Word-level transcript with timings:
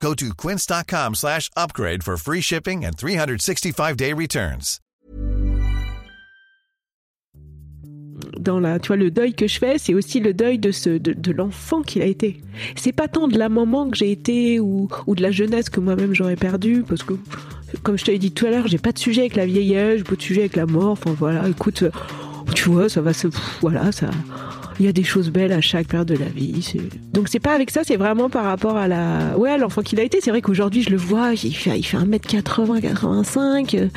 Go 0.00 0.14
to 0.14 0.34
quince.com 0.34 1.14
slash 1.14 1.50
upgrade 1.56 2.02
for 2.04 2.16
free 2.16 2.40
shipping 2.40 2.84
and 2.84 2.96
365-day 2.96 4.12
returns. 4.12 4.80
Dans 8.38 8.60
la, 8.60 8.78
tu 8.78 8.88
vois, 8.88 8.96
le 8.96 9.10
deuil 9.10 9.34
que 9.34 9.46
je 9.46 9.58
fais, 9.58 9.78
c'est 9.78 9.94
aussi 9.94 10.20
le 10.20 10.32
deuil 10.32 10.58
de 10.58 10.70
de, 10.98 11.32
l'enfant 11.32 11.82
qu'il 11.82 12.02
a 12.02 12.06
été. 12.06 12.40
C'est 12.76 12.92
pas 12.92 13.08
tant 13.08 13.28
de 13.28 13.38
la 13.38 13.48
maman 13.48 13.90
que 13.90 13.96
j'ai 13.96 14.10
été 14.10 14.60
ou, 14.60 14.88
ou 15.06 15.14
de 15.14 15.22
la 15.22 15.30
jeunesse 15.30 15.68
que 15.68 15.80
moi-même 15.80 16.14
j'aurais 16.14 16.36
perdu, 16.36 16.84
parce 16.86 17.02
que, 17.02 17.14
comme 17.82 17.98
je 17.98 18.04
t'avais 18.04 18.18
dit 18.18 18.32
tout 18.32 18.46
à 18.46 18.50
l'heure, 18.50 18.68
j'ai 18.68 18.78
pas 18.78 18.92
de 18.92 18.98
sujet 18.98 19.22
avec 19.22 19.36
la 19.36 19.46
vieillesse, 19.46 19.98
j'ai 19.98 20.04
pas 20.04 20.16
de 20.16 20.22
sujet 20.22 20.40
avec 20.42 20.56
la 20.56 20.66
mort. 20.66 20.92
Enfin 20.92 21.14
voilà, 21.18 21.48
écoute, 21.48 21.84
tu 22.54 22.68
vois, 22.68 22.88
ça 22.88 23.00
va 23.00 23.12
se, 23.12 23.28
voilà, 23.60 23.90
ça. 23.92 24.10
Il 24.78 24.86
y 24.86 24.88
a 24.88 24.92
des 24.92 25.04
choses 25.04 25.30
belles 25.30 25.52
à 25.52 25.60
chaque 25.60 25.88
période 25.88 26.08
de 26.08 26.16
la 26.16 26.26
vie. 26.26 26.74
Donc 27.12 27.28
c'est 27.28 27.40
pas 27.40 27.54
avec 27.54 27.70
ça, 27.70 27.82
c'est 27.84 27.96
vraiment 27.96 28.28
par 28.28 28.44
rapport 28.44 28.76
à 28.76 28.88
la, 28.88 29.36
ouais, 29.38 29.56
l'enfant 29.58 29.82
qu'il 29.82 29.98
a 30.00 30.02
été. 30.02 30.20
C'est 30.20 30.30
vrai 30.30 30.42
qu'aujourd'hui 30.42 30.82
je 30.82 30.90
le 30.90 30.96
vois, 30.96 31.32
il 31.32 31.54
fait, 31.54 31.78
il 31.78 31.82
fait 31.82 31.96
1m80, 31.96 32.80
85, 32.80 33.74
euh, 33.74 33.88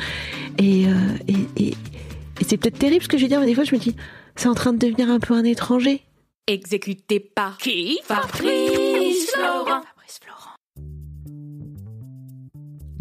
et, 0.58 0.86
euh, 0.86 0.90
et, 1.28 1.62
et, 1.62 1.68
et 1.70 2.44
c'est 2.46 2.56
peut-être 2.56 2.78
terrible 2.78 3.02
ce 3.02 3.08
que 3.08 3.18
je 3.18 3.22
veux 3.22 3.28
dire, 3.28 3.40
mais 3.40 3.46
des 3.46 3.54
fois 3.54 3.64
je 3.64 3.74
me 3.74 3.80
dis, 3.80 3.94
c'est 4.36 4.48
en 4.48 4.54
train 4.54 4.72
de 4.72 4.78
devenir 4.78 5.10
un 5.10 5.20
peu 5.20 5.34
un 5.34 5.44
étranger. 5.44 6.02
Exécuté 6.46 7.20
par 7.20 7.58
qui? 7.58 8.00
Fabrice 8.04 9.30
Florent. 9.32 9.82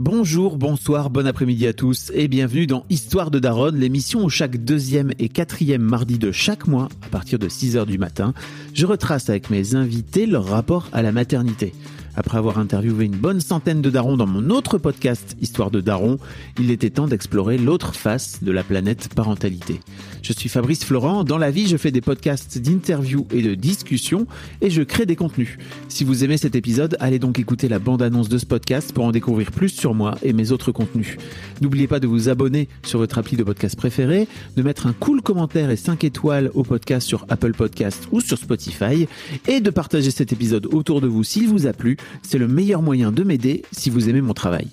Bonjour, 0.02 0.56
bonsoir, 0.56 1.10
bon 1.10 1.28
après-midi 1.28 1.68
à 1.68 1.74
tous 1.74 2.10
et 2.16 2.30
bienvenue 2.30 2.68
dans 2.68 2.86
Histoire 2.90 3.32
de 3.32 3.38
Daronne, 3.38 3.78
l'émission 3.78 4.24
où 4.24 4.30
chaque 4.30 4.56
deuxième 4.64 5.12
et 5.20 5.28
quatrième 5.28 5.82
mardi 5.82 6.18
de 6.18 6.32
chaque 6.32 6.68
mois, 6.68 6.88
à 7.02 7.10
partir 7.10 7.38
de 7.38 7.50
6h 7.50 7.86
du 7.86 7.98
matin, 7.98 8.34
je 8.74 8.86
retrace 8.86 9.30
avec 9.30 9.50
mes 9.50 9.76
invités 9.76 10.26
leur 10.26 10.46
rapport 10.46 10.88
à 10.94 11.02
la 11.02 11.12
maternité. 11.12 11.74
Après 12.20 12.38
avoir 12.38 12.60
interviewé 12.60 13.06
une 13.06 13.16
bonne 13.16 13.40
centaine 13.40 13.82
de 13.82 13.90
darons 13.90 14.18
dans 14.18 14.28
mon 14.28 14.50
autre 14.50 14.78
podcast 14.78 15.38
Histoire 15.40 15.72
de 15.72 15.80
Daron, 15.80 16.18
il 16.60 16.70
était 16.70 16.90
temps 16.90 17.08
d'explorer 17.08 17.58
l'autre 17.58 17.96
face 17.96 18.44
de 18.44 18.52
la 18.52 18.62
planète 18.62 19.08
parentalité. 19.16 19.80
Je 20.22 20.34
suis 20.34 20.50
Fabrice 20.50 20.84
Florent, 20.84 21.24
dans 21.24 21.38
la 21.38 21.50
vie 21.50 21.66
je 21.66 21.78
fais 21.78 21.92
des 21.92 22.02
podcasts 22.02 22.58
d'interviews 22.58 23.26
et 23.32 23.42
de 23.42 23.56
discussions 23.56 24.28
et 24.60 24.70
je 24.70 24.82
crée 24.82 25.06
des 25.06 25.16
contenus. 25.16 25.58
Si 25.88 26.04
vous 26.04 26.26
aimez 26.26 26.36
cet 26.36 26.58
épisode, 26.58 26.98
allez 27.00 27.20
donc 27.20 27.40
écouter 27.40 27.70
la 27.70 27.80
bande-annonce 27.80 28.28
de 28.28 28.38
ce 28.38 28.46
podcast 28.46 28.92
pour 28.92 29.06
en 29.06 29.14
découvrir 29.14 29.54
plus 29.54 29.70
sur 29.70 29.94
moi 29.94 30.16
et 30.22 30.34
mes 30.34 30.52
autres 30.52 30.74
contenus. 30.74 31.16
N'oubliez 31.62 31.88
pas 31.88 32.02
de 32.02 32.08
vous 32.08 32.28
abonner 32.28 32.68
sur 32.84 33.00
votre 33.00 33.18
appli 33.18 33.38
de 33.38 33.46
podcast 33.46 33.78
préféré, 33.78 34.28
de 34.58 34.62
mettre 34.62 34.88
un 34.88 34.94
cool 34.94 35.22
commentaire 35.22 35.72
et 35.72 35.78
5 35.78 36.04
étoiles 36.04 36.52
au 36.54 36.64
podcast 36.64 37.08
sur 37.08 37.26
Apple 37.30 37.54
Podcast 37.54 38.10
ou 38.12 38.20
sur 38.20 38.38
Spotify 38.38 39.08
et 39.48 39.62
de 39.62 39.70
partager 39.70 40.12
cet 40.12 40.34
épisode 40.34 40.66
autour 40.74 41.00
de 41.00 41.08
vous 41.08 41.24
s'il 41.24 41.48
vous 41.48 41.66
a 41.66 41.72
plu. 41.72 41.96
C'est 42.24 42.38
le 42.38 42.48
meilleur 42.48 42.82
moyen 42.82 43.12
de 43.12 43.24
m'aider 43.24 43.64
si 43.72 43.90
vous 43.90 44.10
aimez 44.10 44.22
mon 44.22 44.34
travail. 44.34 44.70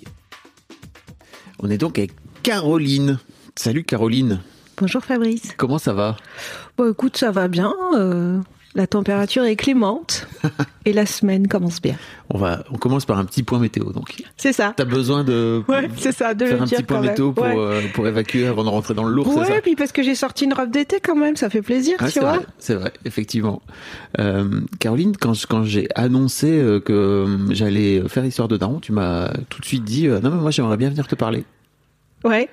On 1.59 1.69
est 1.69 1.77
donc 1.77 1.97
avec 1.97 2.11
Caroline. 2.43 3.19
Salut 3.55 3.83
Caroline, 3.83 4.39
Bonjour 4.77 5.03
Fabrice. 5.03 5.53
comment 5.57 5.79
ça 5.79 5.93
va? 5.93 6.17
Bon 6.77 6.91
écoute, 6.91 7.17
ça 7.17 7.31
va 7.31 7.47
bien. 7.47 7.73
euh, 7.95 8.39
la 8.77 8.87
température 8.87 9.43
est 9.43 9.55
clémente 9.57 10.27
et 10.85 10.93
la 10.93 11.05
semaine 11.05 11.47
commence 11.47 11.81
bien. 11.81 11.95
on, 12.29 12.37
va, 12.37 12.63
on 12.71 12.77
commence 12.77 13.05
par 13.05 13.17
un 13.17 13.25
petit 13.25 13.43
point 13.43 13.59
météo 13.59 13.91
donc. 13.91 14.13
C'est 14.37 14.53
ça. 14.53 14.73
T'as 14.77 14.85
besoin 14.85 15.23
de 15.25 15.63
Ouais, 15.67 15.89
c'est 15.97 16.13
ça, 16.13 16.33
de 16.33 16.45
faire 16.45 16.57
le 16.57 16.61
un 16.61 16.65
dire 16.65 16.77
petit 16.77 16.83
point 16.85 17.01
même. 17.01 17.09
météo 17.09 17.31
pour, 17.33 17.43
Ouais. 17.43 17.55
euh, 17.57 17.81
pour 17.93 18.07
évacuer 18.07 18.47
avant 18.47 18.63
de 18.63 18.69
rentrer 18.69 18.93
dans 18.93 19.03
le 19.03 19.13
lourd, 19.13 19.33
ça 19.33 19.51
Ouais, 19.51 19.61
puis 19.61 19.75
parce 19.75 19.91
que 19.91 20.01
j'ai 20.03 20.15
sorti 20.15 20.45
une 20.45 20.53
robe 20.53 20.71
d'été 20.71 20.99
quand 21.03 21.15
même, 21.15 21.35
ça 21.35 21.49
fait 21.49 21.61
plaisir, 21.63 21.97
tu 21.99 22.09
c'est 22.11 22.19
vois. 22.21 22.37
vrai, 22.37 22.45
c'est 22.59 22.75
vrai, 22.75 22.93
effectivement. 23.03 23.61
Euh, 24.19 24.61
Caroline, 24.79 25.17
quand, 25.17 25.33
quand 25.49 25.63
j'ai 25.63 25.87
annoncé 25.95 26.51
euh, 26.51 26.79
que 26.79 27.25
j'allais 27.49 28.01
faire 28.07 28.23
Histoire 28.25 28.47
de 28.47 28.57
Daron, 28.57 28.79
tu 28.79 28.91
m'as 28.91 29.29
tout 29.49 29.59
de 29.59 29.65
suite 29.65 29.83
dit 29.83 30.07
euh, 30.07 30.19
Non, 30.21 30.29
mais 30.29 30.39
moi 30.39 30.51
j'aimerais 30.51 30.77
bien 30.77 30.89
venir 30.89 31.07
te 31.07 31.15
parler. 31.15 31.43
Ouais. 32.23 32.47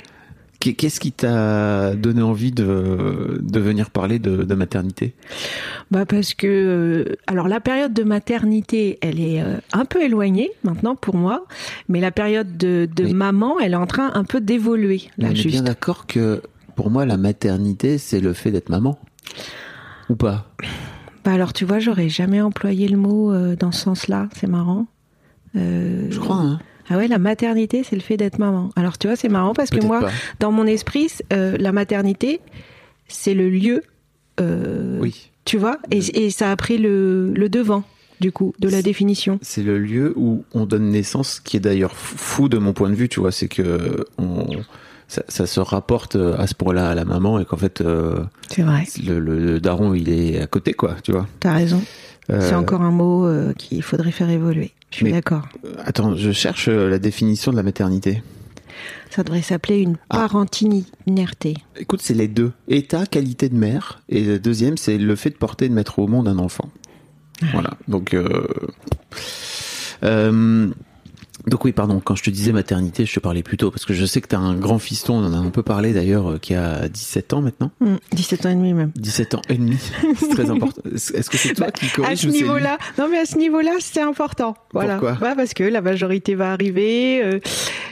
Qu'est- 0.64 0.72
Qu'est-ce 0.72 0.98
qui 0.98 1.12
t'a 1.12 1.94
donné 1.94 2.22
envie 2.22 2.50
de, 2.50 3.38
de 3.42 3.60
venir 3.60 3.91
parler 3.91 4.19
de, 4.19 4.44
de 4.44 4.54
maternité? 4.54 5.12
Bah 5.91 6.06
parce 6.06 6.32
que 6.32 6.47
euh, 6.47 7.16
alors 7.26 7.48
la 7.48 7.60
période 7.60 7.92
de 7.92 8.02
maternité, 8.02 8.97
elle 9.02 9.20
est 9.20 9.42
euh, 9.42 9.58
un 9.75 9.84
peu 9.84 10.02
éloignée 10.02 10.50
maintenant 10.62 10.97
pour 10.97 11.16
moi, 11.16 11.44
mais 11.91 12.00
la 12.00 12.10
période 12.10 12.56
de, 12.56 12.88
maman, 13.12 13.60
elle 13.60 13.72
est 13.72 13.76
en 13.76 13.86
train 13.86 14.10
un 14.14 14.25
peu 14.25 14.41
d'évoluer 14.41 15.02
là 15.19 15.28
On 15.30 15.34
est 15.34 15.47
bien 15.47 15.62
d'accord 15.62 16.06
que 16.06 16.41
pour 16.76 16.91
moi, 16.91 17.04
la 17.04 17.19
maternité, 17.19 17.98
c'est 17.98 18.20
le 18.20 18.32
fait 18.32 18.50
d'être 18.50 18.70
maman. 18.70 18.98
Ou 20.08 20.16
pas? 20.16 20.50
Bah 21.26 21.32
alors 21.32 21.52
tu 21.52 21.66
vois, 21.66 21.78
j'aurais 21.78 22.08
jamais 22.08 22.41
employé 22.41 22.88
le 22.88 22.96
mot 22.96 23.32
euh, 23.34 23.54
dans 23.54 23.70
ce 23.70 23.82
sens-là, 23.82 24.28
c'est 24.34 24.46
marrant. 24.48 24.86
Euh, 25.56 26.06
Je 26.10 26.19
crois, 26.19 26.36
hein 26.36 26.58
Ah 26.90 26.96
ouais, 26.98 27.08
la 27.08 27.18
maternité, 27.18 27.82
c'est 27.82 27.96
le 27.96 28.02
fait 28.02 28.16
d'être 28.16 28.38
maman. 28.38 28.70
Alors 28.76 28.98
tu 28.98 29.06
vois, 29.06 29.16
c'est 29.16 29.28
marrant 29.28 29.54
parce 29.54 29.70
que 29.70 29.84
moi, 29.84 30.00
pas. 30.00 30.10
dans 30.40 30.52
mon 30.52 30.66
esprit, 30.66 31.08
euh, 31.32 31.56
la 31.58 31.72
maternité, 31.72 32.40
c'est 33.08 33.34
le 33.34 33.48
lieu, 33.48 33.82
euh, 34.40 34.98
Oui. 35.00 35.30
tu 35.44 35.56
vois, 35.58 35.78
et, 35.90 35.98
et 36.24 36.30
ça 36.30 36.50
a 36.50 36.56
pris 36.56 36.78
le, 36.78 37.32
le 37.34 37.48
devant 37.48 37.84
du 38.20 38.32
coup 38.32 38.54
de 38.58 38.68
la 38.68 38.80
définition. 38.82 39.38
C'est 39.42 39.62
le 39.62 39.78
lieu 39.78 40.12
où 40.16 40.44
on 40.54 40.66
donne 40.66 40.88
naissance, 40.90 41.40
qui 41.40 41.56
est 41.56 41.60
d'ailleurs 41.60 41.94
fou 41.96 42.48
de 42.48 42.58
mon 42.58 42.72
point 42.72 42.88
de 42.90 42.94
vue, 42.94 43.08
tu 43.08 43.20
vois, 43.20 43.32
c'est 43.32 43.48
que 43.48 44.04
on, 44.18 44.46
ça, 45.08 45.22
ça 45.28 45.46
se 45.46 45.60
rapporte 45.60 46.16
à 46.16 46.46
ce 46.46 46.54
point-là 46.54 46.90
à 46.90 46.94
la 46.94 47.04
maman 47.04 47.38
et 47.40 47.44
qu'en 47.44 47.56
fait 47.56 47.80
euh, 47.80 48.20
C'est 48.50 48.62
vrai, 48.62 48.84
le, 49.04 49.18
le 49.20 49.60
daron 49.60 49.94
il 49.94 50.08
est 50.10 50.40
à 50.40 50.46
côté, 50.46 50.72
quoi, 50.74 50.96
tu 51.02 51.12
vois. 51.12 51.26
t'as 51.40 51.52
raison. 51.52 51.82
Euh, 52.30 52.40
C'est 52.40 52.54
encore 52.54 52.80
un 52.82 52.90
mot 52.90 53.26
euh, 53.26 53.52
qu'il 53.52 53.82
faudrait 53.82 54.12
faire 54.12 54.30
évoluer. 54.30 54.72
Je 54.94 55.05
suis 55.05 55.12
d'accord. 55.12 55.49
Attends, 55.84 56.15
je 56.15 56.31
cherche 56.31 56.69
euh, 56.69 56.88
la 56.88 56.99
définition 57.00 57.50
de 57.50 57.56
la 57.56 57.65
maternité. 57.65 58.22
Ça 59.10 59.25
devrait 59.25 59.43
s'appeler 59.43 59.81
une 59.81 59.97
Ah. 60.09 60.19
parentinerté. 60.19 61.56
Écoute, 61.77 62.00
c'est 62.03 62.15
les 62.15 62.28
deux. 62.28 62.53
État, 62.69 63.05
qualité 63.06 63.49
de 63.49 63.56
mère, 63.56 64.03
et 64.09 64.22
le 64.25 64.38
deuxième, 64.38 64.77
c'est 64.77 64.99
le 64.99 65.16
fait 65.16 65.31
de 65.31 65.37
porter 65.37 65.65
et 65.65 65.69
de 65.69 65.75
mettre 65.75 65.99
au 65.99 66.06
monde 66.06 66.28
un 66.28 66.38
enfant. 66.38 66.71
Voilà. 67.53 67.71
Donc, 67.88 68.15
euh, 68.15 68.47
euh, 70.05 70.71
donc 71.47 71.65
oui, 71.65 71.72
pardon. 71.72 72.00
Quand 72.05 72.15
je 72.16 72.22
te 72.22 72.31
disais 72.31 72.53
maternité, 72.53 73.05
je 73.06 73.15
te 73.15 73.21
parlais 73.21 73.43
plutôt 73.43 73.71
parce 73.71 73.84
que 73.84 73.94
je 73.94 74.05
sais 74.06 74.21
que 74.21 74.28
tu 74.28 74.34
as 74.34 74.38
un 74.41 74.55
grand 74.55 74.78
fiston. 74.78 75.15
On 75.15 75.25
en 75.27 75.32
a 75.32 75.37
un 75.37 75.50
peu 75.50 75.62
parlé 75.62 75.93
d'ailleurs, 75.93 76.32
euh, 76.32 76.38
qui 76.38 76.55
a 76.55 76.88
17 76.88 77.32
ans 77.34 77.43
maintenant. 77.43 77.71
Hmm, 77.81 77.97
17 78.12 78.47
ans 78.47 78.50
et 78.50 78.55
demi 78.55 78.72
même. 78.72 78.93
17 78.97 79.34
ans 79.34 79.43
et 79.49 79.55
demi. 79.56 79.77
C'est 80.19 80.28
très 80.28 80.50
important. 80.50 80.82
Est-ce 80.94 81.31
que 81.31 81.37
c'est 81.37 81.55
toi 81.55 81.71
qui 81.71 81.87
à 81.87 81.88
corrige 81.91 82.19
ce 82.19 82.22
c'est 82.27 82.32
lui 82.32 82.43
niveau-là, 82.43 82.78
non 82.99 83.09
mais 83.10 83.19
à 83.19 83.27
ce 83.27 83.37
niveau-là, 83.38 83.72
c'est 83.81 84.00
important. 84.00 84.56
Voilà. 84.72 84.99
Pourquoi 84.99 85.28
Ouais, 85.28 85.34
parce 85.34 85.55
que 85.55 85.65
la 85.65 85.81
majorité 85.81 86.34
va 86.34 86.53
arriver. 86.53 87.22
euh, 87.25 87.41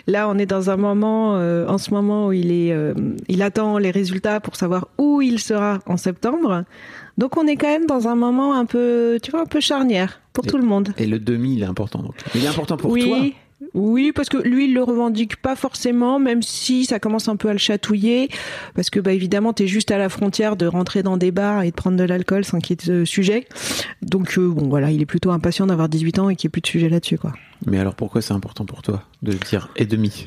là, 0.06 0.28
on 0.28 0.38
est 0.38 0.46
dans 0.46 0.70
un 0.70 0.76
moment, 0.76 1.36
euh, 1.36 1.66
en 1.68 1.78
ce 1.78 1.90
moment 1.92 2.28
où 2.28 2.32
il 2.32 2.50
est, 2.50 2.72
euh, 2.72 2.94
il 3.28 3.42
attend 3.42 3.78
les 3.78 3.90
résultats 3.90 4.40
pour 4.40 4.56
savoir 4.56 4.88
où 4.98 5.20
il 5.22 5.38
sera 5.38 5.78
en 5.86 5.96
septembre. 5.96 6.64
Donc, 7.18 7.36
on 7.36 7.46
est 7.46 7.56
quand 7.56 7.68
même 7.68 7.86
dans 7.86 8.08
un 8.08 8.14
moment 8.14 8.54
un 8.54 8.64
peu, 8.64 9.18
tu 9.22 9.30
vois, 9.30 9.42
un 9.42 9.46
peu 9.46 9.60
charnière 9.60 10.20
pour 10.32 10.44
Et- 10.44 10.48
tout 10.48 10.58
le 10.58 10.64
monde. 10.64 10.92
Et 10.98 11.06
le 11.06 11.18
demi, 11.18 11.54
il 11.56 11.62
est 11.62 11.66
important. 11.66 12.02
Donc. 12.02 12.14
Il 12.34 12.44
est 12.44 12.48
important 12.48 12.76
pour 12.76 12.90
oui. 12.90 13.08
toi. 13.08 13.18
Oui, 13.74 14.10
parce 14.12 14.28
que 14.28 14.38
lui, 14.38 14.64
il 14.66 14.74
le 14.74 14.82
revendique 14.82 15.36
pas 15.36 15.54
forcément, 15.54 16.18
même 16.18 16.42
si 16.42 16.84
ça 16.84 16.98
commence 16.98 17.28
un 17.28 17.36
peu 17.36 17.48
à 17.48 17.52
le 17.52 17.60
chatouiller, 17.60 18.28
parce 18.74 18.90
que 18.90 18.98
bah 18.98 19.12
évidemment, 19.12 19.52
t'es 19.52 19.68
juste 19.68 19.92
à 19.92 19.98
la 19.98 20.08
frontière 20.08 20.56
de 20.56 20.66
rentrer 20.66 21.04
dans 21.04 21.16
des 21.16 21.30
bars 21.30 21.62
et 21.62 21.70
de 21.70 21.74
prendre 21.76 21.96
de 21.96 22.02
l'alcool 22.02 22.44
sans 22.44 22.58
qu'il 22.58 22.76
y 22.76 22.90
ait 22.90 22.92
de 22.92 23.04
sujet. 23.04 23.46
Donc 24.02 24.36
euh, 24.36 24.48
bon, 24.48 24.68
voilà, 24.68 24.90
il 24.90 25.00
est 25.00 25.06
plutôt 25.06 25.30
impatient 25.30 25.68
d'avoir 25.68 25.88
18 25.88 26.18
ans 26.18 26.28
et 26.28 26.34
qu'il 26.34 26.48
n'y 26.48 26.50
ait 26.50 26.54
plus 26.54 26.60
de 26.60 26.66
sujet 26.66 26.88
là-dessus, 26.88 27.18
quoi. 27.18 27.34
Mais 27.64 27.78
alors 27.78 27.94
pourquoi 27.94 28.20
c'est 28.20 28.34
important 28.34 28.64
pour 28.64 28.82
toi 28.82 29.04
de 29.22 29.32
dire 29.32 29.68
et 29.76 29.86
demi? 29.86 30.26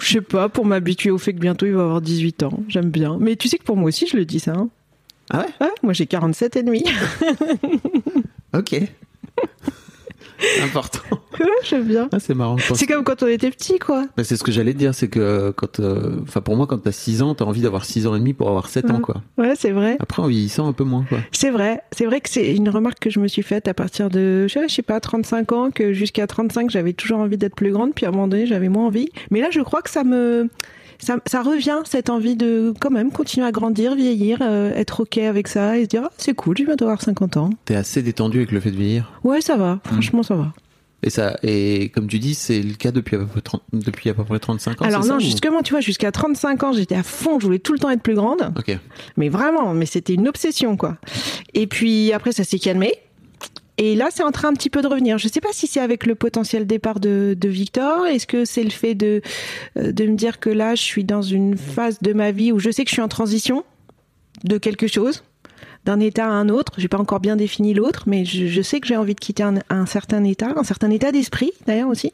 Je 0.00 0.14
sais 0.14 0.20
pas, 0.22 0.48
pour 0.48 0.64
m'habituer 0.64 1.10
au 1.10 1.18
fait 1.18 1.34
que 1.34 1.40
bientôt 1.40 1.66
il 1.66 1.72
va 1.72 1.82
avoir 1.82 2.00
18 2.00 2.44
ans, 2.44 2.60
j'aime 2.68 2.88
bien. 2.90 3.18
Mais 3.20 3.36
tu 3.36 3.48
sais 3.48 3.58
que 3.58 3.64
pour 3.64 3.76
moi 3.76 3.88
aussi, 3.88 4.06
je 4.06 4.16
le 4.16 4.24
dis 4.24 4.40
ça. 4.40 4.52
Hein. 4.52 4.70
Ah 5.30 5.40
ouais 5.40 5.66
Ouais, 5.66 5.72
moi 5.82 5.92
j'ai 5.92 6.06
47 6.06 6.56
et 6.56 6.62
demi. 6.62 6.84
Ok. 8.56 8.76
Important. 10.62 11.00
Ouais, 11.40 11.46
j'aime 11.64 11.84
bien. 11.84 12.08
Ah, 12.12 12.20
c'est 12.20 12.34
marrant. 12.34 12.56
C'est 12.74 12.86
comme 12.86 13.02
quand 13.02 13.22
on 13.22 13.26
était 13.26 13.50
petit, 13.50 13.78
quoi. 13.78 14.04
Bah, 14.16 14.24
c'est 14.24 14.36
ce 14.36 14.42
que 14.44 14.52
j'allais 14.52 14.72
te 14.74 14.78
dire, 14.78 14.94
c'est 14.94 15.08
que 15.08 15.52
quand, 15.56 15.80
euh, 15.80 16.16
enfin 16.22 16.40
pour 16.40 16.54
moi, 16.56 16.66
quand 16.66 16.78
t'as 16.78 16.92
6 16.92 17.22
ans, 17.22 17.34
t'as 17.34 17.44
envie 17.46 17.62
d'avoir 17.62 17.84
6 17.84 18.06
ans 18.06 18.14
et 18.14 18.18
demi 18.18 18.34
pour 18.34 18.48
avoir 18.48 18.68
7 18.68 18.90
ans, 18.90 19.00
quoi. 19.00 19.22
Ouais, 19.38 19.54
c'est 19.56 19.70
vrai. 19.70 19.96
Après, 20.00 20.22
en 20.22 20.26
vieillissant 20.26 20.68
un 20.68 20.72
peu 20.72 20.84
moins, 20.84 21.04
quoi. 21.08 21.18
C'est 21.32 21.50
vrai, 21.50 21.80
c'est 21.92 22.04
vrai 22.04 22.20
que 22.20 22.28
c'est 22.28 22.54
une 22.54 22.68
remarque 22.68 22.98
que 22.98 23.10
je 23.10 23.20
me 23.20 23.28
suis 23.28 23.42
faite 23.42 23.68
à 23.68 23.74
partir 23.74 24.10
de, 24.10 24.46
je 24.46 24.52
sais- 24.52 24.68
je 24.68 24.74
sais 24.74 24.82
pas, 24.82 25.00
35 25.00 25.52
ans, 25.52 25.70
que 25.70 25.92
jusqu'à 25.92 26.26
35, 26.26 26.68
j'avais 26.70 26.92
toujours 26.92 27.18
envie 27.20 27.38
d'être 27.38 27.56
plus 27.56 27.72
grande, 27.72 27.94
puis 27.94 28.04
à 28.04 28.10
un 28.10 28.12
moment 28.12 28.28
donné, 28.28 28.46
j'avais 28.46 28.68
moins 28.68 28.86
envie. 28.86 29.08
Mais 29.30 29.40
là, 29.40 29.48
je 29.50 29.60
crois 29.60 29.82
que 29.82 29.90
ça 29.90 30.04
me, 30.04 30.48
ça, 30.98 31.16
ça 31.26 31.42
revient 31.42 31.78
cette 31.84 32.10
envie 32.10 32.36
de 32.36 32.72
quand 32.80 32.90
même 32.90 33.10
continuer 33.10 33.46
à 33.46 33.52
grandir, 33.52 33.94
vieillir, 33.94 34.38
euh, 34.42 34.72
être 34.74 35.00
ok 35.00 35.18
avec 35.18 35.48
ça 35.48 35.78
et 35.78 35.84
se 35.84 35.88
dire 35.88 36.02
ah, 36.06 36.10
c'est 36.16 36.34
cool, 36.34 36.56
je 36.56 36.62
vais 36.62 36.68
bientôt 36.68 36.84
avoir 36.84 37.00
50 37.02 37.36
ans. 37.36 37.50
T'es 37.64 37.74
assez 37.76 38.02
détendu 38.02 38.38
avec 38.38 38.52
le 38.52 38.60
fait 38.60 38.70
de 38.70 38.76
vieillir? 38.76 39.12
Ouais, 39.24 39.40
ça 39.40 39.56
va. 39.56 39.80
Franchement, 39.84 40.22
ça 40.22 40.34
va. 40.34 40.52
Et 41.06 41.10
ça, 41.10 41.36
et 41.42 41.90
comme 41.90 42.06
tu 42.06 42.18
dis, 42.18 42.32
c'est 42.34 42.62
le 42.62 42.72
cas 42.74 42.90
depuis 42.90 43.16
à 43.16 43.18
peu 43.18 43.26
près, 43.26 43.42
30 43.42 43.62
depuis 43.74 44.08
à 44.08 44.14
peu 44.14 44.24
près 44.24 44.38
35 44.38 44.80
ans. 44.80 44.84
Alors 44.86 45.02
non, 45.02 45.06
ça, 45.06 45.16
ou- 45.16 45.20
justement, 45.20 45.60
tu 45.60 45.74
vois, 45.74 45.80
jusqu'à 45.80 46.10
35 46.10 46.62
ans, 46.62 46.72
j'étais 46.72 46.94
à 46.94 47.02
fond, 47.02 47.38
je 47.38 47.44
voulais 47.44 47.58
tout 47.58 47.74
le 47.74 47.78
temps 47.78 47.90
être 47.90 48.00
plus 48.02 48.14
grande. 48.14 48.54
Ok. 48.56 48.78
Mais 49.18 49.28
vraiment, 49.28 49.74
mais 49.74 49.84
c'était 49.84 50.14
une 50.14 50.26
obsession, 50.28 50.78
quoi. 50.78 50.96
Et 51.52 51.66
puis 51.66 52.10
après, 52.14 52.32
ça 52.32 52.42
s'est 52.42 52.58
calmé. 52.58 52.94
Et 53.76 53.96
là, 53.96 54.08
c'est 54.10 54.22
en 54.22 54.30
train 54.30 54.48
un 54.48 54.52
petit 54.54 54.70
peu 54.70 54.82
de 54.82 54.86
revenir. 54.86 55.18
Je 55.18 55.28
sais 55.28 55.40
pas 55.40 55.52
si 55.52 55.66
c'est 55.66 55.80
avec 55.80 56.06
le 56.06 56.14
potentiel 56.14 56.66
départ 56.66 57.00
de, 57.00 57.36
de 57.38 57.48
Victor. 57.48 58.06
Est-ce 58.06 58.26
que 58.26 58.44
c'est 58.44 58.62
le 58.62 58.70
fait 58.70 58.94
de, 58.94 59.20
euh, 59.76 59.92
de 59.92 60.06
me 60.06 60.14
dire 60.14 60.38
que 60.38 60.50
là, 60.50 60.74
je 60.74 60.82
suis 60.82 61.04
dans 61.04 61.22
une 61.22 61.56
phase 61.56 61.98
de 62.00 62.12
ma 62.12 62.30
vie 62.30 62.52
où 62.52 62.58
je 62.58 62.70
sais 62.70 62.84
que 62.84 62.90
je 62.90 62.94
suis 62.94 63.02
en 63.02 63.08
transition 63.08 63.64
de 64.44 64.58
quelque 64.58 64.86
chose, 64.86 65.24
d'un 65.84 66.00
état 66.00 66.26
à 66.26 66.30
un 66.30 66.48
autre. 66.48 66.72
J'ai 66.78 66.88
pas 66.88 66.98
encore 66.98 67.20
bien 67.20 67.36
défini 67.36 67.74
l'autre, 67.74 68.04
mais 68.06 68.24
je, 68.24 68.46
je 68.46 68.62
sais 68.62 68.80
que 68.80 68.86
j'ai 68.86 68.96
envie 68.96 69.14
de 69.14 69.20
quitter 69.20 69.42
un, 69.42 69.54
un 69.70 69.86
certain 69.86 70.22
état, 70.24 70.52
un 70.56 70.64
certain 70.64 70.90
état 70.90 71.12
d'esprit, 71.12 71.52
d'ailleurs 71.66 71.88
aussi. 71.88 72.12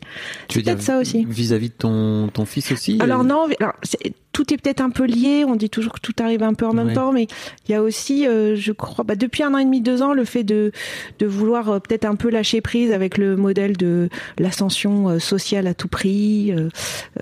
C'est 0.49 0.63
peut-être 0.63 0.83
ça 0.83 0.99
aussi. 0.99 1.25
Vis-à-vis 1.29 1.69
de 1.69 1.75
ton, 1.75 2.29
ton 2.29 2.45
fils 2.47 2.73
aussi 2.73 2.99
Alors 3.01 3.21
euh, 3.21 3.25
non, 3.25 3.49
alors, 3.59 3.75
tout 4.33 4.53
est 4.55 4.57
peut-être 4.57 4.81
un 4.81 4.91
peu 4.91 5.05
lié. 5.05 5.45
On 5.47 5.57
dit 5.57 5.71
toujours 5.71 5.93
que 5.95 6.01
tout 6.01 6.13
arrive 6.21 6.43
un 6.43 6.55
peu 6.55 6.67
en 6.67 6.73
même 6.73 6.89
Ouais. 6.89 6.95
temps, 6.95 7.13
mais 7.13 7.27
il 7.69 7.73
y 7.73 7.75
a 7.75 7.83
aussi, 7.83 8.27
euh, 8.27 8.55
je 8.57 8.73
crois, 8.73 9.05
bah, 9.05 9.15
depuis 9.17 9.43
un 9.43 9.53
an 9.55 9.59
et 9.59 9.65
demi, 9.65 9.81
deux 9.81 10.03
ans, 10.03 10.13
le 10.15 10.25
fait 10.25 10.45
de 10.45 10.73
de 11.19 11.27
vouloir 11.27 11.69
euh, 11.71 11.79
peut-être 11.81 12.05
un 12.05 12.15
peu 12.15 12.31
lâcher 12.31 12.61
prise 12.61 12.93
avec 12.93 13.19
le 13.19 13.37
modèle 13.37 13.77
de 13.77 14.09
l'ascension 14.39 15.09
euh, 15.09 15.19
sociale 15.19 15.67
à 15.67 15.75
tout 15.75 15.89
prix. 15.89 16.53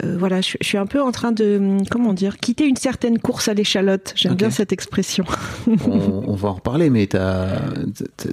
voilà, 0.05 0.41
je, 0.41 0.57
je 0.61 0.67
suis 0.67 0.79
un 0.79 0.87
peu 0.87 1.01
en 1.03 1.13
train 1.13 1.33
de 1.33 1.57
hum, 1.59 1.87
comment 1.91 2.13
dire, 2.13 2.39
quitter 2.39 2.67
une 2.67 2.77
certaine 2.77 3.19
course 3.19 3.49
à 3.49 3.55
l'échalote. 3.55 4.13
J'aime 4.17 4.35
bien 4.35 4.51
cette 4.51 4.73
expression. 4.73 5.25
on, 5.67 6.25
on 6.27 6.35
va 6.35 6.49
en 6.51 6.55
reparler, 6.55 6.91
mais 6.91 7.07
t'as, 7.07 7.59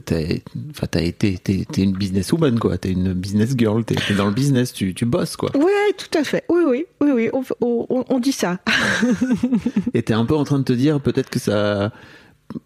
t'as, 0.06 1.01
été, 1.01 1.38
t'es, 1.38 1.66
t'es 1.71 1.81
une 1.81 1.94
businesswoman, 1.94 2.60
quoi. 2.60 2.78
T'es 2.78 2.92
une 2.92 3.13
business 3.13 3.54
girl, 3.57 3.83
t'es, 3.83 3.95
t'es 3.95 4.13
dans 4.13 4.25
le 4.28 4.33
business, 4.33 4.74
tu, 4.74 4.94
tu 4.94 5.06
bosses, 5.06 5.36
quoi. 5.36 5.51
Oui, 5.56 5.71
tout 5.98 6.18
à 6.18 6.24
fait. 6.24 6.44
Oui, 6.50 6.63
oui, 6.68 6.86
oui, 7.01 7.12
oui. 7.13 7.30
On, 7.33 7.44
on- 7.89 8.06
on 8.10 8.19
dit 8.19 8.31
ça. 8.31 8.60
Et 9.94 10.04
t'es 10.04 10.14
un 10.14 10.26
peu 10.26 10.36
en 10.36 10.44
train 10.44 10.60
de 10.60 10.64
te 10.64 10.74
dire, 10.74 11.00
peut-être 11.00 11.30
que 11.30 11.40
ça, 11.40 11.92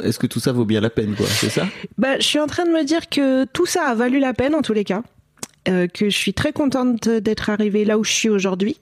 est-ce 0.03 0.19
que 0.19 0.27
tout 0.27 0.39
ça 0.39 0.51
vaut 0.51 0.65
bien 0.65 0.81
la 0.81 0.89
peine, 0.89 1.15
quoi. 1.15 1.25
C'est 1.27 1.49
ça? 1.49 1.65
Bah, 1.97 2.19
je 2.19 2.25
suis 2.25 2.39
en 2.39 2.47
train 2.47 2.65
de 2.65 2.71
me 2.71 2.83
dire 2.83 3.09
que 3.09 3.45
tout 3.45 3.65
ça 3.65 3.87
a 3.87 3.95
valu 3.95 4.19
la 4.19 4.33
peine 4.33 4.55
en 4.55 4.61
tous 4.61 4.73
les 4.73 4.83
cas, 4.83 5.03
euh, 5.67 5.87
que 5.87 6.09
je 6.09 6.17
suis 6.17 6.33
très 6.33 6.53
contente 6.53 7.09
d'être 7.09 7.49
arrivée 7.49 7.85
là 7.85 7.97
où 7.97 8.03
je 8.03 8.11
suis 8.11 8.29
aujourd'hui, 8.29 8.77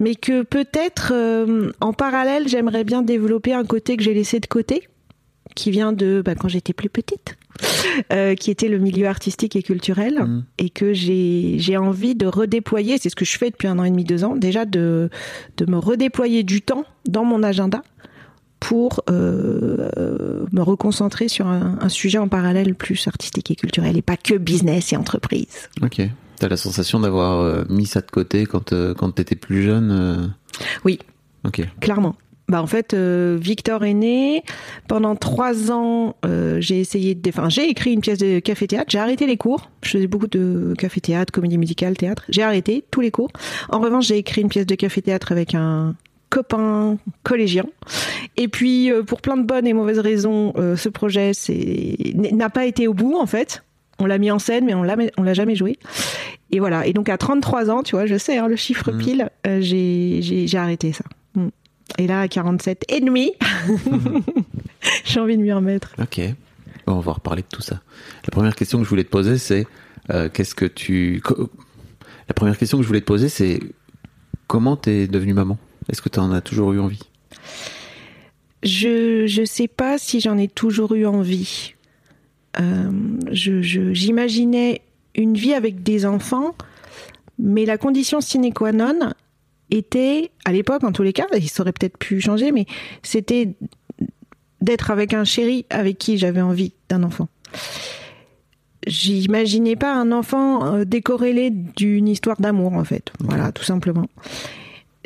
mais 0.00 0.14
que 0.14 0.42
peut-être 0.42 1.12
euh, 1.14 1.72
en 1.80 1.92
parallèle 1.92 2.48
j'aimerais 2.48 2.84
bien 2.84 3.02
développer 3.02 3.52
un 3.52 3.64
côté 3.64 3.96
que 3.96 4.02
j'ai 4.02 4.14
laissé 4.14 4.40
de 4.40 4.46
côté, 4.46 4.88
qui 5.54 5.70
vient 5.70 5.92
de 5.92 6.22
bah, 6.24 6.34
quand 6.34 6.48
j'étais 6.48 6.72
plus 6.72 6.90
petite, 6.90 7.36
euh, 8.12 8.34
qui 8.34 8.50
était 8.50 8.68
le 8.68 8.78
milieu 8.78 9.06
artistique 9.06 9.56
et 9.56 9.62
culturel, 9.62 10.20
Mhm. 10.20 10.44
et 10.58 10.70
que 10.70 10.92
j'ai 10.92 11.76
envie 11.76 12.14
de 12.14 12.26
redéployer. 12.26 12.98
C'est 12.98 13.08
ce 13.10 13.16
que 13.16 13.24
je 13.24 13.36
fais 13.38 13.50
depuis 13.50 13.68
un 13.68 13.78
an 13.78 13.84
et 13.84 13.90
demi, 13.90 14.04
deux 14.04 14.24
ans, 14.24 14.36
déjà 14.36 14.64
de 14.64 15.10
de 15.56 15.70
me 15.70 15.78
redéployer 15.78 16.42
du 16.42 16.60
temps 16.62 16.84
dans 17.08 17.24
mon 17.24 17.42
agenda 17.42 17.82
pour 18.60 19.02
euh, 19.10 19.90
euh, 19.98 20.46
me 20.52 20.62
reconcentrer 20.62 21.28
sur 21.28 21.46
un, 21.46 21.76
un 21.80 21.88
sujet 21.90 22.18
en 22.18 22.28
parallèle 22.28 22.74
plus 22.74 23.06
artistique 23.06 23.50
et 23.50 23.56
culturel 23.56 23.96
et 23.98 24.02
pas 24.02 24.16
que 24.16 24.34
business 24.34 24.92
et 24.92 24.96
entreprise. 24.96 25.68
Ok. 25.82 26.00
T'as 26.40 26.48
la 26.48 26.56
sensation 26.56 26.98
d'avoir 26.98 27.40
euh, 27.40 27.64
mis 27.68 27.86
ça 27.86 28.00
de 28.00 28.10
côté 28.10 28.46
quand, 28.46 28.74
quand 28.94 29.10
t'étais 29.12 29.36
plus 29.36 29.62
jeune 29.62 30.34
Oui. 30.84 30.98
Ok. 31.46 31.60
Clairement. 31.80 32.16
Bah 32.48 32.60
en 32.62 32.66
fait, 32.66 32.92
euh, 32.92 33.38
Victor 33.40 33.84
est 33.84 33.94
né. 33.94 34.42
Pendant 34.86 35.16
trois 35.16 35.70
ans, 35.72 36.14
euh, 36.26 36.60
j'ai 36.60 36.78
essayé 36.78 37.14
de, 37.14 37.28
enfin, 37.30 37.48
j'ai 37.48 37.68
écrit 37.70 37.92
une 37.94 38.00
pièce 38.02 38.18
de 38.18 38.38
café-théâtre. 38.38 38.86
J'ai 38.90 38.98
arrêté 38.98 39.26
les 39.26 39.38
cours. 39.38 39.70
Je 39.82 39.90
faisais 39.90 40.06
beaucoup 40.06 40.26
de 40.26 40.74
café-théâtre, 40.76 41.32
comédie 41.32 41.56
musicale, 41.56 41.96
théâtre. 41.96 42.24
J'ai 42.28 42.42
arrêté 42.42 42.84
tous 42.90 43.00
les 43.00 43.10
cours. 43.10 43.30
En 43.70 43.80
revanche, 43.80 44.06
j'ai 44.08 44.18
écrit 44.18 44.42
une 44.42 44.50
pièce 44.50 44.66
de 44.66 44.74
café-théâtre 44.74 45.32
avec 45.32 45.54
un 45.54 45.94
copain 46.28 46.98
collégien. 47.22 47.64
Et 48.36 48.48
puis, 48.48 48.90
euh, 48.92 49.02
pour 49.02 49.22
plein 49.22 49.38
de 49.38 49.42
bonnes 49.44 49.66
et 49.66 49.72
mauvaises 49.72 50.00
raisons, 50.00 50.52
ce 50.76 50.88
projet 50.90 51.32
n'a 52.14 52.50
pas 52.50 52.66
été 52.66 52.88
au 52.88 52.92
bout, 52.94 53.16
en 53.16 53.26
fait. 53.26 53.62
On 54.00 54.06
l'a 54.06 54.18
mis 54.18 54.30
en 54.30 54.38
scène, 54.38 54.66
mais 54.66 54.74
on 54.74 54.82
l'a, 54.82 54.96
on 55.16 55.22
l'a 55.22 55.34
jamais 55.34 55.54
joué. 55.54 55.78
Et 56.50 56.58
voilà. 56.58 56.86
Et 56.86 56.92
donc, 56.92 57.08
à 57.08 57.16
33 57.16 57.70
ans, 57.70 57.82
tu 57.82 57.94
vois, 57.96 58.04
je 58.04 58.18
sais, 58.18 58.36
hein, 58.36 58.48
le 58.48 58.56
chiffre 58.56 58.90
Mhm. 58.92 58.98
pile, 58.98 59.30
j'ai 59.60 60.58
arrêté 60.58 60.92
ça. 60.92 61.04
Et 61.98 62.06
là, 62.06 62.20
à 62.20 62.28
47 62.28 62.84
et 62.88 63.00
demi, 63.00 63.32
j'ai 65.04 65.20
envie 65.20 65.36
de 65.36 65.42
m'y 65.42 65.52
remettre. 65.52 65.92
Ok. 66.00 66.20
On 66.86 67.00
va 67.00 67.12
reparler 67.12 67.42
de 67.42 67.46
tout 67.48 67.62
ça. 67.62 67.80
La 68.24 68.30
première 68.30 68.54
question 68.56 68.78
que 68.78 68.84
je 68.84 68.88
voulais 68.90 69.04
te 69.04 69.10
poser, 69.10 69.38
c'est 69.38 69.66
euh, 70.10 70.28
qu'est-ce 70.28 70.54
que 70.54 70.66
tu. 70.66 71.22
La 72.28 72.34
première 72.34 72.58
question 72.58 72.78
que 72.78 72.82
je 72.82 72.88
voulais 72.88 73.00
te 73.00 73.06
poser, 73.06 73.28
c'est 73.28 73.60
comment 74.48 74.76
t'es 74.76 75.06
devenue 75.06 75.32
maman? 75.34 75.56
Est-ce 75.88 76.02
que 76.02 76.08
t'en 76.08 76.30
as 76.32 76.40
toujours 76.40 76.72
eu 76.72 76.80
envie? 76.80 77.00
Je 78.62 79.26
je 79.26 79.44
sais 79.44 79.68
pas 79.68 79.98
si 79.98 80.20
j'en 80.20 80.38
ai 80.38 80.48
toujours 80.48 80.94
eu 80.94 81.06
envie. 81.06 81.74
Euh, 82.60 82.90
je, 83.30 83.62
je- 83.62 83.92
j'imaginais 83.92 84.80
une 85.14 85.34
vie 85.34 85.54
avec 85.54 85.82
des 85.82 86.06
enfants, 86.06 86.54
mais 87.38 87.64
la 87.66 87.78
condition 87.78 88.20
sine 88.20 88.52
qua 88.52 88.72
non 88.72 89.10
était, 89.70 90.30
à 90.44 90.52
l'époque 90.52 90.84
en 90.84 90.92
tous 90.92 91.02
les 91.02 91.12
cas, 91.12 91.26
il 91.36 91.48
aurait 91.60 91.72
peut-être 91.72 91.98
pu 91.98 92.20
changer, 92.20 92.52
mais 92.52 92.66
c'était 93.02 93.54
d'être 94.60 94.90
avec 94.90 95.12
un 95.14 95.24
chéri 95.24 95.66
avec 95.70 95.98
qui 95.98 96.16
j'avais 96.18 96.40
envie 96.40 96.72
d'un 96.88 97.02
enfant. 97.02 97.28
J'imaginais 98.86 99.76
pas 99.76 99.94
un 99.94 100.12
enfant 100.12 100.74
euh, 100.74 100.84
décorrélé 100.84 101.50
d'une 101.50 102.06
histoire 102.06 102.38
d'amour 102.38 102.74
en 102.74 102.84
fait, 102.84 103.12
voilà, 103.20 103.50
tout 103.50 103.64
simplement. 103.64 104.06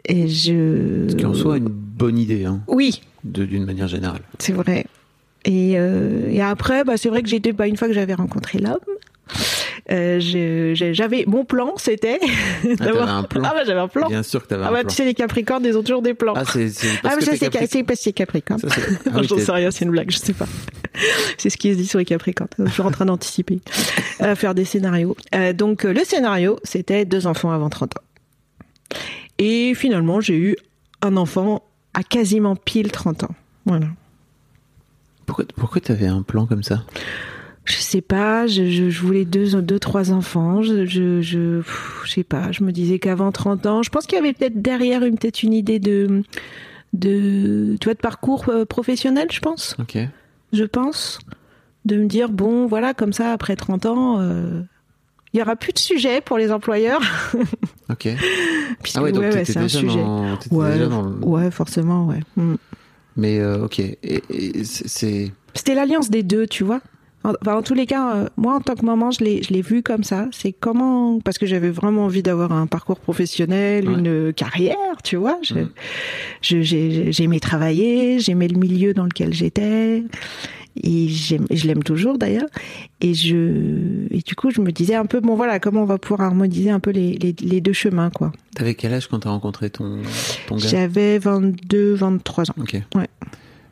Et 0.05 0.27
je. 0.27 1.07
Ce 1.09 1.15
qui 1.15 1.25
en 1.27 1.35
soit 1.35 1.59
une 1.59 1.69
bonne 1.69 2.19
idée, 2.19 2.45
hein, 2.45 2.61
Oui, 2.67 3.03
d'une 3.25 3.65
manière 3.65 3.89
générale. 3.89 4.23
c'est 4.39 4.53
vrai. 4.53 4.87
Et, 5.45 5.75
euh, 5.79 6.29
et 6.29 6.43
après, 6.43 6.83
bah, 6.83 6.97
c'est 6.97 7.09
vrai 7.09 7.23
que 7.23 7.29
j'étais 7.29 7.53
pas 7.53 7.69
une 7.69 7.77
fois 7.77 7.87
que 7.89 7.95
j'avais 7.95 8.15
rencontré 8.15 8.59
l'homme. 8.59 8.79
Euh, 9.91 10.21
je- 10.21 10.75
j'avais 10.93 11.25
mon 11.27 11.45
plan, 11.47 11.73
c'était 11.79 12.21
t'avais 12.77 12.99
un 12.99 13.23
plan 13.23 13.43
Ah 13.45 13.53
bah 13.55 13.65
j'avais 13.67 13.81
un 13.81 13.89
plan. 13.89 14.07
Bien 14.09 14.23
sûr 14.23 14.43
que 14.43 14.49
t'avais 14.49 14.65
Ah 14.65 14.69
un 14.69 14.73
bah 14.73 14.81
plan. 14.81 14.89
tu 14.91 14.97
sais 14.97 15.05
les 15.07 15.15
Capricornes, 15.15 15.65
ils 15.65 15.77
ont 15.79 15.83
toujours 15.83 16.03
des 16.03 16.13
plans. 16.15 16.35
Ah, 16.37 16.45
c'est 16.45 16.69
c'est 16.69 16.89
Ah, 17.05 17.11
mais 17.15 17.17
que 17.19 17.25
ça, 17.25 17.31
t'es 17.33 17.37
c'est 17.39 17.49
Capri- 17.51 17.67
c'est 17.71 17.83
parce 17.85 17.99
que 18.01 18.05
c'est 18.05 18.13
Capricorne. 18.13 18.61
Ça, 18.61 18.69
ah 18.69 19.19
oui, 19.21 19.27
j'en 19.27 19.39
sais 19.39 19.53
rien, 19.53 19.71
c'est 19.71 19.85
une 19.87 19.91
blague, 19.91 20.11
je 20.11 20.19
sais 20.19 20.35
pas. 20.35 20.47
c'est 21.39 21.49
ce 21.49 21.57
qui 21.57 21.73
se 21.73 21.79
dit 21.79 21.87
sur 21.87 21.99
les 21.99 22.05
Capricornes. 22.05 22.49
Je 22.59 22.71
suis 22.71 22.83
en 22.83 22.91
train 22.91 23.07
d'anticiper, 23.07 23.61
euh, 24.23 24.35
faire 24.35 24.55
des 24.55 24.65
scénarios. 24.67 25.17
Euh, 25.35 25.53
donc 25.55 25.85
euh, 25.87 25.93
le 25.95 26.05
scénario, 26.05 26.59
c'était 26.65 27.05
deux 27.07 27.27
enfants 27.27 27.51
avant 27.51 27.71
30 27.71 27.97
ans. 27.97 28.03
Et 29.39 29.75
finalement, 29.75 30.21
j'ai 30.21 30.37
eu 30.37 30.57
un 31.01 31.17
enfant 31.17 31.63
à 31.95 32.03
quasiment 32.03 32.57
pile 32.57 32.91
30 32.93 33.25
ans. 33.25 33.35
Voilà. 33.65 33.87
Pourquoi, 35.27 35.45
pourquoi 35.57 35.81
t'avais 35.81 36.07
un 36.07 36.23
plan 36.23 36.47
comme 36.47 36.63
ça? 36.63 36.85
Je 37.69 37.77
sais 37.77 38.01
pas, 38.01 38.47
je, 38.47 38.71
je, 38.71 38.89
je 38.89 39.01
voulais 39.03 39.25
deux, 39.27 39.61
deux, 39.61 39.79
trois 39.79 40.11
enfants. 40.13 40.63
Je, 40.63 40.87
je, 40.87 41.21
je, 41.21 41.61
je 42.05 42.11
sais 42.11 42.25
pas. 42.25 42.51
Je 42.51 42.65
me 42.65 42.73
disais 42.73 42.99
qu'avant 42.99 43.31
30 43.31 43.67
ans, 43.67 43.83
je 43.83 43.91
pense 43.91 44.07
qu'il 44.07 44.17
y 44.17 44.19
avait 44.19 44.33
peut-être 44.33 44.63
derrière 44.63 45.05
une 45.05 45.19
peut-être 45.19 45.43
une 45.43 45.53
idée 45.53 45.79
de, 45.79 46.23
de, 46.95 47.77
tu 47.81 47.85
vois, 47.85 47.93
de 47.95 47.99
parcours 48.01 48.47
euh, 48.49 48.65
professionnel, 48.65 49.29
je 49.31 49.41
pense. 49.41 49.77
Ok. 49.79 49.99
Je 50.53 50.65
pense 50.65 51.19
de 51.85 51.97
me 51.97 52.07
dire 52.07 52.31
bon, 52.31 52.67
voilà, 52.67 52.95
comme 52.95 53.13
ça, 53.13 53.33
après 53.33 53.55
30 53.55 53.85
ans, 53.87 54.17
euh, 54.21 54.63
il 55.35 55.39
y 55.39 55.43
aura 55.43 55.55
plus 55.57 55.73
de 55.75 55.79
sujet 55.79 56.21
pour 56.23 56.39
les 56.39 56.51
employeurs. 56.53 57.03
Ok. 57.91 58.07
Puisque, 58.83 58.99
Ah 58.99 59.03
ouais, 59.03 59.13
donc 59.13 59.23
ouais, 59.23 59.29
ouais, 59.29 59.35
t'étais 59.45 59.53
c'est 59.55 59.59
un 59.61 59.69
sujet. 59.69 60.03
dans, 60.03 60.37
Ouais, 60.51 60.73
déjà 60.75 60.87
dans 60.89 61.01
le... 61.03 61.25
ouais, 61.25 61.51
forcément, 61.51 62.07
ouais. 62.07 62.21
Mm. 62.37 62.55
Mais 63.17 63.39
euh, 63.41 63.65
ok. 63.65 63.79
Et, 63.81 63.97
et 64.03 64.65
c'est- 64.65 64.87
c'est... 64.89 65.33
C'était 65.55 65.75
l'alliance 65.75 66.11
des 66.11 66.23
deux, 66.23 66.47
tu 66.47 66.65
vois. 66.65 66.83
En- 67.25 67.33
Enfin, 67.43 67.57
en 67.57 67.63
tous 67.63 67.75
les 67.75 67.87
cas, 67.87 68.15
euh, 68.17 68.29
moi, 68.37 68.55
en 68.55 68.61
tant 68.61 68.75
que 68.75 68.85
maman, 68.87 69.11
je 69.11 69.23
l'ai, 69.25 69.43
je 69.43 69.53
l'ai 69.53 69.61
vu 69.63 69.83
comme 69.83 70.05
ça. 70.05 70.29
C'est 70.33 70.53
comment, 70.53 71.19
parce 71.21 71.37
que 71.39 71.47
j'avais 71.47 71.71
vraiment 71.71 72.05
envie 72.05 72.23
d'avoir 72.23 72.53
un 72.53 72.67
parcours 72.67 73.01
professionnel, 73.01 73.89
Ouais. 73.89 73.95
une 73.99 74.33
carrière, 74.33 74.77
tu 75.03 75.17
vois. 75.17 75.39
Je, 75.43 75.55
je- 76.43 76.63
j'ai- 76.63 77.13
j'aimais 77.13 77.41
travailler, 77.41 78.21
j'aimais 78.21 78.49
le 78.49 78.59
milieu 78.59 78.95
dans 78.95 79.05
lequel 79.05 79.33
j'étais. 79.35 80.05
Et 80.81 81.09
j'aime, 81.09 81.47
je 81.51 81.67
l'aime 81.67 81.83
toujours 81.83 82.19
d'ailleurs. 82.19 82.47
Et 83.01 83.13
je, 83.13 84.07
et 84.13 84.19
du 84.25 84.37
coup, 84.37 84.51
je 84.51 84.61
me 84.61 84.71
disais 84.71 84.95
un 84.95 85.07
peu, 85.07 85.19
bon 85.19 85.35
voilà, 85.35 85.59
comment 85.59 85.83
on 85.83 85.87
va 85.87 85.99
pouvoir 85.99 86.21
harmoniser 86.29 86.71
un 86.71 86.79
peu 86.79 86.91
les, 86.91 87.15
les, 87.15 87.35
les 87.41 87.61
deux 87.61 87.73
chemins, 87.73 88.11
quoi. 88.11 88.31
T'avais 88.55 88.75
quel 88.75 88.95
âge 88.95 89.09
quand 89.09 89.19
t'as 89.19 89.31
rencontré 89.31 89.71
ton, 89.71 89.99
ton 90.47 90.57
gars? 90.57 90.69
J'avais 90.69 91.19
22, 91.19 91.95
23 91.95 92.51
ans. 92.51 92.55
Ok. 92.61 92.81
Ouais. 92.95 93.09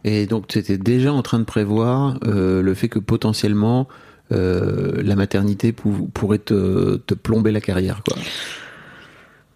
Et 0.08 0.24
donc 0.26 0.46
tu 0.46 0.58
étais 0.58 0.78
déjà 0.78 1.12
en 1.12 1.20
train 1.22 1.38
de 1.40 1.44
prévoir 1.44 2.16
euh, 2.24 2.62
le 2.62 2.74
fait 2.74 2.88
que 2.88 2.98
potentiellement 3.00 3.88
euh, 4.32 5.02
la 5.02 5.16
maternité 5.16 5.72
pou- 5.72 6.08
pourrait 6.14 6.38
te, 6.38 6.96
te 6.96 7.12
plomber 7.14 7.50
la 7.52 7.60
carrière, 7.60 8.02
quoi. 8.06 8.16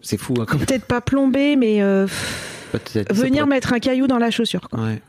C'est 0.02 0.16
fou. 0.18 0.34
Hein. 0.40 0.46
Peut-être 0.46 0.84
pas 0.86 1.00
plomber, 1.00 1.56
mais 1.56 1.82
euh, 1.82 2.06
venir 3.10 3.44
pourrait- 3.44 3.46
mettre 3.46 3.72
un 3.72 3.78
caillou 3.78 4.06
dans 4.06 4.18
la 4.18 4.30
chaussure. 4.30 4.68
quoi. 4.68 4.80
Ouais. 4.80 5.00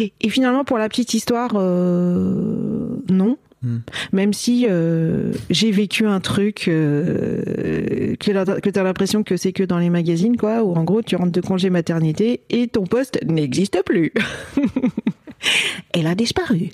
Et, 0.00 0.12
et 0.20 0.28
finalement, 0.28 0.64
pour 0.64 0.78
la 0.78 0.88
petite 0.88 1.14
histoire, 1.14 1.52
non. 1.54 3.36
Hmm. 3.62 3.78
Même 4.12 4.32
si 4.32 4.66
euh, 4.68 5.32
j'ai 5.50 5.70
vécu 5.70 6.06
un 6.06 6.20
truc 6.20 6.66
euh, 6.66 8.16
que 8.16 8.60
que 8.60 8.70
t'as 8.70 8.82
l'impression 8.82 9.22
que 9.22 9.36
c'est 9.36 9.52
que 9.52 9.62
dans 9.62 9.78
les 9.78 9.90
magazines, 9.90 10.36
quoi, 10.36 10.64
où 10.64 10.74
en 10.74 10.82
gros 10.82 11.02
tu 11.02 11.14
rentres 11.16 11.32
de 11.32 11.40
congé 11.40 11.70
maternité 11.70 12.40
et 12.50 12.66
ton 12.66 12.84
poste 12.84 13.20
n'existe 13.24 13.82
plus. 13.84 14.12
Elle 15.92 16.06
a 16.06 16.14
disparu. 16.14 16.70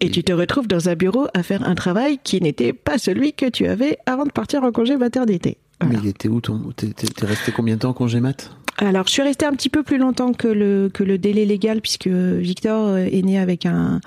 Et 0.00 0.10
tu 0.10 0.24
te 0.24 0.32
retrouves 0.32 0.66
dans 0.66 0.88
un 0.88 0.94
bureau 0.94 1.28
à 1.34 1.42
faire 1.42 1.62
un 1.68 1.74
travail 1.74 2.18
qui 2.22 2.40
n'était 2.40 2.72
pas 2.72 2.98
celui 2.98 3.32
que 3.32 3.48
tu 3.48 3.66
avais 3.66 3.98
avant 4.06 4.24
de 4.24 4.32
partir 4.32 4.64
en 4.64 4.72
congé 4.72 4.96
maternité. 4.96 5.58
Voilà. 5.82 5.98
Mais 6.00 6.04
il 6.04 6.08
était 6.08 6.28
où 6.28 6.40
ton. 6.40 6.58
T'es, 6.76 6.92
resté 7.26 7.52
combien 7.52 7.74
de 7.74 7.80
temps 7.80 7.90
en 7.90 7.94
congé 7.94 8.20
mat? 8.20 8.50
Alors, 8.78 9.06
je 9.06 9.12
suis 9.12 9.22
restée 9.22 9.44
un 9.46 9.52
petit 9.52 9.68
peu 9.68 9.82
plus 9.82 9.98
longtemps 9.98 10.32
que 10.32 10.48
le, 10.48 10.90
que 10.92 11.04
le 11.04 11.18
délai 11.18 11.44
légal, 11.44 11.80
puisque 11.80 12.06
Victor 12.08 12.88
euh, 12.88 12.96
est 13.04 13.22
né 13.22 13.38
avec 13.38 13.66
un, 13.66 14.00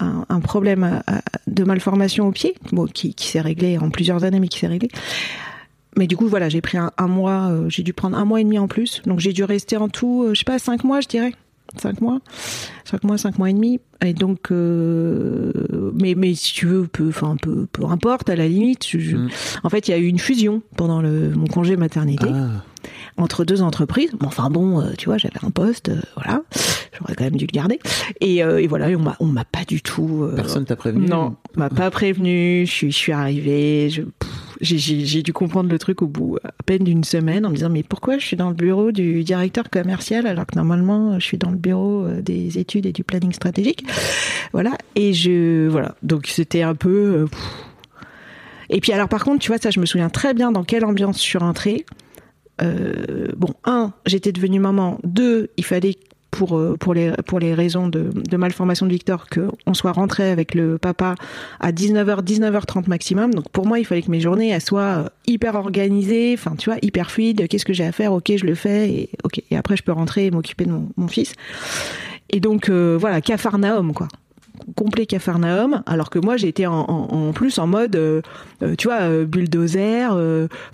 un, 0.00 0.26
un 0.28 0.40
problème 0.40 1.02
à- 1.06 1.22
de 1.46 1.64
malformation 1.64 2.26
au 2.26 2.32
pied, 2.32 2.54
bon, 2.72 2.86
qui, 2.86 3.14
qui 3.14 3.28
s'est 3.28 3.40
réglé 3.40 3.78
en 3.78 3.90
plusieurs 3.90 4.24
années, 4.24 4.40
mais 4.40 4.48
qui 4.48 4.58
s'est 4.58 4.66
réglé. 4.66 4.88
Mais 5.96 6.06
du 6.06 6.16
coup, 6.16 6.26
voilà, 6.28 6.48
j'ai 6.48 6.60
pris 6.60 6.78
un, 6.78 6.90
un 6.98 7.06
mois, 7.08 7.48
euh, 7.50 7.68
j'ai 7.68 7.82
dû 7.82 7.92
prendre 7.92 8.16
un 8.18 8.24
mois 8.24 8.40
et 8.40 8.44
demi 8.44 8.58
en 8.58 8.68
plus. 8.68 9.02
Donc, 9.06 9.20
j'ai 9.20 9.32
dû 9.32 9.44
rester 9.44 9.76
en 9.76 9.88
tout, 9.88 10.24
euh, 10.24 10.34
je 10.34 10.40
sais 10.40 10.44
pas, 10.44 10.58
cinq 10.58 10.84
mois, 10.84 11.00
je 11.00 11.08
dirais. 11.08 11.32
Cinq 11.76 12.00
mois, 12.00 12.20
cinq 12.84 13.04
mois, 13.04 13.18
cinq 13.18 13.38
mois 13.38 13.50
et 13.50 13.52
demi. 13.52 13.78
Et 14.04 14.14
donc, 14.14 14.50
euh, 14.52 15.52
mais 15.94 16.14
mais 16.16 16.34
si 16.34 16.54
tu 16.54 16.66
veux, 16.66 16.86
peu, 16.86 17.08
enfin 17.08 17.36
peu, 17.40 17.66
peu 17.70 17.84
importe 17.84 18.30
à 18.30 18.36
la 18.36 18.48
limite. 18.48 18.86
je- 18.88 18.98
je- 18.98 19.16
Mm. 19.16 19.28
En 19.64 19.68
fait, 19.68 19.86
il 19.88 19.90
y 19.90 19.94
a 19.94 19.98
eu 19.98 20.06
une 20.06 20.18
fusion 20.18 20.62
pendant 20.76 21.02
le, 21.02 21.30
mon 21.30 21.46
congé 21.46 21.76
maternité 21.76 22.26
Ah, 22.32 22.62
entre 23.16 23.44
deux 23.44 23.60
entreprises. 23.62 24.10
Bon, 24.18 24.28
enfin 24.28 24.48
bon, 24.50 24.80
euh, 24.80 24.92
tu 24.96 25.06
vois, 25.06 25.18
j'avais 25.18 25.44
un 25.44 25.50
poste, 25.50 25.88
euh, 25.90 26.00
voilà, 26.16 26.42
j'aurais 26.98 27.14
quand 27.14 27.24
même 27.24 27.36
dû 27.36 27.46
le 27.46 27.52
garder. 27.52 27.78
Et, 28.20 28.36
et 28.38 28.66
voilà, 28.66 28.88
et 28.90 28.96
on 28.96 29.00
m'a, 29.00 29.16
on 29.20 29.26
m'a 29.26 29.44
pas 29.44 29.64
du 29.66 29.82
tout. 29.82 30.26
personne 30.36 30.64
t'a 30.64 30.76
prévenu 30.76 31.06
Non, 31.06 31.36
on 31.56 31.60
m'a 31.60 31.68
pas 31.70 31.90
prévenu. 31.90 32.64
Je 32.66 32.70
suis, 32.72 32.92
je 32.92 32.96
suis 32.96 33.12
arrivée. 33.12 33.90
Je, 33.90 34.02
pff, 34.02 34.30
j'ai, 34.60 35.22
dû 35.22 35.32
comprendre 35.32 35.70
le 35.70 35.78
truc 35.78 36.02
au 36.02 36.06
bout 36.06 36.38
à 36.42 36.50
peine 36.66 36.84
d'une 36.84 37.04
semaine 37.04 37.46
en 37.46 37.50
me 37.50 37.54
disant 37.54 37.68
mais 37.68 37.82
pourquoi 37.82 38.18
je 38.18 38.26
suis 38.26 38.36
dans 38.36 38.48
le 38.48 38.54
bureau 38.54 38.92
du 38.92 39.22
directeur 39.24 39.70
commercial 39.70 40.26
alors 40.26 40.46
que 40.46 40.56
normalement 40.56 41.18
je 41.18 41.24
suis 41.24 41.38
dans 41.38 41.50
le 41.50 41.56
bureau 41.56 42.04
euh, 42.04 42.20
des 42.20 42.58
études 42.58 42.86
et 42.86 42.92
du 42.92 43.04
planning 43.04 43.32
stratégique? 43.32 43.84
Voilà. 44.52 44.72
Et 44.94 45.12
je, 45.12 45.68
voilà. 45.68 45.94
Donc 46.02 46.26
c'était 46.26 46.62
un 46.62 46.74
peu. 46.74 46.88
euh. 46.88 47.26
Et 48.70 48.80
puis 48.80 48.92
alors 48.92 49.08
par 49.08 49.24
contre, 49.24 49.40
tu 49.40 49.48
vois, 49.48 49.58
ça 49.58 49.70
je 49.70 49.80
me 49.80 49.86
souviens 49.86 50.08
très 50.08 50.34
bien 50.34 50.52
dans 50.52 50.64
quelle 50.64 50.84
ambiance 50.84 51.18
je 51.18 51.22
suis 51.22 51.38
rentrée. 51.38 51.84
Euh, 52.60 53.28
bon, 53.36 53.54
un, 53.64 53.92
j'étais 54.06 54.32
devenue 54.32 54.58
maman. 54.58 54.98
Deux, 55.04 55.50
il 55.56 55.64
fallait 55.64 55.96
pour 56.38 56.56
euh, 56.56 56.76
pour 56.78 56.94
les 56.94 57.10
pour 57.26 57.40
les 57.40 57.52
raisons 57.52 57.88
de, 57.88 58.10
de 58.14 58.36
malformation 58.36 58.86
de 58.86 58.92
Victor 58.92 59.26
que 59.26 59.48
on 59.66 59.74
soit 59.74 59.90
rentré 59.90 60.30
avec 60.30 60.54
le 60.54 60.78
papa 60.78 61.16
à 61.58 61.72
19h 61.72 62.22
19h30 62.22 62.88
maximum. 62.88 63.34
Donc 63.34 63.48
pour 63.50 63.66
moi, 63.66 63.80
il 63.80 63.84
fallait 63.84 64.02
que 64.02 64.10
mes 64.10 64.20
journées 64.20 64.58
soient 64.60 64.80
euh, 64.80 65.08
hyper 65.26 65.56
organisées, 65.56 66.34
enfin 66.38 66.54
tu 66.56 66.70
vois, 66.70 66.78
hyper 66.80 67.10
fluides. 67.10 67.48
Qu'est-ce 67.48 67.64
que 67.64 67.72
j'ai 67.72 67.84
à 67.84 67.90
faire? 67.90 68.12
Ok, 68.12 68.30
je 68.36 68.46
le 68.46 68.54
fais 68.54 68.88
et. 68.88 69.10
Et 69.50 69.56
après, 69.56 69.76
je 69.76 69.82
peux 69.82 69.92
rentrer 69.92 70.26
et 70.26 70.30
m'occuper 70.30 70.64
de 70.64 70.70
mon, 70.70 70.88
mon 70.96 71.08
fils. 71.08 71.34
Et 72.30 72.40
donc 72.40 72.68
euh, 72.68 72.96
voilà, 73.00 73.20
Capharnaüm 73.20 73.92
quoi 73.92 74.08
complet 74.76 75.06
Capharnaüm, 75.06 75.82
alors 75.86 76.10
que 76.10 76.18
moi 76.18 76.36
j'étais 76.36 76.66
en, 76.66 76.80
en, 76.80 77.32
plus 77.32 77.58
en 77.58 77.66
mode, 77.66 77.96
euh, 77.96 78.20
euh, 78.62 78.74
tu 78.76 78.88
vois, 78.88 79.00
euh, 79.02 79.24
bulldozer, 79.24 80.06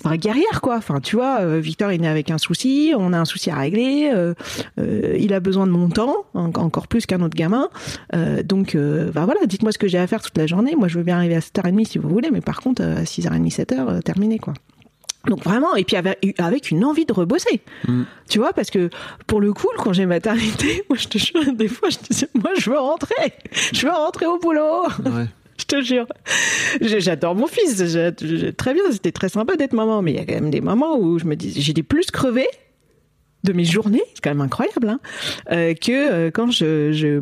enfin 0.00 0.16
guerrière 0.16 0.60
quoi. 0.60 0.76
Enfin 0.76 1.00
tu 1.00 1.16
vois, 1.16 1.58
Victor 1.58 1.90
est 1.90 2.04
avec 2.06 2.30
un 2.30 2.38
souci, 2.38 2.92
on 2.96 3.12
a 3.12 3.18
un 3.18 3.24
souci 3.24 3.50
à 3.50 3.56
régler, 3.56 4.12
il 5.18 5.32
a 5.34 5.40
besoin 5.40 5.66
de 5.66 5.72
mon 5.72 5.88
temps, 5.88 6.24
en- 6.34 6.50
encore 6.54 6.88
plus 6.88 7.06
qu'un 7.06 7.20
autre 7.22 7.36
gamin. 7.36 7.68
Donc 8.44 8.76
bah 9.14 9.24
voilà, 9.24 9.40
dites-moi 9.46 9.72
ce 9.72 9.78
que 9.78 9.88
j'ai 9.88 9.98
à 9.98 10.06
faire 10.06 10.22
toute 10.22 10.36
la 10.38 10.46
journée. 10.46 10.74
Moi 10.76 10.88
je 10.88 10.98
veux 10.98 11.04
bien 11.04 11.16
arriver 11.16 11.36
à 11.36 11.40
7h30 11.40 11.84
si 11.86 11.98
vous 11.98 12.08
voulez, 12.08 12.30
mais 12.30 12.40
par 12.40 12.60
contre 12.60 12.82
à 12.82 13.04
6h30, 13.04 13.50
7h, 13.54 13.74
euh, 13.88 14.00
terminé 14.00 14.38
quoi. 14.38 14.54
Donc 15.26 15.42
vraiment, 15.42 15.74
et 15.76 15.84
puis 15.84 15.96
avec, 15.96 16.70
une 16.70 16.84
envie 16.84 17.06
de 17.06 17.12
rebosser. 17.12 17.60
Mm. 17.88 18.02
Tu 18.28 18.38
vois, 18.38 18.52
parce 18.52 18.70
que 18.70 18.90
pour 19.26 19.40
le 19.40 19.52
coup, 19.52 19.68
le 19.76 19.82
congé 19.82 20.06
maternité, 20.06 20.84
moi 20.90 20.98
je 20.98 21.08
te 21.08 21.18
jure, 21.18 21.52
des 21.54 21.68
fois 21.68 21.88
je 21.90 21.98
disais, 22.08 22.28
moi 22.34 22.50
je 22.58 22.70
veux 22.70 22.78
rentrer, 22.78 23.32
je 23.72 23.86
veux 23.86 23.92
rentrer 23.92 24.26
au 24.26 24.38
boulot. 24.38 24.82
Ouais. 25.04 25.26
Je 25.56 25.66
te 25.66 25.80
jure. 25.82 26.06
J'ai- 26.80 26.98
J'adore 27.00 27.36
mon 27.36 27.46
fils. 27.46 27.76
j'ai- 27.86 28.10
j'ai- 28.20 28.52
Très 28.52 28.74
bien, 28.74 28.82
c'était 28.90 29.12
très 29.12 29.28
sympa 29.28 29.54
d'être 29.54 29.72
maman. 29.72 30.02
Mais 30.02 30.10
il 30.10 30.16
y 30.16 30.18
a 30.18 30.24
quand 30.24 30.34
même 30.34 30.50
des 30.50 30.60
moments 30.60 30.98
où 30.98 31.16
je 31.20 31.26
me 31.26 31.36
dis, 31.36 31.52
j'étais 31.62 31.84
plus 31.84 32.10
crevée 32.10 32.48
de 33.44 33.52
mes 33.52 33.64
journées, 33.64 34.02
c'est 34.14 34.20
quand 34.24 34.30
même 34.30 34.40
incroyable, 34.40 34.88
hein, 34.88 34.98
euh, 35.52 35.74
que 35.74 35.92
euh, 35.92 36.30
quand 36.32 36.50
je, 36.50 36.90
je 36.90 37.20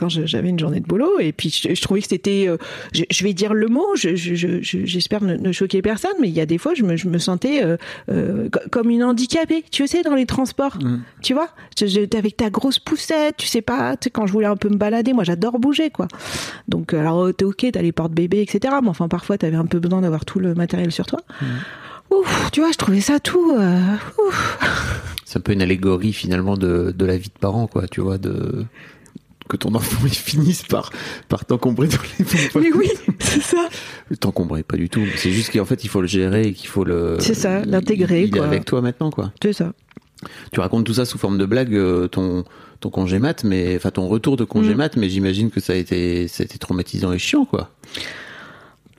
quand 0.00 0.08
j'avais 0.08 0.48
une 0.48 0.58
journée 0.58 0.80
de 0.80 0.86
boulot. 0.86 1.20
Et 1.20 1.32
puis 1.32 1.50
je, 1.50 1.74
je 1.74 1.80
trouvais 1.82 2.00
que 2.00 2.08
c'était, 2.08 2.48
euh, 2.48 2.56
je, 2.92 3.04
je 3.10 3.22
vais 3.24 3.34
dire 3.34 3.54
le 3.54 3.68
mot, 3.68 3.86
je- 3.94 4.16
je- 4.16 4.34
je- 4.34 4.60
je- 4.62 4.84
j'espère 4.84 5.22
ne, 5.22 5.36
ne 5.36 5.52
choquer 5.52 5.82
personne, 5.82 6.14
mais 6.20 6.28
il 6.28 6.34
y 6.34 6.40
a 6.40 6.46
des 6.46 6.58
fois 6.58 6.72
je 6.74 6.82
me, 6.82 6.96
je 6.96 7.06
me 7.08 7.18
sentais 7.18 7.62
euh, 7.62 7.76
euh, 8.10 8.48
co- 8.50 8.60
comme 8.70 8.90
une 8.90 9.04
handicapée, 9.04 9.64
tu 9.70 9.86
sais, 9.86 10.02
dans 10.02 10.14
les 10.14 10.26
transports, 10.26 10.78
Mm. 10.82 11.00
tu 11.22 11.34
vois, 11.34 11.48
Je- 11.78 11.86
je- 11.86 12.00
t'es 12.00 12.18
avec 12.18 12.36
ta 12.36 12.50
grosse 12.50 12.78
poussette, 12.78 13.36
tu 13.36 13.46
sais 13.46 13.62
pas, 13.62 13.96
tu 13.96 14.04
sais, 14.06 14.10
quand 14.10 14.26
je 14.26 14.32
voulais 14.32 14.46
un 14.46 14.56
peu 14.56 14.68
me 14.70 14.76
balader, 14.76 15.12
moi 15.12 15.24
j'adore 15.24 15.58
bouger, 15.58 15.90
quoi. 15.90 16.08
Donc, 16.68 16.94
alors, 16.94 17.26
euh, 17.26 17.32
t'es 17.32 17.44
ok, 17.44 17.66
t'as 17.72 17.82
les 17.82 17.92
portes-bébés, 17.92 18.40
etc. 18.42 18.74
Mais 18.82 18.88
enfin, 18.88 19.08
parfois, 19.08 19.36
t'avais 19.38 19.56
un 19.56 19.66
peu 19.66 19.78
besoin 19.78 20.00
d'avoir 20.00 20.24
tout 20.24 20.38
le 20.40 20.54
matériel 20.54 20.90
sur 20.92 21.06
toi. 21.06 21.20
Ouf, 22.10 22.50
tu 22.52 22.60
vois, 22.60 22.72
je 22.72 22.76
trouvais 22.76 23.00
ça 23.00 23.20
tout. 23.20 23.52
euh, 23.58 23.78
ouf. 24.26 24.58
C'est 25.24 25.38
un 25.38 25.42
peu 25.42 25.52
une 25.52 25.62
allégorie 25.62 26.12
finalement 26.12 26.56
de, 26.56 26.92
de 26.96 27.04
la 27.06 27.16
vie 27.16 27.28
de 27.28 27.38
parent, 27.38 27.66
quoi, 27.68 27.86
tu 27.86 28.00
vois, 28.00 28.18
de 28.18 28.64
que 29.50 29.56
ton 29.58 29.74
enfant 29.74 29.98
il 30.06 30.14
finisse 30.14 30.62
par 30.62 30.90
par 31.28 31.44
t'encombrer 31.44 31.88
dans 31.88 31.98
les 32.18 32.24
pompes. 32.24 32.54
Mais 32.62 32.72
oui, 32.72 32.88
c'est 33.18 33.42
ça. 33.42 33.68
T'encombrer 34.20 34.62
pas 34.62 34.76
du 34.76 34.88
tout. 34.88 35.02
C'est 35.16 35.30
juste 35.32 35.52
qu'en 35.52 35.64
fait 35.66 35.84
il 35.84 35.88
faut 35.88 36.00
le 36.00 36.06
gérer 36.06 36.48
et 36.48 36.52
qu'il 36.54 36.68
faut 36.68 36.84
le. 36.84 37.16
C'est 37.18 37.34
ça, 37.34 37.64
l'intégrer, 37.64 38.22
Il, 38.22 38.28
est 38.28 38.38
quoi. 38.38 38.46
avec 38.46 38.64
toi 38.64 38.80
maintenant, 38.80 39.10
quoi. 39.10 39.32
C'est 39.42 39.52
ça. 39.52 39.72
Tu 40.52 40.60
racontes 40.60 40.84
tout 40.86 40.94
ça 40.94 41.04
sous 41.04 41.18
forme 41.18 41.38
de 41.38 41.46
blague, 41.46 41.74
euh, 41.74 42.06
ton 42.08 42.44
ton 42.80 42.88
congé 42.90 43.18
mat, 43.18 43.44
mais 43.44 43.76
enfin 43.76 43.90
ton 43.90 44.06
retour 44.08 44.36
de 44.38 44.44
congé 44.44 44.74
Mm. 44.74 44.76
mat, 44.78 44.96
mais 44.96 45.08
j'imagine 45.10 45.50
que 45.50 45.60
ça 45.60 45.72
a 45.74 45.76
été 45.76 46.28
ça 46.28 46.42
a 46.42 46.44
été 46.44 46.56
traumatisant 46.58 47.12
et 47.12 47.18
chiant, 47.18 47.44
quoi. 47.44 47.70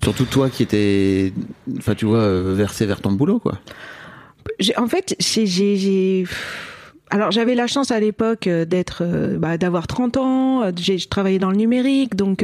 Surtout 0.03 0.25
toi 0.25 0.49
qui 0.49 0.63
étais, 0.63 1.31
enfin 1.77 1.93
tu 1.95 2.05
vois, 2.05 2.19
euh, 2.19 2.53
versé 2.55 2.85
vers 2.87 3.01
ton 3.01 3.11
boulot, 3.11 3.39
quoi. 3.39 3.59
En 4.77 4.87
fait, 4.87 5.15
j'ai. 5.19 6.25
Alors, 7.11 7.29
j'avais 7.31 7.55
la 7.55 7.67
chance 7.67 7.91
à 7.91 7.99
l'époque 7.99 8.47
euh, 8.47 8.65
d'être, 8.65 9.03
euh, 9.05 9.37
bah, 9.37 9.57
d'avoir 9.57 9.85
30 9.85 10.17
ans. 10.17 10.63
euh, 10.63 10.71
J'ai 10.75 10.97
je 10.97 11.07
travaillais 11.07 11.39
dans 11.39 11.51
le 11.51 11.57
numérique, 11.57 12.15
donc. 12.15 12.43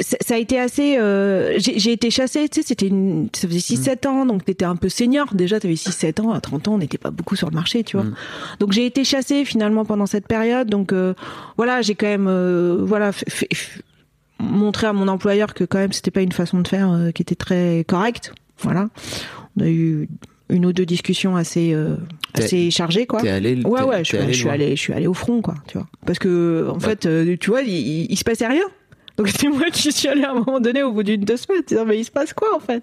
ça 0.00 0.34
a 0.34 0.38
été 0.38 0.58
assez. 0.58 0.98
euh, 0.98 1.54
J'ai 1.58 1.92
été 1.92 2.10
chassée, 2.10 2.48
tu 2.48 2.60
sais, 2.60 2.66
c'était 2.68 2.86
une, 2.86 3.28
ça 3.32 3.48
faisait 3.48 3.58
6-7 3.58 4.06
ans, 4.08 4.26
donc 4.26 4.44
t'étais 4.44 4.64
un 4.64 4.76
peu 4.76 4.88
senior. 4.88 5.34
Déjà, 5.34 5.58
t'avais 5.60 5.74
6-7 5.74 6.20
ans, 6.22 6.32
à 6.32 6.40
30 6.40 6.68
ans, 6.68 6.74
on 6.74 6.78
n'était 6.78 6.98
pas 6.98 7.10
beaucoup 7.10 7.36
sur 7.36 7.48
le 7.50 7.54
marché, 7.54 7.82
tu 7.84 7.96
vois. 7.96 8.06
Mm. 8.06 8.14
Donc 8.60 8.72
j'ai 8.72 8.86
été 8.86 9.04
chassée 9.04 9.44
finalement 9.44 9.84
pendant 9.84 10.06
cette 10.06 10.26
période. 10.28 10.68
Donc 10.68 10.92
euh, 10.92 11.14
voilà, 11.56 11.82
j'ai 11.82 11.94
quand 11.94 12.06
même 12.06 12.28
euh, 12.28 12.78
voilà 12.80 13.10
montré 14.38 14.86
à 14.86 14.92
mon 14.92 15.06
employeur 15.08 15.52
que 15.54 15.64
quand 15.64 15.78
même 15.78 15.92
c'était 15.92 16.10
pas 16.10 16.22
une 16.22 16.32
façon 16.32 16.60
de 16.60 16.68
faire 16.68 17.10
qui 17.14 17.22
était 17.22 17.34
très 17.34 17.84
correcte. 17.86 18.32
Voilà, 18.62 18.88
on 19.58 19.62
a 19.64 19.68
eu 19.68 20.08
une 20.50 20.66
ou 20.66 20.72
deux 20.72 20.84
discussions 20.86 21.36
assez 21.36 21.72
euh, 21.72 21.96
assez 22.34 22.70
chargées 22.70 23.06
quoi. 23.06 23.20
T'es 23.22 23.30
allé. 23.30 23.60
Ouais 23.64 23.82
ouais, 23.82 23.98
je 24.00 24.08
suis, 24.08 24.18
allé 24.18 24.32
je 24.32 24.38
suis 24.38 24.48
allée 24.48 24.76
je 24.76 24.80
suis 24.80 24.92
allée 24.92 25.06
au 25.06 25.14
front 25.14 25.40
quoi, 25.42 25.54
tu 25.66 25.78
vois. 25.78 25.86
Parce 26.06 26.18
que 26.18 26.66
en 26.70 26.74
Bah. 26.76 26.88
fait 26.90 27.06
euh, 27.06 27.36
tu 27.40 27.50
vois, 27.50 27.62
il, 27.62 27.70
il, 27.72 28.06
il 28.10 28.16
se 28.18 28.24
passait 28.24 28.46
rien. 28.46 28.64
Donc 29.16 29.28
c'est 29.36 29.48
moi 29.48 29.70
qui 29.72 29.92
suis 29.92 30.08
allée 30.08 30.22
à 30.24 30.30
un 30.30 30.34
moment 30.34 30.60
donné 30.60 30.82
au 30.82 30.92
bout 30.92 31.02
d'une 31.02 31.20
deux 31.22 31.36
semaines 31.36 31.62
disant 31.66 31.84
mais 31.84 31.98
il 31.98 32.04
se 32.04 32.10
passe 32.10 32.32
quoi 32.32 32.48
en 32.56 32.60
fait? 32.60 32.82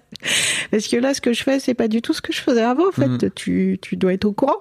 Parce 0.70 0.86
que 0.88 0.96
là 0.96 1.14
ce 1.14 1.20
que 1.20 1.32
je 1.32 1.42
fais 1.42 1.58
c'est 1.60 1.74
pas 1.74 1.88
du 1.88 2.02
tout 2.02 2.12
ce 2.12 2.20
que 2.22 2.32
je 2.32 2.40
faisais 2.40 2.62
avant 2.62 2.88
en 2.88 2.92
fait. 2.92 3.06
Mhm. 3.08 3.30
Tu 3.34 3.78
tu 3.80 3.96
dois 3.96 4.12
être 4.12 4.24
au 4.24 4.32
courant. 4.32 4.56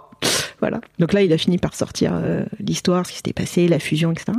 Voilà. 0.59 0.81
Donc 0.97 1.13
là 1.13 1.21
il 1.21 1.31
a 1.33 1.37
fini 1.37 1.59
par 1.59 1.75
sortir 1.75 2.11
euh, 2.15 2.43
l'histoire, 2.59 3.05
ce 3.05 3.11
qui 3.11 3.17
s'était 3.17 3.33
passé, 3.33 3.67
la 3.67 3.77
fusion 3.77 4.11
etc. 4.11 4.31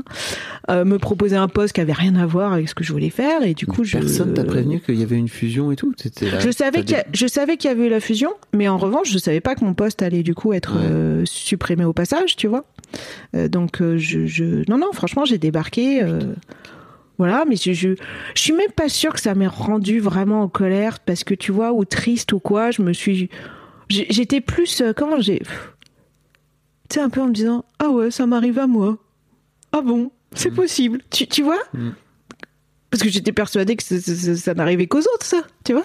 Euh, 0.68 0.84
me 0.84 0.98
proposer 0.98 1.36
un 1.36 1.46
poste 1.46 1.74
qui 1.74 1.80
avait 1.80 1.92
rien 1.92 2.16
à 2.16 2.26
voir 2.26 2.52
avec 2.52 2.68
ce 2.68 2.74
que 2.74 2.82
je 2.82 2.92
voulais 2.92 3.10
faire 3.10 3.42
et 3.44 3.54
du 3.54 3.66
coup 3.66 3.84
je 3.84 3.98
Personne 3.98 4.34
t'a 4.34 4.42
prévenu 4.42 4.80
qu'il 4.80 4.96
y 4.96 5.02
avait 5.04 5.16
une 5.16 5.28
fusion 5.28 5.70
et 5.70 5.76
tout. 5.76 5.94
Là- 6.20 6.40
je 6.40 6.50
savais 6.50 6.82
qu'il 6.82 6.96
y, 6.96 7.00
a- 7.00 7.06
je 7.12 7.26
savais 7.28 7.56
qu'il 7.56 7.70
y 7.70 7.72
avait 7.72 7.86
eu 7.86 7.88
la 7.88 8.00
fusion, 8.00 8.30
mais 8.52 8.66
en 8.66 8.78
revanche, 8.78 9.10
je 9.12 9.18
savais 9.18 9.40
pas 9.40 9.54
que 9.54 9.64
mon 9.64 9.74
poste 9.74 10.02
allait 10.02 10.24
du 10.24 10.34
coup 10.34 10.52
être 10.52 10.74
Ouais. 10.76 10.82
euh, 10.90 11.22
supprimé 11.24 11.84
au 11.84 11.92
passage, 11.92 12.34
tu 12.34 12.48
vois. 12.48 12.64
Donc 13.34 13.80
je, 13.80 14.26
je, 14.26 14.68
non 14.68 14.78
non, 14.78 14.90
franchement, 14.92 15.24
j'ai 15.24 15.38
débarqué. 15.38 16.02
voilà, 17.18 17.44
mais 17.48 17.56
je, 17.56 17.72
je, 17.72 17.90
je 18.34 18.40
suis 18.40 18.52
même 18.52 18.70
pas 18.74 18.88
sûre 18.88 19.12
que 19.12 19.20
ça 19.20 19.34
m'ait 19.34 19.46
rendu 19.48 19.98
vraiment 20.00 20.42
en 20.42 20.48
colère 20.48 21.00
parce 21.00 21.24
que 21.24 21.34
tu 21.34 21.50
vois 21.52 21.72
ou 21.72 21.84
triste 21.84 22.32
ou 22.32 22.38
quoi. 22.40 22.70
Je 22.70 22.82
me 22.82 22.92
suis, 22.92 23.28
j'étais 23.88 24.40
plus 24.40 24.80
euh, 24.80 24.92
comment 24.92 25.20
j'ai, 25.20 25.40
tu 25.40 26.94
sais 26.94 27.00
un 27.00 27.10
peu 27.10 27.20
en 27.20 27.28
me 27.28 27.32
disant 27.32 27.64
ah 27.78 27.88
ouais, 27.90 28.10
ça 28.10 28.26
m'arrive 28.26 28.58
à 28.58 28.66
moi. 28.66 28.98
Ah 29.72 29.80
bon, 29.82 30.10
c'est 30.34 30.50
possible. 30.50 31.02
Tu, 31.10 31.26
tu 31.26 31.42
vois 31.42 31.58
Mm. 31.74 31.90
Parce 32.90 33.02
que 33.02 33.10
j'étais 33.10 33.32
persuadée 33.32 33.76
que 33.76 33.82
ça, 33.82 34.00
ça- 34.00 34.14
ça- 34.14 34.36
ça 34.36 34.54
n'arrivait 34.54 34.86
qu'aux 34.86 35.00
autres, 35.00 35.24
ça, 35.26 35.42
tu 35.64 35.74
vois 35.74 35.84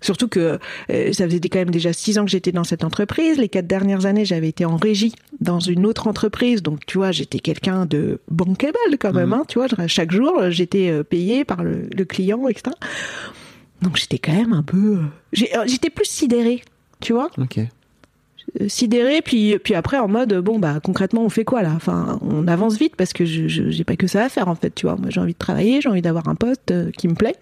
Surtout 0.00 0.26
que 0.26 0.58
euh, 0.90 1.12
ça 1.12 1.26
faisait 1.28 1.38
quand 1.40 1.58
même 1.60 1.70
déjà 1.70 1.92
six 1.92 2.18
ans 2.18 2.24
que 2.24 2.30
j'étais 2.30 2.50
dans 2.50 2.64
cette 2.64 2.82
entreprise. 2.82 3.36
Les 3.38 3.48
quatre 3.48 3.68
dernières 3.68 4.04
années, 4.06 4.24
j'avais 4.24 4.48
été 4.48 4.64
en 4.64 4.76
régie 4.76 5.14
dans 5.40 5.60
une 5.60 5.86
autre 5.86 6.08
entreprise. 6.08 6.60
Donc, 6.62 6.84
tu 6.86 6.98
vois, 6.98 7.12
j'étais 7.12 7.38
quelqu'un 7.38 7.86
de 7.86 8.18
bankable 8.28 8.76
quand 8.98 9.12
même. 9.12 9.28
Mhm. 9.28 9.32
Hein, 9.34 9.44
tu 9.46 9.60
vois, 9.60 9.68
chaque 9.86 10.10
jour, 10.10 10.50
j'étais 10.50 10.88
euh, 10.90 11.04
payé 11.04 11.44
par 11.44 11.62
le, 11.62 11.88
le 11.94 12.04
client, 12.04 12.48
etc. 12.48 12.74
Donc, 13.82 13.96
j'étais 13.96 14.18
quand 14.18 14.32
même 14.32 14.52
un 14.52 14.62
peu... 14.62 14.98
euh, 14.98 15.44
euh, 15.56 15.64
J'étais 15.66 15.90
plus 15.90 16.06
sidérée, 16.06 16.62
tu 17.00 17.12
vois. 17.12 17.30
Ok. 17.38 17.58
euh, 17.58 18.68
sidéré 18.68 19.22
puis 19.22 19.56
puis 19.62 19.74
après 19.74 19.98
en 19.98 20.08
mode 20.08 20.34
bon 20.38 20.58
bah 20.58 20.80
concrètement 20.82 21.24
on 21.24 21.28
fait 21.28 21.44
quoi 21.44 21.62
là? 21.62 21.72
Enfin 21.76 22.18
on 22.22 22.46
avance 22.48 22.76
vite 22.76 22.96
parce 22.96 23.12
que 23.12 23.24
je 23.24 23.46
j'ai 23.46 23.84
pas 23.84 23.94
que 23.96 24.06
ça 24.08 24.24
à 24.24 24.28
faire 24.28 24.48
en 24.48 24.54
fait 24.56 24.74
tu 24.74 24.86
vois. 24.86 24.96
Moi 24.96 25.10
j'ai 25.10 25.20
envie 25.20 25.32
de 25.32 25.38
travailler 25.38 25.80
j'ai 25.80 25.88
envie 25.88 26.02
d'avoir 26.02 26.28
un 26.28 26.34
poste 26.34 26.74
qui 26.98 27.06
me 27.08 27.14
plaît. 27.14 27.36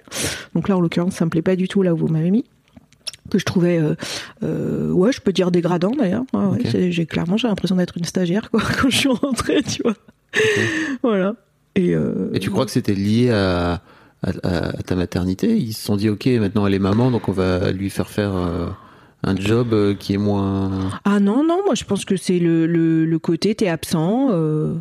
Donc 0.54 0.68
là 0.68 0.76
en 0.76 0.80
l'occurrence 0.80 1.14
ça 1.14 1.24
me 1.24 1.30
plaît 1.30 1.42
pas 1.42 1.56
du 1.56 1.68
tout 1.68 1.82
là 1.82 1.94
où 1.94 1.96
vous 1.96 2.08
m'avez 2.08 2.30
mis. 2.30 2.44
Que 3.30 3.38
je 3.38 3.44
trouvais 3.46 3.78
euh, 3.78 3.94
euh, 4.42 4.90
ouais 4.92 5.10
je 5.10 5.20
peux 5.22 5.32
dire 5.32 5.50
dégradant 5.50 5.90
d'ailleurs. 5.92 6.24
Ouais, 6.34 6.44
ouais, 6.44 6.58
Ok. 6.60 6.66
c'est- 6.70 6.92
j'ai 6.92 7.06
clairement 7.06 7.36
j'ai 7.38 7.48
l'impression 7.48 7.76
d'être 7.76 7.96
une 7.96 8.04
stagiaire 8.04 8.50
quoi 8.50 8.60
quand 8.80 8.90
je 8.90 8.96
suis 8.98 9.08
rentrée 9.08 9.62
tu 9.62 9.82
vois. 9.82 9.94
Voilà. 11.02 11.34
Et, 11.76 11.94
euh, 11.94 12.30
Et 12.34 12.40
tu 12.40 12.50
crois 12.50 12.66
que 12.66 12.70
c'était 12.72 12.94
lié 12.94 13.30
à, 13.30 13.80
à, 14.22 14.32
ta 14.84 14.94
maternité 14.96 15.56
Ils 15.56 15.72
se 15.72 15.82
sont 15.84 15.96
dit, 15.96 16.08
ok, 16.08 16.26
maintenant 16.26 16.66
elle 16.66 16.74
est 16.74 16.78
maman, 16.78 17.10
donc 17.10 17.28
on 17.28 17.32
va 17.32 17.72
lui 17.72 17.90
faire 17.90 18.08
faire 18.08 18.34
euh, 18.36 18.66
un 19.24 19.36
job 19.36 19.72
euh, 19.72 19.94
qui 19.94 20.14
est 20.14 20.18
moins. 20.18 20.90
Ah 21.04 21.20
non, 21.20 21.42
non, 21.44 21.60
moi 21.64 21.74
je 21.74 21.84
pense 21.84 22.04
que 22.04 22.16
c'est 22.16 22.38
le, 22.38 22.66
le, 22.66 23.04
le 23.06 23.18
côté 23.18 23.54
t'es 23.54 23.68
absent. 23.68 24.28
euh, 24.30 24.74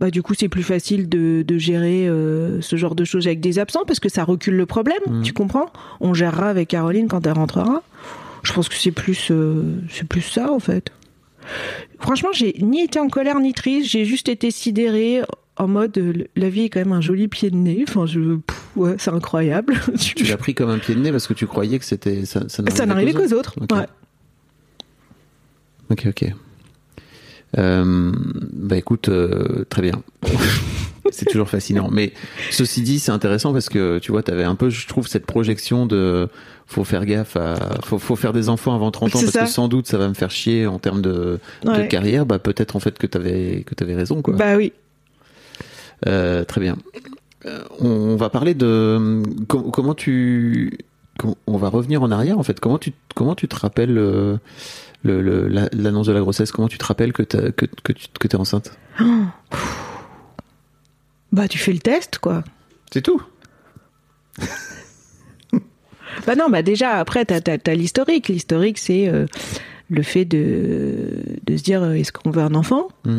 bah, 0.00 0.10
du 0.10 0.22
coup, 0.22 0.32
c'est 0.32 0.48
plus 0.48 0.62
facile 0.62 1.10
de, 1.10 1.42
de 1.46 1.58
gérer 1.58 2.08
euh, 2.08 2.62
ce 2.62 2.76
genre 2.76 2.94
de 2.94 3.04
choses 3.04 3.26
avec 3.26 3.40
des 3.40 3.58
absents 3.58 3.82
parce 3.86 4.00
que 4.00 4.08
ça 4.08 4.24
recule 4.24 4.56
le 4.56 4.64
problème, 4.64 4.96
Mm. 5.06 5.22
tu 5.22 5.34
comprends? 5.34 5.66
On 6.00 6.14
gérera 6.14 6.48
avec 6.48 6.68
Caroline 6.68 7.06
quand 7.06 7.26
elle 7.26 7.34
rentrera. 7.34 7.82
Je 8.42 8.52
pense 8.54 8.70
que 8.70 8.76
c'est 8.76 8.92
plus, 8.92 9.28
euh, 9.30 9.62
c'est 9.90 10.08
plus 10.08 10.22
ça 10.22 10.50
en 10.50 10.58
fait. 10.58 10.90
Franchement, 11.98 12.30
j'ai 12.32 12.54
ni 12.60 12.80
été 12.82 12.98
en 12.98 13.08
colère 13.08 13.38
ni 13.40 13.52
triste, 13.52 13.90
j'ai 13.90 14.06
juste 14.06 14.30
été 14.30 14.50
sidérée 14.50 15.20
en 15.60 15.68
mode 15.68 15.96
euh, 15.98 16.24
la 16.36 16.48
vie 16.48 16.62
est 16.62 16.68
quand 16.70 16.80
même 16.80 16.92
un 16.92 17.00
joli 17.00 17.28
pied 17.28 17.50
de 17.50 17.56
nez. 17.56 17.84
Enfin, 17.86 18.06
je, 18.06 18.36
pff, 18.36 18.76
ouais, 18.76 18.94
c'est 18.98 19.10
incroyable. 19.10 19.78
Tu 19.98 20.24
l'as 20.24 20.36
pris 20.38 20.54
comme 20.54 20.70
un 20.70 20.78
pied 20.78 20.94
de 20.94 21.00
nez 21.00 21.12
parce 21.12 21.26
que 21.26 21.34
tu 21.34 21.46
croyais 21.46 21.78
que 21.78 21.84
c'était 21.84 22.24
ça, 22.24 22.40
ça 22.48 22.86
n'arrivait 22.86 23.12
qu'aux 23.12 23.34
autres. 23.34 23.54
Ok. 23.60 23.72
Ouais. 23.72 23.86
Ok, 25.90 26.06
ok. 26.06 26.32
Euh, 27.58 28.12
bah 28.52 28.76
écoute, 28.76 29.08
euh, 29.08 29.64
très 29.68 29.82
bien. 29.82 30.02
c'est 31.10 31.26
toujours 31.26 31.48
fascinant. 31.48 31.88
Mais 31.90 32.12
ceci 32.50 32.80
dit, 32.80 32.98
c'est 32.98 33.12
intéressant 33.12 33.52
parce 33.52 33.68
que 33.68 33.98
tu 33.98 34.12
vois, 34.12 34.22
t'avais 34.22 34.44
un 34.44 34.54
peu, 34.54 34.70
je 34.70 34.86
trouve, 34.86 35.08
cette 35.08 35.26
projection 35.26 35.84
de 35.84 36.28
faut 36.66 36.84
faire 36.84 37.04
gaffe 37.04 37.36
à, 37.36 37.56
faut, 37.84 37.98
faut 37.98 38.14
faire 38.14 38.32
des 38.32 38.48
enfants 38.48 38.74
avant 38.76 38.92
30 38.92 39.08
ans 39.08 39.20
parce 39.20 39.32
ça. 39.32 39.42
que 39.42 39.48
sans 39.48 39.66
doute 39.66 39.88
ça 39.88 39.98
va 39.98 40.08
me 40.08 40.14
faire 40.14 40.30
chier 40.30 40.68
en 40.68 40.78
termes 40.78 41.02
de, 41.02 41.40
carrière. 41.88 42.24
Bah 42.24 42.38
peut-être 42.38 42.76
en 42.76 42.80
fait 42.80 42.96
que 42.96 43.08
t'avais 43.08 43.64
que 43.66 43.74
t'avais 43.74 43.96
raison 43.96 44.22
quoi. 44.22 44.34
Bah 44.34 44.56
oui. 44.56 44.72
Euh, 46.06 46.44
très 46.44 46.60
bien. 46.60 46.76
Euh, 47.46 47.62
on, 47.78 48.16
va 48.16 48.28
parler 48.30 48.54
de 48.54 49.22
com- 49.48 49.70
comment 49.70 49.94
tu. 49.94 50.78
com- 51.18 51.34
on 51.46 51.56
va 51.56 51.68
revenir 51.68 52.02
en 52.02 52.10
arrière 52.10 52.38
en 52.38 52.42
fait. 52.42 52.60
Comment 52.60 52.78
tu 52.78 52.92
comment 53.14 53.34
tu 53.34 53.48
te 53.48 53.56
rappelles 53.56 53.96
euh, 53.98 54.36
le- 55.02 55.22
le- 55.22 55.48
la- 55.48 55.68
l'annonce 55.72 56.06
de 56.06 56.12
la 56.12 56.20
grossesse? 56.20 56.52
Comment 56.52 56.68
tu 56.68 56.78
te 56.78 56.84
rappelles 56.84 57.12
que 57.12 57.22
que 57.22 57.66
que 57.82 57.92
tu 57.92 58.06
que 58.18 58.28
t'es 58.28 58.36
enceinte? 58.36 58.72
Bah 61.32 61.46
tu 61.46 61.58
fais 61.58 61.72
le 61.72 61.78
test 61.78 62.18
quoi. 62.18 62.42
C'est 62.92 63.02
tout. 63.02 63.22
Bah 66.26 66.34
non, 66.34 66.50
bah 66.50 66.62
déjà 66.62 66.96
après 66.98 67.24
t'as 67.24 67.40
t'as, 67.40 67.56
t'as 67.56 67.74
l'historique. 67.74 68.28
L'historique 68.28 68.78
c'est 68.78 69.08
euh, 69.08 69.26
le 69.90 70.02
fait 70.02 70.24
de 70.24 71.22
de 71.44 71.56
se 71.56 71.62
dire 71.62 71.82
euh, 71.82 71.94
est-ce 71.94 72.12
qu'on 72.12 72.30
veut 72.30 72.42
un 72.42 72.54
enfant? 72.54 72.88
Mm. 73.04 73.18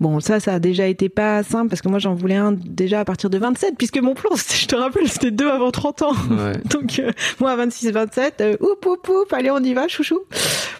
Bon 0.00 0.20
ça 0.20 0.38
ça 0.38 0.54
a 0.54 0.58
déjà 0.58 0.86
été 0.86 1.08
pas 1.08 1.42
simple 1.42 1.70
parce 1.70 1.80
que 1.80 1.88
moi 1.88 1.98
j'en 1.98 2.14
voulais 2.14 2.36
un 2.36 2.52
déjà 2.52 3.00
à 3.00 3.04
partir 3.04 3.30
de 3.30 3.38
27 3.38 3.74
puisque 3.78 3.98
mon 3.98 4.14
plan 4.14 4.30
je 4.36 4.66
te 4.66 4.76
rappelle 4.76 5.08
c'était 5.08 5.30
deux 5.30 5.48
avant 5.48 5.70
30 5.70 6.02
ans. 6.02 6.12
Ouais. 6.30 6.52
Donc 6.70 6.98
euh, 6.98 7.10
moi 7.40 7.52
à 7.52 7.56
26 7.56 7.90
27 7.90 8.40
euh, 8.40 8.56
oup 8.60 8.86
oup 8.86 9.08
oup 9.08 9.32
allez 9.32 9.50
on 9.50 9.60
y 9.60 9.72
va 9.72 9.88
chouchou. 9.88 10.20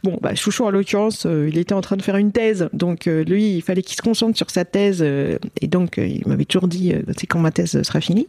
Bon 0.05 0.19
bah 0.21 0.35
chouchou 0.35 0.65
en 0.65 0.71
l'occurrence 0.71 1.25
euh, 1.27 1.49
il 1.49 1.59
était 1.59 1.75
en 1.75 1.81
train 1.81 1.97
de 1.97 2.03
faire 2.03 2.17
une 2.17 2.33
thèse 2.33 2.69
donc 2.75 3.07
lui 3.07 3.57
il 3.57 3.63
fallait 3.63 3.83
qu'il 3.83 3.97
se 3.97 4.03
concentre 4.03 4.37
sur 4.37 4.51
sa 4.51 4.67
thèse 4.67 5.03
et 5.03 5.67
donc 5.67 5.97
il 5.97 6.23
m'avait 6.27 6.45
toujours 6.45 6.69
dit 6.69 6.95
c'est 7.17 7.27
quand 7.27 7.39
ma 7.39 7.51
thèse 7.51 7.83
sera 7.83 8.01
finie. 8.01 8.29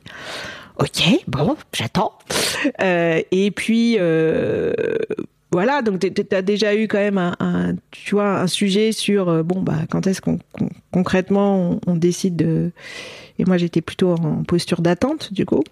Ok, 0.79 1.03
bon, 1.27 1.57
j'attends. 1.73 2.13
Et 2.79 3.51
puis 3.51 3.97
voilà, 5.51 5.81
donc 5.81 5.99
tu 5.99 6.35
as 6.35 6.41
déjà 6.41 6.75
eu 6.75 6.87
quand 6.87 6.97
même 6.97 7.17
un, 7.17 7.75
tu 7.91 8.15
vois, 8.15 8.39
un 8.39 8.47
sujet 8.47 8.93
sur 8.93 9.27
euh, 9.27 9.43
bon 9.43 9.61
bah 9.61 9.79
quand 9.89 10.07
est-ce 10.07 10.21
qu'on 10.21 10.39
concrètement 10.93 11.77
on, 11.85 11.95
décide 11.95 12.37
de. 12.37 12.71
Et 13.37 13.43
moi 13.43 13.57
j'étais 13.57 13.81
plutôt 13.81 14.11
en 14.11 14.43
posture 14.43 14.81
d'attente 14.81 15.33
du 15.33 15.45
coup. 15.45 15.63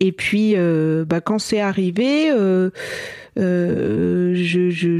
Et 0.00 0.10
puis 0.10 0.54
euh, 0.56 1.04
bah 1.04 1.20
quand 1.20 1.38
c'est 1.38 1.60
arrivé, 1.60 2.28
euh, 2.32 2.70
je, 3.36 4.70
je... 4.70 4.98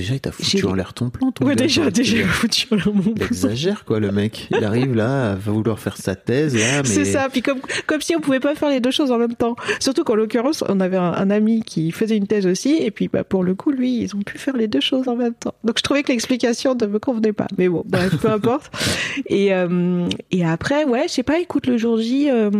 Déjà, 0.00 0.14
il 0.14 0.20
t'a 0.20 0.32
foutu 0.32 0.64
en 0.64 0.72
l'air 0.74 0.94
ton 0.94 1.10
plan. 1.10 1.30
ton 1.30 1.44
Ouais, 1.44 1.54
gars, 1.54 1.64
déjà, 1.66 1.90
déjà 1.90 2.16
Il- 2.16 2.24
foutu 2.24 2.66
en 2.72 2.92
mon 2.92 3.12
Il 3.16 3.22
exagère 3.22 3.84
quoi, 3.84 4.00
le 4.00 4.10
mec. 4.10 4.48
Il 4.50 4.64
arrive 4.64 4.94
là, 4.94 5.34
va 5.34 5.52
vouloir 5.52 5.78
faire 5.78 5.98
sa 5.98 6.14
thèse 6.16 6.54
là, 6.54 6.78
mais. 6.82 6.88
C'est 6.88 7.04
ça, 7.04 7.28
puis 7.30 7.42
comme, 7.42 7.58
comme 7.86 8.00
si 8.00 8.16
on 8.16 8.20
pouvait 8.20 8.40
pas 8.40 8.54
faire 8.54 8.70
les 8.70 8.80
deux 8.80 8.90
choses 8.92 9.10
en 9.12 9.18
même 9.18 9.34
temps. 9.34 9.56
Surtout 9.78 10.02
qu'en 10.04 10.14
l'occurrence, 10.14 10.64
on 10.66 10.80
avait 10.80 10.96
un, 10.96 11.12
un 11.12 11.28
ami 11.30 11.62
qui 11.62 11.90
faisait 11.92 12.16
une 12.16 12.26
thèse 12.26 12.46
aussi, 12.46 12.76
et 12.80 12.90
puis 12.90 13.08
bah, 13.08 13.24
pour 13.24 13.44
le 13.44 13.54
coup, 13.54 13.72
lui, 13.72 13.98
ils 14.00 14.16
ont 14.16 14.22
pu 14.22 14.38
faire 14.38 14.56
les 14.56 14.68
deux 14.68 14.80
choses 14.80 15.06
en 15.06 15.16
même 15.16 15.34
temps. 15.34 15.52
Donc 15.64 15.76
je 15.76 15.82
trouvais 15.82 16.02
que 16.02 16.12
l'explication 16.12 16.74
ne 16.74 16.86
me 16.86 16.98
convenait 16.98 17.34
pas. 17.34 17.46
Mais 17.58 17.68
bon, 17.68 17.82
bref, 17.84 18.16
peu 18.22 18.30
importe. 18.30 18.72
Et, 19.26 19.52
euh, 19.52 20.08
et 20.30 20.46
après, 20.46 20.84
ouais, 20.84 21.04
je 21.08 21.12
sais 21.12 21.22
pas, 21.22 21.38
écoute, 21.40 21.66
le 21.66 21.76
jour 21.76 21.98
J... 22.00 22.30
euh, 22.30 22.50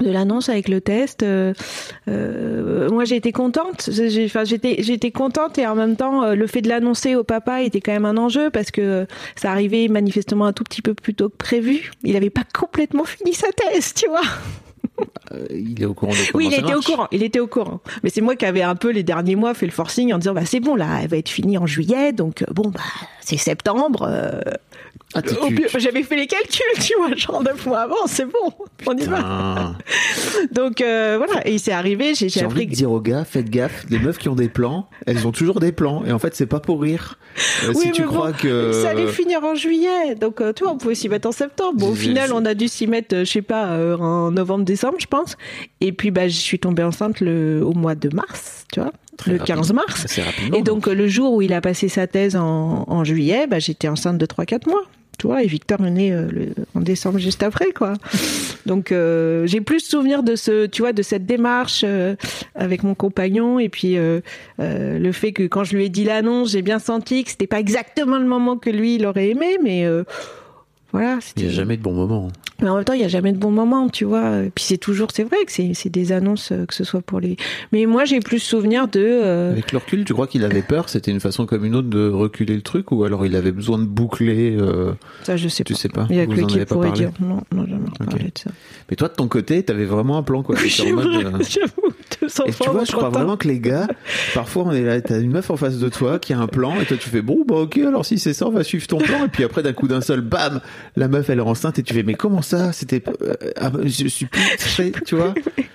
de 0.00 0.10
l'annonce 0.10 0.48
avec 0.48 0.68
le 0.68 0.80
test, 0.80 1.22
euh, 1.22 1.52
euh, 2.08 2.88
moi 2.90 3.04
j'ai 3.04 3.16
été 3.16 3.32
contente. 3.32 3.90
Enfin, 4.24 4.44
j'étais, 4.44 4.76
j'étais 4.82 5.10
contente 5.10 5.58
et 5.58 5.66
en 5.66 5.74
même 5.74 5.96
temps, 5.96 6.24
euh, 6.24 6.34
le 6.34 6.46
fait 6.46 6.62
de 6.62 6.68
l'annoncer 6.68 7.14
au 7.14 7.24
papa 7.24 7.62
était 7.62 7.80
quand 7.80 7.92
même 7.92 8.04
un 8.06 8.16
enjeu 8.16 8.50
parce 8.50 8.70
que 8.70 9.06
ça 9.36 9.50
arrivait 9.50 9.88
manifestement 9.88 10.46
un 10.46 10.52
tout 10.52 10.64
petit 10.64 10.82
peu 10.82 10.94
plus 10.94 11.14
tôt 11.14 11.28
que 11.28 11.36
prévu. 11.36 11.90
Il 12.04 12.16
avait 12.16 12.30
pas 12.30 12.44
complètement 12.54 13.04
fini 13.04 13.34
sa 13.34 13.48
thèse, 13.52 13.94
tu 13.94 14.08
vois. 14.08 14.22
Il 15.50 15.80
est 15.82 15.86
au 15.86 15.94
courant 15.94 16.12
de 16.12 16.16
comment 16.18 16.30
Oui, 16.34 16.46
il 16.50 16.54
ça 16.54 16.60
était 16.60 16.74
au 16.74 16.80
courant. 16.80 17.08
Il 17.12 17.22
était 17.22 17.40
au 17.40 17.46
courant. 17.46 17.80
Mais 18.02 18.10
c'est 18.10 18.20
moi 18.20 18.36
qui 18.36 18.44
avais 18.44 18.62
un 18.62 18.74
peu 18.74 18.90
les 18.90 19.02
derniers 19.02 19.36
mois 19.36 19.54
fait 19.54 19.66
le 19.66 19.72
forcing 19.72 20.12
en 20.12 20.18
disant 20.18 20.34
bah 20.34 20.44
c'est 20.44 20.60
bon 20.60 20.74
là, 20.74 21.00
elle 21.02 21.08
va 21.08 21.16
être 21.16 21.28
finie 21.28 21.58
en 21.58 21.66
juillet, 21.66 22.12
donc 22.12 22.44
bon 22.50 22.70
bah 22.70 22.80
c'est 23.20 23.36
septembre. 23.36 24.06
euh, 24.08 24.40
Ah, 25.14 25.20
J'avais 25.78 26.02
fait 26.02 26.16
les 26.16 26.26
calculs, 26.26 26.62
tu 26.80 26.92
vois, 26.98 27.14
genre 27.14 27.42
neuf 27.42 27.66
mois 27.66 27.80
avant, 27.80 28.06
c'est 28.06 28.24
bon, 28.24 28.52
on 28.86 28.96
y 28.96 29.04
va. 29.04 29.74
Donc 30.52 30.80
euh, 30.80 31.18
voilà, 31.18 31.46
et 31.46 31.58
c'est 31.58 31.72
arrivé, 31.72 32.14
j'ai 32.14 32.28
J'ai 32.28 32.40
envie 32.44 32.52
appris. 32.52 32.66
de 32.66 32.70
que- 32.72 32.76
dire 32.76 32.90
aux 32.90 33.00
gars, 33.00 33.24
faites 33.24 33.50
gaffe, 33.50 33.84
les 33.90 33.98
meufs 33.98 34.18
qui 34.18 34.28
ont 34.28 34.34
des 34.34 34.48
plans, 34.48 34.88
elles 35.06 35.26
ont 35.26 35.32
toujours 35.32 35.60
des 35.60 35.72
plans. 35.72 36.02
Et 36.06 36.12
en 36.12 36.18
fait, 36.18 36.34
c'est 36.34 36.46
pas 36.46 36.60
pour 36.60 36.80
rire. 36.82 37.18
Euh, 37.64 37.72
Oui, 37.74 37.82
si 37.82 37.92
tu 37.92 38.02
bon, 38.02 38.08
crois 38.08 38.32
que. 38.32 38.72
Ça 38.72 38.90
allait 38.90 39.06
finir 39.08 39.42
en 39.44 39.54
juillet, 39.54 40.14
donc 40.14 40.40
euh, 40.40 40.52
tu 40.52 40.64
vois, 40.64 40.72
on 40.72 40.78
pouvait 40.78 40.94
s'y 40.94 41.08
mettre 41.08 41.28
en 41.28 41.32
septembre. 41.32 41.78
Bon, 41.78 41.90
au 41.90 41.94
final, 41.94 42.32
on 42.32 42.44
a 42.44 42.54
dû 42.54 42.68
s'y 42.68 42.86
mettre, 42.86 43.14
euh, 43.16 43.24
je 43.24 43.30
sais 43.30 43.42
pas, 43.42 43.66
euh, 43.68 43.96
en 43.98 44.30
novembre-décembre, 44.30 44.96
je 44.98 45.06
pense. 45.06 45.36
Et 45.80 45.92
puis, 45.92 46.10
bah, 46.10 46.28
je 46.28 46.36
suis 46.36 46.58
tombée 46.58 46.82
enceinte 46.82 47.20
le, 47.20 47.62
au 47.64 47.72
mois 47.72 47.94
de 47.94 48.08
mars, 48.14 48.64
tu 48.72 48.80
vois, 48.80 48.92
Très 49.16 49.32
le 49.32 49.38
rapide. 49.38 49.54
15 49.56 49.72
mars. 49.72 50.06
Et 50.54 50.62
donc, 50.62 50.88
euh, 50.88 50.94
le 50.94 51.06
jour 51.08 51.32
où 51.34 51.42
il 51.42 51.52
a 51.52 51.60
passé 51.60 51.88
sa 51.88 52.06
thèse 52.06 52.36
en, 52.36 52.84
en 52.88 53.04
juillet, 53.04 53.46
bah, 53.46 53.58
j'étais 53.58 53.88
enceinte 53.88 54.18
de 54.18 54.26
3-4 54.26 54.68
mois. 54.68 54.82
Et 55.42 55.46
Victor 55.46 55.84
est 55.84 55.90
né 55.90 56.12
euh, 56.12 56.28
le- 56.30 56.54
en 56.74 56.80
décembre 56.80 57.18
juste 57.18 57.42
après, 57.42 57.72
quoi. 57.72 57.94
Donc, 58.66 58.92
euh, 58.92 59.46
j'ai 59.46 59.60
plus 59.60 59.80
souvenir 59.80 60.22
de 60.22 60.36
ce, 60.36 60.66
tu 60.66 60.82
vois, 60.82 60.92
de 60.92 61.02
cette 61.02 61.26
démarche 61.26 61.82
euh, 61.84 62.14
avec 62.54 62.82
mon 62.82 62.94
compagnon, 62.94 63.58
et 63.58 63.68
puis 63.68 63.96
le 63.96 65.12
fait 65.12 65.32
que 65.32 65.44
quand 65.44 65.64
je 65.64 65.76
lui 65.76 65.84
ai 65.86 65.88
dit 65.88 66.04
l'annonce, 66.04 66.52
j'ai 66.52 66.62
bien 66.62 66.78
senti 66.78 67.24
que 67.24 67.30
c'était 67.30 67.46
pas 67.46 67.60
exactement 67.60 68.18
le 68.18 68.26
moment 68.26 68.56
que 68.56 68.70
lui 68.70 68.96
il 68.96 69.06
aurait 69.06 69.28
aimé, 69.30 69.58
mais 69.62 69.86
voilà. 70.92 71.18
Il 71.36 71.44
n'y 71.44 71.48
a 71.48 71.52
jamais 71.52 71.76
de 71.76 71.82
bon 71.82 71.92
moment. 71.92 72.28
Mais 72.62 72.68
en 72.68 72.76
même 72.76 72.84
temps, 72.84 72.92
il 72.94 73.00
y 73.00 73.04
a 73.04 73.08
jamais 73.08 73.32
de 73.32 73.38
bon 73.38 73.50
moment, 73.50 73.88
tu 73.88 74.04
vois. 74.04 74.38
Et 74.44 74.50
Puis 74.54 74.64
c'est 74.64 74.78
toujours, 74.78 75.08
c'est 75.12 75.24
vrai 75.24 75.36
que 75.44 75.52
c'est 75.52 75.74
c'est 75.74 75.90
des 75.90 76.12
annonces, 76.12 76.52
euh, 76.52 76.64
que 76.66 76.74
ce 76.74 76.84
soit 76.84 77.02
pour 77.02 77.20
les. 77.20 77.36
Mais 77.72 77.86
moi, 77.86 78.04
j'ai 78.04 78.20
plus 78.20 78.38
souvenir 78.38 78.88
de. 78.88 79.00
euh, 79.00 79.52
Avec 79.52 79.72
le 79.72 79.78
recul, 79.78 80.04
tu 80.04 80.12
crois 80.12 80.26
qu'il 80.26 80.44
avait 80.44 80.62
peur? 80.62 80.88
C'était 80.88 81.10
une 81.10 81.20
façon 81.20 81.44
comme 81.46 81.64
une 81.64 81.74
autre 81.74 81.88
de 81.88 82.08
reculer 82.08 82.54
le 82.54 82.62
truc? 82.62 82.92
Ou 82.92 83.04
alors 83.04 83.26
il 83.26 83.36
avait 83.36 83.52
besoin 83.52 83.78
de 83.78 83.84
boucler 83.84 84.56
euh, 84.58 84.92
Ça, 85.24 85.36
je 85.36 85.48
sais 85.48 85.64
Tu 85.64 85.72
pas. 85.74 85.78
sais 85.78 85.88
pas? 85.88 86.06
Il 86.10 86.16
y 86.16 86.20
a 86.20 86.24
Vous 86.24 86.32
que 86.32 86.36
lui 86.36 86.46
qui 86.46 86.58
pourrait 86.64 86.92
dire. 86.92 87.10
Non, 87.20 87.40
non, 87.54 87.66
jamais 87.66 87.84
parlé 87.98 88.24
de 88.24 88.38
ça. 88.38 88.50
Mais 88.90 88.96
toi, 88.96 89.08
de 89.08 89.14
ton 89.14 89.28
côté, 89.28 89.62
t'avais 89.62 89.84
vraiment 89.84 90.18
un 90.18 90.22
plan, 90.22 90.42
quoi. 90.42 90.56
Oui, 90.62 90.92
mode, 90.92 91.06
euh, 91.06 91.38
j'avoue, 91.48 91.92
Et 92.46 92.52
tu 92.52 92.70
vois, 92.70 92.84
je 92.84 92.92
crois 92.92 93.08
vraiment 93.10 93.36
que 93.36 93.48
les 93.48 93.60
gars, 93.60 93.88
parfois 94.34 94.64
on 94.66 94.72
est 94.72 94.82
là, 94.82 95.00
t'as 95.00 95.20
une 95.20 95.30
meuf 95.30 95.50
en 95.50 95.56
face 95.56 95.78
de 95.78 95.88
toi 95.88 96.18
qui 96.18 96.32
a 96.32 96.38
un 96.38 96.46
plan 96.46 96.80
et 96.80 96.84
toi 96.84 96.96
tu 96.96 97.08
fais 97.08 97.22
bon 97.22 97.44
bah 97.46 97.56
ok 97.56 97.78
alors 97.78 98.04
si 98.04 98.18
c'est 98.18 98.32
ça 98.32 98.46
on 98.46 98.50
va 98.50 98.64
suivre 98.64 98.86
ton 98.86 98.98
plan. 98.98 99.24
Et 99.24 99.28
puis 99.28 99.44
après 99.44 99.62
d'un 99.62 99.72
coup 99.72 99.88
d'un 99.88 100.00
seul 100.00 100.20
bam 100.20 100.60
la 100.96 101.08
meuf 101.08 101.30
elle 101.30 101.38
est 101.38 101.42
enceinte 101.42 101.78
et 101.78 101.82
tu 101.82 101.94
fais 101.94 102.02
mais 102.02 102.14
comment 102.14 102.42
ça? 102.42 102.72
C'était 102.72 103.02
euh, 103.22 103.34
ah, 103.60 103.70
je 103.84 104.06
suis 104.08 104.26
plus 104.26 104.42
tu 105.06 105.14
vois? 105.16 105.34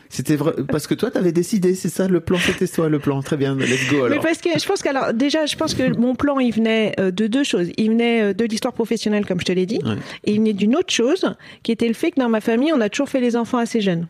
c'était 0.09 0.35
vrai 0.35 0.53
parce 0.71 0.87
que 0.87 0.93
toi 0.93 1.11
t'avais 1.11 1.31
décidé 1.31 1.75
c'est 1.75 1.89
ça 1.89 2.07
le 2.07 2.19
plan 2.19 2.37
c'était 2.39 2.67
toi 2.67 2.89
le 2.89 2.99
plan. 2.99 3.21
Très 3.21 3.37
bien 3.37 3.55
let's 3.55 3.89
go 3.89 4.05
alors. 4.05 4.09
Mais 4.09 4.19
parce 4.23 4.39
que 4.39 4.49
je 4.57 4.65
pense 4.65 4.81
qu'alors 4.81 5.13
déjà 5.13 5.45
je 5.45 5.55
pense 5.55 5.73
que 5.73 5.95
mon 5.97 6.15
plan 6.15 6.39
il 6.39 6.53
venait 6.53 6.93
euh, 6.99 7.11
de 7.11 7.27
deux 7.27 7.43
choses. 7.43 7.67
Il 7.77 7.89
venait 7.91 8.21
euh, 8.21 8.33
de 8.33 8.45
l'histoire 8.45 8.73
professionnelle 8.73 9.25
comme 9.25 9.39
je 9.39 9.45
te 9.45 9.51
l'ai 9.51 9.65
dit 9.65 9.79
Ouais. 9.85 9.95
et 10.25 10.31
il 10.33 10.37
venait 10.39 10.53
d'une 10.53 10.75
autre 10.75 10.91
chose 10.93 11.25
qui 11.63 11.71
était 11.71 11.87
le 11.87 11.93
fait 11.93 12.11
que 12.11 12.19
dans 12.19 12.29
ma 12.29 12.41
famille 12.41 12.71
on 12.73 12.81
a 12.81 12.89
toujours 12.89 13.09
fait 13.09 13.19
les 13.21 13.35
enfants 13.35 13.57
assez 13.57 13.81
jeunes. 13.81 14.07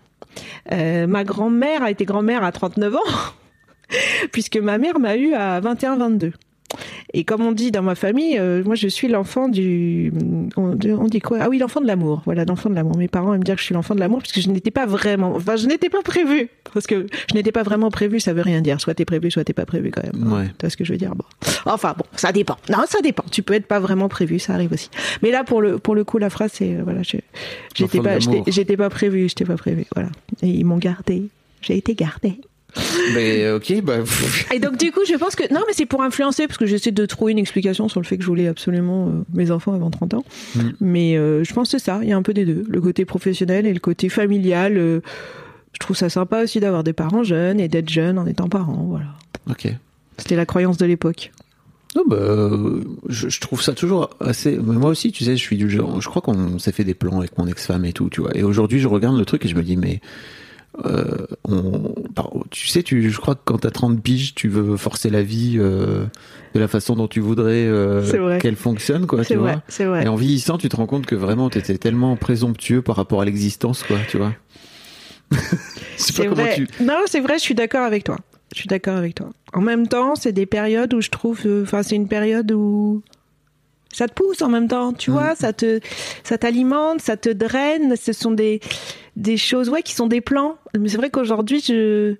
Euh, 0.72 1.08
ma 1.08 1.24
grand-mère 1.24 1.84
a 1.84 1.92
été 1.92 2.06
grand-mère 2.06 2.44
à 2.44 2.52
39 2.52 2.96
ans, 2.96 3.00
puisque 4.32 4.58
ma 4.58 4.78
mère 4.78 5.00
m'a 5.00 5.16
eu 5.16 5.34
à 5.34 5.60
21-22. 5.62 6.34
Et 7.14 7.24
comme 7.24 7.42
on 7.46 7.54
dit 7.54 7.72
dans 7.72 7.82
ma 7.82 7.96
famille, 7.96 8.38
euh, 8.38 8.62
moi 8.66 8.76
je 8.76 8.88
suis 8.90 9.08
l'enfant 9.08 9.48
du, 9.48 10.12
on, 10.58 10.78
on 10.78 11.06
dit 11.08 11.20
quoi? 11.22 11.38
Ah 11.42 11.48
oui, 11.50 11.58
l'enfant 11.60 11.80
de 11.80 11.88
l'amour. 11.88 12.22
Voilà, 12.26 12.44
l'enfant 12.44 12.70
de 12.70 12.76
l'amour. 12.76 12.98
Mes 12.98 13.08
parents 13.08 13.34
aiment 13.34 13.44
dire 13.44 13.56
que 13.56 13.62
je 13.62 13.66
suis 13.66 13.74
l'enfant 13.74 13.96
de 13.96 14.02
l'amour 14.02 14.20
parce 14.20 14.34
que 14.34 14.42
je 14.42 14.50
n'étais 14.50 14.70
pas 14.72 14.86
vraiment, 14.86 15.34
enfin 15.36 15.56
je 15.56 15.66
n'étais 15.68 15.90
pas 15.90 16.02
prévu 16.02 16.50
parce 16.74 16.86
que 16.86 17.08
je 17.30 17.36
n'étais 17.36 17.54
pas 17.54 17.64
vraiment 17.64 17.90
prévu. 17.90 18.20
Ça 18.20 18.34
veut 18.34 18.42
rien 18.42 18.60
dire. 18.62 18.82
Soit 18.82 18.96
t'es 18.96 19.06
prévu, 19.06 19.32
soit 19.32 19.46
t'es 19.46 19.54
pas 19.54 19.66
prévu 19.66 19.92
quand 19.92 20.04
même. 20.04 20.34
Ouais. 20.34 20.48
Tu 20.48 20.54
vois 20.62 20.70
ce 20.70 20.76
que 20.78 20.84
je 20.84 20.92
veux 20.92 20.98
dire? 20.98 21.16
Bon. 21.16 21.24
Enfin 21.66 21.94
bon, 21.98 22.04
ça 22.18 22.32
dépend. 22.34 22.58
Non, 22.70 22.80
ça 22.88 23.00
dépend. 23.02 23.24
Tu 23.32 23.44
peux 23.44 23.54
être 23.54 23.68
pas 23.68 23.80
vraiment 23.80 24.10
prévu, 24.10 24.38
ça 24.40 24.54
arrive 24.54 24.74
aussi. 24.74 24.90
Mais 25.24 25.32
là 25.32 25.46
pour 25.46 25.62
le 25.62 25.80
pour 25.80 25.96
le 25.96 26.04
coup, 26.04 26.18
la 26.18 26.30
phrase 26.30 26.52
c'est 26.54 26.76
euh, 26.76 26.82
voilà, 26.84 27.02
je- 27.04 27.18
j'étais 27.76 28.00
de 28.00 28.04
pas, 28.04 28.20
j'étais 28.48 28.78
pas 28.78 28.90
prévu, 28.90 29.30
j'étais 29.30 29.46
pas 29.46 29.56
prévu. 29.56 29.86
Voilà. 29.96 30.10
Et 30.42 30.50
ils 30.50 30.66
m'ont 30.66 30.78
gardé. 30.78 31.24
J'ai 31.62 31.78
été 31.78 31.96
gardée. 31.96 32.42
Mais 33.16 33.52
ok 33.52 33.82
bah 33.84 33.98
Et 34.54 34.60
donc 34.60 34.78
du 34.78 34.92
coup, 34.92 35.02
je 35.08 35.16
pense 35.16 35.36
que 35.36 35.52
non, 35.54 35.62
mais 35.68 35.74
c'est 35.74 35.86
pour 35.86 36.02
influencer 36.04 36.48
parce 36.48 36.58
que 36.58 36.66
j'essaie 36.66 36.92
de 36.92 37.06
trouver 37.06 37.32
une 37.32 37.40
explication 37.40 37.90
sur 37.90 38.00
le 38.00 38.06
fait 38.06 38.18
que 38.18 38.24
je 38.24 38.28
voulais 38.28 38.48
absolument 38.48 39.08
euh, 39.08 39.12
mes 39.34 39.52
enfants 39.52 39.74
avant 39.74 39.90
30 39.90 40.14
ans. 40.16 40.26
Mm. 40.56 40.62
Mais 40.82 41.18
euh, 41.18 41.44
je 41.44 41.54
pense 41.54 41.72
que 41.72 41.78
c'est 41.78 41.84
ça. 41.86 42.00
Il 42.04 42.10
y 42.10 42.14
a 42.14 42.18
un 42.18 42.22
peu 42.22 42.34
des 42.34 42.46
deux, 42.46 42.64
le 42.68 42.82
côté 42.82 43.06
professionnel 43.06 43.66
et 43.66 43.74
le 43.74 43.80
côté 43.80 44.10
familial. 44.10 44.78
euh, 44.78 45.02
je 45.74 45.80
trouve 45.80 45.96
ça 45.96 46.10
sympa 46.10 46.44
aussi 46.44 46.60
d'avoir 46.60 46.84
des 46.84 46.94
parents 46.94 47.24
jeunes 47.24 47.60
et 47.60 47.68
d'être 47.68 47.90
jeune 47.90 48.18
en 48.18 48.26
étant 48.26 48.50
parent. 48.50 48.86
Voilà. 48.90 49.08
ok. 49.50 49.74
C'était 50.18 50.36
la 50.36 50.46
croyance 50.46 50.78
de 50.78 50.86
l'époque. 50.86 51.32
Non, 51.96 52.04
bah, 52.08 52.50
je, 53.08 53.30
je 53.30 53.40
trouve 53.40 53.62
ça 53.62 53.74
toujours 53.74 54.10
assez. 54.20 54.58
Moi 54.58 54.90
aussi, 54.90 55.12
tu 55.12 55.24
sais, 55.24 55.38
je 55.38 55.42
suis 55.42 55.58
du 55.58 55.70
genre. 55.70 56.02
Je 56.02 56.08
crois 56.10 56.22
qu'on 56.22 56.60
s'est 56.60 56.72
fait 56.72 56.84
des 56.84 56.94
plans 56.94 57.20
avec 57.20 57.38
mon 57.38 57.48
ex-femme 57.48 57.86
et 57.86 57.94
tout, 57.94 58.10
tu 58.10 58.22
vois. 58.22 58.36
Et 58.36 58.44
aujourd'hui, 58.44 58.80
je 58.80 58.88
regarde 58.88 59.18
le 59.18 59.26
truc 59.26 59.46
et 59.46 59.48
je 59.48 59.56
me 59.56 59.64
dis, 59.64 59.78
mais. 59.78 60.02
Euh, 60.86 61.26
on, 61.44 61.94
tu 62.50 62.68
sais, 62.68 62.84
tu, 62.84 63.10
je 63.10 63.18
crois 63.20 63.36
que 63.36 63.42
quand 63.46 63.60
t'as 63.60 63.72
30 63.72 64.02
piges, 64.02 64.36
tu 64.36 64.48
veux 64.48 64.78
forcer 64.78 65.10
la 65.10 65.24
vie 65.24 65.56
euh, 65.58 66.06
de 66.54 66.60
la 66.60 66.68
façon 66.68 66.96
dont 66.96 67.08
tu 67.08 67.20
voudrais 67.20 67.66
euh, 67.66 68.38
qu'elle 68.40 68.56
fonctionne, 68.56 69.08
quoi, 69.08 69.24
c'est 69.24 69.34
tu 69.34 69.40
vrai, 69.40 69.54
vois. 69.54 69.64
c'est 69.68 69.86
vrai. 69.86 70.04
Et 70.06 70.08
en 70.08 70.16
vieillissant, 70.16 70.58
tu 70.58 70.70
te 70.70 70.76
rends 70.76 70.86
compte 70.86 71.06
que 71.06 71.16
vraiment, 71.16 71.50
t'étais 71.50 71.78
tellement 71.78 72.16
présomptueux 72.16 72.82
par 72.82 72.96
rapport 72.96 73.22
à 73.22 73.26
l'existence, 73.26 73.84
quoi, 73.84 73.98
tu 74.10 74.18
vois. 74.18 74.34
C'est 75.98 76.28
vrai. 76.28 76.56
tu. 76.56 76.68
Non, 76.82 77.00
c'est 77.06 77.20
vrai, 77.20 77.34
je 77.38 77.44
suis 77.44 77.56
d'accord 77.56 77.84
avec 77.84 78.04
toi. 78.06 78.18
Je 78.54 78.60
suis 78.60 78.68
d'accord 78.68 78.96
avec 78.96 79.16
toi. 79.16 79.30
En 79.54 79.62
même 79.62 79.88
temps, 79.88 80.16
c'est 80.16 80.32
des 80.32 80.46
périodes 80.46 80.94
où 80.94 81.02
je 81.02 81.10
trouve, 81.10 81.42
euh, 81.46 81.64
enfin, 81.64 81.84
c'est 81.84 81.96
une 81.96 82.08
période 82.08 82.52
où 82.54 83.02
ça 83.98 84.08
te 84.08 84.14
pousse 84.14 84.42
en 84.44 84.50
même 84.50 84.68
temps, 84.68 84.94
tu 84.94 85.10
vois, 85.10 85.34
ça 85.36 85.54
te, 85.54 85.80
ça 86.24 86.38
t'alimente, 86.38 87.02
ça 87.02 87.18
te 87.18 87.30
draine. 87.30 87.96
Ce 88.00 88.14
sont 88.14 88.32
des, 88.32 88.60
des 89.16 89.38
choses, 89.38 89.70
ouais, 89.70 89.82
qui 89.82 89.94
sont 89.96 90.06
des 90.08 90.22
plans. 90.22 90.58
Mais 90.80 90.88
c'est 90.90 90.98
vrai 90.98 91.10
qu'aujourd'hui, 91.10 91.62
je, 91.66 92.16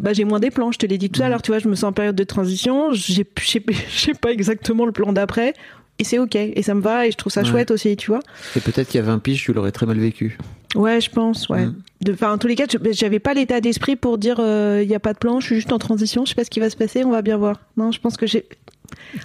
bah, 0.00 0.12
j'ai 0.14 0.24
moins 0.24 0.40
des 0.40 0.50
plans. 0.50 0.72
Je 0.72 0.78
te 0.78 0.86
l'ai 0.86 0.96
dit 0.96 1.10
tout 1.10 1.22
à 1.22 1.28
l'heure, 1.28 1.42
tu 1.42 1.50
vois, 1.50 1.58
je 1.58 1.68
me 1.68 1.74
sens 1.74 1.84
en 1.84 1.92
période 1.92 2.16
de 2.16 2.24
transition. 2.24 2.92
J'ai, 2.92 3.26
je 3.40 3.46
sais 3.46 4.14
pas- 4.20 4.32
exactement 4.32 4.86
le 4.86 4.92
plan 4.92 5.12
d'après. 5.12 5.52
Et 5.98 6.04
c'est 6.04 6.18
ok. 6.18 6.34
Et 6.36 6.62
ça 6.62 6.74
me 6.74 6.80
va. 6.80 7.06
Et 7.06 7.10
je 7.10 7.16
trouve 7.16 7.32
ça 7.32 7.42
Ouais. 7.42 7.48
chouette 7.50 7.70
aussi, 7.72 7.96
tu 7.96 8.06
vois. 8.10 8.20
Et 8.56 8.60
peut-être 8.60 8.88
qu'il 8.88 8.98
y 8.98 9.02
a 9.02 9.06
20 9.06 9.18
piges, 9.18 9.42
tu 9.44 9.52
l'aurais 9.52 9.72
très 9.72 9.84
mal 9.84 9.98
vécu. 9.98 10.38
Ouais, 10.76 11.00
je 11.00 11.10
pense, 11.10 11.48
ouais. 11.50 11.66
Mm. 11.66 11.74
Enfin, 12.12 12.32
en 12.32 12.38
tous 12.38 12.46
les 12.46 12.54
cas, 12.54 12.64
je- 12.72 12.78
j'avais 12.92 13.18
pas 13.18 13.34
l'état 13.34 13.60
d'esprit 13.60 13.96
pour 13.96 14.16
dire 14.16 14.36
il 14.38 14.86
n'y 14.88 14.94
a 14.94 15.00
pas 15.00 15.12
de 15.12 15.18
plan, 15.18 15.40
je 15.40 15.46
suis 15.46 15.56
juste 15.56 15.72
en 15.72 15.78
transition, 15.78 16.24
je 16.24 16.30
sais 16.30 16.34
pas 16.36 16.44
ce 16.44 16.50
qui 16.50 16.60
va 16.60 16.70
se 16.70 16.76
passer, 16.76 17.04
on 17.04 17.10
va 17.10 17.20
bien 17.22 17.36
voir. 17.36 17.60
Non, 17.76 17.90
je 17.92 18.00
pense 18.00 18.16
que 18.16 18.26
j'ai. 18.26 18.46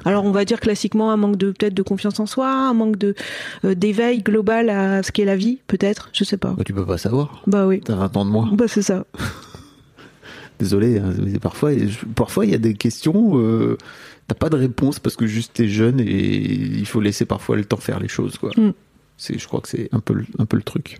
Alors, 0.06 0.26
on 0.26 0.32
va 0.32 0.46
dire 0.46 0.60
classiquement 0.60 1.12
un 1.12 1.18
manque 1.18 1.38
de 1.38 1.52
peut-être 1.52 1.74
de 1.74 1.82
confiance 1.82 2.20
en 2.20 2.26
soi, 2.26 2.50
un 2.50 2.74
manque 2.74 2.98
de 2.98 3.16
euh, 3.66 3.76
d'éveil 3.76 4.22
global 4.22 4.70
à 4.70 5.04
ce 5.04 5.12
qu'est 5.12 5.26
la 5.26 5.36
vie, 5.36 5.60
peut-être, 5.68 6.10
je 6.14 6.24
sais 6.24 6.38
pas. 6.38 6.52
Bah, 6.52 6.64
tu 6.66 6.74
peux 6.74 6.86
pas 6.86 6.98
savoir. 6.98 7.42
Bah 7.48 7.68
oui. 7.68 7.82
T'as 7.84 7.96
20 7.96 8.18
ans 8.18 8.26
de 8.26 8.32
moins. 8.32 8.50
Bah 8.54 8.68
c'est 8.68 8.82
ça. 8.82 9.06
Désolé, 10.60 11.00
hein, 11.00 11.14
mais 11.24 11.40
parfois, 11.40 11.72
parfois 12.16 12.46
il 12.46 12.52
y 12.52 12.56
a 12.56 12.60
des 12.60 12.76
questions, 12.76 13.38
euh, 13.40 13.78
t'as 14.28 14.36
pas 14.36 14.50
de 14.50 14.56
réponse 14.56 15.00
parce 15.00 15.16
que 15.16 15.26
juste 15.26 15.54
t'es 15.56 15.68
jeune 15.68 16.00
et 16.00 16.06
il 16.06 16.86
faut 16.86 17.02
laisser 17.02 17.26
parfois 17.26 17.56
le 17.58 17.66
temps 17.66 17.78
faire 17.78 18.00
les 18.00 18.08
choses, 18.08 18.38
quoi. 18.38 18.52
Mm. 18.56 18.74
C'est, 19.18 19.38
je 19.38 19.48
crois 19.48 19.62
que 19.62 19.70
c'est 19.70 19.90
un 19.92 20.00
peu, 20.00 20.24
un 20.38 20.46
peu 20.46 20.58
le 20.58 20.64
truc. 20.64 21.00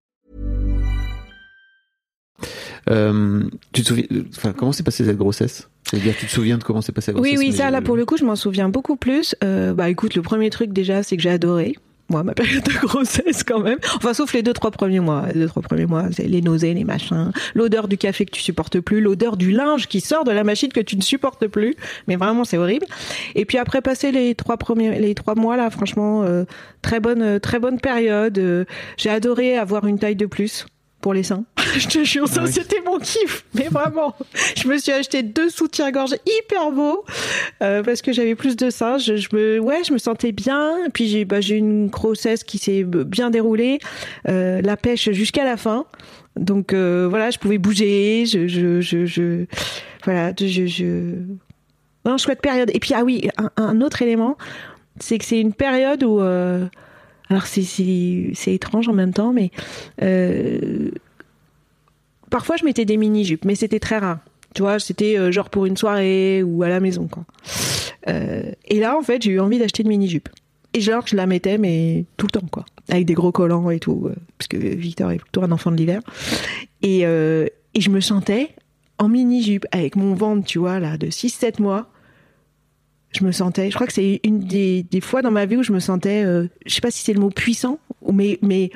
Euh, 2.89 3.43
tu 3.73 3.81
te 3.81 3.87
souviens, 3.87 4.05
enfin, 4.35 4.53
comment 4.53 4.71
s'est 4.71 4.83
passée 4.83 5.05
cette 5.05 5.17
grossesse? 5.17 5.69
C'est-à-dire, 5.83 6.15
tu 6.17 6.25
te 6.25 6.31
souviens 6.31 6.57
de 6.57 6.63
comment 6.63 6.81
s'est 6.81 6.91
passée 6.91 7.11
la 7.11 7.19
Oui, 7.19 7.31
grossesse 7.31 7.39
oui, 7.39 7.51
mais 7.51 7.57
ça, 7.57 7.71
là, 7.71 7.81
pour 7.81 7.95
le 7.95 8.05
coup, 8.05 8.17
je 8.17 8.23
m'en 8.23 8.35
souviens 8.35 8.69
beaucoup 8.69 8.95
plus. 8.95 9.35
Euh, 9.43 9.73
bah, 9.73 9.89
écoute, 9.89 10.15
le 10.15 10.21
premier 10.21 10.49
truc, 10.49 10.71
déjà, 10.71 11.03
c'est 11.03 11.17
que 11.17 11.23
j'ai 11.23 11.29
adoré. 11.29 11.75
Moi, 12.11 12.23
ma 12.23 12.33
période 12.33 12.63
de 12.63 12.73
grossesse, 12.73 13.43
quand 13.43 13.61
même. 13.61 13.77
Enfin, 13.95 14.13
sauf 14.13 14.33
les 14.33 14.43
deux, 14.43 14.51
trois 14.51 14.71
premiers 14.71 14.99
mois. 14.99 15.27
Les 15.33 15.39
deux, 15.39 15.47
trois 15.47 15.61
premiers 15.61 15.85
mois, 15.85 16.07
c'est 16.11 16.27
les 16.27 16.41
nausées, 16.41 16.73
les 16.73 16.83
machins. 16.83 17.31
L'odeur 17.55 17.87
du 17.87 17.97
café 17.97 18.25
que 18.25 18.31
tu 18.31 18.41
supportes 18.41 18.81
plus. 18.81 18.99
L'odeur 18.99 19.37
du 19.37 19.51
linge 19.51 19.87
qui 19.87 20.01
sort 20.01 20.25
de 20.25 20.31
la 20.31 20.43
machine 20.43 20.73
que 20.73 20.81
tu 20.81 20.97
ne 20.97 21.01
supportes 21.01 21.47
plus. 21.47 21.73
Mais 22.09 22.17
vraiment, 22.17 22.43
c'est 22.43 22.57
horrible. 22.57 22.85
Et 23.35 23.45
puis 23.45 23.57
après, 23.57 23.81
passer 23.81 24.11
les 24.11 24.35
trois 24.35 24.57
premiers, 24.57 24.99
les 24.99 25.15
trois 25.15 25.35
mois, 25.35 25.55
là, 25.55 25.69
franchement, 25.69 26.23
euh, 26.23 26.43
très 26.81 26.99
bonne, 26.99 27.21
euh, 27.21 27.39
très 27.39 27.59
bonne 27.59 27.79
période. 27.79 28.37
Euh, 28.37 28.65
j'ai 28.97 29.09
adoré 29.09 29.57
avoir 29.57 29.87
une 29.87 29.97
taille 29.97 30.17
de 30.17 30.25
plus. 30.25 30.65
Pour 31.01 31.13
les 31.13 31.23
seins. 31.23 31.43
je 31.77 31.87
te 31.87 32.03
jure, 32.03 32.27
ça, 32.27 32.41
Ah 32.41 32.45
oui. 32.45 32.51
c'était 32.51 32.81
mon 32.85 32.99
kiff. 32.99 33.43
Mais 33.55 33.67
vraiment. 33.69 34.15
Je 34.55 34.67
me 34.67 34.77
suis 34.77 34.91
acheté 34.91 35.23
deux 35.23 35.49
soutiens-gorge 35.49 36.13
hyper 36.27 36.71
beaux 36.71 37.03
euh, 37.63 37.81
parce 37.81 38.01
que 38.03 38.13
j'avais 38.13 38.35
plus 38.35 38.55
de 38.55 38.69
seins. 38.69 38.97
Je, 38.99 39.15
je 39.15 39.29
me, 39.35 39.59
ouais, 39.59 39.83
je 39.83 39.93
me 39.93 39.97
sentais 39.97 40.31
bien. 40.31 40.75
Puis 40.93 41.07
j'ai, 41.07 41.25
bah, 41.25 41.41
j'ai 41.41 41.55
eu 41.55 41.57
une 41.57 41.87
grossesse 41.87 42.43
qui 42.43 42.59
s'est 42.59 42.83
bien 42.83 43.31
déroulée, 43.31 43.79
euh, 44.29 44.61
la 44.61 44.77
pêche 44.77 45.09
jusqu'à 45.11 45.43
la 45.43 45.57
fin. 45.57 45.85
Donc 46.35 46.71
euh, 46.73 47.07
voilà, 47.09 47.31
je 47.31 47.39
pouvais 47.39 47.57
bouger. 47.57 48.25
Je, 48.27 48.47
je, 48.47 48.79
je, 48.81 49.05
je 49.05 49.45
voilà, 50.05 50.33
je, 50.39 50.65
je. 50.67 51.15
Non, 52.05 52.17
chouette 52.17 52.41
période. 52.41 52.69
Et 52.73 52.79
puis 52.79 52.93
ah 52.95 53.03
oui, 53.03 53.27
un, 53.37 53.49
un 53.57 53.81
autre 53.81 54.01
élément, 54.03 54.37
c'est 54.99 55.17
que 55.17 55.25
c'est 55.25 55.39
une 55.39 55.53
période 55.53 56.03
où. 56.03 56.21
Alors 57.31 57.45
c'est, 57.45 58.53
étrange 58.53 58.89
en 58.89 58.93
même 58.93 59.13
temps, 59.13 59.31
mais 59.31 59.51
euh, 60.01 60.91
parfois 62.29 62.57
je 62.57 62.65
mettais 62.65 62.83
des 62.83 62.97
mini-jupes, 62.97 63.45
mais 63.45 63.55
c'était 63.55 63.79
très 63.79 63.99
rare. 63.99 64.19
Tu 64.53 64.63
vois, 64.63 64.79
c'était 64.79 65.17
euh, 65.17 65.31
genre 65.31 65.49
pour 65.49 65.65
une 65.65 65.77
soirée 65.77 66.43
ou 66.43 66.61
à 66.63 66.67
la 66.67 66.81
maison, 66.81 67.07
quoi. 67.07 67.23
Euh, 68.09 68.51
et 68.67 68.81
là, 68.81 68.97
en 68.97 69.01
fait, 69.01 69.21
j'ai 69.21 69.31
eu 69.31 69.39
envie 69.39 69.59
d'acheter 69.59 69.83
une 69.83 69.87
mini-jupe. 69.87 70.27
Et 70.73 70.81
genre, 70.81 71.07
je 71.07 71.15
la 71.15 71.25
mettais, 71.25 71.57
mais 71.57 72.03
tout 72.17 72.27
le 72.27 72.37
temps, 72.37 72.47
quoi. 72.51 72.65
Avec 72.89 73.05
des 73.05 73.13
gros 73.13 73.31
collants 73.31 73.69
et 73.69 73.79
tout. 73.79 74.09
parce 74.37 74.49
que 74.49 74.57
Victor 74.57 75.11
est 75.11 75.19
plutôt 75.19 75.41
un 75.43 75.53
enfant 75.53 75.71
de 75.71 75.77
l'hiver. 75.77 76.01
Et, 76.81 77.01
et 77.01 77.81
je 77.81 77.89
me 77.89 78.01
sentais 78.01 78.49
en 78.97 79.07
mini-jupe, 79.07 79.65
avec 79.71 79.95
mon 79.95 80.15
ventre, 80.15 80.45
tu 80.45 80.59
vois, 80.59 80.79
là, 80.79 80.97
de 80.97 81.07
6-7 81.07 81.61
mois. 81.61 81.90
Je 83.13 83.25
me 83.25 83.31
sentais, 83.31 83.69
je 83.69 83.75
crois 83.75 83.87
que 83.87 83.93
c'est 83.93 84.21
une 84.23 84.39
des, 84.39 84.83
des 84.83 85.01
fois 85.01 85.21
dans 85.21 85.31
ma 85.31 85.45
vie 85.45 85.57
où 85.57 85.63
je 85.63 85.73
me 85.73 85.79
sentais, 85.79 86.23
euh, 86.23 86.47
je 86.65 86.73
sais 86.73 86.81
pas 86.81 86.91
si 86.91 87.03
c'est 87.03 87.13
le 87.13 87.19
mot 87.19 87.29
puissant, 87.29 87.77
mais, 88.11 88.39
mais 88.41 88.71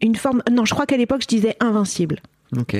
une 0.00 0.16
forme, 0.16 0.42
non, 0.50 0.64
je 0.64 0.74
crois 0.74 0.86
qu'à 0.86 0.96
l'époque, 0.96 1.22
je 1.22 1.28
disais 1.28 1.56
invincible. 1.60 2.20
Ok. 2.56 2.76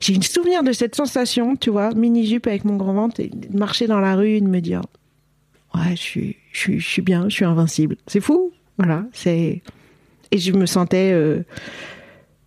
J'ai 0.00 0.14
une 0.14 0.22
souvenir 0.22 0.64
de 0.64 0.72
cette 0.72 0.96
sensation, 0.96 1.54
tu 1.54 1.70
vois, 1.70 1.94
mini-jupe 1.94 2.48
avec 2.48 2.64
mon 2.64 2.76
grand 2.76 2.94
ventre, 2.94 3.20
et 3.20 3.28
de 3.28 3.56
marcher 3.56 3.86
dans 3.86 4.00
la 4.00 4.16
rue 4.16 4.30
et 4.30 4.40
de 4.40 4.48
me 4.48 4.60
dire 4.60 4.82
Ouais, 5.74 5.90
je 5.90 6.00
suis, 6.02 6.36
je 6.52 6.58
suis, 6.58 6.80
je 6.80 6.88
suis 6.88 7.02
bien, 7.02 7.28
je 7.28 7.34
suis 7.34 7.44
invincible. 7.44 7.96
C'est 8.08 8.20
fou. 8.20 8.52
Voilà, 8.78 9.04
c'est. 9.12 9.62
Et 10.32 10.38
je 10.38 10.52
me 10.52 10.66
sentais. 10.66 11.12
euh, 11.12 11.44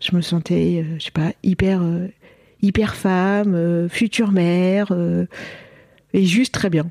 Je 0.01 0.15
me 0.15 0.21
sentais, 0.21 0.83
euh, 0.83 0.95
je 0.99 1.05
sais 1.05 1.11
pas, 1.11 1.31
hyper, 1.43 1.81
euh, 1.81 2.07
hyper 2.61 2.95
femme, 2.95 3.87
future 3.89 4.31
mère, 4.31 4.93
et 6.13 6.25
juste 6.25 6.53
très 6.53 6.69
bien. 6.69 6.89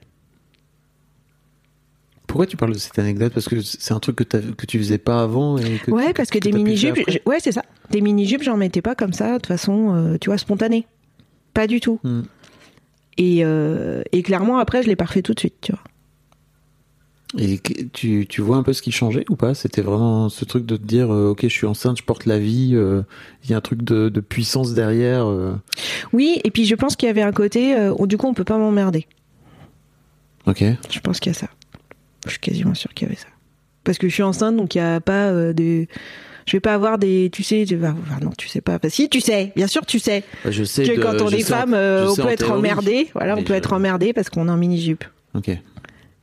Pourquoi 2.26 2.46
tu 2.46 2.56
parles 2.58 2.74
de 2.74 2.78
cette 2.78 2.98
anecdote? 2.98 3.32
Parce 3.32 3.48
que 3.48 3.62
c'est 3.62 3.94
un 3.94 4.00
truc 4.00 4.16
que, 4.16 4.66
tu 4.66 4.78
faisais 4.78 4.98
pas 4.98 5.22
avant 5.22 5.56
et 5.56 5.78
que 5.78 5.90
Ouais, 5.90 6.08
tu- 6.08 6.12
parce 6.14 6.28
que 6.28 6.38
des 6.38 6.52
mini-jupes, 6.52 6.98
ouais, 7.24 7.38
c'est 7.40 7.52
ça. 7.52 7.62
Des 7.90 8.02
mini-jupes, 8.02 8.42
j'en 8.42 8.58
mettais 8.58 8.82
pas 8.82 8.94
comme 8.94 9.14
ça, 9.14 9.38
de 9.38 9.46
façon, 9.46 9.94
euh, 9.94 10.18
tu 10.20 10.28
vois, 10.28 10.36
spontanée. 10.36 10.86
Pas 11.54 11.66
du 11.66 11.80
tout. 11.80 11.98
Hmm. 12.04 12.22
Et, 13.16 13.44
euh, 13.44 14.02
et 14.12 14.22
clairement, 14.22 14.58
après, 14.58 14.82
je 14.82 14.88
l'ai 14.88 14.96
pas 14.96 15.06
refait 15.06 15.22
tout 15.22 15.32
de 15.32 15.40
suite, 15.40 15.54
tu 15.62 15.72
vois. 15.72 15.82
Et 17.36 17.60
tu, 17.92 18.26
tu 18.26 18.40
vois 18.40 18.56
un 18.56 18.62
peu 18.62 18.72
ce 18.72 18.80
qui 18.80 18.90
changeait 18.90 19.24
ou 19.28 19.36
pas? 19.36 19.52
C'était 19.54 19.82
vraiment 19.82 20.30
ce 20.30 20.46
truc 20.46 20.64
de 20.64 20.76
te 20.76 20.82
dire, 20.82 21.12
euh, 21.12 21.30
ok, 21.32 21.40
je 21.42 21.48
suis 21.48 21.66
enceinte, 21.66 21.98
je 21.98 22.02
porte 22.02 22.24
la 22.24 22.38
vie, 22.38 22.70
euh, 22.74 23.02
il 23.44 23.50
y 23.50 23.54
a 23.54 23.58
un 23.58 23.60
truc 23.60 23.82
de, 23.82 24.08
de 24.08 24.20
puissance 24.20 24.72
derrière. 24.72 25.26
euh. 25.28 25.52
Oui, 26.14 26.40
et 26.44 26.50
puis 26.50 26.64
je 26.64 26.74
pense 26.74 26.96
qu'il 26.96 27.06
y 27.06 27.10
avait 27.10 27.20
un 27.22 27.32
côté, 27.32 27.76
où, 27.98 28.06
du 28.06 28.16
coup, 28.16 28.26
on 28.28 28.32
peut 28.34 28.44
pas 28.44 28.56
m'emmerder. 28.56 29.06
Ok. 30.46 30.64
Je 30.90 31.00
pense 31.00 31.20
qu'il 31.20 31.30
y 31.32 31.34
a 31.36 31.38
ça. 31.38 31.48
Je 32.24 32.30
suis 32.30 32.40
quasiment 32.40 32.74
sûre 32.74 32.94
qu'il 32.94 33.06
y 33.06 33.10
avait 33.10 33.20
ça. 33.20 33.28
Parce 33.84 33.98
que 33.98 34.08
je 34.08 34.14
suis 34.14 34.22
enceinte, 34.22 34.56
donc 34.56 34.74
il 34.74 34.78
y 34.78 34.80
a 34.80 35.00
pas 35.00 35.30
de. 35.52 35.86
Je 36.46 36.52
vais 36.56 36.60
pas 36.60 36.72
avoir 36.74 36.98
des. 36.98 37.28
Tu 37.30 37.42
sais, 37.42 37.64
tu 37.68 37.76
vas. 37.76 37.94
enfin, 38.06 38.20
non, 38.24 38.30
tu 38.36 38.48
sais 38.48 38.60
pas. 38.62 38.78
Si, 38.88 39.08
tu 39.10 39.20
sais. 39.20 39.52
Bien 39.54 39.66
sûr, 39.66 39.84
tu 39.84 39.98
sais. 39.98 40.24
Bah, 40.44 40.50
Je 40.50 40.64
sais. 40.64 40.84
que 40.84 40.92
de- 40.96 41.02
quand 41.02 41.20
on 41.22 41.28
est 41.28 41.42
en- 41.44 41.46
femme, 41.46 41.74
on 41.74 42.14
peut 42.16 42.28
être 42.28 42.38
théorie. 42.46 42.52
emmerdé. 42.58 43.08
Voilà, 43.14 43.34
on 43.36 43.42
peut 43.42 43.52
je- 43.52 43.58
être 43.58 43.72
emmerdé 43.74 44.12
parce 44.14 44.30
qu'on 44.30 44.48
est 44.48 44.50
en 44.50 44.56
mini-jupe. 44.56 45.04
Ok. 45.34 45.50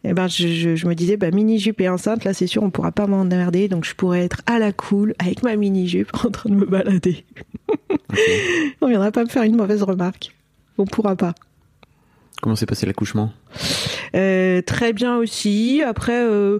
Et 0.07 0.13
ben, 0.13 0.27
je, 0.27 0.47
je, 0.47 0.75
je 0.75 0.87
me 0.87 0.93
disais, 0.93 1.17
bah, 1.17 1.31
mini-jupe 1.31 1.81
et 1.81 1.89
enceinte, 1.89 2.25
là, 2.25 2.33
c'est 2.33 2.45
sûr, 2.45 2.61
on 2.61 2.69
pourra 2.69 2.91
pas 2.91 3.07
m'emmerder. 3.07 3.67
Donc, 3.67 3.85
je 3.85 3.95
pourrais 3.95 4.23
être 4.23 4.41
à 4.45 4.59
la 4.59 4.71
cool 4.71 5.15
avec 5.17 5.41
ma 5.41 5.55
mini-jupe 5.55 6.11
en 6.25 6.29
train 6.29 6.49
de 6.49 6.55
me 6.55 6.65
balader. 6.65 7.25
on 8.81 8.87
viendra 8.87 9.11
pas 9.11 9.23
me 9.23 9.29
faire 9.29 9.43
une 9.43 9.55
mauvaise 9.55 9.81
remarque. 9.81 10.35
On 10.77 10.85
pourra 10.85 11.15
pas. 11.15 11.33
Comment 12.41 12.55
s'est 12.55 12.65
passé 12.65 12.85
l'accouchement? 12.85 13.31
Euh, 14.15 14.61
très 14.61 14.93
bien 14.93 15.17
aussi. 15.17 15.81
Après, 15.81 16.21
euh, 16.21 16.59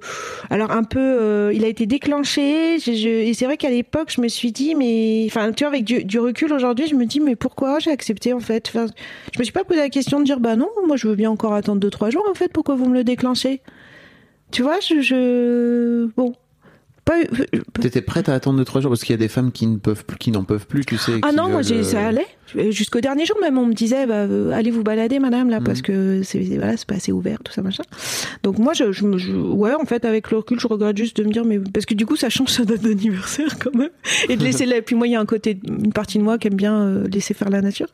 alors 0.49 0.71
un 0.71 0.83
peu, 0.83 0.99
euh, 0.99 1.53
il 1.53 1.63
a 1.63 1.67
été 1.67 1.85
déclenché. 1.85 2.75
Et 2.75 3.33
c'est 3.33 3.45
vrai 3.45 3.57
qu'à 3.57 3.69
l'époque, 3.69 4.11
je 4.11 4.21
me 4.21 4.27
suis 4.27 4.51
dit, 4.51 4.73
mais, 4.75 5.25
enfin, 5.27 5.51
tu 5.51 5.63
vois, 5.63 5.73
avec 5.73 5.83
du, 5.83 6.19
recul 6.19 6.53
aujourd'hui, 6.53 6.87
je 6.87 6.95
me 6.95 7.05
dis, 7.05 7.19
mais 7.19 7.35
pourquoi 7.35 7.79
j'ai 7.79 7.91
accepté 7.91 8.33
en 8.33 8.39
fait? 8.39 8.71
Je 8.73 9.39
me 9.39 9.43
suis 9.43 9.53
pas 9.53 9.63
posé 9.63 9.79
la 9.79 9.89
question 9.89 10.19
de 10.19 10.25
dire, 10.25 10.39
bah 10.39 10.55
non, 10.55 10.69
moi, 10.87 10.95
je 10.97 11.07
veux 11.07 11.15
bien 11.15 11.29
encore 11.29 11.53
attendre 11.53 11.79
deux 11.79 11.89
trois 11.89 12.09
jours 12.09 12.25
en 12.29 12.33
fait. 12.33 12.51
Pourquoi 12.51 12.75
vous 12.75 12.87
me 12.87 12.93
le 12.93 13.03
déclenchez? 13.03 13.61
Tu 14.51 14.61
vois, 14.61 14.79
je... 14.79 16.07
bon, 16.15 16.33
pas. 17.05 17.13
T'étais 17.79 18.01
prête 18.01 18.27
à 18.29 18.33
attendre 18.33 18.57
deux 18.57 18.65
trois 18.65 18.81
jours 18.81 18.89
parce 18.91 19.01
qu'il 19.03 19.11
y 19.13 19.13
a 19.13 19.17
des 19.17 19.27
femmes 19.27 19.51
qui 19.51 19.67
ne 19.67 19.77
peuvent 19.77 20.03
plus, 20.05 20.17
qui 20.17 20.31
n'en 20.31 20.43
peuvent 20.43 20.65
plus, 20.65 20.83
tu 20.85 20.97
sais. 20.97 21.13
Ah 21.21 21.31
non, 21.31 21.43
moi 21.43 21.57
veulent, 21.61 21.63
j'ai- 21.63 21.75
euh, 21.79 21.83
ça 21.83 22.07
allait. 22.07 22.25
Jusqu'au 22.71 22.99
dernier 23.01 23.25
jour 23.25 23.37
même, 23.41 23.57
on 23.57 23.65
me 23.65 23.73
disait 23.73 24.05
bah, 24.05 24.13
euh, 24.23 24.51
allez 24.51 24.71
vous 24.71 24.83
balader, 24.83 25.19
madame, 25.19 25.49
là, 25.49 25.59
parce 25.61 25.81
que 25.81 26.21
c'est 26.23 26.39
voilà, 26.57 26.77
c'est 26.77 26.87
pas 26.87 26.95
assez 26.95 27.11
ouvert, 27.11 27.39
tout 27.43 27.51
ça 27.51 27.61
machin. 27.61 27.83
Donc 28.43 28.57
moi, 28.59 28.73
je, 28.73 28.91
je, 28.91 29.03
me- 29.05 29.17
je- 29.17 29.31
ouais, 29.33 29.73
en 29.73 29.85
fait, 29.85 30.05
avec 30.05 30.31
le 30.31 30.37
recul, 30.37 30.59
je 30.59 30.67
regrette 30.67 30.97
juste 30.97 31.17
de 31.17 31.23
me 31.23 31.31
dire 31.31 31.43
mais 31.45 31.59
parce 31.59 31.85
que 31.85 31.93
du 31.93 32.05
coup, 32.05 32.15
ça 32.15 32.29
change 32.29 32.49
sa 32.49 32.65
date 32.65 32.81
d'anniversaire 32.81 33.57
quand 33.63 33.73
même, 33.75 33.89
et 34.29 34.35
de 34.37 34.43
laisser 34.43 34.65
la. 34.65 34.81
Puis 34.81 34.95
moi, 34.95 35.07
il 35.07 35.11
y 35.11 35.15
a 35.15 35.19
un 35.19 35.25
côté, 35.25 35.59
une 35.67 35.91
partie 35.93 36.17
de 36.17 36.23
moi 36.23 36.37
qui 36.37 36.47
aime 36.47 36.55
bien 36.55 36.75
euh, 36.79 37.07
laisser 37.07 37.33
faire 37.33 37.49
la 37.49 37.61
nature. 37.61 37.87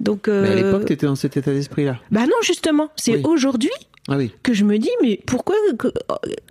Donc. 0.00 0.28
Mais 0.28 0.48
à 0.48 0.54
l'époque, 0.54 0.84
t'étais 0.86 1.06
dans 1.06 1.16
cet 1.16 1.36
état 1.36 1.52
d'esprit-là. 1.52 1.98
bah 2.10 2.22
non, 2.26 2.36
justement, 2.42 2.88
c'est 2.96 3.16
Oui. 3.16 3.22
aujourd'hui 3.24 3.70
Ah 4.10 4.16
oui. 4.16 4.32
que 4.42 4.54
je 4.54 4.64
me 4.64 4.78
dis 4.78 4.90
mais 5.02 5.20
pourquoi 5.26 5.54
que- 5.78 5.92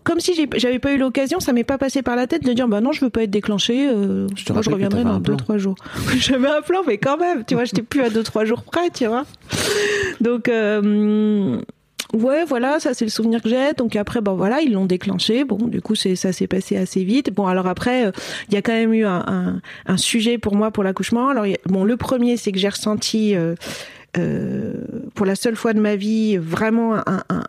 comme 0.04 0.20
si 0.20 0.48
j'avais 0.58 0.80
pas 0.80 0.94
eu 0.94 0.98
l'occasion 0.98 1.40
ça 1.40 1.54
m'est 1.54 1.64
pas 1.64 1.78
passé 1.78 2.02
par 2.04 2.16
la 2.16 2.28
tête 2.28 2.44
de 2.44 2.54
dire 2.54 2.68
bah 2.68 2.82
non 2.82 2.92
je 2.92 3.02
veux 3.02 3.10
pas 3.10 3.24
être 3.24 3.32
déclenché 3.32 3.90
euh, 3.90 4.28
Je 4.36 4.54
moi 4.54 4.62
reviendrai 4.66 5.04
dans 5.04 5.10
un 5.14 5.18
deux 5.20 5.24
plan. 5.32 5.38
trois 5.38 5.58
jours. 5.58 5.76
J'avais 6.18 6.48
un 6.50 6.62
plan 6.62 6.82
mais 6.86 6.98
quand 7.00 7.18
même 7.18 7.44
tu 7.46 7.56
vois 7.56 7.66
j'étais 7.66 7.82
plus 7.82 8.02
à 8.02 8.10
deux 8.10 8.24
trois 8.24 8.46
jours 8.46 8.64
près 8.64 8.90
tu 8.92 9.08
vois. 9.08 9.26
Donc 10.22 10.50
euh, 10.50 11.60
ouais 12.14 12.46
voilà 12.46 12.80
ça 12.80 12.94
c'est 12.94 13.06
le 13.06 13.12
souvenir 13.12 13.42
que 13.42 13.50
j'ai. 13.50 13.74
Donc 13.78 13.96
après 13.96 14.22
bon 14.22 14.36
voilà 14.36 14.62
ils 14.62 14.72
l'ont 14.74 14.86
déclenché. 14.86 15.44
Bon 15.44 15.58
du 15.58 15.82
coup 15.82 15.96
c'est 15.96 16.16
ça 16.16 16.32
s'est 16.32 16.48
passé 16.48 16.78
assez 16.78 17.04
vite. 17.04 17.34
Bon 17.34 17.48
alors 17.48 17.68
après 17.68 18.06
euh, 18.06 18.12
il 18.50 18.54
y 18.54 18.58
a 18.58 18.62
quand 18.62 18.74
même 18.74 18.94
eu 18.94 19.06
un, 19.06 19.24
un, 19.28 19.62
un 19.88 19.98
sujet 19.98 20.38
pour 20.38 20.56
moi 20.56 20.72
pour 20.72 20.84
l'accouchement. 20.84 21.30
Alors 21.30 21.46
bon 21.66 21.84
le 21.84 21.98
premier 21.98 22.38
c'est 22.38 22.52
que 22.52 22.60
j'ai 22.60 22.70
ressenti 22.70 23.36
pour 25.16 25.26
la 25.26 25.36
seule 25.36 25.56
fois 25.56 25.74
de 25.74 25.80
ma 25.80 25.96
vie 25.96 26.38
vraiment 26.38 26.96
un, 26.96 27.24
un- 27.30 27.44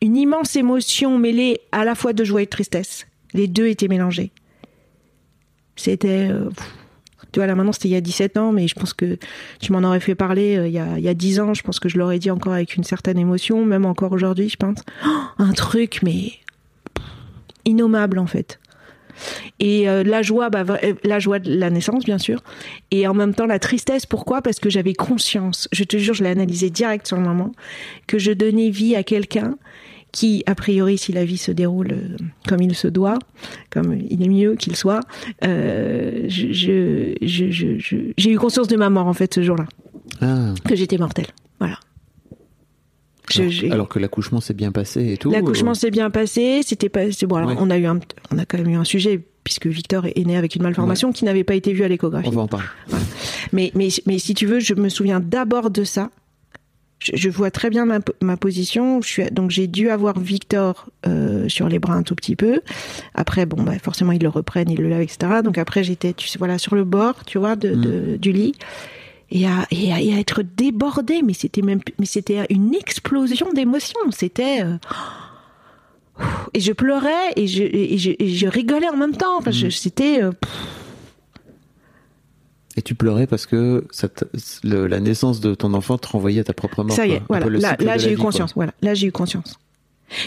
une 0.00 0.16
immense 0.16 0.54
émotion 0.56 1.18
mêlée 1.18 1.60
à 1.72 1.84
la 1.84 1.94
fois 1.94 2.12
de 2.12 2.22
joie 2.24 2.42
et 2.42 2.44
de 2.46 2.50
tristesse. 2.50 3.06
Les 3.34 3.48
deux 3.48 3.66
étaient 3.66 3.88
mélangés. 3.88 4.30
C'était. 5.76 6.28
euh, 6.30 6.50
tu 7.32 7.40
vois, 7.40 7.46
là 7.46 7.54
maintenant 7.54 7.72
c'était 7.72 7.88
il 7.88 7.92
y 7.92 7.96
a 7.96 8.00
17 8.00 8.36
ans, 8.38 8.52
mais 8.52 8.68
je 8.68 8.74
pense 8.74 8.94
que 8.94 9.18
tu 9.60 9.72
m'en 9.72 9.82
aurais 9.86 10.00
fait 10.00 10.14
parler 10.14 10.56
euh, 10.56 10.66
il, 10.66 10.72
y 10.72 10.78
a, 10.78 10.98
il 10.98 11.04
y 11.04 11.08
a 11.08 11.14
10 11.14 11.40
ans. 11.40 11.52
Je 11.54 11.62
pense 11.62 11.78
que 11.78 11.88
je 11.88 11.98
l'aurais 11.98 12.18
dit 12.18 12.30
encore 12.30 12.52
avec 12.54 12.74
une 12.76 12.84
certaine 12.84 13.18
émotion, 13.18 13.64
même 13.64 13.84
encore 13.84 14.12
aujourd'hui, 14.12 14.48
je 14.48 14.56
pense. 14.56 14.78
Oh, 15.06 15.08
un 15.38 15.52
truc, 15.52 16.00
mais. 16.02 16.32
innommable 17.64 18.18
en 18.18 18.26
fait. 18.26 18.58
Et 19.60 19.88
euh, 19.88 20.02
la 20.04 20.22
joie, 20.22 20.50
bah, 20.50 20.64
euh, 20.82 20.94
la 21.04 21.18
joie 21.18 21.38
de 21.38 21.52
la 21.54 21.70
naissance, 21.70 22.04
bien 22.04 22.18
sûr. 22.18 22.42
Et 22.90 23.06
en 23.06 23.14
même 23.14 23.34
temps, 23.34 23.46
la 23.46 23.58
tristesse, 23.58 24.06
pourquoi? 24.06 24.42
Parce 24.42 24.58
que 24.60 24.70
j'avais 24.70 24.94
conscience, 24.94 25.68
je 25.72 25.84
te 25.84 25.96
jure, 25.96 26.14
je 26.14 26.22
l'ai 26.24 26.30
analysé 26.30 26.70
direct 26.70 27.06
sur 27.06 27.16
le 27.16 27.22
moment, 27.22 27.52
que 28.06 28.18
je 28.18 28.32
donnais 28.32 28.70
vie 28.70 28.94
à 28.96 29.02
quelqu'un 29.02 29.56
qui, 30.10 30.42
a 30.46 30.54
priori, 30.54 30.96
si 30.96 31.12
la 31.12 31.24
vie 31.24 31.36
se 31.36 31.52
déroule 31.52 31.92
euh, 31.92 32.16
comme 32.48 32.62
il 32.62 32.74
se 32.74 32.88
doit, 32.88 33.18
comme 33.70 33.94
il 34.08 34.22
est 34.22 34.28
mieux 34.28 34.54
qu'il 34.56 34.74
soit, 34.74 35.00
euh, 35.44 36.24
je- 36.28 36.50
je- 36.52 37.14
je- 37.20 37.50
je- 37.50 37.78
je- 37.78 38.12
j'ai 38.16 38.30
eu 38.30 38.38
conscience 38.38 38.68
de 38.68 38.76
ma 38.76 38.88
mort, 38.88 39.06
en 39.06 39.12
fait, 39.12 39.34
ce 39.34 39.42
jour-là, 39.42 39.66
Ah. 40.22 40.54
que 40.66 40.74
j'étais 40.74 40.96
mortelle. 40.96 41.26
Voilà. 41.60 41.78
Alors, 43.70 43.88
que 43.88 43.98
l'accouchement 43.98 44.40
s'est 44.40 44.54
bien 44.54 44.72
passé 44.72 45.12
et 45.12 45.16
tout. 45.16 45.30
L'accouchement 45.30 45.72
euh, 45.72 45.74
s'est 45.74 45.90
bien 45.90 46.10
passé. 46.10 46.60
C'était 46.64 46.88
pas. 46.88 47.00
Bon, 47.26 47.36
alors, 47.36 47.50
Ouais. 47.50 47.56
on 47.58 47.70
a 47.70 47.78
eu 47.78 47.86
un, 47.86 47.98
on 48.32 48.38
a 48.38 48.44
quand 48.44 48.58
même 48.58 48.68
eu 48.70 48.76
un 48.76 48.84
sujet 48.84 49.20
puisque 49.44 49.66
Victor 49.66 50.04
est 50.06 50.26
né 50.26 50.36
avec 50.36 50.56
une 50.56 50.62
malformation 50.62 51.10
qui 51.12 51.24
n'avait 51.24 51.44
pas 51.44 51.54
été 51.54 51.72
vue 51.72 51.82
à 51.84 51.88
l'échographie. 51.88 52.28
On 52.28 52.32
va 52.32 52.42
en 52.42 52.48
parler. 52.48 52.66
Mais, 53.52 53.70
mais, 53.74 53.88
mais 54.06 54.18
si 54.18 54.34
tu 54.34 54.44
veux, 54.46 54.60
je 54.60 54.74
me 54.74 54.88
souviens 54.90 55.20
d'abord 55.20 55.70
de 55.70 55.84
ça. 55.84 56.10
Je, 57.00 57.12
je 57.14 57.30
vois 57.30 57.50
très 57.52 57.70
bien 57.70 57.86
ma, 57.86 58.00
ma 58.20 58.36
position. 58.36 59.00
Je 59.00 59.06
suis, 59.08 59.24
donc 59.30 59.50
j'ai 59.52 59.68
dû 59.68 59.88
avoir 59.88 60.18
Victor 60.18 60.88
euh, 61.06 61.48
sur 61.48 61.68
les 61.68 61.78
bras 61.78 61.94
un 61.94 62.02
tout 62.02 62.14
petit 62.16 62.34
peu. 62.36 62.60
Après, 63.14 63.46
bon, 63.46 63.62
bah, 63.62 63.78
forcément, 63.82 64.12
ils 64.12 64.20
le 64.22 64.28
reprennent, 64.28 64.68
ils 64.70 64.80
le 64.80 64.88
lavent, 64.88 65.02
etc. 65.02 65.18
Donc 65.44 65.58
après, 65.58 65.84
j'étais, 65.84 66.12
tu 66.12 66.26
sais, 66.28 66.38
voilà, 66.38 66.58
sur 66.58 66.74
le 66.74 66.84
bord, 66.84 67.24
tu 67.24 67.38
vois, 67.38 67.54
de, 67.56 67.74
de- 67.74 68.16
du 68.16 68.32
lit. 68.32 68.54
Et 69.30 69.46
à, 69.46 69.66
et, 69.70 69.92
à, 69.92 70.00
et 70.00 70.14
à 70.14 70.18
être 70.18 70.42
débordée, 70.42 71.20
mais 71.22 71.34
c'était 71.34 71.60
même, 71.62 71.80
mais 71.98 72.06
c'était 72.06 72.46
une 72.48 72.74
explosion 72.74 73.52
d'émotions. 73.52 74.00
C'était, 74.10 74.62
euh, 74.62 74.76
et 76.54 76.60
je 76.60 76.72
pleurais 76.72 77.32
et 77.36 77.46
je, 77.46 77.62
et 77.62 77.98
je, 77.98 78.10
et 78.18 78.28
je 78.30 78.46
rigolais 78.46 78.88
en 78.88 78.96
même 78.96 79.14
temps. 79.16 79.36
Enfin, 79.38 79.50
je- 79.50 79.68
c'était, 79.68 80.22
euh, 80.22 80.32
Et 82.76 82.82
tu 82.82 82.94
pleurais 82.94 83.26
parce 83.26 83.44
que 83.46 83.84
ça 83.90 84.08
te- 84.08 84.24
le- 84.62 84.86
la 84.86 85.00
naissance 85.00 85.40
de 85.40 85.54
ton 85.54 85.74
enfant 85.74 85.98
te 85.98 86.08
renvoyait 86.08 86.40
à 86.40 86.44
ta 86.44 86.52
propre 86.52 86.84
mort. 86.84 86.94
Ça 86.94 87.06
y 87.06 87.12
est, 87.12 87.22
voilà. 87.28 87.46
Là, 87.48 87.98
j'ai 87.98 88.08
eu 88.08 88.10
vie, 88.10 88.16
quoi. 88.16 88.26
conscience. 88.26 88.52
Voilà, 88.54 88.72
là, 88.82 88.94
j'ai 88.94 89.08
eu 89.08 89.12
conscience. 89.12 89.58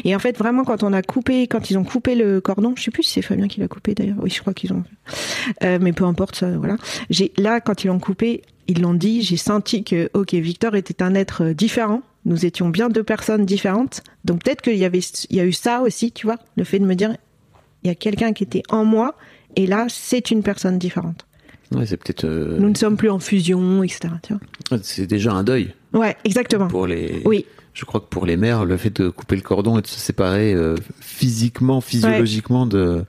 Et 0.04 0.16
en 0.16 0.20
fait, 0.20 0.38
vraiment, 0.38 0.64
quand 0.64 0.84
on 0.84 0.94
a 0.94 1.02
coupé, 1.02 1.48
quand 1.48 1.72
ils 1.72 1.78
ont 1.78 1.84
coupé 1.84 2.14
le 2.14 2.40
cordon, 2.40 2.74
je 2.78 2.84
sais 2.84 2.92
plus 2.92 3.04
si 3.04 3.14
c'est 3.14 3.22
Fabien 3.24 3.48
qui 3.48 3.62
l'a 3.62 3.68
coupé 3.68 3.96
d'ailleurs. 3.96 4.18
Oui, 4.22 4.30
je 4.30 4.40
crois 4.42 4.54
qu'ils 4.54 4.74
ont. 4.74 4.84
Euh, 5.64 5.80
mais 5.82 5.92
peu 5.94 6.04
importe, 6.04 6.36
ça, 6.36 6.52
voilà. 6.58 6.76
J'ai 7.10 7.32
là, 7.38 7.62
quand 7.62 7.84
ils 7.84 7.88
l'ont 7.88 8.00
coupé, 8.00 8.44
ils 8.72 8.82
l'ont 8.82 8.94
dit. 8.94 9.22
J'ai 9.22 9.38
senti 9.38 9.84
que, 9.84 10.10
ok, 10.14 10.34
Victor 10.34 10.76
était 10.76 11.02
un 11.04 11.14
être 11.16 11.44
euh, 11.46 11.54
différent. 11.54 12.02
Nous 12.26 12.46
étions 12.46 12.70
bien 12.70 12.90
deux 12.90 13.04
personnes 13.04 13.46
différentes. 13.46 14.02
Donc 14.26 14.44
peut-être 14.44 14.62
qu'il 14.62 14.78
y 14.78 14.86
avait, 14.86 15.00
il 15.30 15.36
y 15.38 15.40
a 15.40 15.46
eu 15.46 15.54
ça 15.54 15.82
aussi, 15.82 16.12
tu 16.12 16.26
vois, 16.28 16.38
le 16.56 16.64
fait 16.64 16.80
de 16.80 16.86
me 16.86 16.94
dire, 16.96 17.16
il 17.84 17.88
y 17.88 17.90
a 17.92 17.96
quelqu'un 17.96 18.32
qui 18.34 18.44
était 18.44 18.64
en 18.70 18.86
moi, 18.86 19.16
et 19.56 19.66
là, 19.66 19.88
c'est 19.90 20.30
une 20.32 20.44
personne 20.44 20.78
différente. 20.78 21.26
Ouais, 21.72 21.86
c'est 21.86 21.98
peut-être. 21.98 22.26
euh, 22.26 22.58
Nous 22.60 22.70
ne 22.70 22.76
sommes 22.76 22.98
plus 22.98 23.10
en 23.10 23.20
fusion, 23.20 23.82
etc. 23.82 24.14
Tu 24.24 24.34
vois. 24.34 24.80
C'est 24.84 25.08
déjà 25.08 25.32
un 25.34 25.44
deuil 25.44 25.74
Ouais, 25.94 26.16
exactement. 26.26 26.68
pour 26.68 26.86
les. 26.86 27.22
Oui. 27.26 27.46
Je 27.74 27.86
crois 27.86 28.02
que 28.02 28.06
pour 28.08 28.26
les 28.26 28.36
mères, 28.36 28.66
le 28.66 28.76
fait 28.76 28.90
de 29.02 29.08
couper 29.10 29.38
le 29.38 29.42
cordon 29.42 29.80
et 29.80 29.82
de 29.82 29.88
se 29.88 29.98
séparer 30.00 30.54
euh, 30.54 30.76
physiquement, 31.00 31.82
physiologiquement 31.82 32.66
de 32.66 33.04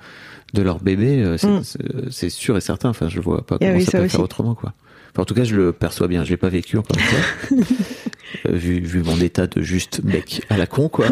de 0.54 0.60
leur 0.62 0.80
bébé, 0.80 1.34
c'est 1.38 1.48
Mm. 1.48 1.62
c'est- 2.10 2.28
sûr 2.28 2.56
et 2.58 2.60
certain. 2.60 2.90
Enfin, 2.90 3.08
je 3.08 3.20
vois 3.20 3.44
pas 3.46 3.56
Il 3.60 3.66
y 3.66 3.70
comment 3.70 3.80
ça, 3.84 3.90
ça 3.92 3.98
peut 3.98 4.04
aussi. 4.04 4.16
faire 4.16 4.24
autrement, 4.24 4.54
quoi. 4.54 4.74
Enfin, 5.12 5.22
en 5.22 5.24
tout 5.24 5.34
cas, 5.34 5.44
je 5.44 5.54
le 5.54 5.72
perçois 5.72 6.08
bien. 6.08 6.24
Je 6.24 6.30
l'ai 6.30 6.36
pas 6.36 6.48
vécu 6.48 6.78
encore 6.78 6.96
une 6.96 7.04
fois, 7.04 7.58
Euh, 8.48 8.56
vu, 8.56 8.80
vu 8.80 9.02
mon 9.02 9.20
état 9.20 9.46
de 9.46 9.60
juste 9.60 10.02
mec 10.04 10.42
à 10.48 10.56
la 10.56 10.66
con, 10.66 10.88
quoi. 10.88 11.06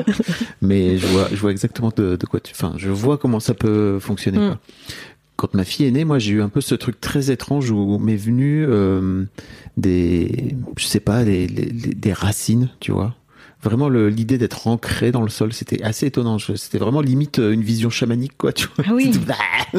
Mais 0.62 0.96
je 0.96 1.06
vois, 1.06 1.28
je 1.30 1.36
vois 1.36 1.50
exactement 1.50 1.92
de, 1.94 2.16
de 2.16 2.26
quoi 2.26 2.40
tu. 2.40 2.52
Enfin, 2.54 2.74
je 2.78 2.88
vois 2.88 3.18
comment 3.18 3.40
ça 3.40 3.52
peut 3.52 3.98
fonctionner. 4.00 4.38
Mm. 4.38 4.48
Quoi. 4.48 4.58
Quand 5.36 5.54
ma 5.54 5.64
fille 5.64 5.86
est 5.86 5.90
née, 5.90 6.04
moi, 6.04 6.18
j'ai 6.18 6.32
eu 6.32 6.42
un 6.42 6.48
peu 6.48 6.60
ce 6.60 6.74
truc 6.74 7.00
très 7.00 7.30
étrange 7.30 7.70
où 7.70 7.98
m'est 7.98 8.16
venu 8.16 8.64
euh, 8.66 9.24
des, 9.76 10.54
je 10.76 10.84
sais 10.86 11.00
pas, 11.00 11.24
des, 11.24 11.46
des, 11.46 11.66
des 11.66 12.12
racines, 12.12 12.70
tu 12.80 12.90
vois. 12.92 13.14
Vraiment 13.62 13.88
l'idée 13.88 14.38
d'être 14.38 14.66
ancré 14.66 15.12
dans 15.12 15.22
le 15.22 15.28
sol, 15.28 15.52
c'était 15.52 15.82
assez 15.82 16.06
étonnant. 16.06 16.38
C'était 16.38 16.78
vraiment 16.78 17.00
limite 17.00 17.38
euh, 17.38 17.52
une 17.52 17.62
vision 17.62 17.90
chamanique, 17.90 18.36
quoi. 18.38 18.52
Tu 18.52 18.66
vois 18.76 18.84
Ah 18.88 18.94
oui. 18.94 19.10
Bah, 19.26 19.34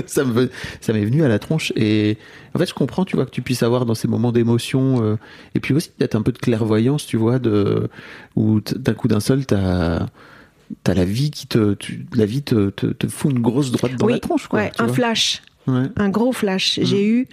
ça 0.06 0.24
me 0.24 0.50
ça 0.80 0.94
m'est 0.94 1.04
venu 1.04 1.24
à 1.24 1.28
la 1.28 1.40
tronche 1.40 1.74
et 1.76 2.18
en 2.56 2.60
fait 2.60 2.66
je 2.68 2.74
comprends, 2.74 3.04
tu 3.06 3.16
vois, 3.18 3.26
que 3.26 3.32
tu 3.32 3.42
puisses 3.42 3.64
avoir 3.64 3.86
dans 3.86 3.96
ces 3.96 4.08
moments 4.08 4.32
d'émotion 4.32 5.04
euh, 5.04 5.18
et 5.56 5.60
puis 5.60 5.74
aussi 5.74 5.90
peut-être 5.90 6.16
un 6.16 6.22
peu 6.22 6.32
de 6.32 6.38
clairvoyance, 6.38 7.06
tu 7.06 7.18
vois, 7.18 7.40
de 7.40 7.90
où 8.36 8.62
d'un 8.62 8.94
coup 8.94 9.08
d'un 9.10 9.20
seul 9.20 9.46
t'as 9.46 10.06
t'as 10.84 10.94
la 10.94 11.04
vie 11.04 11.32
qui 11.32 11.48
te 11.48 11.74
tu- 11.74 12.06
la 12.16 12.26
vie 12.26 12.42
te, 12.44 12.70
te, 12.70 12.86
te 12.88 13.08
fout 13.08 13.32
une 13.32 13.42
grosse 13.42 13.72
droite 13.72 13.96
dans 13.98 14.06
oui, 14.06 14.14
la 14.14 14.20
tronche, 14.20 14.48
quoi. 14.48 14.60
ouais, 14.60 14.72
un 14.80 14.86
vois. 14.86 14.94
flash, 14.96 15.42
Ouais. 15.68 15.88
un 15.98 16.10
gros 16.10 16.32
flash. 16.32 16.80
J'ai 16.82 17.06
eu 17.06 17.28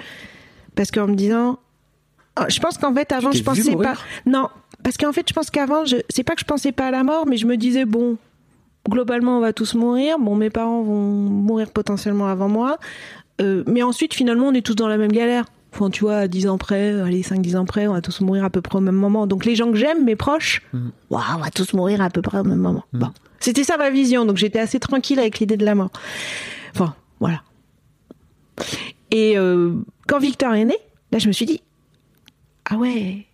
parce 0.74 0.90
qu'en 0.90 1.06
me 1.06 1.14
disant, 1.14 1.58
Ah, 2.34 2.46
je 2.48 2.58
pense 2.60 2.76
qu'en 2.78 2.92
fait 2.94 3.12
avant 3.12 3.30
je 3.32 3.42
pensais 3.44 3.76
pas. 3.76 3.94
Non, 4.26 4.48
parce 4.82 4.96
qu'en 4.96 5.12
fait 5.12 5.28
je 5.28 5.34
pense 5.34 5.50
qu'avant 5.50 5.84
je 5.84 5.96
c'est 6.08 6.24
pas 6.24 6.34
que 6.34 6.40
je 6.40 6.46
pensais 6.46 6.72
pas 6.72 6.86
à 6.86 6.90
la 6.90 7.04
mort, 7.04 7.26
mais 7.26 7.36
je 7.36 7.46
me 7.46 7.56
disais 7.56 7.84
bon. 7.84 8.16
Globalement, 8.88 9.36
on 9.36 9.40
va 9.40 9.52
tous 9.52 9.74
mourir. 9.74 10.18
Bon, 10.18 10.34
mes 10.34 10.48
parents 10.48 10.82
vont 10.82 11.02
mourir 11.02 11.72
potentiellement 11.72 12.26
avant 12.26 12.48
moi. 12.48 12.78
Euh, 13.40 13.62
mais 13.66 13.82
ensuite, 13.82 14.14
finalement, 14.14 14.48
on 14.48 14.54
est 14.54 14.64
tous 14.64 14.74
dans 14.74 14.88
la 14.88 14.96
même 14.96 15.12
galère. 15.12 15.44
Enfin, 15.74 15.90
tu 15.90 16.04
vois, 16.04 16.16
à 16.16 16.28
10 16.28 16.48
ans 16.48 16.58
près, 16.58 16.98
allez, 17.00 17.22
5-10 17.22 17.56
ans 17.56 17.64
près, 17.66 17.86
on 17.86 17.92
va 17.92 18.00
tous 18.00 18.20
mourir 18.20 18.44
à 18.44 18.50
peu 18.50 18.62
près 18.62 18.78
au 18.78 18.80
même 18.80 18.94
moment. 18.94 19.26
Donc, 19.26 19.44
les 19.44 19.54
gens 19.54 19.70
que 19.70 19.76
j'aime, 19.76 20.04
mes 20.04 20.16
proches, 20.16 20.62
waouh, 21.10 21.22
on 21.36 21.38
va 21.38 21.50
tous 21.50 21.74
mourir 21.74 22.00
à 22.00 22.08
peu 22.08 22.22
près 22.22 22.38
au 22.38 22.44
même 22.44 22.58
moment. 22.58 22.84
Bon. 22.92 23.10
C'était 23.40 23.64
ça 23.64 23.76
ma 23.76 23.90
vision. 23.90 24.24
Donc, 24.24 24.38
j'étais 24.38 24.58
assez 24.58 24.80
tranquille 24.80 25.18
avec 25.18 25.38
l'idée 25.38 25.56
de 25.56 25.64
la 25.64 25.74
mort. 25.74 25.90
Enfin, 26.74 26.94
voilà. 27.20 27.42
Et 29.10 29.38
euh, 29.38 29.74
quand 30.06 30.18
Victor 30.18 30.54
est 30.54 30.64
né, 30.64 30.76
là, 31.12 31.18
je 31.18 31.28
me 31.28 31.32
suis 31.32 31.46
dit, 31.46 31.60
ah 32.64 32.76
ouais, 32.76 33.26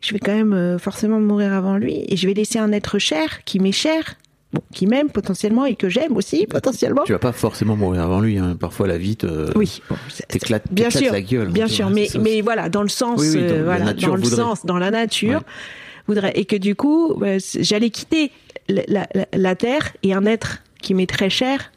je 0.00 0.12
vais 0.12 0.18
quand 0.20 0.34
même 0.34 0.52
euh, 0.52 0.78
forcément 0.78 1.20
mourir 1.20 1.52
avant 1.52 1.76
lui 1.76 2.04
et 2.08 2.16
je 2.16 2.26
vais 2.26 2.34
laisser 2.34 2.58
un 2.58 2.72
être 2.72 2.98
cher 2.98 3.44
qui 3.44 3.58
m'est 3.58 3.72
cher, 3.72 4.14
bon, 4.52 4.60
qui 4.72 4.86
m'aime 4.86 5.10
potentiellement 5.10 5.66
et 5.66 5.74
que 5.74 5.88
j'aime 5.88 6.16
aussi 6.16 6.46
potentiellement. 6.46 7.02
Tu 7.04 7.12
vas 7.12 7.18
pas 7.18 7.32
forcément 7.32 7.76
mourir 7.76 8.02
avant 8.02 8.20
lui. 8.20 8.38
Hein. 8.38 8.56
Parfois 8.58 8.86
la 8.86 8.96
vie 8.98 9.16
te 9.16 9.56
Oui, 9.58 9.82
bon, 9.90 9.96
t'éclate 10.28 10.64
bien 10.72 10.90
sûr, 10.90 11.12
la 11.12 11.20
gueule. 11.22 11.48
hein, 11.48 11.52
bien 11.52 11.66
sûr, 11.68 11.86
vois, 11.86 11.94
mais 12.20 12.40
voilà, 12.42 12.68
dans 12.68 12.82
le 12.82 12.88
sens, 12.88 13.20
Oui, 13.20 13.28
oui, 13.34 13.40
dans- 13.40 13.40
euh, 13.54 13.56
la 13.58 13.62
voilà, 13.64 13.84
nature 13.86 14.08
dans 14.08 14.14
le 14.16 14.22
voudrait. 14.22 14.36
sens, 14.36 14.64
dans 14.66 14.78
la 14.78 14.90
nature, 14.90 15.38
Ouais. 15.40 15.44
voudrait, 16.06 16.32
et 16.36 16.44
que 16.44 16.56
du 16.56 16.74
coup, 16.76 17.14
c- 17.40 17.62
j'allais 17.62 17.90
quitter 17.90 18.30
la, 18.68 18.82
la- 18.86 19.08
la- 19.14 19.26
la 19.32 19.54
terre 19.56 19.94
et 20.02 20.14
un 20.14 20.26
être 20.26 20.58
qui 20.80 20.94
m'est 20.94 21.06
très 21.08 21.30
cher. 21.30 21.72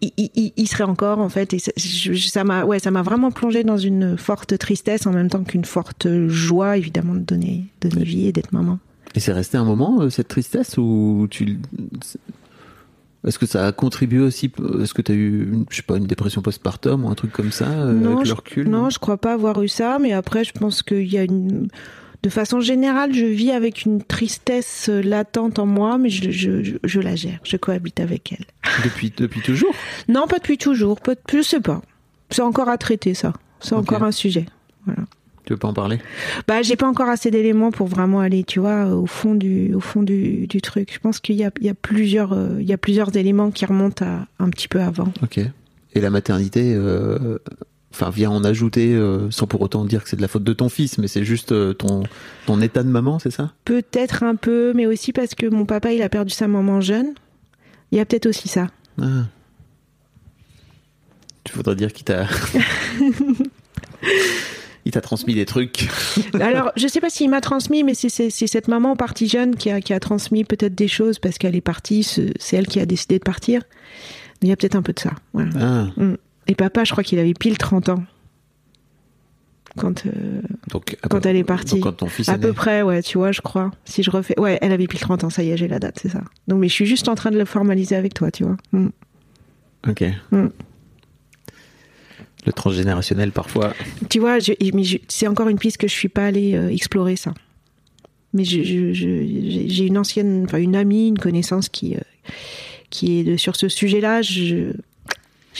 Il, 0.00 0.12
il- 0.16 0.30
il- 0.36 0.52
il 0.56 0.68
serait 0.68 0.84
encore 0.84 1.18
en 1.18 1.28
fait 1.28 1.52
et 1.54 1.58
ça- 1.58 1.72
je- 1.76 2.12
je- 2.12 2.28
ça 2.28 2.44
m'a 2.44 2.64
ouais 2.64 2.78
ça 2.78 2.90
m'a 2.92 3.02
vraiment 3.02 3.32
plongé 3.32 3.64
dans 3.64 3.76
une 3.78 4.16
forte 4.16 4.56
tristesse 4.56 5.06
en 5.06 5.12
même 5.12 5.28
temps 5.28 5.42
qu'une 5.42 5.64
forte 5.64 6.06
joie 6.28 6.76
évidemment 6.76 7.14
de 7.14 7.20
donner 7.20 7.64
donner 7.80 8.04
vie 8.04 8.26
et 8.28 8.32
d'être 8.32 8.52
maman 8.52 8.78
Et 9.16 9.20
c'est 9.20 9.32
resté 9.32 9.56
un 9.58 9.64
moment, 9.64 10.02
euh, 10.02 10.10
cette 10.10 10.28
tristesse, 10.28 10.76
ou 10.78 11.26
tu. 11.30 11.58
Est-ce 13.26 13.38
que 13.38 13.46
ça 13.46 13.66
a 13.66 13.72
contribué 13.72 14.20
aussi 14.20 14.52
Est-ce 14.80 14.94
que 14.94 15.02
tu 15.02 15.10
as 15.12 15.14
eu, 15.16 15.50
une, 15.52 15.64
je 15.70 15.76
sais 15.76 15.82
pas, 15.82 15.96
une 15.96 16.06
dépression 16.06 16.40
postpartum 16.40 17.04
ou 17.04 17.08
un 17.08 17.14
truc 17.14 17.32
comme 17.32 17.50
ça, 17.50 17.68
euh, 17.68 18.12
avec 18.14 18.24
je, 18.26 18.28
le 18.30 18.34
recul 18.34 18.68
non, 18.68 18.90
je 18.90 18.98
crois 19.00 19.16
pas 19.16 19.32
avoir 19.32 19.60
eu 19.62 19.68
ça, 19.68 19.98
mais 20.00 20.12
après, 20.12 20.44
je 20.44 20.52
pense 20.52 20.82
qu'il 20.82 21.12
y 21.12 21.18
a 21.18 21.24
une. 21.24 21.66
De 22.22 22.30
façon 22.30 22.60
générale, 22.60 23.14
je 23.14 23.24
vis 23.24 23.52
avec 23.52 23.84
une 23.84 24.02
tristesse 24.02 24.88
latente 24.88 25.58
en 25.58 25.66
moi, 25.66 25.98
mais 25.98 26.10
je, 26.10 26.30
je, 26.30 26.64
je, 26.64 26.76
je 26.82 27.00
la 27.00 27.14
gère, 27.14 27.38
je 27.44 27.56
cohabite 27.56 28.00
avec 28.00 28.32
elle. 28.32 28.44
Depuis, 28.84 29.12
depuis 29.16 29.40
toujours? 29.40 29.74
Non, 30.08 30.26
pas 30.26 30.38
depuis 30.38 30.58
toujours, 30.58 31.00
pas, 31.00 31.14
je 31.32 31.42
sais 31.42 31.60
pas. 31.60 31.80
C'est 32.30 32.42
encore 32.42 32.68
à 32.68 32.76
traiter, 32.76 33.14
ça. 33.14 33.32
C'est 33.60 33.74
encore 33.74 34.02
un 34.02 34.12
sujet. 34.12 34.46
Tu 35.44 35.54
veux 35.54 35.58
pas 35.58 35.68
en 35.68 35.72
parler? 35.72 35.98
Bah, 36.46 36.60
j'ai 36.60 36.76
pas 36.76 36.86
encore 36.86 37.08
assez 37.08 37.30
d'éléments 37.30 37.70
pour 37.70 37.86
vraiment 37.86 38.20
aller, 38.20 38.44
tu 38.44 38.60
vois, 38.60 38.86
au 38.86 39.06
fond 39.06 39.34
du, 39.34 39.72
au 39.74 39.80
fond 39.80 40.02
du, 40.02 40.46
du 40.46 40.60
truc. 40.60 40.92
Je 40.92 40.98
pense 40.98 41.20
qu'il 41.20 41.36
y 41.36 41.44
a, 41.44 41.50
il 41.60 41.66
y 41.66 41.70
a 41.70 41.74
plusieurs, 41.74 42.34
euh, 42.34 42.58
il 42.60 42.68
y 42.68 42.72
a 42.72 42.78
plusieurs 42.78 43.16
éléments 43.16 43.50
qui 43.50 43.64
remontent 43.64 44.04
à 44.04 44.26
un 44.38 44.50
petit 44.50 44.68
peu 44.68 44.80
avant. 44.80 45.10
Ok. 45.22 45.40
Et 45.94 46.00
la 46.00 46.10
maternité, 46.10 46.74
euh, 46.74 47.38
enfin, 47.92 48.10
vient 48.10 48.30
en 48.30 48.44
ajouter, 48.44 48.94
euh, 48.94 49.30
sans 49.30 49.46
pour 49.46 49.60
autant 49.62 49.84
dire 49.84 50.02
que 50.04 50.08
c'est 50.10 50.16
de 50.16 50.22
la 50.22 50.28
faute 50.28 50.44
de 50.44 50.52
ton 50.52 50.68
fils, 50.68 50.98
mais 50.98 51.08
c'est 51.08 51.24
juste 51.24 51.52
euh, 51.52 51.72
ton, 51.72 52.02
ton 52.46 52.60
état 52.60 52.82
de 52.82 52.88
maman, 52.88 53.18
c'est 53.18 53.30
ça? 53.30 53.52
Peut-être 53.64 54.22
un 54.22 54.34
peu, 54.36 54.72
mais 54.74 54.86
aussi 54.86 55.12
parce 55.12 55.34
que 55.34 55.46
mon 55.46 55.64
papa, 55.66 55.92
il 55.92 56.02
a 56.02 56.08
perdu 56.08 56.32
sa 56.32 56.48
maman 56.48 56.80
jeune. 56.80 57.14
Il 57.90 57.98
y 57.98 58.00
a 58.00 58.04
peut-être 58.04 58.26
aussi 58.26 58.48
ça. 58.48 58.66
ah. 59.00 59.24
Tu 61.44 61.54
voudrais 61.54 61.76
dire 61.76 61.92
qu'il 61.94 62.04
t'a. 62.04 62.26
Il 64.84 64.90
t'a 64.92 65.00
transmis 65.02 65.34
des 65.34 65.44
trucs. 65.44 65.88
Alors, 66.40 66.72
je 66.76 66.86
sais 66.88 67.00
pas 67.00 67.10
s'il 67.10 67.28
m'a 67.28 67.42
transmis, 67.42 67.82
mais 67.84 67.92
c'est 67.94 68.30
cette 68.30 68.68
maman 68.68 68.96
partie 68.96 69.28
jeune 69.28 69.54
qui 69.56 69.70
a, 69.70 69.80
qui 69.82 69.92
a 69.92 70.00
transmis 70.00 70.44
peut-être 70.44 70.74
des 70.74 70.88
choses 70.88 71.18
parce 71.18 71.36
qu'elle 71.36 71.54
est 71.56 71.60
partie, 71.60 72.02
c'est 72.02 72.32
c'est 72.38 72.56
elle 72.56 72.66
qui 72.66 72.80
a 72.80 72.86
décidé 72.86 73.18
de 73.18 73.24
partir. 73.24 73.62
Il 74.40 74.48
y 74.48 74.52
a 74.52 74.56
peut-être 74.56 74.76
un 74.76 74.82
peu 74.82 74.92
de 74.94 75.00
ça. 75.00 75.10
Voilà. 75.34 75.50
Ah, 75.60 75.86
Mm. 76.00 76.14
Et 76.48 76.54
papa, 76.54 76.84
je 76.84 76.92
crois 76.92 77.04
qu'il 77.04 77.18
avait 77.18 77.34
pile 77.34 77.58
30 77.58 77.90
ans. 77.90 78.04
Quand, 79.76 80.06
euh, 80.06 80.40
donc, 80.70 80.96
Quand 81.08 81.24
elle 81.26 81.36
est 81.36 81.44
partie. 81.44 81.74
donc 81.74 81.82
quand 81.84 81.92
ton 81.92 82.06
fils 82.08 82.28
à 82.28 82.34
est 82.34 82.38
peu 82.38 82.48
né. 82.48 82.52
près, 82.54 82.82
ouais, 82.82 83.02
tu 83.02 83.18
vois, 83.18 83.30
je 83.32 83.40
crois. 83.42 83.70
Si 83.84 84.02
je 84.02 84.10
refais. 84.10 84.38
Ouais, 84.40 84.58
elle 84.62 84.72
avait 84.72 84.86
pile 84.88 84.98
30 85.00 85.24
ans, 85.24 85.30
ça 85.30 85.42
y 85.44 85.50
est, 85.50 85.56
j'ai 85.56 85.68
la 85.68 85.78
date, 85.78 85.98
c'est 86.02 86.08
ça. 86.08 86.22
Donc, 86.48 86.58
mais 86.58 86.68
je 86.68 86.72
suis 86.74 86.86
juste 86.86 87.08
en 87.08 87.14
train 87.14 87.30
de 87.30 87.38
le 87.38 87.44
formaliser 87.44 87.94
avec 87.94 88.14
toi, 88.14 88.30
tu 88.30 88.44
vois. 88.44 88.56
Mm. 88.72 88.88
Ok. 89.88 90.04
Mm. 90.32 90.46
Le 92.46 92.52
transgénérationnel, 92.52 93.30
parfois. 93.30 93.74
Tu 94.08 94.18
vois, 94.20 94.38
je- 94.38 94.52
mais 94.74 94.84
je- 94.84 94.98
c'est 95.08 95.26
encore 95.28 95.48
une 95.48 95.58
piste 95.58 95.76
que 95.76 95.86
je 95.86 95.92
suis 95.92 96.08
pas 96.08 96.26
allée 96.26 96.54
euh, 96.54 96.70
explorer 96.70 97.16
ça. 97.16 97.34
Mais 98.32 98.44
je- 98.44 98.62
j'ai 98.62 99.84
une 99.86 99.98
ancienne, 99.98 100.44
enfin 100.44 100.58
une 100.58 100.76
amie, 100.76 101.08
une 101.08 101.18
connaissance 101.18 101.68
qui 101.68 101.94
euh, 101.94 102.00
qui 102.90 103.20
est 103.20 103.24
de- 103.24 103.36
sur 103.36 103.54
ce 103.56 103.68
sujet-là. 103.68 104.22
Je 104.22 104.72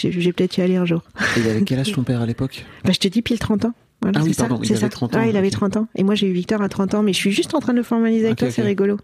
vais 0.06 0.32
peut-être 0.32 0.56
y 0.56 0.60
aller 0.60 0.76
un 0.76 0.84
jour. 0.84 1.02
Et 1.36 1.40
il 1.40 1.48
avait 1.48 1.62
quel 1.62 1.78
âge 1.80 1.92
ton 1.92 2.02
père 2.04 2.20
à 2.20 2.26
l'époque 2.26 2.64
Bah, 2.84 2.92
je 2.92 2.98
te 2.98 3.08
dis 3.08 3.22
pile 3.22 3.38
30 3.38 3.64
ans. 3.64 3.72
Voilà, 4.00 4.20
Ah 4.20 4.24
oui, 4.24 4.32
ça, 4.32 4.46
il 4.62 4.70
avait 4.72 4.76
ça. 4.80 4.88
30 4.88 5.16
ans, 5.16 5.18
Ouais, 5.18 5.30
il 5.30 5.36
avait 5.36 5.48
ok. 5.48 5.52
30 5.54 5.76
ans. 5.78 5.88
Et 5.96 6.04
moi, 6.04 6.14
j'ai 6.14 6.28
eu 6.28 6.32
Victor 6.32 6.62
à 6.62 6.68
30 6.68 6.94
ans, 6.94 7.02
mais 7.02 7.12
je 7.12 7.18
suis 7.18 7.32
juste 7.32 7.54
en 7.54 7.58
train 7.58 7.72
de 7.72 7.78
le 7.78 7.82
formaliser 7.82 8.26
avec 8.26 8.38
toi, 8.38 8.50
c'est 8.50 8.62
rigolo. 8.62 8.98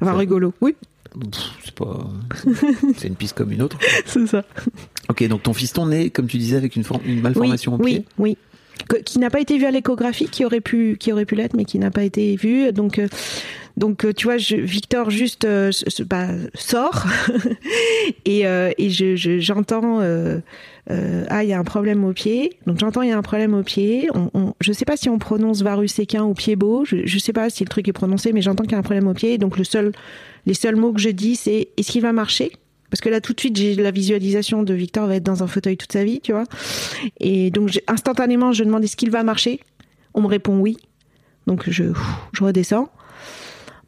Enfin, 0.00 0.14
rigolo, 0.14 0.52
oui, 0.60 0.74
C'est 1.62 1.74
pas. 1.74 2.08
C'est 2.96 3.06
une 3.08 3.14
piste 3.14 3.36
comme 3.36 3.52
une 3.52 3.62
autre. 3.62 3.78
c'est 4.06 4.26
ça. 4.26 4.44
Ok, 5.08 5.26
donc 5.28 5.42
ton 5.44 5.52
fiston 5.52 5.86
naît, 5.86 6.10
comme 6.10 6.26
tu 6.26 6.38
disais, 6.38 6.56
avec 6.56 6.74
une, 6.74 6.84
forme- 6.84 7.02
une 7.04 7.20
malformation 7.20 7.74
oui, 7.74 7.78
au 7.80 7.84
pied. 7.84 8.04
Oui, 8.18 8.36
oui. 8.92 9.02
Qui 9.04 9.18
n'a 9.18 9.28
pas 9.30 9.40
été 9.40 9.58
vu 9.58 9.66
à 9.66 9.70
l'échographie, 9.70 10.26
qui 10.28 10.44
aurait 10.44 10.60
pu, 10.62 10.96
qui 10.98 11.12
aurait 11.12 11.26
pu 11.26 11.34
l'être, 11.34 11.54
mais 11.54 11.64
qui 11.66 11.78
n'a 11.78 11.90
pas 11.90 12.02
été 12.02 12.34
vu. 12.36 12.72
Donc, 12.72 12.98
euh, 12.98 13.08
donc, 13.80 14.04
euh, 14.04 14.12
tu 14.12 14.26
vois, 14.26 14.36
Victor 14.36 15.10
juste 15.10 15.46
sort 16.54 17.06
et, 18.24 18.40
et 18.42 18.90
je, 18.90 19.16
je- 19.16 19.40
j'entends 19.40 20.00
ah 21.28 21.42
il 21.44 21.48
y 21.48 21.52
a 21.52 21.58
un 21.58 21.64
problème 21.64 22.04
au 22.04 22.12
pied. 22.12 22.58
Donc 22.66 22.78
j'entends 22.78 23.02
il 23.02 23.08
y 23.10 23.12
a 23.12 23.18
un 23.18 23.22
problème 23.22 23.54
au 23.54 23.62
pied. 23.62 24.08
On, 24.14 24.30
on- 24.34 24.54
je 24.60 24.72
sais 24.72 24.84
pas 24.84 24.96
si 24.96 25.08
on 25.08 25.18
prononce 25.18 25.62
varus 25.62 25.92
séquin 25.92 26.24
ou 26.24 26.34
pied 26.34 26.56
beau. 26.56 26.84
Je, 26.84 27.06
je 27.06 27.18
sais 27.18 27.32
pas 27.32 27.48
si 27.50 27.62
le 27.64 27.68
truc 27.68 27.86
est 27.88 27.92
prononcé, 27.92 28.32
mais 28.32 28.42
j'entends 28.42 28.64
qu'il 28.64 28.72
y 28.72 28.76
a 28.76 28.78
un 28.78 28.82
problème 28.82 29.06
au 29.08 29.14
pied. 29.14 29.38
Donc 29.38 29.56
le 29.58 29.64
seul, 29.64 29.92
les 30.46 30.54
seuls 30.54 30.76
mots 30.76 30.92
que 30.92 31.00
je 31.00 31.10
dis 31.10 31.36
c'est 31.36 31.68
est-ce 31.76 31.90
qu'il 31.92 32.02
va 32.02 32.12
marcher? 32.12 32.52
Parce 32.90 33.00
que 33.00 33.08
là, 33.08 33.20
tout 33.20 33.32
de 33.34 33.38
suite, 33.38 33.56
j'ai 33.56 33.76
la 33.76 33.92
visualisation 33.92 34.64
de 34.64 34.74
Victor 34.74 35.06
va 35.06 35.14
être 35.14 35.22
dans 35.22 35.44
un 35.44 35.46
fauteuil 35.46 35.76
toute 35.76 35.92
sa 35.92 36.02
vie, 36.02 36.18
tu 36.20 36.32
vois. 36.32 36.42
Et 37.20 37.52
donc, 37.52 37.80
instantanément, 37.86 38.52
je 38.52 38.64
demande 38.64 38.82
est-ce 38.82 38.96
qu'il 38.96 39.12
va 39.12 39.22
marcher? 39.22 39.60
On 40.12 40.22
me 40.22 40.26
répond 40.26 40.58
oui. 40.58 40.76
Donc, 41.46 41.70
je 41.70 41.84
redescends. 42.40 42.90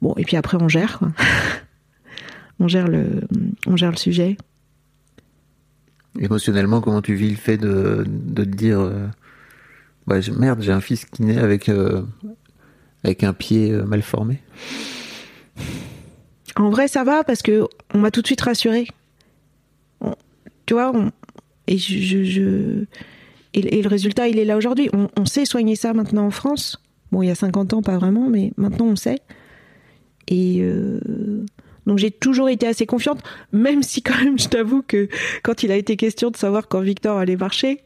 Bon, 0.02 0.12
et 0.18 0.24
puis 0.24 0.36
après, 0.36 0.58
on 0.60 0.68
gère, 0.68 0.98
quoi. 0.98 1.12
on, 2.60 2.68
gère 2.68 2.88
le, 2.88 3.22
on 3.66 3.76
gère 3.76 3.90
le 3.92 3.96
sujet. 3.96 4.36
Émotionnellement, 6.18 6.80
comment 6.82 7.00
tu 7.00 7.14
vis 7.14 7.30
le 7.30 7.36
fait 7.36 7.56
de, 7.56 8.04
de 8.06 8.44
te 8.44 8.48
dire 8.50 8.80
euh, 8.80 9.06
bah, 10.06 10.16
merde, 10.36 10.60
j'ai 10.60 10.72
un 10.72 10.80
fils 10.82 11.06
qui 11.06 11.22
naît 11.22 11.38
avec, 11.38 11.68
euh, 11.70 12.02
avec 13.04 13.24
un 13.24 13.32
pied 13.32 13.70
euh, 13.72 13.84
mal 13.84 14.02
formé? 14.02 14.42
En 16.56 16.68
vrai, 16.68 16.86
ça 16.88 17.02
va 17.04 17.24
parce 17.24 17.40
que 17.40 17.64
on 17.94 17.98
m'a 17.98 18.10
tout 18.10 18.20
de 18.20 18.26
suite 18.26 18.42
rassuré. 18.42 18.86
Tu 20.66 20.74
vois, 20.74 20.92
on- 20.94 21.10
et 21.66 21.78
je, 21.78 21.98
je- 21.98 22.24
je- 22.24 22.84
et, 23.54 23.78
et 23.78 23.82
le 23.82 23.88
résultat, 23.88 24.28
il 24.28 24.38
est 24.38 24.44
là 24.44 24.56
aujourd'hui. 24.56 24.90
On, 24.92 25.08
on 25.16 25.24
sait 25.24 25.44
soigner 25.44 25.76
ça 25.76 25.92
maintenant 25.94 26.26
en 26.26 26.30
France. 26.30 26.78
Bon, 27.10 27.22
il 27.22 27.28
y 27.28 27.30
a 27.30 27.34
50 27.34 27.72
ans, 27.72 27.82
pas 27.82 27.96
vraiment, 27.98 28.28
mais 28.28 28.52
maintenant 28.56 28.86
on 28.86 28.96
sait. 28.96 29.20
Et 30.28 30.58
euh, 30.62 31.00
donc 31.86 31.98
j'ai 31.98 32.10
toujours 32.10 32.48
été 32.48 32.66
assez 32.66 32.86
confiante, 32.86 33.20
même 33.52 33.82
si 33.82 34.02
quand 34.02 34.16
même, 34.22 34.38
je 34.38 34.48
t'avoue 34.48 34.82
que 34.82 35.08
quand 35.42 35.62
il 35.62 35.72
a 35.72 35.76
été 35.76 35.96
question 35.96 36.30
de 36.30 36.36
savoir 36.36 36.68
quand 36.68 36.80
Victor 36.80 37.18
allait 37.18 37.36
marcher, 37.36 37.80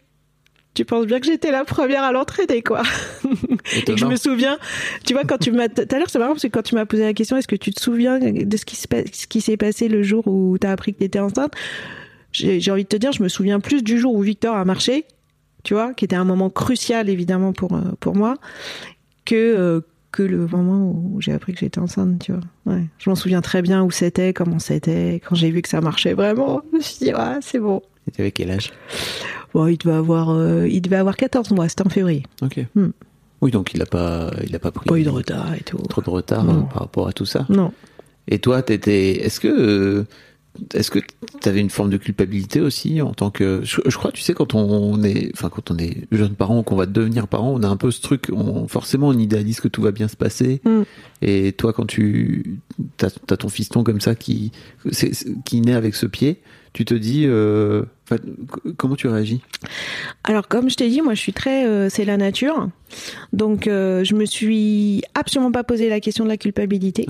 tu 0.75 0.85
penses 0.85 1.07
bien 1.07 1.19
que 1.21 1.25
j'étais 1.27 1.51
la 1.51 1.65
première 1.65 2.03
à 2.03 2.13
l'entraîner, 2.13 2.63
quoi. 2.63 2.83
Et 3.77 3.83
que 3.85 3.97
je 3.97 4.05
me 4.05 4.17
souviens, 4.17 4.59
tu 5.07 5.15
vois, 5.15 5.25
quand 5.25 5.39
tu 5.39 5.51
m'as. 5.51 5.69
Tout 5.69 5.87
à 5.91 5.99
l'heure, 5.99 6.11
c'est 6.11 6.19
marrant 6.19 6.33
parce 6.33 6.43
que 6.43 6.49
quand 6.49 6.63
tu 6.63 6.75
m'as 6.75 6.85
posé 6.85 7.03
la 7.05 7.15
question, 7.15 7.39
est-ce 7.39 7.49
que 7.49 7.57
tu 7.57 7.71
te 7.73 7.81
souviens 7.81 8.19
de 8.19 8.57
ce 8.59 8.67
qui 8.67 8.77
se 8.77 8.87
pa- 8.87 9.07
ce 9.11 9.27
qui 9.27 9.41
s'est 9.41 9.57
passé 9.57 9.89
le 9.89 10.03
jour 10.03 10.27
où 10.29 10.59
tu 10.59 10.67
as 10.67 10.71
appris 10.73 10.93
que 10.93 10.99
tu 10.99 11.05
étais 11.05 11.19
enceinte 11.19 11.53
J'ai 12.33 12.61
j'ai 12.61 12.71
envie 12.71 12.83
de 12.85 12.89
te 12.89 12.97
dire, 12.99 13.13
je 13.13 13.23
me 13.23 13.29
souviens 13.29 13.59
plus 13.59 13.83
du 13.83 13.99
jour 13.99 14.15
où 14.15 14.21
Victor 14.21 14.55
a 14.55 14.67
marché, 14.67 15.07
tu 15.65 15.73
vois, 15.73 15.95
qui 15.95 16.05
était 16.05 16.15
un 16.17 16.25
moment 16.27 16.51
crucial 16.51 17.09
évidemment 17.09 17.55
pour, 17.55 17.73
euh, 17.73 17.81
pour 17.99 18.15
moi, 18.15 18.35
que, 19.25 19.35
euh, 19.35 19.81
que 20.17 20.23
le 20.23 20.47
moment 20.47 20.91
où 20.91 21.21
j'ai 21.21 21.33
appris 21.33 21.53
que 21.53 21.61
j'étais 21.61 21.79
enceinte, 21.79 22.25
tu 22.25 22.33
vois. 22.33 22.41
Ouais. 22.75 22.85
Je 22.99 23.11
m'en 23.11 23.17
souviens 23.17 23.43
très 23.43 23.61
bien 23.61 23.85
où 23.85 23.91
c'était, 23.91 24.33
comment 24.33 24.59
c'était. 24.59 25.21
Quand 25.29 25.35
j'ai 25.35 25.51
vu 25.51 25.61
que 25.61 25.69
ça 25.69 25.81
marchait 25.83 26.15
vraiment, 26.15 26.63
je 26.73 26.77
me 26.79 26.83
suis 26.83 27.07
dit, 27.07 27.13
ouais, 27.13 27.39
c'est 27.43 27.59
bon. 27.59 27.83
Et 28.09 28.11
t'avais 28.13 28.31
quel 28.31 28.51
âge? 28.51 28.73
Bon, 29.53 29.67
il 29.67 29.77
devait 29.77 29.97
avoir, 29.97 30.31
euh, 30.31 30.67
il 30.69 30.81
devait 30.81 30.97
avoir 30.97 31.17
14 31.17 31.51
mois, 31.51 31.69
c'était 31.69 31.87
en 31.87 31.91
février. 31.91 32.23
Ok. 32.43 32.65
Hmm. 32.75 32.89
Oui, 33.43 33.51
donc 33.51 33.75
il 33.75 33.83
a 33.83 33.87
pas, 33.87 34.31
il 34.47 34.57
a 34.57 34.59
pas 34.59 34.71
pris 34.71 34.87
Pas 34.89 34.99
eu 34.99 35.03
de 35.05 35.11
retard 35.11 35.53
et 35.55 35.61
tout. 35.63 35.77
trop 35.77 36.01
de 36.01 36.11
retard 36.11 36.47
par 36.71 36.83
rapport 36.83 37.09
à 37.09 37.13
tout 37.13 37.27
ça. 37.27 37.45
Non. 37.51 37.73
Et 38.29 38.39
toi, 38.39 38.63
t'étais, 38.63 39.25
est-ce 39.25 39.39
que, 39.39 39.49
euh, 39.49 40.07
est-ce 40.75 40.91
que 40.91 40.99
t'avais 41.41 41.61
une 41.61 41.71
forme 41.71 41.91
de 41.91 41.97
culpabilité 41.97 42.61
aussi 42.61 43.01
en 43.03 43.13
tant 43.13 43.31
que, 43.31 43.61
je, 43.65 43.81
je 43.85 43.97
crois, 43.97 44.13
tu 44.13 44.23
sais, 44.23 44.35
quand 44.35 44.55
on 44.55 45.03
est, 45.03 45.31
enfin, 45.35 45.49
quand 45.49 45.71
on 45.71 45.79
est 45.79 46.07
jeune 46.13 46.35
parent 46.35 46.59
ou 46.59 46.63
qu'on 46.63 46.77
va 46.77 46.87
devenir 46.87 47.29
parent, 47.29 47.53
on 47.53 47.63
a 47.63 47.69
un 47.69 47.77
peu 47.77 47.91
ce 47.91 48.01
truc, 48.01 48.29
on, 48.33 48.69
forcément, 48.69 49.09
on 49.09 49.19
idéalise 49.19 49.61
que 49.61 49.69
tout 49.69 49.83
va 49.83 49.93
bien 49.93 50.09
se 50.09 50.17
passer. 50.17 50.61
Mm. 50.65 50.83
Et 51.23 51.53
toi, 51.53 51.73
quand 51.73 51.87
tu, 51.87 52.61
t'as, 52.97 53.11
t'as 53.11 53.37
ton 53.37 53.49
fiston 53.49 53.85
comme 53.85 54.01
ça 54.01 54.15
qui, 54.15 54.53
c'est, 54.91 55.13
qui 55.45 55.61
naît 55.61 55.75
avec 55.75 55.95
ce 55.95 56.07
pied, 56.07 56.41
tu 56.77 56.85
te 56.85 56.93
dis, 56.93 57.25
euh, 57.27 57.85
comment 58.77 58.97
tu 58.97 59.09
réagis? 59.09 59.41
Alors, 60.25 60.47
comme 60.47 60.69
je 60.69 60.77
t'ai 60.77 60.91
dit, 60.91 61.01
moi, 61.01 61.15
je 61.15 61.21
suis 61.21 61.33
très, 61.33 61.67
euh, 61.67 61.89
c'est 61.89 62.05
la 62.05 62.19
nature. 62.19 62.69
Donc, 63.33 63.67
euh, 63.67 64.05
je 64.05 64.15
me 64.15 64.27
suis 64.27 65.03
absolument 65.15 65.51
pas 65.51 65.65
posé 65.65 65.89
la 65.89 66.01
question 66.01 66.25
de 66.25 66.29
la 66.29 66.37
culpabilité. 66.37 67.07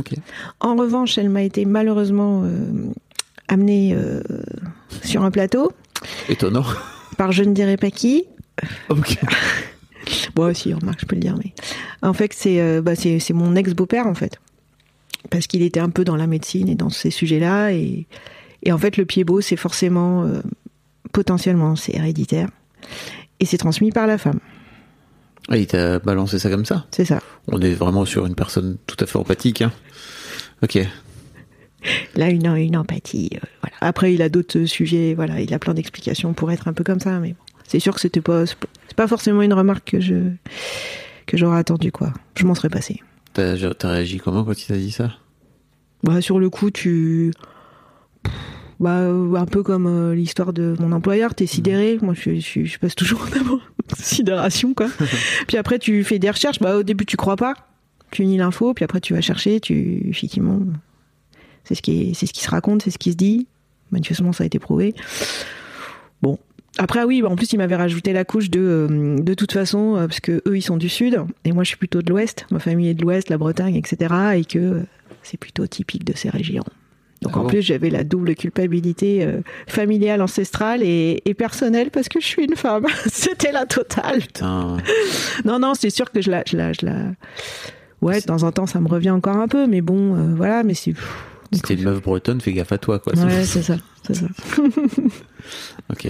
En 0.60 0.76
revanche, 0.76 1.18
elle 1.18 1.30
m'a 1.30 1.42
été 1.42 1.64
malheureusement 1.64 2.44
amenée 3.48 3.94
euh, 3.94 4.20
sur 5.02 5.22
un 5.22 5.30
plateau 5.30 5.72
Étonnant. 6.28 6.64
par 7.16 7.32
je 7.32 7.42
ne 7.42 7.52
dirais 7.52 7.76
pas 7.76 7.90
qui. 7.90 8.24
ok. 8.88 9.18
Bon, 10.34 10.54
si, 10.54 10.72
remarque, 10.72 11.00
je 11.00 11.06
peux 11.06 11.16
le 11.16 11.20
dire, 11.20 11.36
mais 11.36 11.52
en 12.02 12.12
fait, 12.12 12.32
c'est 12.32 12.60
euh, 12.60 12.80
bah, 12.80 12.94
c'est 12.94 13.18
c'est 13.18 13.32
mon 13.32 13.56
ex-beau-père, 13.56 14.06
en 14.06 14.14
fait. 14.14 14.38
Parce 15.30 15.46
qu'il 15.46 15.62
était 15.62 15.80
un 15.80 15.90
peu 15.90 16.04
dans 16.04 16.16
la 16.16 16.26
médecine 16.26 16.68
et 16.68 16.74
dans 16.76 16.90
ces 16.90 17.10
sujets-là. 17.10 17.72
Et, 17.72 18.06
et 18.62 18.72
en 18.72 18.78
fait, 18.78 18.96
le 18.96 19.04
pied 19.04 19.24
beau, 19.24 19.40
c'est 19.40 19.56
forcément, 19.56 20.24
euh, 20.24 20.40
potentiellement, 21.12 21.74
c'est 21.74 21.94
héréditaire. 21.94 22.48
Et 23.40 23.46
c'est 23.46 23.58
transmis 23.58 23.90
par 23.90 24.06
la 24.06 24.18
femme. 24.18 24.38
Ah, 25.48 25.56
il 25.56 25.66
t'a 25.66 25.98
balancé 25.98 26.38
ça 26.38 26.50
comme 26.50 26.64
ça? 26.64 26.86
C'est 26.90 27.04
ça. 27.04 27.20
On 27.48 27.60
est 27.60 27.74
vraiment 27.74 28.04
sur 28.04 28.26
une 28.26 28.34
personne 28.34 28.76
tout 28.86 28.96
à 29.00 29.06
fait 29.06 29.18
empathique, 29.18 29.62
hein. 29.62 29.72
Ok. 30.62 30.78
Là, 32.16 32.28
une, 32.30 32.46
une 32.46 32.76
empathie. 32.76 33.30
euh, 33.34 33.38
voilà. 33.62 33.76
Après, 33.80 34.12
il 34.14 34.22
a 34.22 34.28
d'autres 34.28 34.64
sujets. 34.64 35.14
Voilà, 35.14 35.40
il 35.40 35.52
a 35.54 35.58
plein 35.58 35.74
d'explications 35.74 36.32
pour 36.32 36.50
être 36.52 36.68
un 36.68 36.72
peu 36.72 36.84
comme 36.84 37.00
ça. 37.00 37.18
Mais 37.20 37.30
bon, 37.30 37.36
c'est 37.66 37.80
sûr 37.80 37.94
que 37.94 38.00
c'était 38.00 38.20
pas, 38.20 38.46
c'est 38.46 38.56
pas- 38.96 39.06
forcément 39.08 39.42
une 39.42 39.52
remarque 39.54 39.90
que 39.92 40.00
je 40.00 40.14
que 41.26 41.36
j'aurais 41.36 41.58
attendu 41.58 41.90
quoi. 41.92 42.12
Je 42.36 42.44
m'en 42.46 42.54
serais 42.54 42.68
passé. 42.70 43.00
T'as, 43.34 43.56
t'as 43.74 43.90
réagi 43.90 44.18
comment 44.18 44.44
quand 44.44 44.60
il 44.60 44.66
t'a 44.66 44.76
dit 44.76 44.90
ça? 44.92 45.12
Bah, 46.04 46.20
sur 46.20 46.38
le 46.38 46.48
coup, 46.50 46.70
tu. 46.70 47.32
Bah, 48.78 48.98
euh, 48.98 49.34
un 49.34 49.46
peu 49.46 49.62
comme 49.62 49.86
euh, 49.86 50.14
l'histoire 50.14 50.52
de 50.52 50.74
mon 50.78 50.92
employeur, 50.92 51.34
t'es 51.34 51.46
sidéré. 51.46 51.98
Moi, 52.02 52.14
je, 52.14 52.38
je, 52.38 52.64
je 52.64 52.78
passe 52.78 52.94
toujours 52.94 53.26
d'abord 53.32 53.60
sidération, 53.98 54.74
quoi. 54.74 54.88
puis 55.48 55.56
après, 55.56 55.78
tu 55.78 56.04
fais 56.04 56.18
des 56.18 56.30
recherches. 56.30 56.58
Bah, 56.60 56.76
au 56.76 56.82
début, 56.82 57.06
tu 57.06 57.16
crois 57.16 57.36
pas. 57.36 57.54
Tu 58.10 58.24
nies 58.26 58.36
l'info, 58.36 58.74
puis 58.74 58.84
après, 58.84 59.00
tu 59.00 59.14
vas 59.14 59.20
chercher. 59.22 59.60
Tu, 59.60 60.06
effectivement, 60.08 60.60
c'est 61.66 61.74
ce 61.74 61.82
qui, 61.82 62.10
est, 62.10 62.14
c'est 62.14 62.26
ce 62.26 62.32
qui 62.32 62.42
se 62.42 62.50
raconte, 62.50 62.82
c'est 62.82 62.90
ce 62.90 62.98
qui 62.98 63.12
se 63.12 63.16
dit. 63.16 63.46
Manifestement, 63.90 64.32
ça 64.32 64.44
a 64.44 64.46
été 64.46 64.58
prouvé. 64.58 64.94
Bon. 66.22 66.38
Après, 66.78 67.04
oui, 67.04 67.22
bah, 67.22 67.28
en 67.28 67.36
plus, 67.36 67.52
il 67.52 67.58
m'avait 67.58 67.76
rajouté 67.76 68.12
la 68.12 68.24
couche 68.24 68.50
de, 68.50 68.60
euh, 68.60 69.18
de 69.18 69.34
toute 69.34 69.52
façon, 69.52 69.96
euh, 69.96 70.06
parce 70.06 70.20
que 70.20 70.42
eux, 70.46 70.56
ils 70.56 70.62
sont 70.62 70.76
du 70.76 70.88
sud, 70.88 71.22
et 71.44 71.52
moi, 71.52 71.64
je 71.64 71.68
suis 71.68 71.76
plutôt 71.76 72.02
de 72.02 72.10
l'ouest. 72.10 72.46
Ma 72.50 72.58
famille 72.58 72.88
est 72.88 72.94
de 72.94 73.02
l'ouest, 73.02 73.30
la 73.30 73.38
Bretagne, 73.38 73.76
etc. 73.76 74.14
Et 74.36 74.44
que 74.44 74.58
euh, 74.58 74.82
c'est 75.22 75.38
plutôt 75.38 75.66
typique 75.66 76.04
de 76.04 76.14
ces 76.14 76.28
régions. 76.28 76.64
Donc 77.22 77.32
Ah 77.34 77.38
en 77.38 77.42
bon 77.42 77.48
plus, 77.48 77.62
j'avais 77.62 77.90
la 77.90 78.04
double 78.04 78.34
culpabilité 78.34 79.24
euh, 79.24 79.40
familiale, 79.66 80.20
ancestrale 80.20 80.82
et, 80.82 81.22
et 81.24 81.34
personnelle 81.34 81.90
parce 81.90 82.08
que 82.08 82.20
je 82.20 82.26
suis 82.26 82.44
une 82.44 82.56
femme. 82.56 82.86
C'était 83.06 83.52
la 83.52 83.66
totale. 83.66 84.20
Putain. 84.20 84.76
Non, 85.44 85.58
non, 85.58 85.72
c'est 85.74 85.90
sûr 85.90 86.10
que 86.10 86.20
je 86.20 86.30
la, 86.30 86.42
je 86.46 86.56
la, 86.56 86.72
je 86.72 86.84
la. 86.84 86.96
Ouais, 88.02 88.20
de 88.20 88.26
temps 88.26 88.42
en 88.42 88.52
temps, 88.52 88.66
ça 88.66 88.80
me 88.80 88.88
revient 88.88 89.10
encore 89.10 89.36
un 89.36 89.48
peu, 89.48 89.66
mais 89.66 89.80
bon, 89.80 90.14
euh, 90.14 90.34
voilà, 90.34 90.62
mais 90.62 90.74
c'est. 90.74 90.92
Si 91.52 91.60
t'es 91.62 91.74
une 91.74 91.84
meuf 91.84 92.02
bretonne, 92.02 92.40
fais 92.40 92.52
gaffe 92.52 92.72
à 92.72 92.78
toi, 92.78 92.98
quoi. 92.98 93.12
Ouais, 93.14 93.44
c'est 93.44 93.62
ça, 93.62 93.76
c'est 94.06 94.14
ça. 94.14 94.26
Ok. 95.90 96.08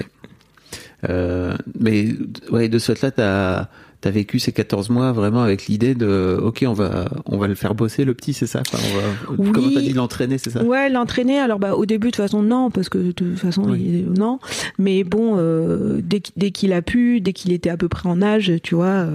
Euh, 1.09 1.55
mais 1.79 2.09
ouais, 2.51 2.69
de 2.69 2.79
ce 2.79 2.95
fait-là, 2.95 3.11
t'as 3.11 3.69
as 4.05 4.11
vécu 4.13 4.39
ces 4.39 4.53
14 4.53 4.89
mois 4.91 5.11
vraiment 5.11 5.43
avec 5.43 5.67
l'idée 5.67 5.97
de, 5.97 6.39
ok, 6.41 6.65
on 6.69 6.75
va, 6.75 7.07
on 7.25 7.39
va 7.39 7.49
le 7.49 7.57
faire 7.57 7.75
bosser 7.75 8.05
le 8.05 8.15
petit, 8.15 8.33
c'est 8.35 8.47
ça? 8.47 8.61
Enfin, 8.61 8.79
on 8.81 8.97
va, 8.97 9.43
Oui. 9.43 9.51
Comment 9.53 9.69
t'as 9.75 9.81
dit 9.81 9.93
l'entraîner, 9.95 10.39
c'est 10.39 10.51
ça? 10.51 10.63
Ouais, 10.63 10.89
l'entraîner. 10.89 11.41
Alors 11.41 11.59
bah 11.59 11.75
au 11.75 11.87
début 11.87 12.07
de 12.07 12.11
toute 12.13 12.23
façon 12.23 12.41
non 12.41 12.71
parce 12.71 12.89
que 12.89 12.99
de 12.99 13.11
toute 13.11 13.37
façon 13.37 13.65
Oui. 13.69 14.05
il- 14.07 14.13
non. 14.17 14.39
Mais 14.79 15.03
bon, 15.03 15.35
euh, 15.39 16.01
dès 16.05 16.21
qu'il- 16.21 16.35
dès 16.37 16.53
qu'il 16.53 16.73
a 16.73 16.83
pu, 16.83 17.21
dès 17.21 17.33
qu'il 17.33 17.53
était 17.53 17.69
à 17.71 17.77
peu 17.77 17.89
près 17.89 18.09
en 18.09 18.23
âge, 18.23 18.53
tu 18.63 18.77
vois, 18.77 19.09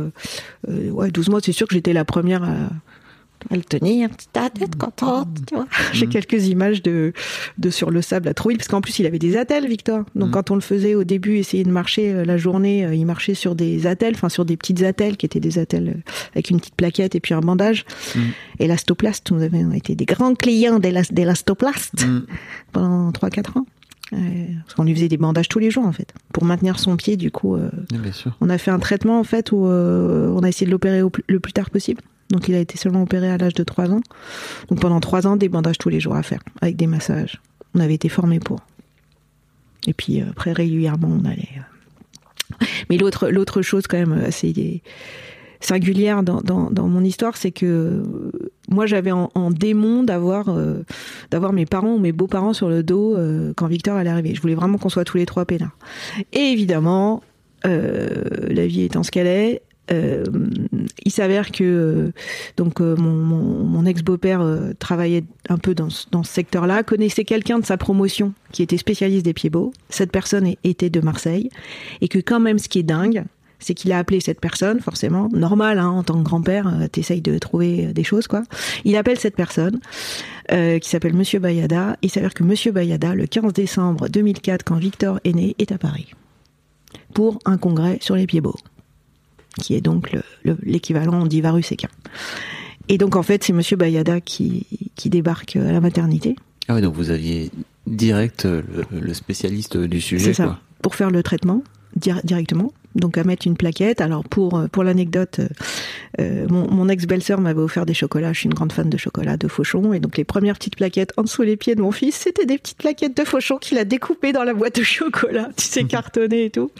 euh, 0.67 0.89
ouais 0.91 1.09
12 1.09 1.29
mois, 1.29 1.39
c'est 1.41 1.53
sûr 1.53 1.67
que 1.69 1.73
j'étais 1.73 1.93
la 1.93 2.03
première 2.03 2.43
à, 2.43 2.55
à 3.49 3.55
le 3.55 3.63
tenir. 3.63 4.09
Ta 4.33 4.49
tête 4.49 4.75
contente, 4.75 5.27
tu 5.47 5.55
vois. 5.55 5.67
J'ai 5.93 6.07
quelques 6.07 6.47
images 6.47 6.81
de 6.81 7.13
de 7.57 7.69
sur 7.69 7.89
le 7.91 8.01
sable 8.01 8.27
à 8.27 8.33
Trouville 8.33 8.57
parce 8.57 8.67
qu'en 8.67 8.81
plus 8.81 8.99
il 8.99 9.05
avait 9.05 9.19
des 9.19 9.37
attelles, 9.37 9.67
Victor. 9.67 10.03
Donc 10.15 10.27
Mhm. 10.27 10.31
quand 10.31 10.51
on 10.51 10.55
le 10.55 10.61
faisait 10.61 10.95
au 10.95 11.03
début, 11.03 11.37
essayer 11.37 11.63
de 11.63 11.71
marcher 11.71 12.11
euh, 12.13 12.25
la 12.25 12.37
journée, 12.37 12.85
euh, 12.85 12.93
il 12.95 13.05
marchait 13.05 13.33
sur 13.33 13.55
des 13.55 13.87
attelles, 13.87 14.13
enfin 14.15 14.29
sur 14.29 14.45
des 14.45 14.57
petites 14.57 14.83
attelles 14.83 15.17
qui 15.17 15.25
étaient 15.25 15.39
des 15.39 15.57
attelles 15.59 15.89
euh, 15.97 16.11
avec 16.33 16.49
une 16.49 16.59
petite 16.59 16.75
plaquette 16.75 17.15
et 17.15 17.19
puis 17.19 17.33
un 17.33 17.41
bandage. 17.41 17.85
Mhm. 18.15 18.21
Élastoplast, 18.59 19.31
nous 19.31 19.41
avions 19.41 19.71
été 19.71 19.95
des 19.95 20.05
grands 20.05 20.35
clients 20.35 20.79
d'élas- 20.79 21.11
d'élastoplast 21.11 22.05
Mm. 22.05 22.21
pendant 22.71 23.11
3-4 23.11 23.57
ans. 23.57 23.65
Parce 24.11 24.73
qu'on 24.75 24.83
lui 24.83 24.93
faisait 24.93 25.07
des 25.07 25.15
bandages 25.17 25.47
tous 25.47 25.59
les 25.59 25.71
jours 25.71 25.85
en 25.85 25.93
fait. 25.93 26.13
Pour 26.33 26.43
maintenir 26.43 26.79
son 26.79 26.97
pied, 26.97 27.15
du 27.15 27.31
coup, 27.31 27.55
euh, 27.55 27.69
Oui, 27.93 27.97
Bien 27.99 28.11
sûr. 28.11 28.35
on 28.41 28.49
a 28.49 28.57
fait 28.57 28.69
un 28.71 28.79
traitement 28.79 29.19
en 29.19 29.23
fait 29.23 29.53
où 29.53 29.65
euh, 29.65 30.27
on 30.35 30.39
a 30.43 30.49
essayé 30.49 30.65
de 30.65 30.71
l'opérer 30.71 31.01
le 31.27 31.39
plus 31.39 31.53
tard 31.53 31.69
possible. 31.69 32.01
Donc 32.31 32.47
il 32.47 32.55
a 32.55 32.59
été 32.59 32.77
seulement 32.77 33.03
opéré 33.03 33.29
à 33.29 33.37
l'âge 33.37 33.53
de 33.53 33.63
3 33.63 33.91
ans. 33.91 34.01
Donc 34.69 34.79
pendant 34.79 34.99
3 34.99 35.27
ans, 35.27 35.35
des 35.35 35.49
bandages 35.49 35.77
tous 35.77 35.89
les 35.89 35.99
jours 35.99 36.15
à 36.15 36.23
faire, 36.23 36.41
avec 36.61 36.75
des 36.75 36.87
massages. 36.87 37.41
On 37.75 37.79
avait 37.79 37.93
été 37.93 38.09
formés 38.09 38.39
pour. 38.39 38.59
Et 39.87 39.93
puis 39.93 40.21
euh, 40.21 40.25
après, 40.29 40.53
régulièrement, 40.53 41.09
on 41.09 41.25
allait. 41.25 41.49
euh. 41.57 42.65
Mais 42.89 42.97
l'autre, 42.97 43.29
l'autre 43.29 43.61
chose 43.61 43.87
quand 43.87 43.97
même 43.97 44.13
assez 44.25 44.81
singulière 45.61 46.23
dans, 46.23 46.41
dans, 46.41 46.87
mon 46.87 47.03
histoire, 47.03 47.37
c'est 47.37 47.51
que 47.51 47.65
euh, 47.65 48.31
moi 48.69 48.85
j'avais 48.85 49.11
en, 49.11 49.51
démon 49.51 50.03
d'avoir 50.03 50.53
d'avoir 51.29 51.53
mes 51.53 51.65
parents 51.65 51.93
ou 51.95 51.99
mes 51.99 52.11
beaux-parents 52.11 52.53
sur 52.53 52.69
le 52.69 52.83
dos 52.83 53.17
quand 53.55 53.67
Victor 53.67 53.95
allait 53.95 54.09
arriver. 54.09 54.35
Je 54.35 54.41
voulais 54.41 54.55
vraiment 54.55 54.77
qu'on 54.77 54.89
soit 54.89 55.05
tous 55.05 55.17
les 55.17 55.25
trois 55.25 55.45
peinards. 55.45 55.75
Et 56.33 56.39
évidemment, 56.39 57.23
la 57.63 58.67
vie 58.67 58.83
étant 58.83 59.03
ce 59.03 59.11
qu'elle 59.11 59.27
est, 59.27 59.61
euh, 59.91 60.23
il 61.03 61.11
s'avère 61.11 61.51
que 61.51 61.63
euh, 61.63 62.11
donc 62.57 62.81
euh, 62.81 62.95
mon, 62.95 63.85
ex-beau-père 63.85 64.45
travaillait 64.79 65.23
un 65.49 65.57
peu 65.57 65.73
dans, 65.73 65.89
ce- 65.89 66.05
secteur-là, 66.23 66.83
connaissait 66.83 67.25
quelqu'un 67.25 67.59
de 67.59 67.65
sa 67.65 67.77
promotion 67.77 68.33
qui 68.51 68.61
était 68.61 68.77
spécialiste 68.77 69.25
des 69.25 69.33
pieds 69.33 69.49
beaux. 69.49 69.73
Cette 69.89 70.11
personne 70.11 70.53
était 70.63 70.89
de 70.89 71.01
Marseille 71.01 71.49
et 71.99 72.07
que 72.07 72.19
quand 72.19 72.39
même, 72.39 72.59
ce 72.59 72.69
qui 72.69 72.79
est 72.79 72.83
dingue, 72.83 73.23
c'est 73.59 73.73
qu'il 73.73 73.91
a 73.91 73.97
appelé 73.97 74.19
cette 74.19 74.39
personne, 74.39 74.79
forcément, 74.79 75.29
normal, 75.31 75.77
hein, 75.79 75.89
en 75.89 76.03
tant 76.03 76.17
que 76.17 76.23
grand-père, 76.23 76.71
t'essayes 76.91 77.21
de 77.21 77.37
trouver 77.37 77.93
des 77.93 78.03
choses, 78.03 78.27
quoi. 78.27 78.43
Il 78.85 78.95
appelle 78.95 79.19
cette 79.19 79.35
personne, 79.35 79.79
qui 80.49 80.89
s'appelle 80.89 81.13
Monsieur 81.13 81.39
Bayada. 81.39 81.95
Il 82.01 82.09
s'avère 82.09 82.33
que 82.33 82.43
Monsieur 82.43 82.71
Bayada, 82.71 83.13
le 83.13 83.27
15 83.27 83.53
décembre 83.53 84.09
2004, 84.09 84.63
quand 84.63 84.77
Victor 84.77 85.19
est 85.23 85.33
né, 85.33 85.55
est 85.59 85.71
à 85.71 85.77
Paris. 85.77 86.11
Pour 87.13 87.37
un 87.45 87.57
congrès 87.57 87.99
sur 88.01 88.15
les 88.15 88.25
pieds 88.25 88.41
beaux. 88.41 88.57
Qui 89.59 89.75
est 89.75 89.81
donc 89.81 90.11
le- 90.11 90.23
le- 90.43 90.57
l'équivalent 90.63 91.25
d'Ivarus 91.25 91.71
Equin. 91.71 91.89
Et 92.87 92.97
donc, 92.97 93.15
en 93.15 93.23
fait, 93.23 93.43
c'est 93.43 93.53
Monsieur 93.53 93.77
Bayada 93.77 94.21
qui, 94.21 94.65
qui 94.95 95.09
débarque 95.09 95.55
à 95.55 95.71
la 95.71 95.81
maternité. 95.81 96.35
Ah 96.67 96.75
oui, 96.75 96.81
donc 96.81 96.93
vous 96.95 97.09
aviez 97.09 97.51
direct 97.87 98.45
euh, 98.45 98.61
le, 98.91 98.99
le 98.99 99.13
spécialiste 99.13 99.77
du 99.77 99.99
sujet, 100.01 100.25
C'est 100.27 100.33
ça. 100.35 100.43
quoi. 100.45 100.59
Pour 100.81 100.95
faire 100.95 101.11
le 101.11 101.21
traitement 101.23 101.63
directement. 101.95 102.71
Donc 102.95 103.17
à 103.17 103.23
mettre 103.23 103.47
une 103.47 103.55
plaquette. 103.55 104.01
Alors 104.01 104.23
pour 104.23 104.57
euh, 104.57 104.67
pour 104.67 104.83
l'anecdote, 104.83 105.39
euh, 105.39 105.47
euh, 106.19 106.47
mon, 106.49 106.69
mon 106.69 106.89
ex-belle-sœur 106.89 107.39
m'avait 107.39 107.61
offert 107.61 107.85
des 107.85 107.93
chocolats. 107.93 108.33
Je 108.33 108.39
suis 108.39 108.47
une 108.47 108.53
grande 108.53 108.73
fan 108.73 108.89
de 108.89 108.97
chocolat 108.97 109.37
de 109.37 109.47
Fauchon. 109.47 109.93
Et 109.93 109.99
donc 109.99 110.17
les 110.17 110.25
premières 110.25 110.55
petites 110.55 110.75
plaquettes 110.75 111.13
en 111.17 111.23
dessous 111.23 111.43
les 111.43 111.55
pieds 111.55 111.75
de 111.75 111.81
mon 111.81 111.91
fils, 111.91 112.15
c'était 112.15 112.45
des 112.45 112.57
petites 112.57 112.77
plaquettes 112.77 113.15
de 113.15 113.23
Fauchon 113.23 113.57
qu'il 113.57 113.77
a 113.77 113.85
découpées 113.85 114.33
dans 114.33 114.43
la 114.43 114.53
boîte 114.53 114.75
de 114.77 114.83
chocolat. 114.83 115.49
Tu 115.61 115.67
sais, 115.67 115.83
cartonnées 115.83 116.45
et 116.45 116.49
tout. 116.49 116.71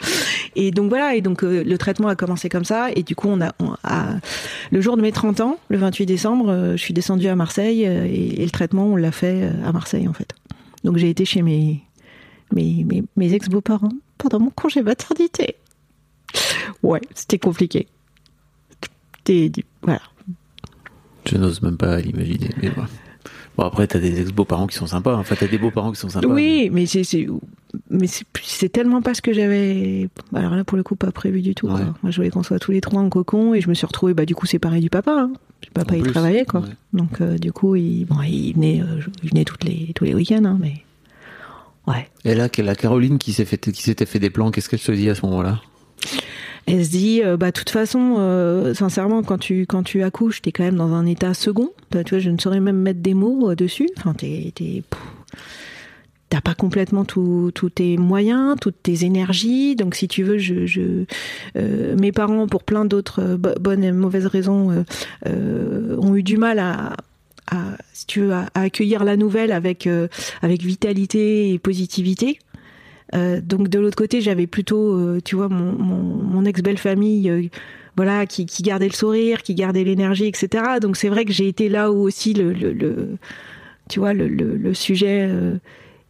Et 0.56 0.70
donc 0.70 0.88
voilà. 0.88 1.14
Et 1.14 1.20
donc 1.20 1.42
le 1.42 1.76
traitement 1.76 2.08
a 2.08 2.16
commencé 2.16 2.48
comme 2.48 2.64
ça. 2.64 2.88
Et 2.94 3.02
du 3.02 3.14
coup, 3.14 3.28
on 3.28 3.40
a, 3.40 3.52
le 4.70 4.80
jour 4.80 4.96
de 4.96 5.02
mes 5.02 5.12
30 5.12 5.40
ans, 5.40 5.58
le 5.68 5.78
28 5.78 6.06
décembre, 6.06 6.72
je 6.72 6.82
suis 6.82 6.94
descendue 6.94 7.28
à 7.28 7.36
Marseille 7.36 7.84
et, 7.84 8.44
le 8.44 8.50
traitement, 8.50 8.86
on 8.86 8.96
l'a 8.96 9.12
fait 9.12 9.48
à 9.64 9.72
Marseille 9.72 10.08
en 10.08 10.12
fait. 10.12 10.34
Donc 10.84 10.96
j'ai 10.96 11.08
été 11.08 11.24
chez 11.24 11.42
mes, 11.42 11.80
mes, 12.52 12.84
mes 13.16 13.32
ex-beaux-parents 13.32 13.92
pendant 14.22 14.44
mon 14.44 14.50
congé 14.50 14.82
maternité. 14.82 15.56
Ouais, 16.82 17.00
c'était 17.14 17.38
compliqué. 17.38 17.88
Voilà. 19.82 20.00
Je 21.26 21.36
n'ose 21.36 21.62
même 21.62 21.76
pas 21.76 22.00
l'imaginer. 22.00 22.50
Mais 22.60 22.70
bon. 22.70 22.82
Bon, 23.56 23.64
après, 23.64 23.86
t'as 23.86 23.98
des 23.98 24.20
ex-beaux-parents 24.20 24.66
qui 24.66 24.76
sont 24.76 24.86
sympas. 24.86 25.14
Enfin, 25.14 25.34
t'as 25.38 25.46
des 25.46 25.58
beaux-parents 25.58 25.92
qui 25.92 26.00
sont 26.00 26.08
sympas. 26.08 26.26
Oui, 26.26 26.70
mais 26.72 26.86
c'est 26.86 27.28
mais 27.90 28.06
tellement 28.68 29.00
pas 29.02 29.14
ce 29.14 29.22
que 29.22 29.32
j'avais 29.32 30.10
alors 30.34 30.54
là 30.54 30.62
pour 30.62 30.76
le 30.76 30.82
coup 30.82 30.94
pas 30.94 31.10
prévu 31.10 31.40
du 31.40 31.54
tout. 31.54 31.66
quoi. 31.66 31.80
Moi 32.02 32.10
je 32.10 32.16
voulais 32.16 32.28
qu'on 32.28 32.42
soit 32.42 32.58
tous 32.58 32.70
les 32.70 32.82
trois 32.82 33.00
en 33.00 33.08
cocon 33.08 33.54
et 33.54 33.62
je 33.62 33.68
me 33.70 33.74
suis 33.74 33.86
retrouvée 33.86 34.12
bah 34.12 34.26
du 34.26 34.34
coup 34.34 34.44
séparée 34.44 34.80
du 34.80 34.90
papa. 34.90 35.12
Hein. 35.12 35.32
Le 35.66 35.72
papa 35.72 35.96
il 35.96 36.02
travaillait 36.02 36.44
quoi. 36.44 36.60
ouais. 36.60 36.68
Donc 36.92 37.20
euh, 37.22 37.38
du 37.38 37.50
coup 37.50 37.74
il 37.74 38.04
bon 38.04 38.20
il 38.22 38.52
venait 38.52 38.82
euh, 38.82 39.00
il 39.22 39.30
venait 39.30 39.44
toutes 39.44 39.64
les 39.64 39.92
tous 39.94 40.04
les 40.04 40.14
week-ends 40.14 40.44
hein, 40.44 40.58
mais 40.60 40.82
ouais. 41.86 42.08
Et 42.24 42.34
là, 42.34 42.48
la 42.58 42.74
Caroline 42.74 43.18
qui 43.18 43.32
s'est 43.32 43.44
fait, 43.44 43.58
qui 43.58 43.82
s'était 43.82 44.06
fait 44.06 44.18
des 44.18 44.30
plans, 44.30 44.50
qu'est-ce 44.50 44.68
qu'elle 44.68 44.78
se 44.78 44.92
dit 44.92 45.08
à 45.10 45.14
ce 45.14 45.24
moment-là? 45.26 45.60
Elle 46.66 46.84
se 46.84 46.90
dit, 46.90 47.22
euh, 47.24 47.36
bah, 47.36 47.50
de 47.50 47.58
toute 47.58 47.70
façon, 47.70 48.16
euh, 48.18 48.72
sincèrement, 48.72 49.24
quand 49.24 49.38
tu, 49.38 49.66
quand 49.66 49.82
tu 49.82 50.02
accouches, 50.04 50.42
t'es 50.42 50.52
quand 50.52 50.62
même 50.62 50.76
dans 50.76 50.92
un 50.92 51.06
état 51.06 51.34
second. 51.34 51.70
Bah, 51.90 52.04
tu 52.04 52.14
vois, 52.14 52.20
je 52.20 52.30
ne 52.30 52.38
saurais 52.38 52.60
même 52.60 52.76
mettre 52.76 53.00
des 53.00 53.14
mots 53.14 53.50
euh, 53.50 53.56
dessus. 53.56 53.88
Enfin, 53.98 54.14
t'es, 54.14 54.52
t'as 56.28 56.40
pas 56.40 56.54
complètement 56.54 57.04
tous 57.04 57.50
tes 57.74 57.96
moyens, 57.96 58.56
toutes 58.60 58.80
tes 58.80 59.04
énergies. 59.04 59.74
Donc, 59.74 59.96
si 59.96 60.06
tu 60.06 60.22
veux, 60.22 60.38
je, 60.38 60.64
je, 60.66 61.04
euh, 61.56 61.96
mes 61.98 62.12
parents, 62.12 62.46
pour 62.46 62.62
plein 62.62 62.84
d'autres 62.84 63.36
bo- 63.36 63.58
bonnes 63.60 63.82
et 63.82 63.90
mauvaises 63.90 64.26
raisons, 64.26 64.70
euh, 64.70 64.82
euh, 65.26 65.96
ont 65.98 66.14
eu 66.14 66.22
du 66.22 66.36
mal 66.36 66.60
à, 66.60 66.92
à, 67.50 67.76
accueillir 68.54 69.04
la 69.04 69.16
nouvelle 69.16 69.52
avec, 69.52 69.86
euh, 69.86 70.08
avec 70.42 70.62
vitalité 70.62 71.52
et 71.52 71.58
positivité. 71.58 72.38
Euh, 73.14 73.40
donc 73.42 73.68
de 73.68 73.78
l'autre 73.78 73.96
côté, 73.96 74.20
j'avais 74.20 74.46
plutôt, 74.46 74.94
euh, 74.94 75.20
tu 75.22 75.36
vois, 75.36 75.48
mon, 75.48 75.72
mon, 75.72 76.02
mon 76.02 76.44
ex-belle 76.44 76.78
famille, 76.78 77.28
euh, 77.28 77.42
voilà, 77.96 78.26
qui, 78.26 78.46
qui 78.46 78.62
gardait 78.62 78.88
le 78.88 78.94
sourire, 78.94 79.42
qui 79.42 79.54
gardait 79.54 79.84
l'énergie, 79.84 80.26
etc. 80.26 80.64
Donc 80.80 80.96
c'est 80.96 81.08
vrai 81.08 81.24
que 81.24 81.32
j'ai 81.32 81.48
été 81.48 81.68
là 81.68 81.92
où 81.92 82.00
aussi 82.00 82.32
le, 82.32 82.52
le, 82.52 83.18
tu 83.90 83.98
vois, 83.98 84.14
le, 84.14 84.28
le, 84.28 84.74
sujet 84.74 85.28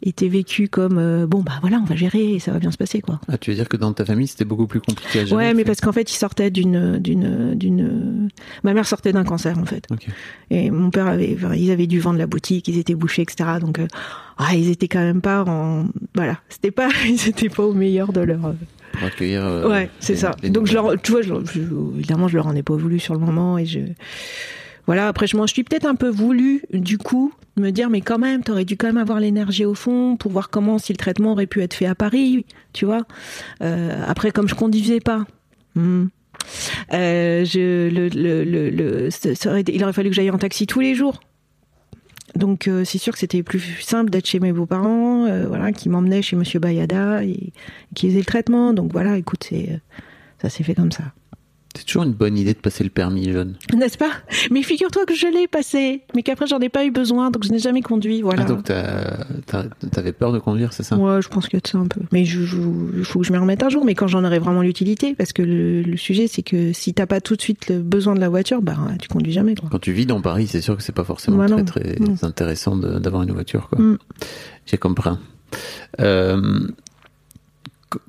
était 0.02 0.28
vécu 0.28 0.68
comme 0.68 0.98
euh, 0.98 1.26
bon 1.26 1.42
bah 1.42 1.52
voilà, 1.60 1.78
on 1.80 1.84
va 1.84 1.94
gérer 1.96 2.34
et 2.34 2.38
ça 2.38 2.52
va 2.52 2.58
bien 2.58 2.70
se 2.70 2.76
passer 2.76 3.00
quoi. 3.00 3.20
ah, 3.28 3.38
Tu 3.38 3.50
veux 3.50 3.56
dire 3.56 3.68
que 3.68 3.76
dans 3.76 3.92
ta 3.92 4.04
famille, 4.04 4.26
c'était 4.26 4.44
beaucoup 4.44 4.66
plus 4.66 4.80
compliqué 4.80 5.20
à 5.20 5.24
gérer 5.24 5.36
Ouais, 5.36 5.54
mais 5.54 5.64
parce 5.64 5.80
qu'en 5.80 5.92
fait, 5.92 6.10
ils 6.10 6.16
sortaient 6.16 6.50
d'une, 6.50 6.98
d'une, 6.98 7.54
d'une. 7.54 8.28
Ma 8.64 8.74
mère 8.74 8.86
sortait 8.86 9.12
d'un 9.12 9.24
cancer 9.24 9.58
en 9.58 9.64
fait. 9.64 9.86
Et 10.50 10.70
mon 10.70 10.90
père 10.90 11.06
avait, 11.06 11.36
ils 11.56 11.70
avaient 11.70 11.86
dû 11.86 12.00
vendre 12.00 12.18
la 12.18 12.26
boutique, 12.26 12.68
ils 12.68 12.78
étaient 12.78 12.94
bouchés, 12.94 13.22
etc. 13.22 13.50
Donc, 13.60 13.78
euh, 13.78 13.86
ah, 14.38 14.54
ils 14.54 14.70
étaient 14.70 14.88
quand 14.88 15.00
même 15.00 15.20
pas 15.20 15.44
en, 15.44 15.86
voilà, 16.14 16.38
c'était 16.48 16.70
pas, 16.70 16.88
ils 17.08 17.28
étaient 17.28 17.48
pas 17.48 17.62
au 17.64 17.72
meilleur 17.74 18.12
de 18.12 18.20
leur. 18.20 18.44
euh, 18.46 18.52
Pour 18.92 19.04
accueillir. 19.04 19.64
ouais, 19.68 19.88
c'est 20.00 20.16
ça. 20.16 20.34
Donc 20.42 20.66
je 20.66 20.74
leur, 20.74 21.00
tu 21.00 21.12
vois, 21.12 21.22
je, 21.22 21.32
je- 21.54 21.60
évidemment, 21.98 22.28
je 22.28 22.36
leur 22.36 22.46
en 22.46 22.54
ai 22.56 22.62
pas 22.62 22.74
voulu 22.76 22.98
sur 22.98 23.14
le 23.14 23.20
moment 23.20 23.56
et 23.58 23.66
je, 23.66 23.80
voilà. 24.86 25.08
Après, 25.08 25.26
je 25.26 25.36
m'en 25.36 25.46
suis 25.46 25.64
peut-être 25.64 25.86
un 25.86 25.94
peu 25.94 26.08
voulu, 26.08 26.62
du 26.72 26.98
coup, 26.98 27.32
me 27.56 27.70
dire, 27.70 27.90
mais 27.90 28.00
quand 28.00 28.18
même, 28.18 28.42
t'aurais 28.42 28.64
dû 28.64 28.76
quand 28.76 28.86
même 28.86 28.96
avoir 28.96 29.20
l'énergie 29.20 29.64
au 29.64 29.74
fond 29.74 30.16
pour 30.16 30.32
voir 30.32 30.50
comment 30.50 30.78
si 30.78 30.92
le 30.92 30.96
traitement 30.96 31.32
aurait 31.32 31.46
pu 31.46 31.62
être 31.62 31.74
fait 31.74 31.86
à 31.86 31.94
Paris, 31.94 32.46
tu 32.72 32.84
vois. 32.84 33.02
Euh, 33.62 34.02
après, 34.06 34.30
comme 34.30 34.48
je 34.48 34.54
conduisais 34.54 35.00
pas. 35.00 35.24
hmm, 35.74 36.06
euh, 36.92 37.44
je, 37.44 37.88
le, 37.88 39.70
il 39.70 39.84
aurait 39.84 39.92
fallu 39.92 40.10
que 40.10 40.16
j'aille 40.16 40.30
en 40.30 40.38
taxi 40.38 40.66
tous 40.66 40.80
les 40.80 40.94
jours. 40.94 41.20
Donc 42.34 42.66
euh, 42.66 42.82
c'est 42.84 42.96
sûr 42.96 43.12
que 43.12 43.18
c'était 43.18 43.42
plus 43.42 43.60
simple 43.82 44.08
d'être 44.08 44.26
chez 44.26 44.40
mes 44.40 44.52
beaux-parents, 44.52 45.28
voilà, 45.46 45.70
qui 45.72 45.90
m'emmenaient 45.90 46.22
chez 46.22 46.34
Monsieur 46.34 46.58
Bayada 46.58 47.22
et, 47.22 47.52
qui 47.94 48.08
faisaient 48.08 48.20
le 48.20 48.24
traitement. 48.24 48.72
Donc 48.72 48.90
voilà, 48.92 49.18
écoute, 49.18 49.48
ça 50.40 50.48
s'est 50.48 50.64
fait 50.64 50.74
comme 50.74 50.90
ça. 50.92 51.04
C'est 51.74 51.84
toujours 51.86 52.02
une 52.02 52.12
bonne 52.12 52.36
idée 52.36 52.52
de 52.52 52.58
passer 52.58 52.84
le 52.84 52.90
permis 52.90 53.32
jeune. 53.32 53.54
N'est-ce 53.74 53.96
pas? 53.96 54.10
Mais 54.50 54.62
figure-toi 54.62 55.06
que 55.06 55.14
je 55.14 55.26
l'ai 55.26 55.48
passé, 55.48 56.02
mais 56.14 56.22
qu'après 56.22 56.46
j'en 56.46 56.58
ai 56.60 56.68
pas 56.68 56.84
eu 56.84 56.90
besoin, 56.90 57.30
donc 57.30 57.44
je 57.44 57.50
n'ai 57.50 57.58
jamais 57.58 57.80
conduit. 57.80 58.20
Voilà. 58.20 58.42
Ah, 58.42 58.44
donc 58.46 58.64
t'avais 59.90 60.12
peur 60.12 60.32
de 60.32 60.38
conduire, 60.38 60.72
c'est 60.74 60.82
ça? 60.82 60.96
Ouais, 60.98 61.22
je 61.22 61.28
pense 61.28 61.48
de 61.48 61.60
ça 61.66 61.78
un 61.78 61.86
peu. 61.86 62.00
Mais 62.12 62.24
je- 62.26 62.42
je- 62.44 62.58
il 62.98 63.04
faut 63.04 63.20
que 63.20 63.26
je 63.26 63.32
m'y 63.32 63.38
remette 63.38 63.62
un 63.62 63.70
jour, 63.70 63.84
mais 63.86 63.94
quand 63.94 64.06
j'en 64.06 64.22
aurai 64.24 64.38
vraiment 64.38 64.60
l'utilité, 64.60 65.14
parce 65.14 65.32
que 65.32 65.40
le, 65.42 65.80
le 65.82 65.96
sujet 65.96 66.26
c'est 66.28 66.42
que 66.42 66.72
si 66.74 66.92
t'as 66.92 67.06
pas 67.06 67.20
tout 67.22 67.36
de 67.36 67.42
suite 67.42 67.68
le 67.70 67.78
besoin 67.80 68.14
de 68.14 68.20
la 68.20 68.28
voiture, 68.28 68.60
bah 68.60 68.76
tu 69.00 69.08
conduis 69.08 69.32
jamais 69.32 69.54
quoi. 69.54 69.68
Quand 69.70 69.78
tu 69.80 69.92
vis 69.92 70.04
dans 70.04 70.20
Paris, 70.20 70.46
c'est 70.48 70.60
sûr 70.60 70.76
que 70.76 70.82
c'est 70.82 70.92
pas 70.94 71.04
forcément 71.04 71.38
Bah 71.38 71.46
très 71.48 71.64
très 71.64 71.96
Non. 72.00 72.14
intéressant 72.22 72.76
d'avoir 72.76 73.22
une 73.22 73.32
voiture. 73.32 73.68
Quoi. 73.70 73.78
Mm. 73.80 73.98
J'ai 74.66 74.76
compris. 74.78 75.10
Euh, 76.00 76.60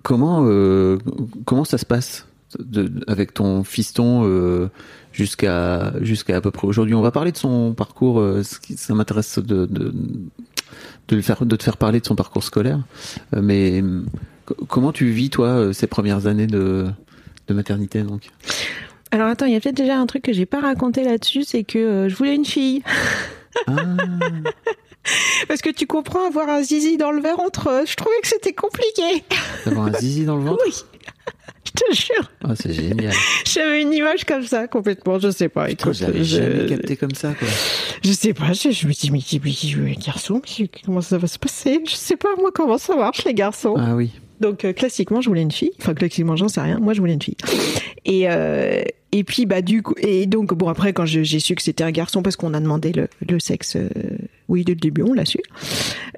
comment 0.02 0.44
euh, 0.48 0.98
comment 1.46 1.64
ça 1.64 1.78
se 1.78 1.86
passe? 1.86 2.28
De- 2.60 2.92
avec 3.08 3.34
ton 3.34 3.64
fiston 3.64 4.24
euh, 4.26 4.70
jusqu'à 5.12 5.94
jusqu'à 6.02 6.38
à 6.38 6.42
peu 6.42 6.52
près 6.52 6.68
aujourd'hui 6.68 6.96
On 6.96 7.02
va 7.02 7.12
parler 7.12 7.32
de 7.32 7.38
son 7.38 7.74
parcours. 7.74 8.20
euh, 8.20 8.44
ce 8.44 8.60
qui- 8.60 8.78
ça 8.78 8.94
m'intéresse 8.94 9.40
de, 9.40 9.66
de 9.66 9.94
de 11.10 11.16
le 11.16 11.22
faire 11.22 11.46
de 11.46 11.56
te 11.56 11.64
faire 11.64 11.78
parler 11.78 12.00
de 12.00 12.06
son 12.06 12.16
parcours 12.16 12.44
scolaire. 12.44 12.80
Euh, 13.36 13.42
mais 13.42 13.84
comment 14.68 14.92
tu 14.92 15.10
vis 15.12 15.30
toi 15.30 15.74
ces 15.74 15.88
premières 15.88 16.28
années 16.28 16.48
de 16.48 16.88
de 17.48 17.54
maternité 17.54 18.02
donc? 18.04 18.30
Alors 19.12 19.28
attends, 19.28 19.46
il 19.46 19.54
y 19.54 19.56
a 19.56 19.60
peut-être 19.60 19.76
déjà 19.78 19.98
un 20.00 20.06
truc 20.08 20.24
que 20.24 20.34
j'ai 20.34 20.46
pas 20.48 20.60
raconté 20.62 21.04
là-dessus, 21.04 21.44
c'est 21.44 21.64
que 21.64 22.08
je 22.10 22.16
voulais 22.16 22.34
une 22.36 22.46
fille. 22.46 22.82
Ah, 23.68 23.76
Parce 25.48 25.62
que 25.62 25.70
tu 25.70 25.86
comprends, 25.86 26.26
avoir 26.26 26.48
un 26.50 26.64
zizi 26.64 26.96
dans 26.98 27.12
le 27.12 27.22
ventre, 27.22 27.68
euh, 27.68 27.84
je 27.86 27.96
trouvais 27.96 28.16
que 28.22 28.28
c'était 28.28 28.54
compliqué. 28.54 29.24
d'avoir 29.66 29.88
un 29.88 29.94
zizi 30.00 30.26
dans 30.26 30.38
le 30.38 30.44
ventre? 30.44 30.64
Oui. 30.66 30.74
Je 31.66 31.72
te 31.72 31.96
jure, 31.96 32.32
Ah, 32.44 32.54
c'est 32.56 32.74
génial. 32.74 33.14
j'avais 33.46 33.82
une 33.82 33.94
image 33.94 34.26
comme 34.26 34.44
ça, 34.44 34.68
complètement, 34.68 35.18
je 35.20 35.32
sais 35.32 35.50
pas. 35.50 35.66
Putain, 35.68 35.92
écoute, 35.92 36.14
je 36.18 36.24
jamais 36.24 36.66
capté 36.68 36.96
comme 36.98 37.16
ça, 37.16 37.34
quoi. 37.34 37.48
je 38.04 38.12
sais 38.12 38.34
pas, 38.34 38.52
je, 38.54 38.70
je 38.72 38.88
me 38.88 38.92
dis, 38.94 39.12
mais, 39.12 39.20
mais, 39.44 39.82
mais, 39.82 39.96
garçon, 39.96 40.42
comment 40.86 41.02
ça 41.02 41.18
va 41.18 41.28
se 41.28 41.40
passer? 41.40 41.82
Je 41.88 41.96
sais 41.96 42.18
pas, 42.18 42.30
moi, 42.38 42.52
comment 42.54 42.78
ça 42.78 42.96
marche, 42.96 43.24
les 43.26 43.34
garçons? 43.34 43.76
Ah 43.78 43.96
oui. 43.96 44.12
Donc, 44.40 44.66
euh, 44.66 44.74
classiquement, 44.74 45.22
je 45.22 45.30
voulais 45.30 45.42
une 45.42 45.52
fille. 45.52 45.72
Enfin, 45.80 45.94
classiquement, 45.94 46.36
j'en 46.36 46.50
sais 46.50 46.60
rien. 46.60 46.78
Moi, 46.80 46.94
je 46.94 47.00
voulais 47.00 47.14
une 47.14 47.22
fille. 47.22 47.38
Et, 48.04 48.30
euh, 48.30 48.84
et 49.14 49.24
puis, 49.24 49.46
bah, 49.46 49.62
du 49.62 49.82
coup, 49.84 49.94
et 50.00 50.26
donc, 50.26 50.54
bon, 50.54 50.68
après, 50.68 50.92
quand 50.92 51.06
j'ai 51.06 51.40
su 51.40 51.56
que 51.56 51.62
c'était 51.62 51.84
un 51.86 51.92
garçon, 51.92 52.22
parce 52.24 52.36
qu'on 52.36 52.54
a 52.54 52.60
demandé 52.60 52.92
le, 52.92 53.08
le 53.28 53.40
sexe, 53.40 53.78
euh, 53.78 53.88
oui, 54.50 54.66
dès 54.66 54.74
le 54.74 54.80
début, 54.80 55.04
on 55.04 55.14
l'a 55.14 55.24
su, 55.24 55.40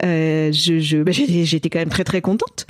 euh, 0.03 0.51
je, 0.51 0.79
je, 0.79 0.97
bah, 1.03 1.11
j'étais 1.11 1.45
j'étais 1.45 1.69
quand 1.69 1.79
même 1.79 1.89
très, 1.89 2.03
très 2.03 2.21
contente. 2.21 2.65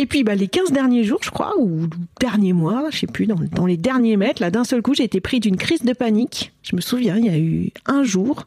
Et 0.00 0.06
puis, 0.06 0.22
bah, 0.22 0.36
les 0.36 0.46
15 0.46 0.70
derniers 0.70 1.02
jours, 1.02 1.18
je 1.22 1.30
crois, 1.30 1.54
ou 1.58 1.88
derniers 2.20 2.52
mois, 2.52 2.86
je 2.90 2.98
sais 2.98 3.06
plus, 3.08 3.26
dans, 3.26 3.36
dans 3.52 3.66
les 3.66 3.76
derniers 3.76 4.16
mètres, 4.16 4.40
là, 4.40 4.50
d'un 4.50 4.62
seul 4.62 4.80
coup, 4.80 4.94
j'ai 4.94 5.02
été 5.02 5.20
pris 5.20 5.40
d'une 5.40 5.56
crise 5.56 5.82
de 5.82 5.92
panique. 5.92 6.52
Je 6.62 6.76
me 6.76 6.80
souviens, 6.80 7.16
il 7.16 7.24
y 7.24 7.28
a 7.28 7.38
eu 7.38 7.70
un 7.86 8.04
jour 8.04 8.46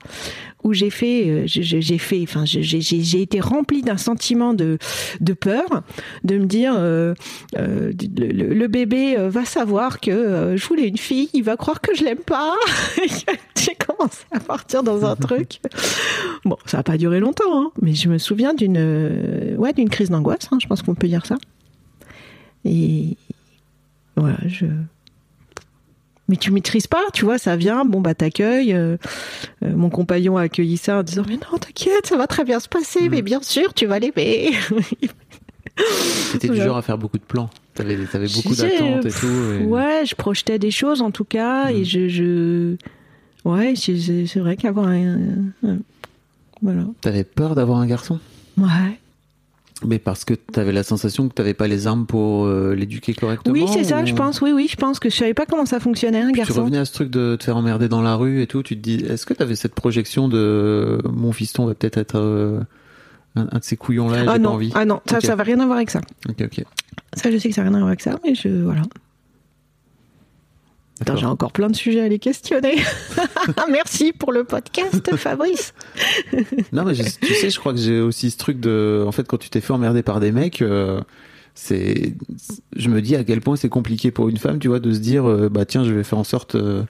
où 0.64 0.74
j'ai 0.74 0.90
fait, 0.90 1.30
euh, 1.30 1.44
j'ai- 1.46 1.98
fait, 1.98 2.22
enfin, 2.24 2.46
été 2.46 3.40
remplie 3.40 3.82
d'un 3.82 3.98
sentiment 3.98 4.54
de, 4.54 4.78
de 5.20 5.34
peur, 5.34 5.66
de 6.24 6.38
me 6.38 6.46
dire, 6.46 6.74
euh, 6.76 7.14
euh, 7.58 7.92
le, 8.18 8.68
bébé 8.68 9.16
va 9.18 9.46
savoir 9.46 10.00
que 10.00 10.12
euh, 10.12 10.58
je 10.58 10.66
voulais 10.68 10.88
une 10.88 10.98
fille, 10.98 11.30
il 11.34 11.44
va 11.44 11.58
croire 11.58 11.82
que 11.82 11.94
je 11.96 12.04
l'aime 12.04 12.18
pas. 12.26 12.56
j'ai 13.58 13.76
commencé 13.76 14.24
à 14.32 14.40
partir 14.40 14.84
dans 14.84 15.06
un 15.06 15.16
truc. 15.28 15.60
Bon, 16.46 16.58
ça 16.66 16.78
n'a 16.78 16.84
pas 16.84 16.98
duré 16.98 17.20
longtemps, 17.20 17.62
hein, 17.62 17.72
mais 17.82 17.94
je 17.94 18.10
me 18.10 18.18
souviens 18.18 18.54
d'une, 18.54 19.56
ouais, 19.58 19.74
d'une 19.74 19.90
crise 19.90 20.10
d'angoisse. 20.10 20.48
hein, 20.52 20.58
je 20.62 20.68
pense 20.68 20.82
qu'on 20.82 20.96
peut 20.96 21.08
dire 21.08 21.26
ça. 21.26 21.38
Et 22.66 23.18
voilà, 24.16 24.38
je. 24.48 24.66
Mais 26.32 26.38
tu 26.38 26.50
maîtrises 26.52 26.88
pas, 26.88 27.04
tu 27.14 27.26
vois, 27.26 27.38
ça 27.38 27.58
vient, 27.58 27.84
bon 27.86 28.00
bah 28.02 28.16
t'accueilles. 28.16 28.72
euh, 28.74 28.96
euh, 29.64 29.76
mon 29.76 29.90
compagnon 29.90 30.38
a 30.38 30.44
accueilli 30.44 30.78
ça 30.78 31.00
en 31.00 31.04
disant 31.04 31.24
mais 31.28 31.36
non 31.36 31.58
t'inquiète, 31.60 32.08
ça 32.08 32.16
va 32.16 32.26
très 32.26 32.46
bien 32.46 32.60
se 32.62 32.70
passer, 32.70 33.10
mais 33.10 33.22
bien 33.22 33.42
sûr 33.44 33.74
tu 33.74 33.86
vas 33.86 34.00
l'aimer. 34.00 34.52
C'était 36.32 36.48
du 36.48 36.58
Ouais. 36.60 36.66
genre 36.66 36.78
à 36.78 36.82
faire 36.82 36.98
beaucoup 36.98 37.18
de 37.18 37.24
plans. 37.24 37.50
T'avais, 37.74 37.96
beaucoup 37.98 38.56
d'attentes 38.56 39.06
et 39.06 39.10
tout. 39.12 39.28
et- 39.60 39.64
Ouais, 39.66 40.04
je 40.06 40.16
projetais 40.16 40.58
des 40.60 40.72
choses 40.72 41.02
en 41.02 41.12
tout 41.12 41.24
cas, 41.26 41.70
et 41.72 41.84
je, 41.84 42.08
je... 42.08 42.76
ouais, 43.46 43.74
c'est 43.76 44.40
vrai 44.40 44.56
qu'avoir 44.56 44.88
un, 44.88 45.18
un- 45.66 45.78
voilà, 46.62 46.84
T'avais 47.02 47.24
peur 47.24 47.56
d'avoir 47.56 47.80
un 47.80 47.88
garçon? 47.88 48.20
Ouais. 48.58 49.00
Mais 49.86 49.98
parce 50.00 50.26
que 50.26 50.34
t'avais 50.36 50.72
la 50.72 50.84
sensation 50.84 51.28
que 51.28 51.34
t'avais 51.34 51.54
pas 51.56 51.68
les 51.68 51.88
armes 51.88 52.06
pour 52.06 52.46
euh, 52.46 52.76
l'éduquer 52.76 53.14
correctement 53.14 53.54
Oui, 53.54 53.66
c'est 53.74 53.84
ça, 53.84 54.06
je 54.06 54.14
pense. 54.14 54.40
Oui, 54.42 54.52
oui, 54.52 54.68
je 54.70 54.76
pense 54.76 55.00
que 55.00 55.10
je 55.10 55.16
savais 55.16 55.34
pas 55.34 55.46
comment 55.48 55.66
ça 55.66 55.80
fonctionnait 55.80 56.20
un 56.22 56.26
Puis 56.32 56.34
tu 56.34 56.48
garçon. 56.48 56.62
revenais 56.62 56.78
à 56.78 56.86
ce 56.86 56.94
truc 56.94 57.10
de 57.10 57.36
te 57.36 57.44
faire 57.44 57.58
emmerder 57.58 57.88
dans 57.90 58.02
la 58.02 58.16
rue 58.16 58.42
et 58.42 58.48
tout. 58.48 58.62
Tu 58.64 58.76
te 58.78 58.82
dis, 58.82 59.04
est-ce 59.06 59.26
que 59.26 59.34
t'avais 59.34 59.56
cette 59.56 59.74
projection 59.74 60.28
de 60.28 61.00
mon 61.12 61.32
fiston 61.32 61.66
va 61.66 61.74
peut-être 61.74 61.98
être 61.98 62.18
euh, 62.20 62.60
un, 63.36 63.48
un 63.52 63.58
de 63.60 63.64
ces 63.64 63.76
couillons 63.78 64.08
là, 64.10 64.18
j'ai 64.18 64.22
Ah 64.28 64.34
pas 64.34 64.40
non, 64.40 64.52
envie. 64.52 64.72
ah 64.76 64.86
non, 64.86 65.02
ça, 65.10 65.18
Ok. 65.18 65.24
ça 65.26 65.36
va 65.36 65.44
rien 65.44 65.60
à 65.60 65.66
voir 65.66 65.78
avec 65.78 65.90
ça. 65.90 66.02
Ok, 66.30 66.42
ok. 66.42 66.64
Ça, 67.16 67.32
je 67.32 67.38
sais 67.38 67.50
que 67.50 67.56
ça 67.56 67.62
n'a 67.64 67.70
rien 67.70 67.76
à 67.76 67.80
voir 67.80 67.88
avec 67.90 68.02
ça, 68.02 68.20
mais 68.24 68.36
je 68.36 68.50
voilà. 68.50 68.82
J'ai 71.18 71.26
encore 71.26 71.52
plein 71.52 71.70
de 71.70 71.76
sujets 71.76 72.02
à 72.02 72.08
les 72.08 72.20
questionner. 72.20 72.76
Merci 73.72 74.14
pour 74.14 74.32
le 74.32 74.44
podcast, 74.44 75.16
Fabrice. 75.16 75.74
Non, 76.72 76.84
mais 76.86 76.94
je- 76.96 77.04
tu 77.22 77.34
sais, 77.34 77.50
je 77.50 77.60
crois 77.60 77.74
que 77.74 77.80
j'ai 77.80 78.00
aussi 78.00 78.32
ce 78.32 78.38
truc 78.38 78.60
de. 78.60 79.04
En 79.08 79.12
fait, 79.12 79.28
quand 79.28 79.38
tu 79.38 79.50
t'es 79.50 79.62
fait 79.62 79.74
emmerder 79.74 80.04
par 80.04 80.20
des 80.20 80.32
mecs, 80.32 80.62
euh, 80.62 81.02
c'est. 81.56 82.14
Je 82.76 82.90
me 82.90 83.02
dis 83.02 83.16
à 83.16 83.24
quel 83.24 83.42
point 83.42 83.56
c'est 83.56 83.70
compliqué 83.70 84.12
pour 84.12 84.30
une 84.30 84.38
femme, 84.38 84.60
tu 84.60 84.68
vois, 84.68 84.80
de 84.80 84.92
se 84.94 85.00
dire, 85.00 85.28
euh, 85.30 85.50
bah 85.50 85.66
tiens, 85.66 85.84
je 85.84 85.94
vais 85.94 86.04
faire 86.04 86.20
en 86.20 86.24
sorte 86.24 86.56
euh, 86.56 86.84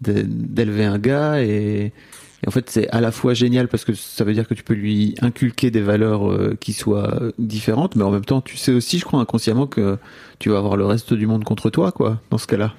d'élever 0.00 0.84
un 0.84 0.98
gars 0.98 1.42
et, 1.42 1.92
et 2.44 2.46
en 2.46 2.52
fait 2.52 2.70
c'est 2.70 2.88
à 2.90 3.00
la 3.00 3.10
fois 3.10 3.34
génial 3.34 3.66
parce 3.66 3.84
que 3.84 3.94
ça 3.94 4.22
veut 4.22 4.32
dire 4.32 4.46
que 4.46 4.54
tu 4.54 4.62
peux 4.62 4.74
lui 4.74 5.16
inculquer 5.22 5.72
des 5.72 5.80
valeurs 5.80 6.30
euh, 6.30 6.56
qui 6.60 6.72
soient 6.72 7.18
différentes 7.40 7.96
mais 7.96 8.04
en 8.04 8.12
même 8.12 8.24
temps 8.24 8.40
tu 8.40 8.56
sais 8.56 8.70
aussi 8.70 9.00
je 9.00 9.04
crois 9.04 9.18
inconsciemment 9.20 9.66
que 9.66 9.98
tu 10.38 10.50
vas 10.50 10.58
avoir 10.58 10.76
le 10.76 10.86
reste 10.86 11.14
du 11.14 11.26
monde 11.26 11.42
contre 11.42 11.68
toi 11.68 11.90
quoi 11.90 12.20
dans 12.30 12.38
ce 12.38 12.46
cas-là 12.46 12.74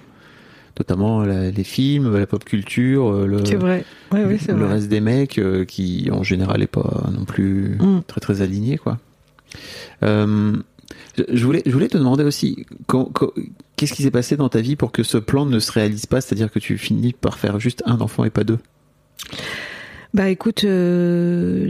notamment 0.78 1.24
la- 1.26 1.52
les 1.52 1.64
films 1.64 2.18
la 2.18 2.28
pop 2.28 2.44
culture 2.46 3.10
euh, 3.12 3.26
le, 3.28 3.46
C'est 3.46 3.56
vrai. 3.56 3.84
Ouais, 4.12 4.26
ouais, 4.26 4.38
c'est 4.40 4.52
le 4.54 4.60
vrai. 4.66 4.74
reste 4.76 4.88
des 4.90 5.02
mecs 5.02 5.38
euh, 5.40 5.66
qui 5.66 6.10
en 6.12 6.24
général 6.24 6.62
est 6.62 6.68
pas 6.68 7.10
non 7.12 7.26
plus 7.26 7.78
Mm. 7.80 8.02
très 8.08 8.22
très 8.22 8.42
aligné 8.42 8.78
quoi. 8.78 8.98
Euh, 10.04 10.56
je- 11.32 11.46
voulais 11.46 11.64
je 11.66 11.72
voulais 11.72 11.88
te 11.88 11.98
demander 11.98 12.24
aussi 12.24 12.66
qu'est-ce 13.76 13.94
qui 13.94 14.04
s'est 14.04 14.12
passé 14.12 14.38
dans 14.38 14.50
ta 14.50 14.62
vie 14.62 14.76
pour 14.76 14.92
que 14.92 15.04
ce 15.04 15.18
plan 15.18 15.46
ne 15.46 15.60
se 15.60 15.72
réalise 15.72 16.06
pas, 16.06 16.22
c'est-à-dire 16.22 16.52
que 16.52 16.60
tu 16.60 16.78
finis 16.78 17.14
par 17.14 17.38
faire 17.40 17.60
juste 17.60 17.84
un 17.86 18.00
enfant 18.02 18.24
et 18.26 18.30
pas 18.30 18.44
deux? 18.44 18.60
Bah 20.16 20.30
écoute, 20.30 20.64
euh, 20.64 21.70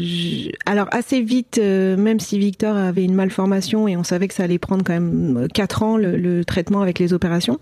alors 0.66 0.88
assez 0.92 1.22
vite, 1.22 1.58
euh, 1.58 1.98
même 1.98 2.22
si 2.22 2.40
Victor 2.40 2.78
avait 2.78 3.04
une 3.04 3.14
malformation 3.14 3.88
et 3.90 3.98
on 3.98 4.04
savait 4.06 4.30
que 4.30 4.34
ça 4.34 4.44
allait 4.44 4.58
prendre 4.58 4.84
quand 4.86 4.94
même 4.94 5.48
4 5.54 5.84
ans 5.84 5.98
le, 5.98 6.46
traitement 6.46 6.82
avec 6.82 7.00
les 7.00 7.12
opérations. 7.12 7.60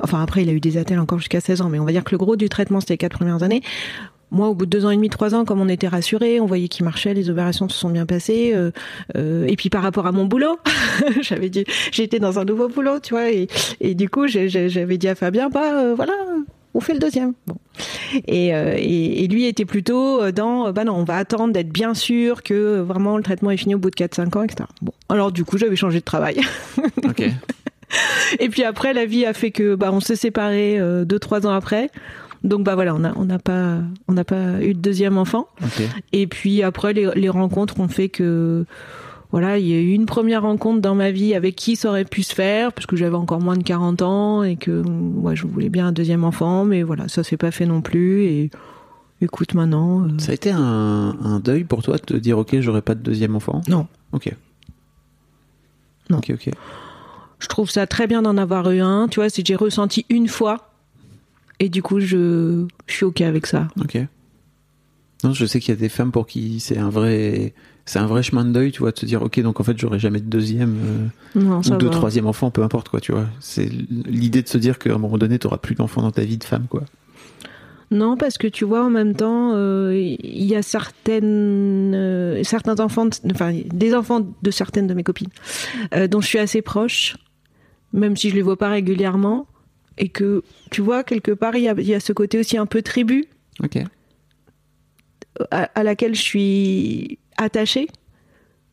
Enfin 0.00 0.20
après 0.20 0.42
il 0.42 0.48
a 0.48 0.52
eu 0.52 0.60
des 0.60 0.76
attelles 0.76 0.98
encore 0.98 1.18
jusqu'à 1.18 1.40
16 1.40 1.62
ans, 1.62 1.68
mais 1.68 1.78
on 1.78 1.84
va 1.84 1.92
dire 1.92 2.02
que 2.02 2.10
le 2.10 2.18
gros 2.18 2.34
du 2.34 2.48
traitement 2.48 2.80
c'était 2.80 2.94
les 2.94 2.98
4 2.98 3.16
premières 3.16 3.44
années. 3.44 3.62
Moi, 4.30 4.48
au 4.48 4.54
bout 4.54 4.66
de 4.66 4.70
deux 4.70 4.84
ans 4.84 4.90
et 4.90 4.96
demi, 4.96 5.08
trois 5.08 5.34
ans, 5.34 5.44
comme 5.44 5.60
on 5.60 5.68
était 5.68 5.88
rassurés, 5.88 6.38
on 6.40 6.46
voyait 6.46 6.68
qu'il 6.68 6.84
marchait, 6.84 7.14
les 7.14 7.30
opérations 7.30 7.68
se 7.68 7.78
sont 7.78 7.88
bien 7.88 8.04
passées. 8.04 8.52
euh, 8.54 8.70
euh, 9.16 9.46
et 9.46 9.56
puis 9.56 9.70
par 9.70 9.82
rapport 9.82 10.06
à 10.06 10.12
mon 10.12 10.26
boulot, 10.26 10.58
j'avais 11.22 11.48
dit, 11.48 11.64
j'étais 11.92 12.18
dans 12.18 12.38
un 12.38 12.44
nouveau 12.44 12.68
boulot, 12.68 13.00
tu 13.00 13.14
vois, 13.14 13.30
et, 13.30 13.46
du 13.94 14.10
coup, 14.10 14.26
j'avais 14.26 14.98
dit 14.98 15.08
à 15.08 15.14
Fabien, 15.14 15.48
bah 15.48 15.80
euh, 15.80 15.94
voilà, 15.94 16.12
on 16.78 16.80
fait 16.80 16.92
le 16.92 17.00
deuxième. 17.00 17.32
Bon. 17.48 17.56
Et, 18.28 18.54
euh, 18.54 18.74
et, 18.76 19.24
et 19.24 19.26
lui 19.26 19.46
était 19.46 19.64
plutôt 19.64 20.30
dans, 20.30 20.68
euh, 20.68 20.72
bah 20.72 20.84
non, 20.84 20.94
on 20.94 21.02
va 21.02 21.16
attendre 21.16 21.52
d'être 21.52 21.70
bien 21.70 21.92
sûr 21.92 22.44
que 22.44 22.54
euh, 22.54 22.82
vraiment 22.84 23.16
le 23.16 23.22
traitement 23.24 23.50
est 23.50 23.56
fini 23.56 23.74
au 23.74 23.78
bout 23.78 23.90
de 23.90 23.96
4-5 23.96 24.38
ans, 24.38 24.42
etc. 24.44 24.68
Bon, 24.80 24.92
alors 25.08 25.32
du 25.32 25.44
coup, 25.44 25.58
j'avais 25.58 25.74
changé 25.74 25.98
de 25.98 26.04
travail. 26.04 26.40
Ok. 27.04 27.28
Et 28.38 28.48
puis 28.48 28.62
après, 28.64 28.92
la 28.92 29.06
vie 29.06 29.24
a 29.24 29.32
fait 29.32 29.50
que 29.50 29.74
bah 29.74 29.90
on 29.92 30.00
s'est 30.00 30.14
séparés 30.14 30.78
euh, 30.78 31.04
deux 31.04 31.18
trois 31.18 31.46
ans 31.46 31.52
après. 31.52 31.90
Donc 32.44 32.62
bah 32.62 32.74
voilà, 32.74 32.94
on 32.94 33.02
a 33.02 33.12
on 33.16 33.24
n'a 33.24 33.38
pas 33.38 33.78
on 34.08 34.12
n'a 34.12 34.24
pas 34.24 34.62
eu 34.62 34.74
de 34.74 34.78
deuxième 34.78 35.16
enfant. 35.16 35.48
ok. 35.62 35.82
Et 36.12 36.26
puis 36.26 36.62
après, 36.62 36.92
les, 36.92 37.10
les 37.16 37.28
rencontres 37.30 37.80
ont 37.80 37.88
fait 37.88 38.10
que 38.10 38.66
voilà, 39.30 39.58
il 39.58 39.66
y 39.66 39.74
a 39.74 39.80
eu 39.80 39.90
une 39.92 40.06
première 40.06 40.42
rencontre 40.42 40.80
dans 40.80 40.94
ma 40.94 41.10
vie 41.10 41.34
avec 41.34 41.54
qui 41.54 41.76
ça 41.76 41.90
aurait 41.90 42.04
pu 42.06 42.22
se 42.22 42.34
faire, 42.34 42.72
parce 42.72 42.86
que 42.86 42.96
j'avais 42.96 43.16
encore 43.16 43.40
moins 43.40 43.56
de 43.56 43.62
40 43.62 44.02
ans 44.02 44.42
et 44.42 44.56
que 44.56 44.82
ouais, 44.86 45.36
je 45.36 45.46
voulais 45.46 45.68
bien 45.68 45.88
un 45.88 45.92
deuxième 45.92 46.24
enfant, 46.24 46.64
mais 46.64 46.82
voilà, 46.82 47.08
ça 47.08 47.22
s'est 47.22 47.36
pas 47.36 47.50
fait 47.50 47.66
non 47.66 47.82
plus. 47.82 48.22
Et 48.24 48.50
écoute, 49.20 49.52
maintenant, 49.54 50.04
euh, 50.04 50.18
Ça 50.18 50.30
a 50.32 50.34
été 50.34 50.50
un, 50.50 50.60
un 51.22 51.40
deuil 51.40 51.64
pour 51.64 51.82
toi 51.82 51.96
de 51.96 52.02
te 52.02 52.14
dire 52.14 52.38
ok 52.38 52.58
j'aurai 52.60 52.80
pas 52.82 52.94
de 52.94 53.02
deuxième 53.02 53.36
enfant? 53.36 53.60
non. 53.68 53.86
Ok. 54.12 54.34
Non. 56.08 56.18
Ok 56.18 56.30
ok. 56.34 56.50
Je 57.38 57.46
trouve 57.48 57.70
ça 57.70 57.86
très 57.86 58.06
bien 58.06 58.22
d'en 58.22 58.36
avoir 58.38 58.70
eu 58.70 58.80
un. 58.80 59.06
Tu 59.08 59.20
vois, 59.20 59.28
si 59.28 59.42
j'ai 59.44 59.54
ressenti 59.54 60.06
une 60.08 60.26
fois, 60.26 60.72
et 61.60 61.68
du 61.68 61.82
coup, 61.82 62.00
je, 62.00 62.66
je 62.86 62.92
suis 62.94 63.04
ok 63.04 63.20
avec 63.20 63.46
ça. 63.46 63.68
Ok. 63.80 63.98
Non, 65.22 65.32
je 65.34 65.44
sais 65.46 65.60
qu'il 65.60 65.74
y 65.74 65.76
a 65.76 65.80
des 65.80 65.88
femmes 65.88 66.10
pour 66.12 66.26
qui 66.26 66.60
c'est 66.60 66.78
un 66.78 66.88
vrai, 66.88 67.52
c'est 67.88 67.98
un 67.98 68.06
vrai 68.06 68.22
chemin 68.22 68.44
de 68.44 68.52
deuil, 68.52 68.70
tu 68.72 68.80
vois, 68.80 68.90
de 68.92 68.98
se 68.98 69.06
dire, 69.06 69.22
ok, 69.22 69.40
donc 69.40 69.60
en 69.60 69.64
fait, 69.64 69.76
j'aurai 69.78 69.98
jamais 69.98 70.20
de 70.20 70.26
deuxième 70.28 71.10
euh, 71.36 71.40
Non, 71.40 71.58
ou 71.58 71.62
de 71.76 71.84
va. 71.86 71.90
troisième 71.90 72.26
enfant, 72.26 72.50
peu 72.50 72.62
importe 72.62 72.88
quoi, 72.90 73.00
tu 73.00 73.12
vois. 73.12 73.26
C'est 73.40 73.66
l'idée 73.66 74.42
de 74.42 74.48
se 74.48 74.58
dire 74.58 74.78
qu'à 74.78 74.94
un 74.94 74.98
moment 74.98 75.16
donné, 75.18 75.38
t'auras 75.38 75.58
plus 75.58 75.74
d'enfants 75.74 76.02
dans 76.02 76.10
ta 76.10 76.22
vie 76.22 76.36
de 76.38 76.44
femme, 76.44 76.66
quoi. 76.68 76.84
Non, 77.90 78.18
parce 78.18 78.36
que 78.36 78.46
tu 78.46 78.66
vois, 78.66 78.84
en 78.84 78.90
même 78.90 79.14
temps, 79.14 79.52
euh, 79.54 79.96
il 79.96 80.44
y 80.44 80.54
a 80.54 80.60
certaines, 80.60 81.94
euh, 81.94 82.42
certains 82.44 82.80
enfants, 82.80 83.06
de- 83.06 83.12
enfin, 83.32 83.52
des 83.64 83.94
enfants 83.94 84.20
de 84.42 84.50
certaines 84.50 84.86
de 84.86 84.92
mes 84.92 85.02
copines, 85.02 85.30
euh, 85.94 86.06
dont 86.06 86.20
je 86.20 86.26
suis 86.26 86.38
assez 86.38 86.60
proche, 86.60 87.16
même 87.94 88.14
si 88.14 88.28
je 88.28 88.34
les 88.34 88.42
vois 88.42 88.58
pas 88.58 88.68
régulièrement, 88.68 89.46
et 89.96 90.10
que, 90.10 90.42
tu 90.70 90.82
vois, 90.82 91.02
quelque 91.02 91.30
part, 91.32 91.56
il 91.56 91.62
y 91.62 91.68
a, 91.68 91.74
il 91.78 91.86
y 91.88 91.94
a 91.94 92.00
ce 92.00 92.12
côté 92.12 92.38
aussi 92.38 92.58
un 92.58 92.66
peu 92.66 92.82
tribu 92.82 93.24
Ok. 93.64 93.78
à, 95.50 95.62
à 95.74 95.82
laquelle 95.82 96.14
je 96.14 96.20
suis 96.22 97.18
attachée. 97.38 97.88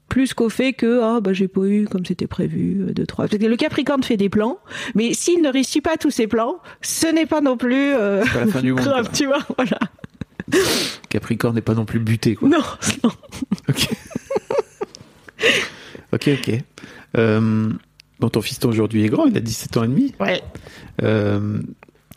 Plus 0.09 0.35
qu'au 0.35 0.49
fait 0.49 0.73
que 0.73 0.99
oh, 1.01 1.21
bah, 1.21 1.33
j'ai 1.33 1.47
pas 1.47 1.65
eu 1.65 1.85
comme 1.85 2.05
c'était 2.05 2.27
prévu 2.27 2.81
euh, 2.81 2.93
deux 2.93 3.07
trois 3.07 3.27
parce 3.27 3.39
que 3.41 3.45
le 3.47 3.55
Capricorne 3.55 4.03
fait 4.03 4.17
des 4.17 4.29
plans 4.29 4.59
mais 4.93 5.15
s'il 5.15 5.41
ne 5.41 5.51
réussit 5.51 5.83
pas 5.83 5.97
tous 5.97 6.11
ses 6.11 6.27
plans 6.27 6.57
ce 6.81 7.07
n'est 7.07 7.25
pas 7.25 7.41
non 7.41 7.57
plus 7.57 7.95
euh, 7.95 8.23
pas 8.23 8.41
la 8.41 8.47
fin 8.47 8.61
du 8.61 8.73
monde. 8.73 8.83
grave 8.83 9.09
tu 9.11 9.25
vois 9.25 9.39
voilà 9.57 9.79
Capricorne 11.09 11.55
n'est 11.55 11.61
pas 11.61 11.73
non 11.73 11.85
plus 11.85 11.99
buté, 11.99 12.35
quoi. 12.35 12.49
non, 12.49 12.61
non. 13.03 13.11
Ok. 13.69 13.89
ok, 16.13 16.29
ok. 16.39 16.59
Euh, 17.17 17.69
bon, 18.19 18.29
ton 18.29 18.41
fiston 18.41 18.69
aujourd'hui 18.69 19.03
est 19.05 19.09
grand, 19.09 19.25
il 19.25 19.37
a 19.37 19.41
17 19.41 19.77
ans 19.77 19.83
et 19.83 19.87
demi. 19.87 20.13
Ouais. 20.19 20.41
Euh, 21.01 21.59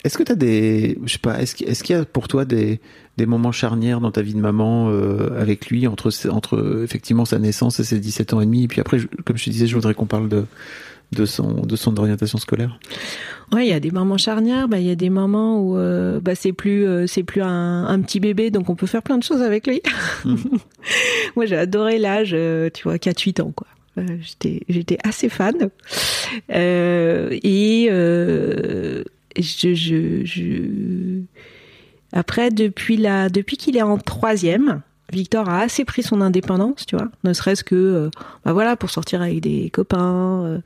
est-ce 0.04 0.18
que 0.18 0.22
tu 0.22 0.32
as 0.32 0.36
des. 0.36 0.98
Je 1.04 1.12
sais 1.12 1.18
pas, 1.18 1.40
est-ce 1.40 1.54
qu'il 1.54 1.96
y 1.96 1.98
a 1.98 2.04
pour 2.04 2.28
toi 2.28 2.44
des, 2.44 2.80
des 3.18 3.26
moments 3.26 3.52
charnières 3.52 4.00
dans 4.00 4.10
ta 4.10 4.22
vie 4.22 4.32
de 4.32 4.40
maman 4.40 4.88
euh, 4.90 5.38
avec 5.38 5.66
lui, 5.68 5.86
entre, 5.86 6.10
entre 6.30 6.80
effectivement 6.82 7.26
sa 7.26 7.38
naissance 7.38 7.78
et 7.80 7.84
ses 7.84 7.98
17 8.00 8.32
ans 8.32 8.40
et 8.40 8.46
demi 8.46 8.64
Et 8.64 8.68
puis 8.68 8.80
après, 8.80 8.98
je- 8.98 9.08
comme 9.26 9.36
je 9.36 9.44
te 9.44 9.50
disais, 9.50 9.66
je 9.66 9.74
voudrais 9.74 9.92
qu'on 9.92 10.06
parle 10.06 10.30
de, 10.30 10.44
de, 11.12 11.26
son, 11.26 11.52
de 11.66 11.76
son 11.76 11.96
orientation 11.98 12.38
scolaire. 12.38 12.78
Ouais, 13.52 13.66
il 13.66 13.70
y 13.70 13.72
a 13.74 13.80
des 13.80 13.90
moments 13.90 14.18
charnières, 14.18 14.68
bah 14.68 14.78
il 14.78 14.86
y 14.86 14.90
a 14.90 14.94
des 14.94 15.08
moments 15.10 15.60
où 15.62 15.76
euh, 15.78 16.20
bah 16.20 16.34
c'est 16.34 16.52
plus 16.52 16.86
euh, 16.86 17.06
c'est 17.06 17.22
plus 17.22 17.40
un, 17.42 17.86
un 17.86 18.00
petit 18.02 18.20
bébé 18.20 18.50
donc 18.50 18.68
on 18.68 18.74
peut 18.74 18.86
faire 18.86 19.02
plein 19.02 19.16
de 19.18 19.22
choses 19.22 19.40
avec 19.42 19.66
lui. 19.66 19.80
Moi 21.36 21.46
j'ai 21.46 21.56
adoré 21.56 21.98
l'âge 21.98 22.36
tu 22.74 22.82
vois 22.84 22.98
4 22.98 23.20
8 23.20 23.40
ans 23.40 23.52
quoi. 23.56 23.66
J'étais 24.20 24.60
j'étais 24.68 24.98
assez 25.02 25.28
fan. 25.30 25.70
Et 26.50 27.88
je, 27.90 29.74
je 29.74 30.24
je 30.24 31.22
après 32.12 32.50
depuis 32.50 32.96
la 32.96 33.28
depuis 33.28 33.56
qu'il 33.56 33.76
est 33.76 33.82
en 33.82 33.98
troisième, 33.98 34.82
Victor 35.12 35.48
a 35.48 35.60
assez 35.60 35.84
pris 35.84 36.02
son 36.02 36.20
indépendance, 36.20 36.84
tu 36.84 36.96
vois, 36.96 37.08
ne 37.24 37.32
serait-ce 37.32 37.64
que 37.64 37.74
euh, 37.74 38.10
bah 38.44 38.52
voilà 38.52 38.76
pour 38.76 38.90
sortir 38.90 39.22
avec 39.22 39.40
des 39.40 39.70
copains. 39.70 40.44
euh, 40.44 40.58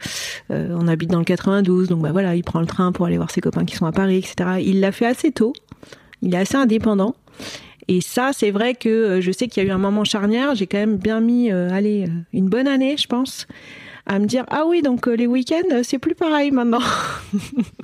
euh, 0.50 0.76
on 0.76 0.88
habite 0.88 1.10
dans 1.10 1.20
le 1.20 1.24
92, 1.24 1.88
donc 1.88 2.02
bah 2.02 2.10
voilà, 2.10 2.34
il 2.34 2.42
prend 2.42 2.60
le 2.60 2.66
train 2.66 2.90
pour 2.90 3.06
aller 3.06 3.16
voir 3.16 3.30
ses 3.30 3.40
copains 3.40 3.64
qui 3.64 3.76
sont 3.76 3.86
à 3.86 3.92
Paris, 3.92 4.16
etc. 4.16 4.60
Il 4.60 4.80
l'a 4.80 4.90
fait 4.90 5.06
assez 5.06 5.30
tôt. 5.30 5.52
Il 6.22 6.34
est 6.34 6.38
assez 6.38 6.56
indépendant. 6.56 7.14
Et 7.88 8.00
ça, 8.00 8.30
c'est 8.32 8.50
vrai 8.50 8.74
que 8.74 8.88
euh, 8.88 9.20
je 9.20 9.30
sais 9.30 9.48
qu'il 9.48 9.62
y 9.62 9.66
a 9.66 9.68
eu 9.68 9.72
un 9.72 9.78
moment 9.78 10.04
charnière. 10.04 10.54
J'ai 10.54 10.66
quand 10.66 10.78
même 10.78 10.96
bien 10.96 11.20
mis, 11.20 11.50
allez, 11.50 12.08
une 12.32 12.48
bonne 12.48 12.66
année, 12.66 12.96
je 12.96 13.06
pense, 13.06 13.46
à 14.06 14.18
me 14.18 14.26
dire 14.26 14.44
ah 14.50 14.64
oui, 14.66 14.82
donc 14.82 15.06
les 15.06 15.28
week-ends, 15.28 15.82
c'est 15.84 15.98
plus 15.98 16.14
pareil 16.16 16.50
maintenant. 16.50 16.82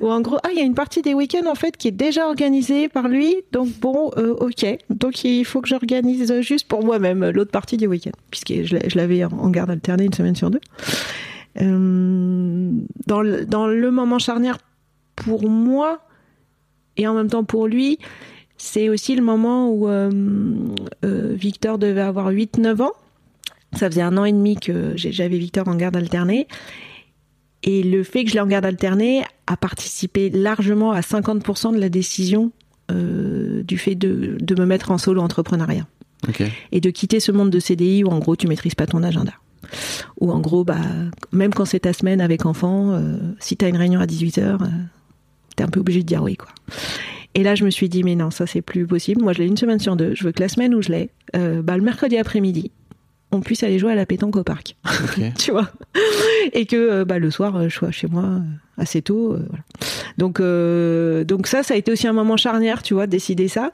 Ou 0.00 0.10
en 0.10 0.20
gros, 0.20 0.38
ah, 0.42 0.48
il 0.52 0.58
y 0.58 0.60
a 0.60 0.64
une 0.64 0.74
partie 0.74 1.02
des 1.02 1.14
week-ends 1.14 1.50
en 1.50 1.54
fait 1.54 1.76
qui 1.76 1.88
est 1.88 1.92
déjà 1.92 2.26
organisée 2.26 2.88
par 2.88 3.08
lui, 3.08 3.36
donc 3.52 3.68
bon, 3.80 4.10
euh, 4.16 4.34
ok. 4.34 4.66
Donc 4.90 5.24
il 5.24 5.44
faut 5.44 5.60
que 5.60 5.68
j'organise 5.68 6.40
juste 6.40 6.68
pour 6.68 6.84
moi-même 6.84 7.28
l'autre 7.30 7.50
partie 7.50 7.76
du 7.76 7.86
week-end, 7.86 8.12
puisque 8.30 8.52
je 8.64 8.96
l'avais 8.96 9.24
en 9.24 9.50
garde 9.50 9.70
alternée 9.70 10.04
une 10.04 10.12
semaine 10.12 10.36
sur 10.36 10.50
deux. 10.50 10.60
Euh, 11.60 12.70
dans, 13.06 13.22
le, 13.22 13.90
moment 13.90 14.18
charnière 14.18 14.58
pour 15.16 15.48
moi 15.48 16.00
et 16.96 17.08
en 17.08 17.14
même 17.14 17.28
temps 17.28 17.44
pour 17.44 17.66
lui, 17.66 17.98
c'est 18.58 18.88
aussi 18.88 19.16
le 19.16 19.22
moment 19.22 19.70
où 19.70 19.88
euh, 19.88 20.10
Victor 21.02 21.78
devait 21.78 22.00
avoir 22.00 22.30
8-9 22.30 22.82
ans. 22.82 22.92
Ça 23.74 23.90
faisait 23.90 24.02
un 24.02 24.16
an 24.16 24.24
et 24.24 24.32
demi 24.32 24.56
que 24.56 24.92
j'avais 24.96 25.38
Victor 25.38 25.68
en 25.68 25.74
garde 25.74 25.96
alternée. 25.96 26.48
Et 27.62 27.82
le 27.82 28.02
fait 28.02 28.24
que 28.24 28.30
je 28.30 28.34
l'ai 28.34 28.40
en 28.40 28.46
garde 28.46 28.64
alternée 28.64 29.24
a 29.46 29.56
participé 29.56 30.30
largement 30.30 30.92
à 30.92 31.00
50% 31.00 31.74
de 31.74 31.80
la 31.80 31.88
décision 31.88 32.52
euh, 32.90 33.62
du 33.62 33.78
fait 33.78 33.94
de, 33.94 34.36
de 34.40 34.54
me 34.60 34.66
mettre 34.66 34.90
en 34.90 34.98
solo 34.98 35.20
entrepreneuriat 35.20 35.86
et 36.72 36.80
de 36.80 36.90
quitter 36.90 37.20
ce 37.20 37.32
monde 37.32 37.50
de 37.50 37.60
CDI 37.60 38.04
où 38.04 38.08
en 38.08 38.18
gros 38.18 38.36
tu 38.36 38.46
maîtrises 38.46 38.74
pas 38.74 38.86
ton 38.86 39.02
agenda. 39.02 39.32
Ou 40.20 40.32
en 40.32 40.40
gros, 40.40 40.64
bah, 40.64 40.80
même 41.32 41.52
quand 41.52 41.64
c'est 41.64 41.80
ta 41.80 41.92
semaine 41.92 42.20
avec 42.20 42.46
enfant, 42.46 42.92
euh, 42.92 43.18
si 43.38 43.56
tu 43.56 43.64
as 43.64 43.68
une 43.68 43.76
réunion 43.76 44.00
à 44.00 44.06
18h, 44.06 44.40
euh, 44.40 44.56
tu 45.56 45.62
es 45.62 45.66
un 45.66 45.68
peu 45.68 45.80
obligé 45.80 46.00
de 46.00 46.06
dire 46.06 46.22
oui. 46.22 46.36
quoi. 46.36 46.48
Et 47.34 47.42
là, 47.42 47.54
je 47.54 47.64
me 47.64 47.70
suis 47.70 47.88
dit, 47.88 48.02
mais 48.02 48.14
non, 48.14 48.30
ça 48.30 48.46
c'est 48.46 48.62
plus 48.62 48.86
possible. 48.86 49.22
Moi, 49.22 49.32
je 49.32 49.40
l'ai 49.40 49.46
une 49.46 49.56
semaine 49.56 49.78
sur 49.78 49.96
deux. 49.96 50.14
Je 50.14 50.24
veux 50.24 50.32
que 50.32 50.40
la 50.40 50.48
semaine 50.48 50.74
où 50.74 50.82
je 50.82 50.90
l'ai, 50.90 51.10
euh, 51.36 51.62
bah, 51.62 51.76
le 51.76 51.82
mercredi 51.82 52.16
après-midi, 52.16 52.70
on 53.30 53.40
puisse 53.40 53.62
aller 53.62 53.78
jouer 53.78 53.92
à 53.92 53.94
la 53.94 54.06
pétanque 54.06 54.36
au 54.36 54.44
parc. 54.44 54.76
Tu 55.38 55.50
vois? 55.50 55.70
Et 56.52 56.66
que 56.66 56.76
euh, 56.76 57.04
bah, 57.04 57.18
le 57.18 57.30
soir, 57.30 57.56
euh, 57.56 57.68
je 57.68 57.74
sois 57.74 57.90
chez 57.90 58.06
moi 58.06 58.24
euh, 58.24 58.40
assez 58.78 59.02
tôt. 59.02 59.32
euh, 59.32 59.46
voilà. 59.48 59.64
Donc, 60.16 60.40
euh, 60.40 61.24
donc 61.24 61.46
ça, 61.46 61.62
ça 61.62 61.74
a 61.74 61.76
été 61.76 61.92
aussi 61.92 62.06
un 62.08 62.12
moment 62.12 62.36
charnière, 62.36 62.82
tu 62.82 62.94
vois, 62.94 63.06
de 63.06 63.12
décider 63.12 63.48
ça. 63.48 63.70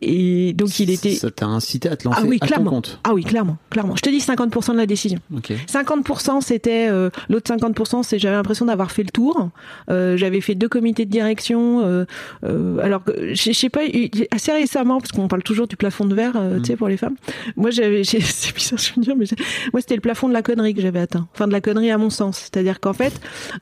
Et 0.00 0.52
donc 0.52 0.78
il 0.80 0.90
était. 0.90 1.14
Ça 1.14 1.30
t'a 1.30 1.46
incité 1.46 1.88
à 1.88 1.96
te 1.96 2.04
lancer 2.06 2.20
Ah 2.22 2.26
oui, 2.26 2.38
à 2.40 2.46
ton 2.46 2.64
compte? 2.64 3.00
Ah 3.04 3.14
oui, 3.14 3.24
clairement, 3.24 3.56
clairement. 3.70 3.96
Je 3.96 4.02
te 4.02 4.10
dis 4.10 4.18
50% 4.18 4.72
de 4.72 4.76
la 4.76 4.86
décision. 4.86 5.18
Ok. 5.34 5.52
50% 5.68 6.40
c'était 6.40 6.88
euh, 6.90 7.10
l'autre 7.28 7.52
50% 7.54 8.02
c'est 8.02 8.18
j'avais 8.18 8.34
l'impression 8.36 8.66
d'avoir 8.66 8.90
fait 8.90 9.02
le 9.04 9.10
tour. 9.10 9.50
J'avais 9.88 10.40
fait 10.40 10.54
deux 10.54 10.68
comités 10.68 11.04
de 11.04 11.10
direction. 11.10 12.06
Alors 12.42 13.04
que 13.04 13.34
je 13.34 13.52
sais 13.52 13.68
pas 13.68 13.80
assez 14.30 14.52
récemment 14.52 14.98
parce 15.00 15.12
qu'on 15.12 15.28
parle 15.28 15.42
toujours 15.42 15.66
du 15.68 15.76
plafond 15.76 16.04
de 16.04 16.14
verre, 16.14 16.32
euh, 16.36 16.58
tu 16.58 16.66
sais 16.66 16.76
pour 16.76 16.88
les 16.88 16.96
femmes. 16.96 17.16
Moi 17.56 17.70
j'avais 17.70 18.04
c'est 18.04 18.54
bizarre 18.54 18.78
je 18.78 18.92
veux 18.96 19.02
dire 19.02 19.16
mais 19.16 19.26
moi 19.72 19.80
c'était 19.80 19.94
le 19.94 20.00
plafond 20.00 20.28
de 20.28 20.32
la 20.32 20.42
connerie 20.42 20.74
que 20.74 20.80
j'avais 20.80 21.00
atteint. 21.00 21.28
Enfin 21.34 21.46
de 21.46 21.52
la 21.52 21.60
connerie 21.60 21.90
à 21.90 21.98
mon 21.98 22.10
sens. 22.10 22.38
C'est-à-dire 22.38 22.80
qu'en 22.80 22.92
fait 22.92 23.12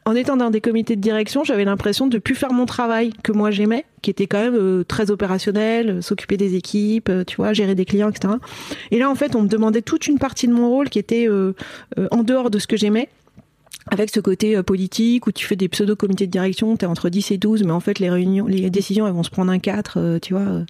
en 0.05 0.15
étant 0.15 0.37
dans 0.37 0.51
des 0.51 0.61
comités 0.71 0.95
de 0.95 1.01
direction 1.01 1.43
j'avais 1.43 1.65
l'impression 1.65 2.07
de 2.07 2.19
plus 2.19 2.37
faire 2.37 2.53
mon 2.53 2.65
travail 2.65 3.13
que 3.25 3.33
moi 3.33 3.51
j'aimais 3.51 3.85
qui 4.03 4.11
était 4.11 4.27
quand 4.27 4.41
même 4.41 4.57
euh, 4.57 4.85
très 4.85 5.11
opérationnel, 5.11 5.91
euh, 5.91 6.01
s'occuper 6.01 6.37
des 6.37 6.55
équipes, 6.55 7.09
euh, 7.09 7.25
tu 7.25 7.37
vois, 7.37 7.53
gérer 7.53 7.75
des 7.75 7.85
clients, 7.85 8.09
etc. 8.09 8.35
Et 8.91 8.99
là, 8.99 9.11
en 9.11 9.15
fait, 9.15 9.37
on 9.37 9.43
me 9.43 9.49
demandait 9.49 9.83
toute 9.83 10.07
une 10.07 10.19
partie 10.19 10.49
de 10.49 10.53
mon 10.53 10.69
rôle 10.69 10.89
qui 10.89 10.99
était 10.99 11.29
en 12.11 12.23
dehors 12.23 12.51
de 12.51 12.59
ce 12.59 12.67
que 12.67 12.77
j'aimais. 12.77 13.09
Avec 13.91 14.11
ce 14.11 14.21
côté 14.21 14.57
euh, 14.57 14.63
politique 14.63 15.27
où 15.27 15.33
tu 15.33 15.47
fais 15.47 15.57
des 15.57 15.69
pseudo-comités 15.69 16.27
de 16.27 16.31
direction, 16.33 16.77
tu 16.77 16.85
es 16.85 16.89
entre 16.89 17.09
10 17.09 17.31
et 17.33 17.39
12, 17.39 17.65
mais 17.65 17.73
en 17.73 17.81
fait 17.81 17.99
les 17.99 18.11
réunions, 18.11 18.47
les 18.47 18.71
décisions 18.71 19.07
elles 19.07 19.13
vont 19.13 19.23
se 19.23 19.31
prendre 19.31 19.51
un 19.51 19.59
4, 19.59 19.95
euh, 19.97 20.19
tu 20.21 20.35
vois, 20.35 20.65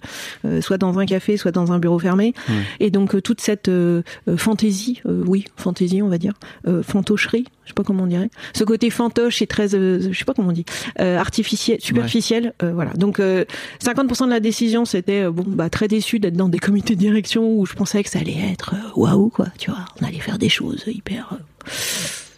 euh, 0.45 0.61
soit 0.61 0.77
dans 0.77 0.97
un 0.97 1.05
café, 1.05 1.37
soit 1.37 1.51
dans 1.51 1.71
un 1.71 1.79
bureau 1.79 1.99
fermé. 1.99 2.33
Et 2.79 2.89
donc 2.89 3.21
toute 3.21 3.41
cette 3.41 3.67
euh, 3.67 4.01
fantaisie, 4.37 5.01
euh, 5.05 5.23
oui, 5.27 5.45
fantaisie 5.57 6.01
on 6.01 6.07
va 6.07 6.17
dire, 6.17 6.33
euh, 6.67 6.83
fantocherie, 6.83 7.45
je 7.63 7.69
sais 7.69 7.73
pas 7.73 7.83
comment 7.83 8.03
on 8.03 8.07
dirait, 8.07 8.29
ce 8.53 8.63
côté 8.63 8.89
fantoche 8.89 9.41
et 9.41 9.47
très, 9.47 9.75
euh, 9.75 9.99
je 10.11 10.17
sais 10.17 10.25
pas 10.25 10.33
comment 10.33 10.49
on 10.49 10.53
dit, 10.53 10.65
euh, 10.99 11.17
artificiel, 11.17 11.79
superficiel, 11.81 12.53
euh, 12.63 12.71
voilà. 12.73 12.91
Donc 12.93 13.19
euh, 13.19 13.45
50% 13.83 14.25
de 14.25 14.29
la 14.29 14.39
décision 14.39 14.85
c'était 14.85 15.29
bon 15.29 15.43
bah 15.47 15.69
très 15.69 15.87
déçu 15.87 16.19
d'être 16.19 16.35
dans 16.35 16.49
des 16.49 16.59
comités 16.59 16.95
de 16.95 16.99
direction 16.99 17.53
où 17.53 17.65
je 17.65 17.73
pensais 17.73 18.03
que 18.03 18.09
ça 18.09 18.19
allait 18.19 18.51
être 18.51 18.73
waouh 18.95 19.29
quoi, 19.29 19.47
tu 19.57 19.69
vois, 19.69 19.85
on 20.01 20.05
allait 20.05 20.19
faire 20.19 20.37
des 20.37 20.49
choses 20.49 20.83
hyper 20.87 21.33
euh, 21.33 21.69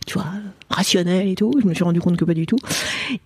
tu 0.06 0.16
vois, 0.16 0.26
rationnelles 0.74 1.28
et 1.28 1.36
tout. 1.36 1.52
Je 1.62 1.68
me 1.68 1.74
suis 1.74 1.84
rendu 1.84 2.02
compte 2.02 2.18
que 2.18 2.26
pas 2.26 2.34
du 2.34 2.46
tout. 2.46 2.58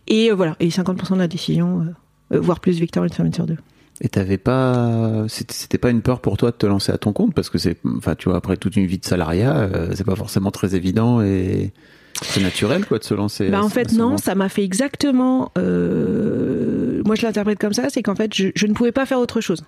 Et 0.08 0.32
euh, 0.32 0.36
voilà, 0.36 0.56
et 0.60 0.70
50% 0.70 1.14
de 1.14 1.20
la 1.20 1.28
décision, 1.28 1.82
euh, 1.82 2.36
euh, 2.36 2.39
voire 2.39 2.60
plus 2.60 2.80
Victor 2.80 3.04
une 3.04 3.12
semaine 3.12 3.34
sur 3.34 3.45
deux. 3.45 3.58
Et 4.00 4.10
t'avais 4.10 4.38
pas, 4.38 5.26
c'était 5.28 5.80
pas 5.80 5.89
une 5.89 6.04
peur 6.04 6.20
pour 6.20 6.38
toi 6.38 6.52
de 6.52 6.56
te 6.56 6.68
lancer 6.68 6.91
à 6.91 7.00
ton 7.00 7.14
compte? 7.14 7.34
Parce 7.34 7.50
que 7.50 7.58
c'est, 7.58 7.78
enfin, 7.98 8.14
tu 8.14 8.30
vois, 8.30 8.38
après 8.38 8.56
toute 8.56 8.76
une 8.76 8.86
vie 8.86 9.00
de 9.00 9.06
salariat, 9.06 9.68
c'est 9.95 10.04
pas 10.06 10.16
forcément 10.16 10.52
très 10.52 10.76
évident 10.76 11.20
et 11.22 11.74
c'est 12.22 12.41
naturel 12.41 12.86
quoi 12.86 13.00
de 13.00 13.04
se 13.04 13.14
lancer. 13.14 13.50
Bah 13.50 13.62
en 13.64 13.70
fait 13.70 13.91
non, 13.93 14.06
moment. 14.06 14.18
ça 14.18 14.36
m'a 14.36 14.50
fait 14.50 14.64
exactement. 14.64 15.52
euh, 15.58 17.02
moi 17.06 17.16
je 17.16 17.24
l'interprète 17.26 17.60
comme 17.60 17.74
ça, 17.74 17.89
c'est 17.89 18.04
qu'en 18.04 18.16
fait 18.16 18.34
je, 18.34 18.50
je 18.56 18.68
ne 18.68 18.74
pouvais 18.74 18.91
pas 18.91 19.06
faire 19.06 19.20
autre 19.20 19.41
chose. 19.41 19.64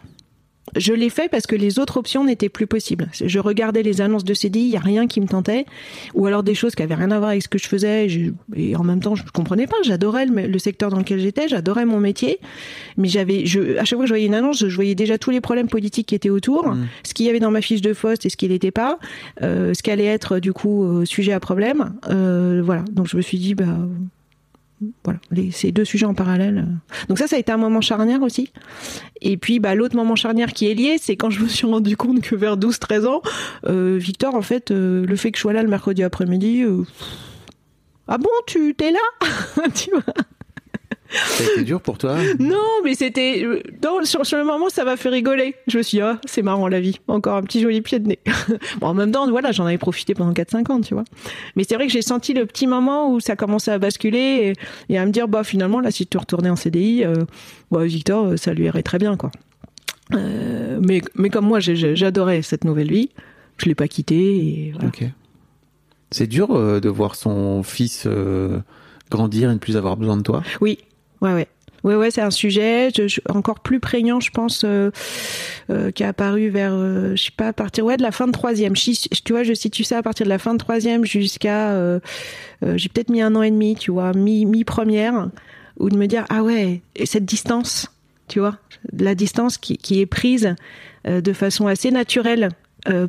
Je 0.76 0.94
l'ai 0.94 1.10
fait 1.10 1.30
parce 1.30 1.48
que 1.48 1.56
les 1.56 1.80
autres 1.80 1.98
options 1.98 2.24
n'étaient 2.24 2.48
plus 2.48 2.68
possibles. 2.68 3.08
Je 3.20 3.40
regardais 3.40 3.82
les 3.82 4.02
annonces 4.02 4.24
de 4.24 4.36
CDI, 4.36 4.62
il 4.66 4.70
y 4.70 4.76
a 4.78 4.80
rien 4.80 5.08
qui 5.08 5.20
me 5.20 5.26
tentait, 5.26 5.66
ou 6.14 6.28
alors 6.28 6.44
des 6.44 6.54
choses 6.54 6.76
qui 6.76 6.84
avaient 6.84 6.94
rien 6.94 7.10
à 7.10 7.18
voir 7.18 7.32
avec 7.32 7.42
ce 7.42 7.48
que 7.48 7.58
je 7.58 7.68
faisais. 7.68 8.06
Et, 8.06 8.10
je- 8.10 8.32
et 8.56 8.76
en 8.76 8.84
même 8.84 9.00
temps, 9.00 9.16
je 9.16 9.24
comprenais 9.34 9.66
pas. 9.66 9.78
J'adorais 9.84 10.28
le, 10.28 10.46
le 10.46 10.60
secteur 10.60 10.92
dans 10.92 11.00
lequel 11.00 11.20
j'étais, 11.20 11.48
j'adorais 11.48 11.86
mon 11.86 12.00
métier, 12.00 12.38
mais 12.98 13.08
j'avais, 13.08 13.48
je, 13.48 13.78
à 13.78 13.84
chaque 13.86 13.98
fois 13.98 14.04
que 14.04 14.10
je 14.10 14.14
voyais 14.14 14.28
une 14.28 14.36
annonce, 14.36 14.68
je 14.68 14.76
voyais 14.76 14.94
déjà 14.94 15.18
tous 15.18 15.32
les 15.32 15.42
problèmes 15.42 15.70
politiques 15.70 16.08
qui 16.10 16.16
étaient 16.16 16.30
autour, 16.30 16.76
ce 17.04 17.16
qu'il 17.16 17.26
y 17.26 17.30
avait 17.30 17.40
dans 17.40 17.52
ma 17.52 17.62
fiche 17.62 17.82
de 17.82 17.94
poste 17.94 18.28
et 18.28 18.30
ce 18.30 18.38
qui 18.38 18.48
n'était 18.48 18.70
pas, 18.72 19.00
euh, 19.42 19.74
ce 19.74 19.82
qui 19.82 19.90
allait 19.90 20.06
être 20.06 20.38
du 20.38 20.54
coup 20.54 20.84
euh, 20.84 21.04
sujet 21.06 21.34
à 21.34 21.40
problème. 21.40 21.94
Euh, 22.12 22.62
voilà. 22.64 22.84
Donc 22.92 23.08
je 23.08 23.18
me 23.18 23.24
suis 23.24 23.40
dit, 23.40 23.56
bah 23.56 23.66
voilà, 25.04 25.20
les, 25.32 25.52
ces 25.52 25.72
deux 25.72 25.86
sujets 25.86 26.06
en 26.06 26.14
parallèle. 26.14 26.60
euh. 26.60 27.06
Donc 27.08 27.18
ça, 27.20 27.28
ça 27.28 27.36
a 27.36 27.40
été 27.40 27.52
un 27.52 27.58
moment 27.58 27.82
charnière 27.82 28.22
aussi. 28.22 28.52
Et 29.22 29.38
puis, 29.38 29.60
bah, 29.60 29.76
l'autre 29.76 29.96
moment 29.96 30.16
charnière 30.16 30.54
qui 30.54 30.70
est 30.70 30.74
lié, 30.74 30.98
c'est 31.00 31.16
quand 31.16 31.30
je 31.30 31.42
me 31.42 31.48
suis 31.48 31.68
rendu 31.68 31.98
compte 31.98 32.22
que 32.22 32.36
vers 32.36 32.58
12-13 32.58 33.06
ans, 33.06 33.22
euh, 33.68 33.98
Victor, 34.00 34.36
en 34.36 34.42
fait, 34.42 34.72
euh, 34.72 35.06
le 35.06 35.16
fait 35.16 35.32
que 35.32 35.38
je 35.38 35.42
sois 35.42 35.54
là 35.54 35.64
le 35.64 35.70
mercredi 35.70 36.04
après-midi, 36.04 36.64
ah 38.08 38.18
bon, 38.18 38.30
tu 38.48 38.74
t'es 38.76 38.92
là 38.92 39.28
Tu 39.76 39.92
vois? 39.92 40.04
Ça 41.12 41.44
a 41.44 41.52
été 41.54 41.64
dur 41.64 41.82
pour 41.82 41.98
toi? 41.98 42.18
Non, 42.40 42.82
mais 42.84 42.94
c'était... 42.94 43.44
euh, 43.44 43.62
sur, 44.04 44.26
sur 44.26 44.38
le 44.38 44.44
moment, 44.44 44.70
ça 44.70 44.84
m'a 44.84 44.96
fait 44.96 45.10
rigoler. 45.10 45.56
Je 45.68 45.78
me 45.80 45.84
suis 45.84 45.98
dit, 45.98 46.02
ah, 46.02 46.20
c'est 46.26 46.42
marrant 46.42 46.68
la 46.68 46.80
vie. 46.80 47.00
Encore 47.08 47.36
un 47.36 47.42
petit 47.42 47.62
joli 47.62 47.82
pied 47.82 48.00
de 48.00 48.08
nez. 48.08 48.20
bon, 48.80 48.88
en 48.88 48.94
même 48.94 49.12
temps, 49.12 49.30
voilà, 49.30 49.52
j'en 49.52 49.66
avais 49.66 49.78
profité 49.78 50.14
pendant 50.14 50.34
4-5 50.34 50.72
ans, 50.72 50.82
tu 50.82 50.94
vois. 50.94 51.04
Mais 51.56 51.64
c'est 51.64 51.76
vrai 51.76 51.88
que 51.88 51.94
j'ai 51.94 52.02
senti 52.04 52.34
le 52.34 52.46
petit 52.46 52.68
moment 52.68 53.12
où 53.12 53.20
ça 53.20 53.36
commençait 53.36 53.72
à 53.72 53.80
basculer 53.80 54.54
et, 54.90 54.94
et 54.94 54.98
à 54.98 55.06
me 55.06 55.12
dire, 55.12 55.28
bah 55.28 55.44
finalement, 55.44 55.80
là, 55.80 55.90
si 55.92 56.06
tu 56.06 56.18
retournais 56.18 56.50
en 56.50 56.56
CDI, 56.56 57.04
euh, 57.06 57.16
bah, 57.72 57.84
Victor, 57.86 58.26
euh, 58.26 58.38
ça 58.38 58.54
lui 58.54 58.66
irait 58.66 58.84
très 58.84 59.00
bien, 59.00 59.18
quoi. 59.18 59.32
Euh, 60.14 60.80
mais, 60.82 61.02
mais 61.16 61.30
comme 61.30 61.46
moi, 61.46 61.60
j'adorais 61.60 62.42
cette 62.42 62.64
nouvelle 62.66 62.92
vie. 62.92 63.10
Je 63.58 63.66
l'ai 63.66 63.76
pas 63.76 63.88
quittée 63.88 64.72
voilà. 64.74 64.88
Ok. 64.88 65.04
C'est 66.12 66.28
dur 66.28 66.56
euh, 66.56 66.80
de 66.80 66.90
voir 66.90 67.16
son 67.16 67.62
fils 67.62 68.08
grandir 69.12 69.50
et 69.50 69.54
ne 69.54 69.60
plus 69.60 69.76
avoir 69.78 69.98
besoin 69.98 70.18
de 70.18 70.22
toi? 70.22 70.44
Oui, 70.62 70.80
ouais, 71.22 71.34
ouais. 71.34 71.48
Ouais, 71.86 71.96
ouais, 71.96 72.12
c'est 72.12 72.20
un 72.22 72.30
sujet 72.32 72.90
je- 72.94 73.08
je- 73.08 73.22
encore 73.30 73.62
plus 73.62 73.80
prégnant, 73.80 74.20
je 74.20 74.32
pense, 74.32 74.64
euh, 74.66 74.92
euh, 75.70 75.92
qui 75.92 76.04
est 76.04 76.06
apparu 76.06 76.50
vers, 76.50 76.74
euh, 76.74 77.16
je 77.16 77.24
sais 77.24 77.32
pas, 77.36 77.48
à 77.48 77.54
partir 77.54 77.86
ouais, 77.86 77.96
de 77.96 78.02
la 78.04 78.12
fin 78.12 78.28
de 78.28 78.34
troisième. 78.34 78.74
Tu 78.74 78.94
vois, 79.30 79.44
je 79.44 79.54
situe 79.54 79.86
ça 79.86 80.00
à 80.00 80.02
partir 80.04 80.26
de 80.26 80.30
la 80.30 80.40
fin 80.40 80.52
de 80.54 80.58
troisième 80.60 81.06
jusqu'à, 81.06 81.70
euh, 81.72 82.02
j'ai 82.76 82.90
peut-être 82.90 83.10
mis 83.10 83.22
un 83.22 83.34
an 83.38 83.44
et 83.44 83.52
demi, 83.52 83.76
tu 83.76 83.92
vois, 83.92 84.12
mi, 84.12 84.46
mi 84.46 84.66
première, 84.66 85.30
ou 85.80 85.90
de 85.90 85.96
me 85.96 86.08
dire 86.08 86.26
ah 86.28 86.44
ouais, 86.44 86.82
et 86.98 87.06
cette 87.06 87.24
distance, 87.26 87.88
tu 88.28 88.40
vois, 88.40 88.58
la 88.92 89.16
distance 89.16 89.58
qui, 89.58 89.78
qui 89.78 90.02
est 90.02 90.06
prise 90.06 90.54
de 91.06 91.32
façon 91.34 91.68
assez 91.68 91.92
naturelle 91.92 92.50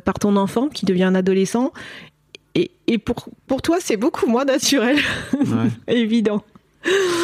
par 0.05 0.13
ton 0.17 0.37
enfant 0.37 0.69
qui 0.69 0.85
devient 0.85 1.03
un 1.03 1.15
adolescent. 1.15 1.73
Et, 2.55 2.71
et 2.87 2.97
pour, 2.97 3.27
pour 3.47 3.61
toi, 3.61 3.77
c'est 3.81 3.97
beaucoup 3.97 4.27
moins 4.27 4.45
naturel, 4.45 4.97
Ouais. 5.33 5.69
évident. 5.93 6.41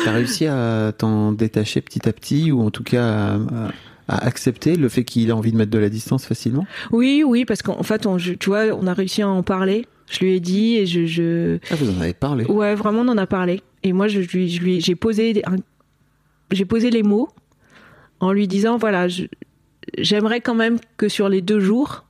T'as 0.05 0.11
réussi 0.11 0.45
à 0.45 0.91
t'en 0.97 1.31
détacher 1.31 1.81
petit 1.81 2.07
à 2.07 2.13
petit 2.13 2.51
ou 2.51 2.61
en 2.61 2.69
tout 2.71 2.83
cas 2.83 3.37
à, 4.07 4.17
accepter 4.25 4.75
le 4.75 4.87
fait 4.89 5.03
qu'il 5.03 5.31
a 5.31 5.35
envie 5.35 5.51
de 5.51 5.57
mettre 5.57 5.71
de 5.71 5.77
la 5.79 5.89
distance 5.89 6.25
facilement? 6.25 6.65
Oui, 6.91 7.23
oui, 7.25 7.43
parce 7.45 7.61
qu'en 7.61 7.83
fait, 7.83 8.05
on, 8.05 8.17
je- 8.17 8.33
tu 8.33 8.49
vois, 8.49 8.65
on 8.79 8.87
a 8.87 8.93
réussi 8.93 9.21
à 9.21 9.27
en 9.27 9.43
parler. 9.43 9.85
Je 10.09 10.19
lui 10.19 10.35
ai 10.35 10.39
dit 10.39 10.75
et 10.77 10.85
je, 10.85 11.05
je... 11.05 11.57
Ah, 11.71 11.75
vous 11.75 11.89
en 11.89 11.99
avez 12.01 12.13
parlé? 12.13 12.45
ouais, 12.45 12.75
vraiment, 12.75 13.01
on 13.01 13.09
en 13.09 13.17
a 13.17 13.27
parlé. 13.27 13.61
Et 13.83 13.91
moi, 13.91 14.07
je 14.07 14.19
lui, 14.21 14.49
je 14.49 14.61
lui, 14.61 14.79
j'ai 14.79 14.95
posé, 14.95 15.41
un- 15.45 15.57
j'ai 16.51 16.63
posé 16.65 16.89
les 16.89 17.03
mots 17.03 17.27
en 18.21 18.31
lui 18.31 18.47
disant, 18.47 18.77
voilà, 18.77 19.07
j'aimerais 19.97 20.39
quand 20.41 20.55
même 20.55 20.77
que 20.95 21.09
sur 21.09 21.27
les 21.27 21.41
deux 21.41 21.59
jours, 21.59 22.05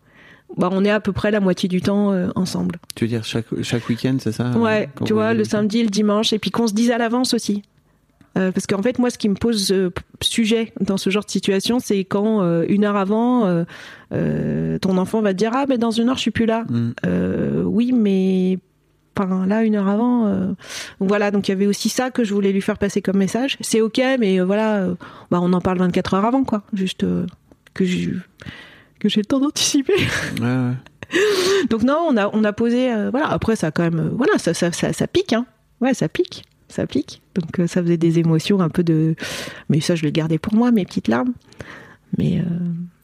bah, 0.56 0.70
on 0.72 0.86
est 0.86 0.90
à 0.90 1.00
peu 1.00 1.12
près 1.12 1.32
la 1.32 1.40
moitié 1.40 1.68
du 1.68 1.82
temps 1.82 2.12
euh, 2.12 2.30
ensemble. 2.36 2.78
Tu 2.96 3.04
veux 3.04 3.10
dire 3.10 3.24
chaque, 3.26 3.48
chaque 3.64 3.90
week-end, 3.90 4.18
c'est 4.20 4.32
ça 4.32 4.52
Ouais, 4.52 4.84
euh, 4.84 4.92
quand 4.96 5.06
tu 5.06 5.14
vois, 5.14 5.34
le 5.34 5.44
samedi 5.44 5.84
le 5.84 5.90
dimanche, 5.90 6.34
et 6.34 6.40
puis 6.40 6.52
qu'on 6.52 6.68
se 6.68 6.74
dise 6.74 6.92
à 6.92 6.98
l'avance 6.98 7.34
aussi. 7.34 7.64
Euh, 8.38 8.52
parce 8.52 8.68
qu'en 8.68 8.82
fait, 8.84 9.00
moi, 9.00 9.10
ce 9.10 9.18
qui 9.18 9.30
me 9.30 9.36
pose 9.36 9.72
euh, 9.72 9.92
sujet 10.22 10.72
dans 10.80 10.98
ce 10.98 11.10
genre 11.10 11.26
de 11.26 11.32
situation, 11.32 11.80
c'est 11.80 12.04
quand 12.04 12.44
euh, 12.44 12.66
une 12.70 12.86
heure 12.86 12.96
avant, 12.96 13.66
ton 14.12 14.98
enfant 14.98 15.22
va 15.22 15.34
te 15.34 15.38
dire 15.38 15.52
ah 15.54 15.66
mais 15.68 15.78
dans 15.78 15.92
une 15.92 16.10
heure 16.10 16.18
je 16.18 16.22
suis 16.22 16.32
plus 16.32 16.46
là. 16.46 16.64
Mm. 16.70 16.94
Oui, 17.66 17.92
mais 17.94 18.60
enfin, 19.20 19.46
là 19.46 19.64
une 19.64 19.76
heure 19.76 19.88
avant. 19.88 20.28
euh, 20.28 20.48
donc 21.00 21.10
voilà, 21.10 21.32
donc 21.32 21.48
il 21.48 21.52
y 21.52 21.54
avait 21.54 21.66
aussi 21.68 21.90
ça 21.90 22.12
que 22.12 22.24
je 22.24 22.34
voulais 22.34 22.52
lui 22.52 22.62
faire 22.62 22.78
passer 22.78 23.02
comme 23.02 23.18
message. 23.18 23.58
C'est 23.62 23.82
ok, 23.82 24.00
mais 24.20 24.40
euh, 24.40 24.46
voilà, 24.46 24.78
euh, 24.78 24.96
bah 25.32 25.40
on 25.42 25.52
en 25.54 25.62
parle 25.62 25.80
24 25.80 26.14
heures 26.16 26.26
avant 26.26 26.44
quoi, 26.44 26.64
juste 26.74 27.06
que 27.74 27.86
j'ai 27.86 28.14
que 29.00 29.10
j'ai 29.10 29.22
le 29.22 29.26
temps 29.26 29.40
d'anticiper. 29.40 29.94
Ouais, 30.40 30.46
ouais. 30.46 30.74
Donc 31.70 31.84
non, 31.84 32.08
on 32.10 32.18
a 32.18 32.30
on 32.34 32.44
a 32.44 32.54
posé 32.54 32.92
euh, 32.92 33.10
voilà. 33.10 33.28
Après 33.28 33.56
ça 33.56 33.72
quand 33.72 33.84
même 33.84 34.00
euh, 34.00 34.10
voilà 34.12 34.38
ça 34.38 34.54
ça 34.54 34.72
ça, 34.72 34.94
ça 34.94 35.08
pique 35.08 35.34
hein. 35.34 35.46
Ouais, 35.80 35.94
ça 35.94 36.10
pique, 36.10 36.44
ça 36.68 36.88
pique. 36.88 37.22
Donc 37.36 37.60
euh, 37.60 37.68
ça 37.68 37.82
faisait 37.82 37.98
des 37.98 38.20
émotions 38.20 38.60
un 38.62 38.70
peu 38.70 38.84
de 38.84 39.16
mais 39.70 39.80
ça 39.80 39.96
je 39.96 40.04
l'ai 40.04 40.12
gardé 40.12 40.38
pour 40.38 40.54
moi 40.54 40.72
mes 40.72 40.86
petites 40.86 41.08
larmes. 41.08 41.34
Mais 42.18 42.40
euh, 42.40 42.44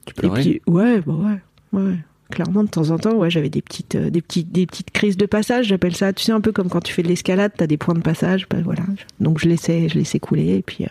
Tu 0.05 0.11
et 0.11 0.13
pleurais 0.19 0.41
puis 0.41 0.61
ouais, 0.67 1.01
bah 1.01 1.13
ouais, 1.13 1.79
ouais. 1.79 1.97
Clairement 2.31 2.63
de 2.63 2.69
temps 2.69 2.89
en 2.89 2.97
temps, 2.97 3.13
ouais, 3.15 3.29
j'avais 3.29 3.49
des 3.49 3.61
petites 3.61 3.95
des 3.95 4.21
petites 4.21 4.51
des 4.51 4.65
petites 4.65 4.89
crises 4.91 5.17
de 5.17 5.27
passage, 5.27 5.67
j'appelle 5.67 5.95
ça. 5.95 6.13
Tu 6.13 6.23
sais 6.23 6.31
un 6.31 6.41
peu 6.41 6.51
comme 6.51 6.67
quand 6.67 6.81
tu 6.81 6.91
fais 6.91 7.03
de 7.03 7.07
l'escalade, 7.07 7.51
t'as 7.55 7.67
des 7.67 7.77
points 7.77 7.93
de 7.93 8.01
passage, 8.01 8.47
bah, 8.49 8.57
voilà. 8.63 8.83
Donc 9.19 9.39
je 9.39 9.47
laissais 9.47 9.87
je 9.87 9.99
laissais 9.99 10.19
couler 10.19 10.55
et 10.55 10.61
puis 10.63 10.87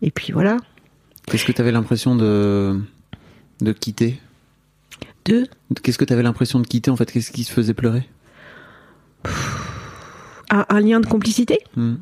et 0.00 0.10
puis 0.12 0.32
voilà. 0.32 0.58
Qu'est-ce 1.26 1.44
que 1.44 1.52
tu 1.52 1.60
avais 1.60 1.72
l'impression 1.72 2.14
de, 2.14 2.80
de 3.62 3.72
quitter 3.72 4.20
Deux 5.24 5.46
Qu'est-ce 5.82 5.98
que 5.98 6.04
tu 6.04 6.12
avais 6.12 6.22
l'impression 6.22 6.60
de 6.60 6.66
quitter 6.66 6.90
en 6.90 6.96
fait? 6.96 7.10
Qu'est-ce 7.10 7.30
qui 7.32 7.44
se 7.44 7.52
faisait 7.52 7.74
pleurer? 7.74 8.08
Un, 10.50 10.66
un 10.68 10.80
lien 10.80 11.00
de 11.00 11.06
complicité 11.06 11.58
Hmm. 11.76 11.94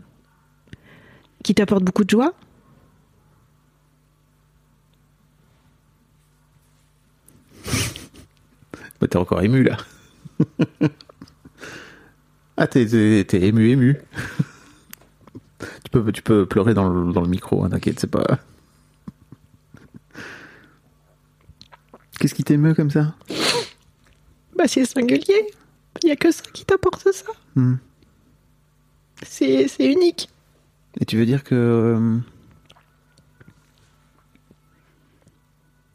qui 1.45 1.55
t'apporte 1.55 1.85
beaucoup 1.85 2.05
de 2.05 2.11
joie? 2.11 2.35
Bah, 9.01 9.07
T'es 9.09 9.17
encore 9.17 9.43
ému 9.43 9.63
là. 9.63 9.77
ah, 12.57 12.67
t'es, 12.67 12.87
t'es- 12.87 13.25
t'es 13.27 13.43
ému, 13.43 13.69
ému. 13.71 13.97
Tu 15.85 15.91
peux, 15.91 16.11
tu 16.13 16.23
peux 16.23 16.47
pleurer 16.47 16.73
dans 16.73 16.89
le, 16.89 17.13
dans 17.13 17.21
le 17.21 17.29
micro, 17.29 17.65
hein, 17.65 17.69
t'inquiète, 17.71 17.99
c'est 18.01 18.07
pas. 18.11 18.39
Qu'est-ce 22.21 22.35
qui 22.35 22.45
t'émeut 22.45 22.75
comme 22.75 22.91
ça? 22.91 23.15
Bah, 24.57 24.65
c'est 24.69 24.85
singulier. 24.85 25.47
Il 26.03 26.09
y 26.09 26.13
a 26.13 26.17
que 26.17 26.31
ça 26.31 26.43
qui 26.53 26.65
t'apporte 26.65 27.11
ça. 27.11 27.33
Hmm. 27.57 27.77
C'est 29.23 29.67
unique. 29.81 30.29
Et 31.01 31.05
tu 31.05 31.17
veux 31.17 31.27
dire 31.27 31.43
que. 31.43 31.55
euh, 31.55 32.19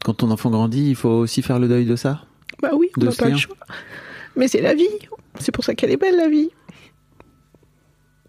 Quand 0.03 0.15
ton 0.15 0.29
enfant 0.31 0.49
grandit, 0.51 0.89
il 0.89 0.95
faut 0.95 1.09
aussi 1.09 1.41
faire 1.41 1.59
le 1.59 1.67
deuil 1.67 1.85
de 1.85 1.95
ça? 1.95 2.25
Bah 2.61 2.71
oui, 2.75 2.89
on 2.97 3.05
n'a 3.05 3.11
pas 3.11 3.29
le 3.29 3.37
choix. 3.37 3.55
Mais 4.35 4.47
c'est 4.47 4.61
la 4.61 4.73
vie. 4.75 4.87
C'est 5.39 5.51
pour 5.51 5.63
ça 5.63 5.73
qu'elle 5.75 5.91
est 5.91 5.97
belle, 5.97 6.17
la 6.17 6.29
vie. 6.29 6.49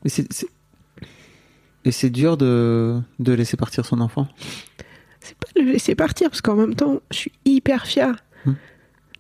Et 0.05 0.09
c'est. 0.09 0.27
Et 1.85 1.93
c'est 1.93 2.11
dur 2.11 2.37
de, 2.37 3.01
de 3.21 3.33
laisser 3.33 3.57
partir 3.57 3.85
son 3.85 4.01
enfant? 4.01 4.27
Le 5.57 5.73
laisser 5.73 5.95
partir, 5.95 6.31
parce 6.31 6.41
qu'en 6.41 6.55
même 6.57 6.75
temps, 6.75 7.01
je 7.11 7.17
suis 7.17 7.33
hyper 7.45 7.87
fière 7.87 8.17
Hmm. 8.45 8.53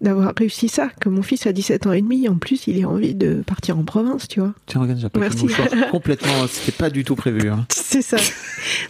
d'avoir 0.01 0.33
réussi 0.37 0.69
ça. 0.69 0.89
Que 1.01 1.09
mon 1.09 1.23
fils 1.23 1.47
a 1.47 1.53
17 1.53 1.87
ans 1.87 1.93
et 1.93 2.01
demi, 2.03 2.29
en 2.29 2.37
plus, 2.37 2.67
il 2.69 2.79
ait 2.79 2.85
envie 2.85 3.15
de 3.15 3.43
partir 3.47 3.77
en 3.79 3.83
province, 3.83 4.29
tu 4.29 4.39
vois. 4.41 4.55
Tiens, 4.67 4.83
regarde, 4.83 5.01
j'ai 5.01 5.09
Merci. 5.19 5.47
Complètement, 5.91 6.47
c'était 6.49 6.73
pas 6.77 6.91
du 6.91 7.03
tout 7.03 7.17
prévu. 7.17 7.49
hein. 7.49 7.67
C'est 7.71 8.03
ça. 8.03 8.19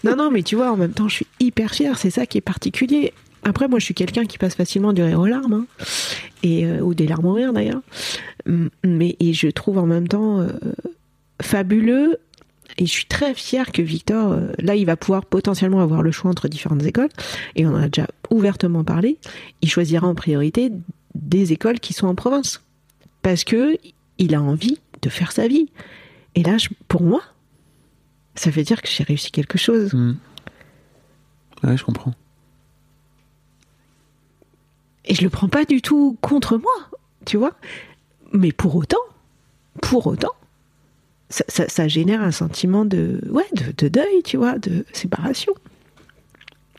non, 0.05 0.17
non, 0.17 0.31
mais 0.31 0.43
tu 0.43 0.57
vois, 0.57 0.71
en 0.73 0.77
même 0.77 0.93
temps, 0.93 1.09
je 1.09 1.15
suis 1.15 1.27
hyper 1.41 1.73
fière. 1.75 1.97
C'est 1.99 2.11
ça 2.11 2.27
qui 2.27 2.39
est 2.39 2.43
particulier. 2.43 3.13
Après, 3.45 3.69
moi, 3.69 3.79
je 3.79 3.85
suis 3.85 3.95
quelqu'un 3.95 4.25
qui 4.27 4.37
passe 4.39 4.57
facilement 4.57 4.93
du 4.93 5.03
rire 5.03 5.21
aux 5.21 5.27
larmes, 5.27 5.53
hein. 5.55 5.67
et, 6.43 6.67
euh, 6.67 6.81
ou 6.81 6.93
des 6.95 7.07
larmes 7.07 7.27
au 7.27 7.33
rire 7.35 7.53
d'ailleurs. 7.53 7.81
Hum, 8.49 8.69
Mais 8.85 9.17
et 9.21 9.33
je 9.33 9.49
trouve 9.49 9.79
en 9.79 9.87
même 9.87 10.09
temps 10.09 10.41
euh, 10.41 10.49
fabuleux. 11.41 12.19
Et 12.79 12.85
je 12.87 12.91
suis 12.93 13.07
très 13.07 13.33
fière 13.35 13.73
que 13.73 13.81
Victor, 13.83 14.33
euh, 14.33 14.53
là, 14.59 14.75
il 14.75 14.85
va 14.85 14.97
pouvoir 14.97 15.25
potentiellement 15.25 15.81
avoir 15.81 16.03
le 16.03 16.11
choix 16.11 16.31
entre 16.31 16.47
différentes 16.49 16.83
écoles. 16.85 17.09
Et 17.55 17.67
on 17.67 17.71
en 17.71 17.77
a 17.83 17.89
déjà 17.89 18.07
ouvertement 18.31 18.85
parlé. 18.85 19.19
Il 19.63 19.71
choisira 19.71 20.07
en 20.07 20.15
priorité 20.15 20.71
des 21.15 21.53
écoles 21.53 21.81
qui 21.81 21.93
sont 21.95 22.07
en 22.07 22.15
province. 22.15 22.63
Parce 23.23 23.45
que 23.45 23.79
il 24.19 24.35
a 24.35 24.43
envie 24.43 24.79
de 25.03 25.09
faire 25.09 25.33
sa 25.33 25.49
vie. 25.49 25.69
Et 26.35 26.43
là, 26.43 26.59
je- 26.59 26.69
pour 26.89 27.03
moi, 27.03 27.23
ça 28.35 28.51
veut 28.51 28.63
dire 28.63 28.83
que 28.83 28.89
j'ai 28.89 29.05
réussi 29.05 29.31
quelque 29.31 29.57
chose. 29.59 29.95
Ouais, 31.63 31.77
je 31.79 31.85
comprends. 31.85 32.13
Et 35.07 35.15
je 35.15 35.23
le 35.23 35.31
prends 35.31 35.49
pas 35.49 35.65
du 35.65 35.81
tout 35.83 36.19
contre 36.21 36.59
moi, 36.59 36.73
tu 37.25 37.37
vois. 37.37 37.53
Mais 38.33 38.53
pour 38.53 38.75
autant, 38.77 38.99
pour 39.81 40.07
autant, 40.07 40.33
ça, 41.29 41.45
ça- 41.49 41.69
ça 41.69 41.89
génère 41.89 42.23
un 42.23 42.31
sentiment 42.33 42.85
de, 42.85 43.21
ouais, 43.31 43.47
de, 43.55 43.73
de 43.77 43.89
deuil, 43.89 44.23
tu 44.25 44.37
vois, 44.37 44.59
de 44.59 44.85
séparation. 44.93 45.53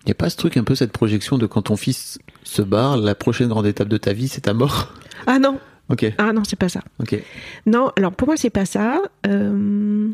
Y 0.06 0.12
a 0.12 0.16
pas 0.16 0.30
ce 0.30 0.38
truc, 0.38 0.56
un 0.58 0.64
peu 0.64 0.76
cette 0.76 0.92
projection 0.94 1.38
de 1.38 1.46
quand 1.48 1.64
ton 1.64 1.76
fils 1.76 2.18
se 2.44 2.62
barre, 2.62 2.96
la 2.98 3.14
prochaine 3.16 3.50
grande 3.50 3.66
étape 3.68 3.90
de 3.90 3.98
ta 3.98 4.14
vie, 4.14 4.28
c'est 4.30 4.42
ta 4.42 4.54
mort? 4.54 4.94
Ah 5.26 5.38
non, 5.40 5.60
Ok, 5.90 6.06
ah 6.18 6.34
non, 6.34 6.44
c'est 6.46 6.56
pas 6.60 6.70
ça. 6.70 6.82
ok. 7.00 7.22
Non, 7.66 7.92
alors 7.98 8.12
pour 8.14 8.28
moi, 8.28 8.36
c'est 8.38 8.50
pas 8.50 8.66
ça. 8.66 9.02
Euh, 9.26 10.08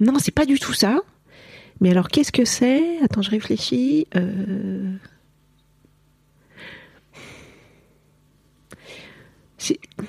Non, 0.00 0.14
c'est 0.18 0.30
pas 0.34 0.44
du 0.46 0.58
tout 0.58 0.72
ça. 0.74 1.00
Mais 1.80 1.90
alors, 1.90 2.08
qu'est-ce 2.08 2.32
que 2.32 2.44
c'est? 2.44 2.98
Attends, 3.02 3.22
je 3.22 3.30
réfléchis. 3.30 4.06
Euh, 4.16 4.92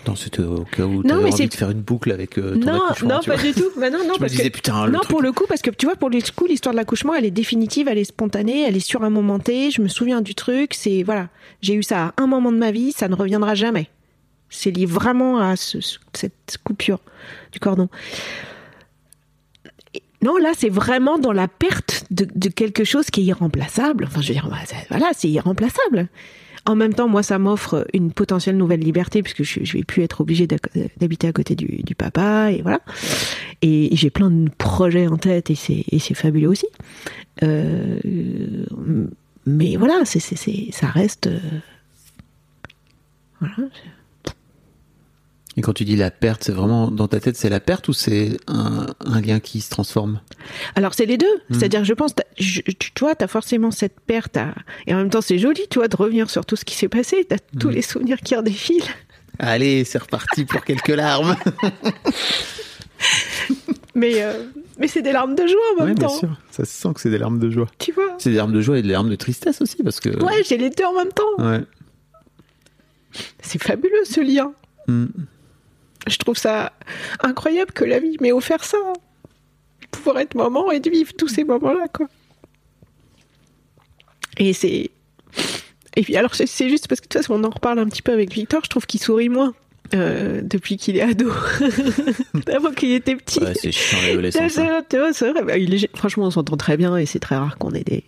Non, 0.07 0.15
c'était 0.15 0.41
au 0.41 0.63
cas 0.65 0.83
où 0.83 1.03
t'avais 1.03 1.23
mais 1.23 1.31
envie 1.33 1.47
de 1.47 1.53
faire 1.53 1.69
une 1.69 1.81
boucle 1.81 2.11
avec 2.11 2.37
euh, 2.37 2.55
ton 2.55 2.71
Non, 2.71 2.85
accouchement, 2.85 3.09
non, 3.15 3.19
tu 3.19 3.29
pas 3.29 3.35
vois. 3.35 3.43
du 3.43 3.53
tout. 3.53 3.69
Bah 3.77 3.89
non, 3.89 3.99
non, 3.99 4.03
Je 4.07 4.13
me 4.13 4.19
parce 4.19 4.31
disais, 4.31 4.49
que- 4.49 4.55
putain, 4.55 4.85
le 4.85 4.91
non, 4.91 4.99
truc- 4.99 5.09
pour 5.11 5.21
le 5.21 5.31
coup, 5.31 5.45
parce 5.47 5.61
que 5.61 5.69
tu 5.69 5.85
vois, 5.85 5.95
pour 5.95 6.09
le 6.09 6.19
coup, 6.35 6.45
l'histoire 6.45 6.73
de 6.73 6.77
l'accouchement, 6.79 7.13
elle 7.13 7.25
est 7.25 7.31
définitive, 7.31 7.87
elle 7.87 7.97
est 7.97 8.03
spontanée, 8.03 8.63
elle 8.67 8.75
est 8.75 8.79
sur 8.79 9.03
un 9.03 9.09
moment 9.09 9.39
T. 9.39 9.71
Je 9.71 9.81
me 9.81 9.87
souviens 9.87 10.21
du 10.21 10.35
truc. 10.35 10.73
C'est 10.73 11.03
voilà, 11.03 11.29
j'ai 11.61 11.73
eu 11.75 11.83
ça 11.83 12.13
à 12.17 12.23
un 12.23 12.27
moment 12.27 12.51
de 12.51 12.57
ma 12.57 12.71
vie, 12.71 12.91
ça 12.91 13.07
ne 13.07 13.15
reviendra 13.15 13.53
jamais. 13.55 13.89
C'est 14.49 14.71
lié 14.71 14.85
vraiment 14.85 15.39
à 15.39 15.55
ce- 15.55 15.81
ce- 15.81 15.97
cette 16.13 16.57
coupure 16.63 16.99
du 17.51 17.59
cordon. 17.59 17.89
Non, 20.21 20.37
là, 20.37 20.51
c'est 20.57 20.69
vraiment 20.69 21.17
dans 21.19 21.33
la 21.33 21.49
perte 21.49 22.05
de, 22.09 22.25
de 22.33 22.47
quelque 22.49 22.85
chose 22.85 23.07
qui 23.09 23.21
est 23.21 23.23
irremplaçable. 23.25 24.05
Enfin, 24.07 24.21
je 24.21 24.29
veux 24.29 24.33
dire, 24.33 24.47
bah, 24.49 24.55
voilà, 24.89 25.07
c'est 25.13 25.27
irremplaçable. 25.27 26.07
En 26.65 26.75
même 26.75 26.93
temps, 26.93 27.09
moi, 27.09 27.23
ça 27.23 27.39
m'offre 27.39 27.85
une 27.93 28.11
potentielle 28.13 28.55
nouvelle 28.55 28.79
liberté 28.79 29.21
puisque 29.21 29.43
je, 29.43 29.59
je 29.63 29.73
vais 29.77 29.83
plus 29.83 30.01
être 30.03 30.21
obligée 30.21 30.47
d'ac- 30.47 30.69
d'habiter 30.97 31.27
à 31.27 31.33
côté 31.33 31.55
du, 31.55 31.93
papa 31.95 32.51
et 32.51 32.61
voilà. 32.61 32.79
Et 33.61 33.89
j'ai 33.95 34.09
plein 34.09 34.29
de 34.31 34.49
projets 34.57 35.07
en 35.07 35.17
tête 35.17 35.49
et 35.49 35.55
c'est 35.55 36.13
fabuleux 36.13 36.47
aussi. 36.47 36.67
Euh, 37.43 37.99
mais 39.45 39.75
voilà, 39.75 40.05
ça 40.05 40.87
reste. 40.87 41.27
euh, 41.27 41.39
Voilà. 43.41 43.55
Et 45.55 45.61
quand 45.61 45.73
tu 45.73 45.85
dis 45.85 45.95
la 45.95 46.09
perte, 46.09 46.43
c'est 46.43 46.51
vraiment 46.51 46.89
dans 46.89 47.07
ta 47.07 47.19
tête, 47.19 47.35
c'est 47.35 47.49
la 47.49 47.59
perte 47.59 47.87
ou 47.87 47.93
c'est 47.93 48.37
un, 48.47 48.87
un 49.05 49.21
lien 49.21 49.39
qui 49.39 49.61
se 49.61 49.69
transforme? 49.69 50.19
Alors 50.75 50.93
c'est 50.95 51.05
les 51.05 51.17
deux. 51.17 51.27
C'est-à-dire, 51.51 51.83
je 51.85 51.93
pense, 51.93 52.13
je- 52.39 52.61
tu 52.61 52.91
as 53.05 53.27
forcément 53.27 53.69
cette 53.69 53.99
perte. 53.99 54.35
à- 54.37 54.55
Et 54.87 54.93
en 54.93 54.97
même 54.97 55.09
temps, 55.11 55.21
c'est 55.21 55.37
joli, 55.37 55.61
tu 55.69 55.77
vois, 55.79 55.87
de 55.87 55.95
revenir 55.95 56.29
sur 56.29 56.45
tout 56.45 56.55
ce 56.55 56.65
qui 56.65 56.75
s'est 56.75 56.87
passé. 56.89 57.25
Tu 57.29 57.35
as 57.35 57.39
tous 57.59 57.69
les 57.69 57.83
souvenirs 57.83 58.19
qui 58.21 58.35
redéfilent. 58.35 58.83
Allez, 59.39 59.83
c'est 59.83 59.99
reparti 59.99 60.45
pour 60.45 60.63
quelques 60.63 60.87
larmes. 60.89 61.35
Mais, 63.95 64.23
euh, 64.23 64.45
mais 64.79 64.87
c'est 64.87 65.01
des 65.03 65.11
larmes 65.11 65.35
de 65.35 65.45
joie 65.45 65.59
en 65.73 65.81
même 65.81 65.89
Oui, 65.89 65.99
bien 65.99 66.07
temps. 66.07 66.17
sûr. 66.17 66.29
Ça 66.49 66.65
se 66.65 66.71
sent 66.71 66.89
que 66.95 66.99
c'est 67.01 67.11
des 67.11 67.19
larmes 67.19 67.37
de 67.37 67.49
joie. 67.51 67.67
Tu 67.77 67.91
vois 67.91 68.15
C'est 68.17 68.31
des 68.31 68.37
larmes 68.37 68.51
de 68.53 68.59
joie 68.61 68.79
et 68.79 68.81
des 68.81 68.87
larmes 68.89 69.09
de 69.09 69.15
tristesse 69.15 69.61
aussi, 69.61 69.83
parce 69.83 69.99
que. 69.99 70.09
Ouais, 70.23 70.41
j'ai 70.47 70.57
les 70.57 70.71
deux 70.71 70.83
en 70.85 70.93
même 70.95 71.11
temps. 71.11 71.23
Ouais. 71.37 71.61
C'est 73.41 73.61
fabuleux 73.61 74.03
ce 74.05 74.19
lien. 74.21 74.51
Hmm. 74.87 75.05
Je 76.07 76.17
trouve 76.17 76.37
ça 76.37 76.73
incroyable 77.21 77.71
que 77.71 77.85
la 77.85 77.99
vie 77.99 78.17
m'ait 78.19 78.31
offert 78.31 78.63
ça. 78.63 78.77
Pouvoir 79.91 80.19
être 80.19 80.35
maman 80.35 80.71
et 80.71 80.79
de 80.79 80.89
vivre 80.89 81.13
tous 81.17 81.27
ces 81.27 81.43
moments-là, 81.43 81.87
quoi. 81.93 82.07
Et 84.37 84.53
c'est. 84.53 84.89
Et 85.95 86.01
puis 86.01 86.15
alors, 86.17 86.33
c'est- 86.35 86.47
juste 86.69 86.87
parce 86.87 86.99
que 86.99 87.05
de 87.05 87.09
toute 87.09 87.21
façon, 87.21 87.35
on 87.39 87.43
en 87.43 87.49
reparle 87.51 87.79
un 87.79 87.85
petit 87.87 88.01
peu 88.01 88.11
avec 88.11 88.33
Victor, 88.33 88.61
je 88.63 88.69
trouve 88.69 88.85
qu'il 88.87 88.99
sourit 88.99 89.29
moins 89.29 89.53
euh, 89.93 90.41
depuis 90.43 90.77
qu'il 90.77 90.97
est 90.97 91.01
ado. 91.01 91.29
Avant 92.51 92.71
qu'il 92.71 92.91
était 92.93 93.15
petit. 93.15 93.39
Ouais, 93.39 93.53
c'est 93.53 93.71
chiant 93.71 93.99
l'adolescence. 94.07 94.57
Hein. 94.57 95.33
Bah, 95.45 95.57
il 95.57 95.73
est- 95.75 95.95
franchement, 95.95 96.25
on 96.25 96.31
s'entend 96.31 96.57
très 96.57 96.77
bien 96.77 96.97
et 96.97 97.05
c'est 97.05 97.19
très 97.19 97.35
rare 97.35 97.57
qu'on 97.59 97.71
ait 97.73 97.83
des, 97.83 98.03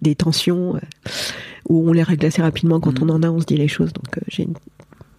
des 0.00 0.14
tensions 0.14 0.76
euh, 0.76 0.80
où 1.68 1.88
on 1.90 1.92
les 1.92 2.04
règle 2.04 2.24
assez 2.26 2.40
rapidement. 2.40 2.78
Quand 2.78 3.00
Mhm. 3.00 3.10
on 3.10 3.14
en 3.14 3.22
a, 3.24 3.30
on 3.30 3.40
se 3.40 3.46
dit 3.46 3.56
les 3.56 3.66
choses. 3.68 3.92
Donc, 3.92 4.16
euh, 4.16 4.20
j'ai 4.28 4.44
une 4.44 4.54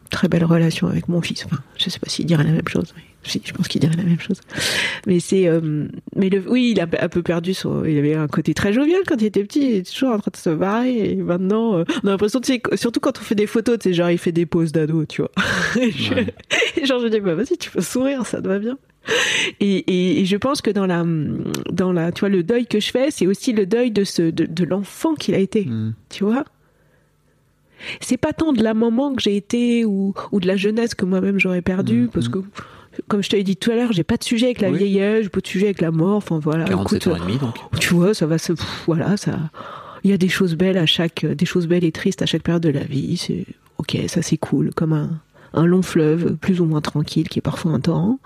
très 0.09 0.27
belle 0.27 0.43
relation 0.43 0.87
avec 0.87 1.07
mon 1.07 1.21
fils. 1.21 1.45
Enfin, 1.45 1.57
je 1.77 1.89
sais 1.89 1.99
pas 1.99 2.09
s'il 2.09 2.25
dirait 2.25 2.43
la 2.43 2.51
même 2.51 2.67
chose. 2.67 2.93
mais 2.97 3.01
si, 3.23 3.41
je 3.43 3.53
pense 3.53 3.67
qu'il 3.67 3.81
dirait 3.81 3.95
la 3.95 4.03
même 4.03 4.19
chose. 4.19 4.39
Mais 5.07 5.19
c'est, 5.19 5.47
euh, 5.47 5.87
mais 6.15 6.29
le, 6.29 6.43
oui, 6.49 6.71
il 6.75 6.79
a 6.81 6.87
un 7.01 7.09
peu 7.09 7.21
perdu 7.21 7.53
son, 7.53 7.83
il 7.85 7.97
avait 7.97 8.15
un 8.15 8.27
côté 8.27 8.53
très 8.53 8.73
jovial 8.73 9.01
quand 9.07 9.21
il 9.21 9.25
était 9.25 9.43
petit. 9.43 9.61
Il 9.61 9.75
était 9.77 9.91
toujours 9.91 10.09
en 10.11 10.19
train 10.19 10.31
de 10.31 10.37
se 10.37 10.49
barrer. 10.49 11.11
Et 11.11 11.15
maintenant, 11.15 11.77
euh, 11.79 11.83
on 12.03 12.07
a 12.07 12.11
l'impression, 12.11 12.39
tu 12.41 12.53
sais, 12.53 12.61
surtout 12.75 12.99
quand 12.99 13.17
on 13.19 13.21
fait 13.21 13.35
des 13.35 13.47
photos, 13.47 13.77
tu 13.79 13.89
sais, 13.89 13.93
genre, 13.93 14.09
il 14.09 14.17
fait 14.17 14.31
des 14.31 14.45
poses 14.45 14.71
d'ado, 14.71 15.05
tu 15.05 15.21
vois. 15.21 15.31
Je- 15.75 16.85
genre, 16.85 16.99
je 17.01 17.07
dis, 17.07 17.19
bah, 17.19 17.35
vas-y, 17.35 17.57
tu 17.57 17.69
peux 17.71 17.81
sourire, 17.81 18.25
ça 18.25 18.41
te 18.41 18.47
va 18.47 18.59
bien. 18.59 18.77
Et, 19.59 19.77
et, 19.77 20.21
et 20.21 20.25
je 20.25 20.37
pense 20.37 20.61
que 20.61 20.69
dans 20.71 20.85
la, 20.85 21.03
dans 21.71 21.91
la, 21.91 22.11
tu 22.11 22.19
vois, 22.21 22.29
le 22.29 22.43
deuil 22.43 22.67
que 22.67 22.79
je 22.79 22.91
fais, 22.91 23.11
c'est 23.11 23.27
aussi 23.27 23.53
le 23.53 23.65
deuil 23.65 23.91
de 23.91 24.03
ce, 24.03 24.23
de, 24.23 24.45
de 24.45 24.63
l'enfant 24.65 25.15
qu'il 25.15 25.33
a 25.35 25.39
été. 25.39 25.65
Hmm. 25.65 25.93
Tu 26.09 26.23
vois 26.23 26.45
C'est 28.01 28.17
pas 28.17 28.33
tant 28.33 28.53
de 28.53 28.61
la 28.63 28.73
maman 28.73 29.13
que 29.15 29.21
j'ai 29.21 29.35
été 29.35 29.85
ou, 29.85 30.13
ou 30.31 30.39
de 30.39 30.47
la 30.47 30.55
jeunesse 30.57 30.95
que 30.95 31.05
moi-même 31.05 31.39
j'aurais 31.39 31.61
perdu, 31.61 32.01
Mhm. 32.03 32.07
parce 32.09 32.29
que, 32.29 32.39
comme 33.07 33.23
je 33.23 33.29
t'avais 33.29 33.43
dit 33.43 33.55
tout 33.55 33.71
à 33.71 33.75
l'heure, 33.75 33.91
j'ai 33.93 34.03
pas 34.03 34.17
de 34.17 34.23
sujet 34.23 34.47
avec 34.47 34.61
la 34.61 34.69
Oui. 34.69 34.77
vieillesse, 34.79 35.23
j'ai 35.23 35.29
pas 35.29 35.39
de 35.41 35.47
sujet 35.47 35.65
avec 35.67 35.81
la 35.81 35.91
mort, 35.91 36.17
enfin 36.17 36.39
voilà. 36.39 36.65
47 36.65 37.01
écoute, 37.07 37.13
ans 37.13 37.17
et 37.17 37.19
demi, 37.27 37.37
donc. 37.37 37.55
tu 37.79 37.93
vois, 37.93 38.13
ça 38.13 38.25
va 38.25 38.37
se, 38.37 38.53
pff, 38.53 38.83
voilà, 38.85 39.15
ça, 39.17 39.37
il 40.03 40.11
y 40.11 40.13
a 40.13 40.17
des 40.17 40.29
choses 40.29 40.55
belles 40.55 40.77
à 40.77 40.85
chaque, 40.85 41.25
des 41.25 41.45
choses 41.45 41.67
belles 41.67 41.83
et 41.83 41.91
tristes 41.91 42.21
à 42.21 42.25
chaque 42.25 42.43
période 42.43 42.63
de 42.63 42.69
la 42.69 42.83
vie. 42.83 43.17
C'est, 43.17 43.45
ok, 43.77 43.97
ça 44.07 44.21
c'est 44.21 44.37
cool, 44.37 44.71
comme 44.73 44.93
un, 44.93 45.09
un 45.53 45.65
long 45.65 45.81
fleuve, 45.81 46.35
plus 46.35 46.61
ou 46.61 46.65
moins 46.65 46.81
tranquille, 46.81 47.27
qui 47.29 47.39
est 47.39 47.41
parfois 47.41 47.71
un 47.71 47.79
torrent. 47.79 48.19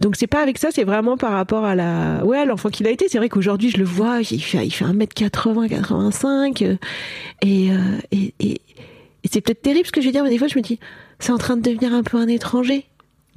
Donc 0.00 0.16
c'est 0.16 0.26
pas 0.26 0.42
avec 0.42 0.58
ça, 0.58 0.68
c'est 0.70 0.84
vraiment 0.84 1.16
par 1.16 1.32
rapport 1.32 1.64
à 1.64 1.74
la, 1.74 2.24
ouais, 2.24 2.44
l'enfant 2.44 2.68
qu'il 2.68 2.86
a 2.86 2.90
été. 2.90 3.08
C'est 3.08 3.18
vrai 3.18 3.28
qu'aujourd'hui 3.28 3.70
je 3.70 3.78
le 3.78 3.84
vois, 3.84 4.20
il 4.20 4.42
fait, 4.42 4.66
il 4.66 4.70
fait 4.70 4.84
1m80, 4.84 5.68
85, 5.68 6.62
euh, 6.62 6.76
et, 7.42 7.70
euh, 7.70 7.76
et, 8.12 8.34
et, 8.40 8.52
et 8.52 9.28
c'est 9.30 9.40
peut-être 9.40 9.62
terrible 9.62 9.86
ce 9.86 9.92
que 9.92 10.00
je 10.00 10.06
vais 10.06 10.12
dire, 10.12 10.22
mais 10.22 10.30
des 10.30 10.38
fois 10.38 10.48
je 10.48 10.58
me 10.58 10.62
dis, 10.62 10.78
c'est 11.18 11.32
en 11.32 11.38
train 11.38 11.56
de 11.56 11.62
devenir 11.62 11.94
un 11.94 12.02
peu 12.02 12.18
un 12.18 12.28
étranger. 12.28 12.86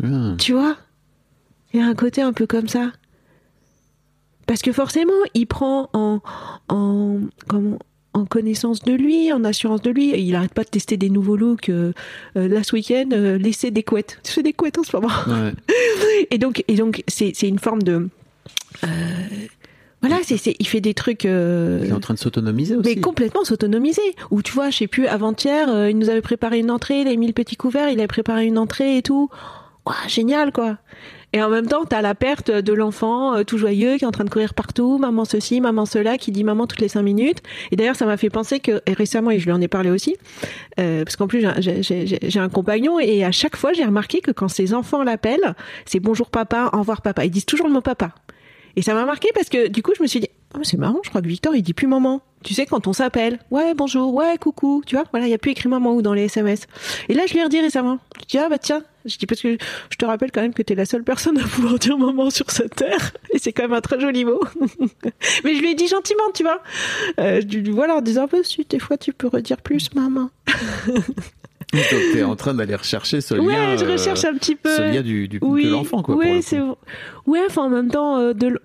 Ah. 0.04 0.36
Tu 0.38 0.54
vois? 0.54 0.76
Il 1.74 1.80
y 1.80 1.84
a 1.84 1.86
un 1.86 1.96
côté 1.96 2.22
un 2.22 2.34
peu 2.34 2.46
comme 2.46 2.68
ça. 2.68 2.92
Parce 4.48 4.62
que 4.62 4.72
forcément, 4.72 5.14
il 5.36 5.46
prend 5.46 5.90
en, 5.94 6.22
en, 6.68 7.20
comment, 7.48 7.78
en 8.14 8.26
connaissance 8.26 8.82
de 8.84 8.94
lui, 8.94 9.32
en 9.32 9.44
assurance 9.44 9.82
de 9.82 9.92
lui. 9.92 10.20
Il 10.20 10.36
arrête 10.36 10.54
pas 10.54 10.64
de 10.64 10.70
tester 10.70 10.98
des 10.98 11.10
nouveaux 11.10 11.38
looks. 11.38 11.70
Euh, 11.70 11.94
euh, 12.38 12.48
là, 12.48 12.64
ce 12.64 12.76
week-end, 12.76 13.10
euh, 13.12 13.38
laisser 13.38 13.72
des 13.72 13.84
couettes. 13.84 14.20
Tu 14.24 14.32
fais 14.32 14.44
des 14.44 14.54
couettes 14.54 14.78
en 14.78 14.84
ce 14.84 14.96
moment. 14.96 15.14
Ouais. 15.28 15.54
Et 16.32 16.38
donc, 16.38 16.64
et 16.68 16.76
donc, 16.76 17.04
c'est, 17.08 17.32
c'est 17.36 17.48
une 17.48 17.60
forme 17.60 17.82
de, 17.82 18.10
voilà, 20.02 20.18
c'est, 20.24 20.38
c'est, 20.38 20.56
il 20.60 20.68
fait 20.68 20.80
des 20.82 20.94
trucs. 20.94 21.26
Euh, 21.26 21.82
Il 21.84 21.90
est 21.90 21.94
en 21.94 22.00
train 22.00 22.14
de 22.14 22.20
s'autonomiser 22.20 22.76
aussi. 22.76 22.96
mais 22.96 23.02
complètement 23.02 23.44
s'autonomiser. 23.44 24.16
Ou 24.32 24.42
tu 24.42 24.54
vois, 24.54 24.70
je 24.70 24.78
sais 24.78 24.88
plus, 24.88 25.08
avant-hier, 25.08 25.70
euh, 25.70 25.90
il 25.90 25.98
nous 25.98 26.10
avait 26.10 26.22
préparé 26.22 26.60
une 26.60 26.72
entrée, 26.72 27.02
il 27.02 27.08
avait 27.08 27.18
mis 27.18 27.28
le 27.28 27.34
petit 27.34 27.58
couvert, 27.58 27.90
il 27.90 28.00
avait 28.00 28.08
préparé 28.08 28.46
une 28.46 28.58
entrée 28.58 28.98
et 28.98 29.02
tout. 29.02 29.30
Ouah, 29.86 30.08
génial, 30.08 30.54
quoi. 30.54 30.78
Et 31.32 31.42
en 31.44 31.50
même 31.50 31.68
temps, 31.68 31.86
t'as 31.86 32.02
la 32.02 32.16
perte 32.16 32.50
de 32.50 32.74
l'enfant 32.74 33.36
euh, 33.36 33.44
tout 33.44 33.58
joyeux 33.58 33.98
qui 33.98 34.04
est 34.04 34.08
en 34.08 34.12
train 34.12 34.24
de 34.24 34.30
courir 34.30 34.54
partout, 34.54 34.98
maman 34.98 35.26
ceci, 35.26 35.62
maman 35.62 35.86
cela, 35.86 36.18
qui 36.18 36.32
dit 36.32 36.44
maman 36.44 36.66
toutes 36.66 36.82
les 36.82 36.88
cinq 36.88 37.04
minutes. 37.04 37.40
Et 37.72 37.76
d'ailleurs, 37.76 37.96
ça 37.96 38.06
m'a 38.06 38.18
fait 38.18 38.30
penser 38.30 38.60
que 38.60 38.82
récemment, 38.88 39.30
et 39.30 39.40
je 39.40 39.46
lui 39.46 39.52
en 39.52 39.62
ai 39.62 39.68
parlé 39.68 39.92
aussi, 39.92 40.18
euh, 40.80 41.04
parce 41.04 41.16
qu'en 41.16 41.28
plus 41.28 41.46
j'ai, 41.60 42.40
un 42.40 42.50
compagnon 42.50 43.00
et 43.00 43.24
à 43.24 43.32
chaque 43.32 43.56
fois, 43.56 43.74
j'ai 43.74 43.86
remarqué 43.86 44.22
que 44.22 44.32
quand 44.32 44.48
ses 44.48 44.74
enfants 44.74 45.04
l'appellent, 45.04 45.56
c'est 45.86 46.00
bonjour 46.00 46.30
papa, 46.30 46.70
au 46.74 46.80
revoir 46.80 47.02
papa. 47.02 47.26
Ils 47.26 47.32
disent 47.32 47.46
toujours 47.46 47.68
le 47.68 47.74
mot 47.74 47.82
papa. 47.82 48.16
Et 48.76 48.82
ça 48.82 48.94
m'a 48.94 49.06
marqué 49.06 49.30
parce 49.36 49.50
que 49.50 49.68
du 49.68 49.84
coup, 49.84 49.92
je 49.96 50.02
me 50.02 50.08
suis 50.08 50.20
dit, 50.20 50.30
oh, 50.56 50.64
c'est 50.64 50.78
marrant, 50.78 51.00
je 51.04 51.10
crois 51.10 51.22
que 51.22 51.28
Victor, 51.28 51.56
il 51.56 51.62
dit 51.62 51.74
plus 51.74 51.88
maman. 51.88 52.22
Tu 52.44 52.54
sais, 52.54 52.66
quand 52.66 52.88
on 52.88 52.94
s'appelle, 52.94 53.40
ouais, 53.52 53.74
bonjour, 53.74 54.14
ouais, 54.14 54.38
coucou, 54.38 54.82
tu 54.86 54.96
vois, 54.96 55.04
voilà, 55.12 55.26
il 55.26 55.30
n'y 55.30 55.36
a 55.36 55.38
plus 55.38 55.52
écrit 55.52 55.68
maman 55.68 55.94
ou 55.94 56.02
dans 56.02 56.14
les 56.14 56.26
SMS. 56.26 56.68
Et 57.10 57.14
là, 57.14 57.24
je 57.28 57.34
lui 57.34 57.42
ai 57.42 57.44
redit 57.44 57.60
récemment, 57.60 58.00
je 58.22 58.26
dis, 58.26 58.38
ah 58.38 58.48
bah 58.50 58.58
tiens, 58.58 58.82
je 59.06 59.18
dis, 59.18 59.26
parce 59.26 59.42
que 59.42 59.58
je 59.90 59.98
te 59.98 60.06
rappelle 60.06 60.32
quand 60.32 60.42
même 60.42 60.54
que 60.54 60.62
t'es 60.62 60.76
la 60.76 60.86
seule 60.86 61.04
personne 61.04 61.38
à 61.38 61.44
pouvoir 61.44 61.78
dire 61.80 61.98
maman 61.98 62.30
sur 62.30 62.50
cette 62.52 62.76
terre. 62.76 63.12
Et 63.34 63.40
c'est 63.40 63.52
quand 63.52 63.64
même 63.64 63.74
un 63.74 63.82
très 63.82 64.00
joli 64.00 64.24
mot. 64.24 64.40
Mais 65.44 65.56
je 65.56 65.60
lui 65.60 65.72
ai 65.72 65.76
dit 65.76 65.88
gentiment, 65.88 66.32
tu 66.34 66.44
vois. 66.44 66.62
Euh, 67.20 67.42
je 67.42 67.58
lui 67.58 67.72
voilà, 67.72 67.96
en 67.96 68.02
disant, 68.02 68.28
bah, 68.32 68.38
si, 68.44 68.66
des 68.70 68.80
fois, 68.80 68.98
tu 68.98 69.12
peux 69.12 69.28
redire 69.28 69.58
plus 69.58 69.94
maman. 69.94 70.30
Donc 71.74 71.84
t'es 72.14 72.24
en 72.24 72.36
train 72.36 72.54
d'aller 72.54 72.76
rechercher 72.76 73.22
ce 73.22 73.36
ouais, 73.36 73.54
lien. 73.54 73.78
je 73.78 73.86
euh, 73.86 73.92
recherche 73.92 74.26
un 74.26 74.34
petit 74.34 74.56
peu. 74.56 74.76
Ce 74.76 74.82
lien 74.82 75.02
du, 75.02 75.28
du 75.28 75.40
oui, 75.42 75.66
de 75.66 75.70
l'enfant, 75.70 76.02
quoi. 76.02 76.16
Oui, 76.16 76.36
le 76.36 76.42
c'est 76.42 76.60
ouais. 77.28 77.42
Enfin, 77.48 77.64
en 77.64 77.70
même 77.70 77.92
temps, 77.92 78.18
euh, 78.18 78.34
de 78.34 78.60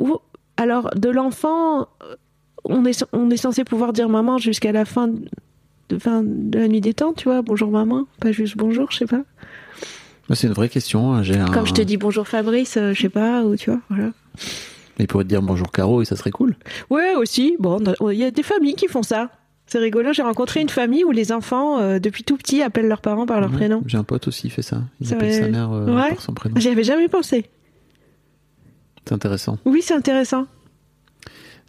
alors 0.56 0.90
de 0.94 1.10
l'enfant, 1.10 1.82
euh, 2.02 2.14
on 2.64 2.84
est 2.84 3.04
on 3.12 3.30
est 3.30 3.36
censé 3.36 3.64
pouvoir 3.64 3.92
dire 3.92 4.08
maman 4.08 4.38
jusqu'à 4.38 4.72
la 4.72 4.84
fin 4.84 5.08
de, 5.08 5.98
fin 5.98 6.22
de 6.24 6.58
la 6.58 6.68
nuit 6.68 6.80
des 6.80 6.94
temps, 6.94 7.12
tu 7.12 7.24
vois. 7.24 7.42
Bonjour 7.42 7.70
maman, 7.70 8.06
pas 8.20 8.32
juste 8.32 8.56
bonjour, 8.56 8.90
je 8.90 8.98
sais 8.98 9.06
pas. 9.06 9.22
Moi, 10.28 10.36
C'est 10.36 10.46
une 10.46 10.54
vraie 10.54 10.70
question. 10.70 11.12
hein. 11.12 11.22
J'ai 11.22 11.36
un... 11.36 11.46
Comme 11.46 11.66
je 11.66 11.74
te 11.74 11.82
dis 11.82 11.96
bonjour 11.98 12.26
Fabrice, 12.26 12.76
euh, 12.78 12.92
je 12.94 13.02
sais 13.02 13.08
pas, 13.10 13.42
ou 13.42 13.56
tu 13.56 13.70
vois, 13.70 13.80
voilà. 13.90 14.10
Il 14.98 15.06
pourrait 15.06 15.24
te 15.24 15.28
dire 15.28 15.42
bonjour 15.42 15.70
Caro 15.72 16.00
et 16.02 16.04
ça 16.04 16.16
serait 16.16 16.30
cool. 16.30 16.56
Ouais, 16.88 17.14
aussi. 17.16 17.56
Bon, 17.58 17.78
il 18.10 18.16
y 18.18 18.24
a 18.24 18.30
des 18.30 18.42
familles 18.44 18.74
qui 18.76 18.86
font 18.88 19.02
ça. 19.02 19.30
C'est 19.66 19.78
rigolo. 19.78 20.12
J'ai 20.12 20.22
rencontré 20.22 20.60
une 20.60 20.68
famille 20.68 21.04
où 21.04 21.10
les 21.10 21.32
enfants, 21.32 21.78
euh, 21.80 21.98
depuis 21.98 22.22
tout 22.22 22.36
petit, 22.36 22.62
appellent 22.62 22.86
leurs 22.86 23.00
parents 23.00 23.26
par 23.26 23.40
leur 23.40 23.50
Ouais. 23.50 23.56
prénom. 23.56 23.82
J'ai 23.86 23.96
un 23.98 24.04
pote 24.04 24.28
aussi, 24.28 24.46
il 24.46 24.50
fait 24.50 24.62
ça. 24.62 24.82
Il 25.00 25.08
Ça 25.08 25.16
appelle 25.16 25.32
sa 25.34 25.48
mère 25.48 25.72
euh, 25.72 25.86
Ouais. 25.96 26.10
par 26.10 26.20
son 26.20 26.32
prénom. 26.34 26.54
J'y 26.60 26.68
avais 26.68 26.84
jamais 26.84 27.08
pensé. 27.08 27.46
C'est 29.06 29.14
intéressant. 29.14 29.58
Oui, 29.64 29.82
c'est 29.82 29.94
intéressant. 29.94 30.46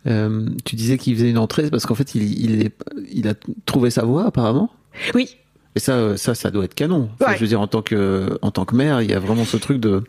Euh, 0.08 0.48
tu 0.66 0.76
disais 0.76 0.98
qu'il 0.98 1.16
faisait 1.16 1.30
une 1.30 1.38
entrée 1.38 1.70
parce 1.70 1.86
qu'en 1.86 1.96
fait, 1.96 2.14
il, 2.16 2.40
il, 2.44 2.62
est- 2.62 2.76
il 3.12 3.28
a 3.28 3.34
trouvé 3.66 3.90
sa 3.90 4.04
voie 4.04 4.26
apparemment. 4.26 4.70
Oui, 5.14 5.36
Et 5.76 5.80
ça, 5.80 5.94
euh, 5.94 6.16
ça, 6.18 6.36
ça 6.36 6.52
doit 6.52 6.66
être 6.66 6.76
canon. 6.76 7.10
Enfin, 7.20 7.32
Ouais. 7.32 7.36
Je 7.38 7.42
veux 7.42 7.48
dire, 7.48 7.60
en 7.62 7.68
tant 7.68 7.82
que, 7.82 8.38
en 8.42 8.52
tant 8.52 8.66
que 8.66 8.76
mère, 8.76 9.02
il 9.02 9.10
y 9.10 9.14
a 9.14 9.20
vraiment 9.20 9.46
ce 9.46 9.58
truc 9.58 9.80
de, 9.80 10.04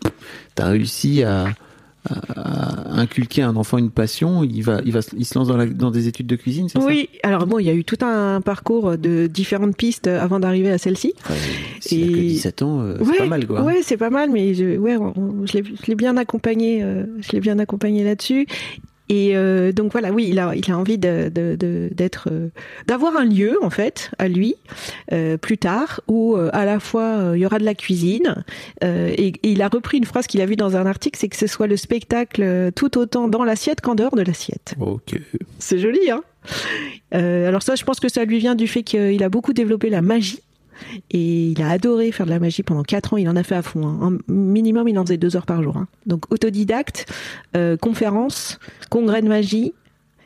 t'as 0.55 0.69
réussi 0.69 1.23
à, 1.23 1.47
inculquer 2.91 3.43
à 3.43 3.49
un 3.49 3.57
enfant 3.57 3.79
une 3.79 3.91
passion. 3.91 4.45
Il 4.45 4.63
va, 4.63 4.81
il 4.85 4.93
va, 4.93 5.01
il 5.17 5.25
se 5.25 5.37
lance 5.39 5.49
dans, 5.49 5.57
la- 5.57 5.67
dans 5.67 5.91
des 5.91 6.09
études 6.09 6.27
de 6.27 6.37
cuisine, 6.37 6.69
c'est 6.69 6.79
Oui, 6.79 7.09
alors 7.23 7.47
bon, 7.47 7.59
il 7.59 7.67
y 7.67 7.71
a 7.71 7.75
eu 7.75 7.85
tout 7.85 7.99
un 8.05 8.41
parcours 8.41 8.97
de 8.97 9.27
différentes 9.27 9.77
pistes 9.77 10.07
avant 10.07 10.39
d'arriver 10.41 10.71
à 10.71 10.79
celle-ci. 10.79 11.15
Enfin, 11.25 11.35
a 11.35 11.89
que 11.89 11.95
Et- 11.95 12.29
17 12.29 12.63
ans, 12.63 12.81
euh, 12.83 12.97
c'est 13.05 13.19
pas 13.19 13.27
mal, 13.27 13.47
quoi. 13.47 13.63
Ouais, 13.63 13.81
c'est 13.83 13.97
pas 13.97 14.11
mal, 14.11 14.31
mais 14.31 14.55
je, 14.55 14.77
ouais, 14.77 14.97
on- 14.97 15.13
on- 15.19 15.47
je 15.47 15.55
l'ai 15.55 15.65
je 15.65 15.87
l'ai 15.87 15.95
bien 15.97 16.17
accompagné, 16.17 16.83
euh, 16.83 17.07
je 17.21 17.33
l'ai 17.33 17.41
bien 17.41 17.59
accompagné 17.59 18.05
là-dessus. 18.05 18.47
Et 19.09 19.37
euh, 19.37 19.71
donc 19.73 19.93
voilà, 19.93 20.11
oui, 20.13 20.27
il 20.31 20.39
a, 20.39 20.53
il 20.57 20.71
a 20.71 20.77
envie 20.77 20.99
de, 20.99 21.29
de, 21.33 21.57
de- 21.57 21.89
d'être, 21.93 22.29
euh, 22.33 22.49
d'avoir 22.87 23.17
un 23.17 23.25
lieu 23.25 23.57
en 23.63 23.71
fait 23.71 24.11
à 24.19 24.27
lui 24.29 24.57
euh, 25.13 25.37
plus 25.37 25.59
tard 25.59 26.01
où 26.09 26.35
euh, 26.37 26.51
à 26.53 26.65
la 26.65 26.81
fois 26.81 27.03
euh, 27.19 27.37
il 27.37 27.41
y 27.43 27.47
aura 27.47 27.59
de 27.59 27.65
la 27.65 27.75
cuisine 27.75 28.45
euh, 28.83 29.09
et, 29.17 29.29
et 29.29 29.51
il 29.53 29.63
a 29.63 29.69
repris 29.69 29.99
une 29.99 30.05
phrase 30.05 30.27
qu'il 30.27 30.41
a 30.41 30.47
vue 30.47 30.57
dans 30.57 30.77
un 30.77 30.87
article, 30.87 31.19
c'est 31.21 31.29
que 31.29 31.37
ce 31.37 31.47
soit 31.47 31.67
le 31.69 31.77
spectacle 31.77 32.73
tout 32.75 32.99
autant 32.99 33.29
dans 33.29 33.45
l'assiette 33.45 33.81
qu'en 33.81 33.95
dehors 33.95 34.17
de 34.17 34.23
l'assiette. 34.23 34.75
Ok. 34.81 35.21
C'est 35.59 35.79
joli, 35.79 36.11
hein? 36.11 36.23
Euh, 37.15 37.49
Alors 37.49 37.63
ça, 37.63 37.75
je 37.75 37.85
pense 37.85 38.01
que 38.01 38.09
ça 38.09 38.25
lui 38.25 38.39
vient 38.39 38.55
du 38.55 38.67
fait 38.69 38.83
qu'il 38.83 39.23
a 39.23 39.29
beaucoup 39.29 39.53
développé 39.53 39.91
la 39.91 40.03
magie. 40.03 40.41
Et 41.11 41.49
il 41.49 41.63
a 41.63 41.71
adoré 41.71 42.13
faire 42.13 42.27
de 42.27 42.31
la 42.31 42.39
magie 42.39 42.63
pendant 42.63 42.83
4 42.83 43.15
ans. 43.15 43.17
Il 43.17 43.29
en 43.29 43.37
a 43.37 43.43
fait 43.43 43.55
à 43.55 43.63
fond. 43.63 43.87
hein. 43.87 43.99
En 44.29 44.33
minimum, 44.33 44.89
il 44.89 44.99
en 44.99 45.05
faisait 45.05 45.17
2 45.17 45.37
heures 45.37 45.47
par 45.47 45.63
jour. 45.63 45.77
hein. 45.77 45.89
Donc 46.07 46.31
autodidacte, 46.33 47.07
euh, 47.57 47.77
conférence, 47.77 48.59
congrès 48.91 49.23
de 49.23 49.29
magie. 49.29 49.73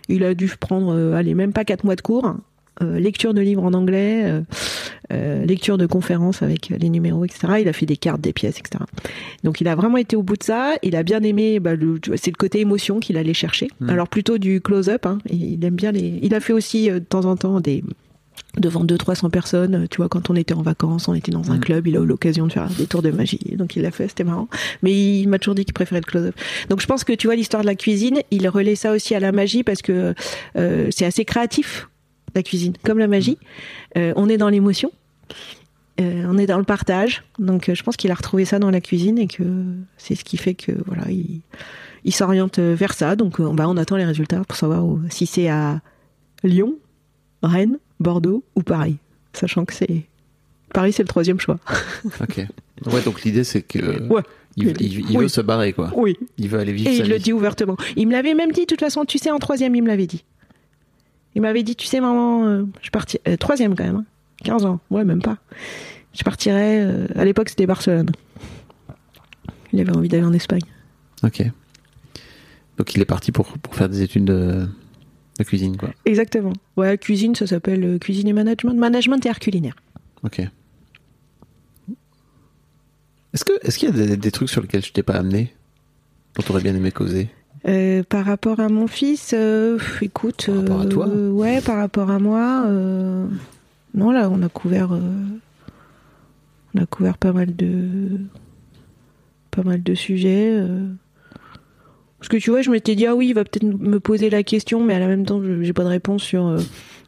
Il 0.08 0.24
a 0.24 0.34
dû 0.34 0.48
prendre, 0.58 0.94
euh, 0.94 1.14
allez, 1.14 1.34
même 1.34 1.52
pas 1.52 1.64
4 1.64 1.84
mois 1.84 1.96
de 1.96 2.00
cours. 2.02 2.24
hein. 2.26 2.40
Euh, 2.82 2.98
lecture 2.98 3.34
de 3.34 3.42
livres 3.42 3.62
en 3.62 3.74
anglais, 3.74 4.42
euh, 5.12 5.44
lecture 5.44 5.76
de 5.76 5.84
conférences 5.84 6.40
avec 6.42 6.70
les 6.70 6.88
numéros, 6.88 7.26
etc. 7.26 7.54
Il 7.60 7.68
a 7.68 7.74
fait 7.74 7.84
des 7.84 7.98
cartes, 7.98 8.22
des 8.22 8.32
pièces, 8.32 8.58
etc. 8.58 8.84
Donc 9.44 9.60
il 9.60 9.68
a 9.68 9.74
vraiment 9.74 9.98
été 9.98 10.16
au 10.16 10.22
bout 10.22 10.36
de 10.38 10.42
ça. 10.42 10.76
Il 10.82 10.96
a 10.96 11.02
bien 11.02 11.22
aimé, 11.22 11.60
bah, 11.60 11.72
c'est 12.16 12.30
le 12.30 12.36
côté 12.38 12.60
émotion 12.60 12.98
qu'il 12.98 13.18
allait 13.18 13.34
chercher. 13.34 13.68
Alors 13.86 14.08
plutôt 14.08 14.38
du 14.38 14.62
close-up. 14.62 15.04
Hein, 15.04 15.18
il 15.28 15.62
aime 15.62 15.74
bien 15.74 15.92
les. 15.92 16.20
Il 16.22 16.34
a 16.34 16.40
fait 16.40 16.54
aussi 16.54 16.88
de 16.88 17.00
temps 17.00 17.26
en 17.26 17.36
temps 17.36 17.60
des 17.60 17.84
devant 18.58 18.84
200-300 18.84 19.30
personnes, 19.30 19.86
tu 19.90 19.98
vois, 19.98 20.08
quand 20.08 20.28
on 20.28 20.34
était 20.34 20.54
en 20.54 20.62
vacances, 20.62 21.06
on 21.06 21.14
était 21.14 21.30
dans 21.30 21.52
un 21.52 21.58
club, 21.60 21.86
il 21.86 21.96
a 21.96 22.00
eu 22.00 22.04
l'occasion 22.06 22.46
de 22.48 22.52
faire 22.52 22.68
des 22.68 22.86
tours 22.86 23.00
de 23.02 23.10
magie, 23.10 23.38
donc 23.56 23.76
il 23.76 23.82
l'a 23.82 23.90
fait, 23.92 24.08
c'était 24.08 24.24
marrant. 24.24 24.48
Mais 24.82 24.92
il 25.20 25.28
m'a 25.28 25.38
toujours 25.38 25.54
dit 25.54 25.64
qu'il 25.64 25.72
préférait 25.74 26.00
le 26.00 26.06
close-up. 26.06 26.34
Donc 26.68 26.80
je 26.80 26.86
pense 26.86 27.04
que, 27.04 27.12
tu 27.12 27.28
vois, 27.28 27.36
l'histoire 27.36 27.62
de 27.62 27.66
la 27.68 27.76
cuisine, 27.76 28.18
il 28.32 28.48
relaie 28.48 28.74
ça 28.74 28.92
aussi 28.92 29.14
à 29.14 29.20
la 29.20 29.30
magie 29.30 29.62
parce 29.62 29.82
que 29.82 30.14
euh, 30.56 30.88
c'est 30.90 31.04
assez 31.06 31.24
créatif, 31.24 31.88
la 32.34 32.42
cuisine, 32.42 32.72
comme 32.84 32.98
la 32.98 33.06
magie. 33.08 33.38
Euh, 33.96 34.12
on 34.16 34.28
est 34.28 34.36
dans 34.36 34.48
l'émotion, 34.48 34.90
euh, 36.00 36.24
on 36.28 36.36
est 36.38 36.46
dans 36.46 36.58
le 36.58 36.64
partage, 36.64 37.22
donc 37.38 37.70
je 37.72 37.82
pense 37.82 37.96
qu'il 37.96 38.10
a 38.10 38.14
retrouvé 38.14 38.44
ça 38.44 38.58
dans 38.58 38.70
la 38.70 38.80
cuisine 38.80 39.18
et 39.18 39.26
que 39.28 39.44
c'est 39.96 40.14
ce 40.16 40.24
qui 40.24 40.36
fait 40.38 40.54
que, 40.54 40.72
voilà, 40.86 41.08
il, 41.10 41.40
il 42.04 42.14
s'oriente 42.14 42.58
vers 42.58 42.94
ça. 42.94 43.14
Donc 43.16 43.40
bah, 43.40 43.68
on 43.68 43.76
attend 43.76 43.96
les 43.96 44.04
résultats 44.06 44.42
pour 44.44 44.56
savoir 44.56 44.84
où- 44.84 45.00
si 45.10 45.26
c'est 45.26 45.48
à 45.48 45.80
Lyon, 46.42 46.74
Rennes, 47.42 47.78
Bordeaux 48.00 48.42
ou 48.56 48.62
Paris. 48.62 48.96
Sachant 49.32 49.64
que 49.64 49.72
c'est. 49.74 50.02
Paris, 50.72 50.92
c'est 50.92 51.02
le 51.02 51.08
troisième 51.08 51.38
choix. 51.40 51.58
Ok. 52.20 52.44
Ouais, 52.86 53.02
donc 53.02 53.22
l'idée, 53.22 53.44
c'est 53.44 53.62
que. 53.62 54.02
Ouais. 54.08 54.22
Il, 54.56 54.68
il- 54.80 55.10
il 55.10 55.16
Oui. 55.18 55.24
veut 55.24 55.28
se 55.28 55.40
barrer, 55.40 55.72
quoi. 55.72 55.92
Oui. 55.94 56.16
Il 56.38 56.48
veut 56.48 56.58
aller 56.58 56.72
vivre 56.72 56.90
Et 56.90 56.96
sa 56.96 57.04
il 57.04 57.10
le 57.10 57.18
dit 57.18 57.32
ouvertement. 57.32 57.76
Il 57.96 58.06
me 58.08 58.12
l'avait 58.12 58.34
même 58.34 58.50
dit, 58.52 58.62
de 58.62 58.66
toute 58.66 58.80
façon, 58.80 59.04
tu 59.04 59.18
sais, 59.18 59.30
en 59.30 59.38
troisième, 59.38 59.74
il 59.76 59.82
me 59.82 59.88
l'avait 59.88 60.06
dit. 60.08 60.24
Il 61.36 61.42
m'avait 61.42 61.62
dit, 61.62 61.76
tu 61.76 61.86
sais, 61.86 62.00
maman, 62.00 62.46
euh, 62.46 62.64
je 62.82 62.90
partis. 62.90 63.18
euh, 63.28 63.36
troisième 63.36 63.76
quand 63.76 63.84
même, 63.84 63.96
hein. 63.96 64.04
15 64.44 64.64
ans. 64.64 64.80
Ouais, 64.90 65.04
même 65.04 65.22
pas. 65.22 65.36
Je 66.14 66.22
partirais. 66.24 66.80
euh, 66.82 67.06
à 67.14 67.24
l'époque, 67.24 67.48
c'était 67.50 67.66
Barcelone. 67.66 68.10
Il 69.72 69.80
avait 69.80 69.94
envie 69.96 70.08
d'aller 70.08 70.24
en 70.24 70.32
Espagne. 70.32 70.62
Ok. 71.22 71.42
Donc 72.78 72.94
il 72.94 73.02
est 73.02 73.04
parti 73.06 73.30
pour, 73.30 73.46
pour 73.58 73.74
faire 73.76 73.88
des 73.88 74.02
études 74.02 74.30
de 75.42 75.48
cuisine, 75.48 75.76
quoi. 75.76 75.90
Exactement. 76.04 76.52
Ouais, 76.76 76.96
cuisine, 76.98 77.34
ça 77.34 77.46
s'appelle 77.46 77.84
euh, 77.84 77.98
cuisine 77.98 78.28
et 78.28 78.32
management. 78.32 78.74
Management 78.74 79.24
et 79.26 79.28
art 79.28 79.38
culinaire. 79.40 79.74
Ok. 80.22 80.40
Est-ce 83.32 83.44
que 83.44 83.52
est-ce 83.62 83.78
qu'il 83.78 83.88
y 83.88 83.92
a 83.92 84.06
des, 84.06 84.16
des 84.16 84.30
trucs 84.30 84.50
sur 84.50 84.60
lesquels 84.62 84.84
je 84.84 84.92
t'ai 84.92 85.02
pas 85.02 85.14
amené 85.14 85.52
dont 86.36 86.42
t'aurais 86.42 86.62
bien 86.62 86.74
aimé 86.74 86.90
causer? 86.90 87.28
Euh, 87.68 88.02
par 88.02 88.24
rapport 88.24 88.58
à 88.60 88.68
mon 88.68 88.86
fils, 88.86 89.32
euh, 89.34 89.78
écoute. 90.00 90.46
Par 90.46 90.56
rapport 90.56 90.80
à 90.80 90.86
toi 90.86 91.06
Ouais, 91.08 91.60
par 91.60 91.76
rapport 91.76 92.10
à 92.10 92.18
moi. 92.18 92.66
non, 93.94 94.10
là, 94.10 94.28
on 94.30 94.42
a 94.42 94.48
couvert. 94.48 94.90
on 96.74 96.78
a 96.80 96.86
couvert 96.86 97.18
pas 97.18 97.32
mal 97.32 97.54
de. 97.54 98.20
Pas 99.50 99.62
mal 99.62 99.82
de 99.82 99.94
sujets. 99.94 100.60
Parce 102.20 102.28
que 102.28 102.36
tu 102.36 102.50
vois, 102.50 102.60
je 102.62 102.70
m'étais 102.70 102.94
dit, 102.94 103.06
ah 103.06 103.14
oui, 103.16 103.28
il 103.28 103.34
va 103.34 103.44
peut-être 103.44 103.64
me 103.64 103.98
poser 103.98 104.30
la 104.30 104.42
question, 104.42 104.84
mais 104.84 104.94
à 104.94 104.98
la 104.98 105.06
même 105.08 105.24
temps, 105.26 105.40
j'ai 105.62 105.72
pas 105.72 105.82
de 105.84 105.88
réponse 105.88 106.22
sur. 106.22 106.46
euh, 106.46 106.58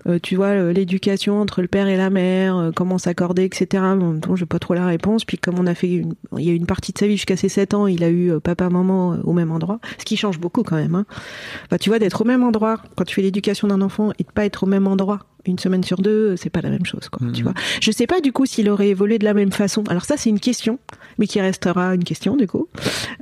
euh, 0.08 0.18
tu 0.20 0.34
vois, 0.34 0.72
l'éducation 0.72 1.40
entre 1.40 1.62
le 1.62 1.68
père 1.68 1.86
et 1.86 1.96
la 1.96 2.10
mère, 2.10 2.56
euh, 2.56 2.70
comment 2.74 2.98
s'accorder, 2.98 3.44
etc. 3.44 3.66
Mais 3.72 3.78
en 4.02 4.12
même 4.12 4.20
temps, 4.20 4.34
j'ai 4.34 4.46
pas 4.46 4.58
trop 4.58 4.74
la 4.74 4.84
réponse. 4.84 5.24
Puis 5.24 5.38
comme 5.38 5.60
on 5.60 5.66
a 5.68 5.74
fait, 5.76 5.92
une- 5.92 6.14
il 6.38 6.44
y 6.44 6.50
a 6.50 6.54
une 6.54 6.66
partie 6.66 6.92
de 6.92 6.98
sa 6.98 7.06
vie 7.06 7.12
jusqu'à 7.16 7.36
ses 7.36 7.48
7 7.48 7.72
ans, 7.72 7.86
il 7.86 8.02
a 8.02 8.10
eu 8.10 8.32
papa, 8.42 8.68
maman 8.68 9.18
au 9.22 9.32
même 9.32 9.52
endroit, 9.52 9.78
ce 9.98 10.04
qui 10.04 10.16
change 10.16 10.40
beaucoup 10.40 10.64
quand 10.64 10.74
même. 10.74 10.96
Hein. 10.96 11.76
Tu 11.80 11.88
vois, 11.90 12.00
d'être 12.00 12.22
au 12.22 12.24
même 12.24 12.42
endroit 12.42 12.78
quand 12.96 13.04
tu 13.04 13.14
fais 13.14 13.22
l'éducation 13.22 13.68
d'un 13.68 13.80
enfant 13.80 14.10
et 14.18 14.24
de 14.24 14.30
pas 14.32 14.44
être 14.44 14.64
au 14.64 14.66
même 14.66 14.88
endroit 14.88 15.20
une 15.46 15.58
semaine 15.58 15.82
sur 15.82 15.98
deux, 16.00 16.36
c'est 16.36 16.50
pas 16.50 16.60
la 16.60 16.70
même 16.70 16.84
chose, 16.86 17.08
quoi. 17.08 17.26
Tu 17.32 17.42
vois. 17.42 17.54
Je 17.80 17.90
sais 17.90 18.06
pas 18.06 18.20
du 18.20 18.32
coup 18.32 18.46
s'il 18.46 18.68
aurait 18.70 18.88
évolué 18.88 19.18
de 19.18 19.24
la 19.24 19.34
même 19.34 19.52
façon. 19.52 19.82
Alors 19.88 20.04
ça, 20.04 20.16
c'est 20.16 20.30
une 20.30 20.38
question, 20.40 20.78
mais 21.18 21.26
qui 21.26 21.40
restera 21.40 21.94
une 21.94 22.04
question 22.04 22.36
du 22.36 22.46
coup, 22.46 22.68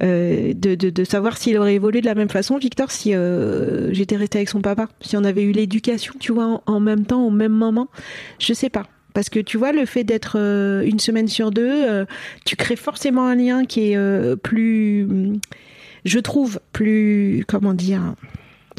euh, 0.03 0.53
de, 0.55 0.75
de, 0.75 0.91
de 0.91 1.05
savoir 1.05 1.37
s'il 1.39 1.57
aurait 1.59 1.75
évolué 1.75 2.01
de 2.01 2.07
la 2.07 2.15
même 2.15 2.29
façon, 2.29 2.59
Victor, 2.59 2.91
si 2.91 3.15
euh, 3.15 3.93
j'étais 3.93 4.17
restée 4.17 4.39
avec 4.39 4.49
son 4.51 4.61
papa, 4.61 4.89
si 5.01 5.17
on 5.17 5.25
avait 5.25 5.43
eu 5.43 5.53
l'éducation, 5.53 6.15
tu 6.21 6.33
vois, 6.33 6.47
en, 6.47 6.63
en 6.67 6.81
même 6.81 7.07
temps, 7.07 7.23
au 7.27 7.31
même 7.31 7.53
moment. 7.53 7.89
Je 8.39 8.53
sais 8.53 8.71
pas. 8.71 8.87
Parce 9.15 9.29
que 9.29 9.41
tu 9.41 9.57
vois, 9.57 9.73
le 9.73 9.87
fait 9.87 10.05
d'être 10.05 10.37
euh, 10.39 10.83
une 10.85 11.01
semaine 11.01 11.27
sur 11.27 11.51
deux, 11.51 11.69
euh, 11.69 12.05
tu 12.45 12.55
crées 12.55 12.77
forcément 12.77 13.27
un 13.27 13.35
lien 13.35 13.65
qui 13.65 13.91
est 13.93 13.97
euh, 13.97 14.37
plus 14.37 15.09
je 16.05 16.19
trouve 16.19 16.61
plus, 16.73 17.45
comment 17.47 17.75
dire, 17.75 18.15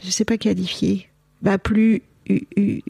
je 0.04 0.10
sais 0.10 0.26
pas 0.26 0.38
qualifier, 0.38 1.08
bah 1.44 1.58
plus 1.60 2.02
u- 2.28 2.48
u- 2.56 2.82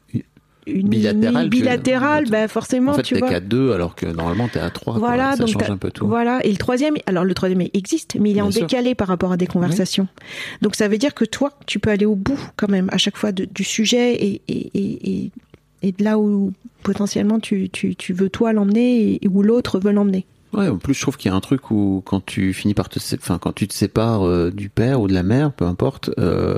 une 0.67 0.87
Bilatéral, 0.89 1.43
tu- 1.45 1.49
bilatéral, 1.49 2.25
bah 2.29 2.47
forcément, 2.47 2.91
En 2.91 2.95
fait, 2.95 3.01
tu 3.03 3.15
vois. 3.17 3.27
qu'à 3.29 3.39
deux 3.39 3.71
alors 3.71 3.95
que 3.95 4.05
normalement 4.05 4.47
t'es 4.47 4.59
à 4.59 4.69
trois. 4.69 4.93
quoi. 4.93 4.99
Voilà, 5.07 5.31
ça 5.31 5.37
donc 5.39 5.47
change 5.49 5.69
un 5.69 5.77
peu 5.77 5.89
tout. 5.91 6.07
Voilà, 6.07 6.45
et 6.45 6.51
le 6.51 6.57
troisième, 6.57 6.95
alors 7.07 7.23
le 7.23 7.33
troisième 7.33 7.61
existe, 7.73 8.15
mais 8.19 8.29
il 8.29 8.33
est 8.33 8.35
Bien 8.35 8.45
en 8.45 8.51
sûr. 8.51 8.67
décalé 8.67 8.93
par 8.95 9.07
rapport 9.07 9.31
à 9.31 9.37
des 9.37 9.47
conversations. 9.47 10.07
Donc 10.61 10.75
ça 10.75 10.87
veut 10.87 10.97
dire 10.97 11.13
que 11.13 11.25
toi, 11.25 11.51
tu 11.65 11.79
peux 11.79 11.89
aller 11.89 12.05
au 12.05 12.15
bout 12.15 12.39
quand 12.57 12.69
même 12.69 12.89
à 12.91 12.97
chaque 12.97 13.17
fois 13.17 13.31
de- 13.31 13.45
du 13.45 13.63
sujet 13.63 14.13
et, 14.15 14.41
et, 14.47 14.69
et, 14.75 15.31
et, 15.81 15.91
de 15.91 16.03
là 16.03 16.19
où 16.19 16.53
potentiellement 16.83 17.39
tu, 17.39 17.69
tu, 17.69 17.95
tu 17.95 18.13
veux 18.13 18.29
toi 18.29 18.53
l'emmener 18.53 19.19
et 19.23 19.27
où 19.27 19.41
l'autre 19.43 19.79
veut 19.79 19.91
l'emmener. 19.91 20.25
Ouais, 20.53 20.67
en 20.67 20.77
plus 20.77 20.93
je 20.93 21.01
trouve 21.01 21.15
qu'il 21.17 21.31
y 21.31 21.33
a 21.33 21.37
un 21.37 21.39
truc 21.41 21.71
où 21.71 22.01
quand 22.05 22.25
tu 22.25 22.53
finis 22.53 22.73
par 22.73 22.89
te, 22.89 22.99
enfin 23.15 23.37
quand 23.39 23.53
tu 23.53 23.67
te 23.67 23.73
sépares 23.73 24.27
euh, 24.27 24.51
du 24.51 24.67
père 24.69 24.99
ou 25.01 25.07
de 25.07 25.13
la 25.13 25.23
mère, 25.23 25.53
peu 25.53 25.65
importe, 25.65 26.09
euh, 26.19 26.57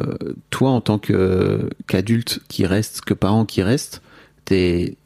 toi 0.50 0.72
en 0.72 0.82
tant 0.82 0.98
que 0.98 1.70
qu'adulte 1.86 2.40
qui 2.48 2.66
reste, 2.66 3.02
que 3.02 3.14
parent 3.14 3.46
qui 3.46 3.62
reste, 3.62 4.02
t'es 4.46 4.98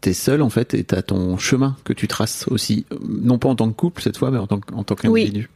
t'es 0.00 0.12
seul 0.12 0.42
en 0.42 0.50
fait 0.50 0.74
et 0.74 0.84
t'as 0.84 1.02
ton 1.02 1.36
chemin 1.36 1.76
que 1.82 1.92
tu 1.92 2.06
traces 2.06 2.46
aussi, 2.48 2.86
non 3.08 3.38
pas 3.38 3.48
en 3.48 3.56
tant 3.56 3.68
que 3.68 3.74
couple 3.74 4.02
cette 4.02 4.16
fois, 4.16 4.30
mais 4.30 4.38
en 4.38 4.46
tant 4.46 4.60
en 4.72 4.84
tant 4.84 4.94
qu'individu. 4.94 5.50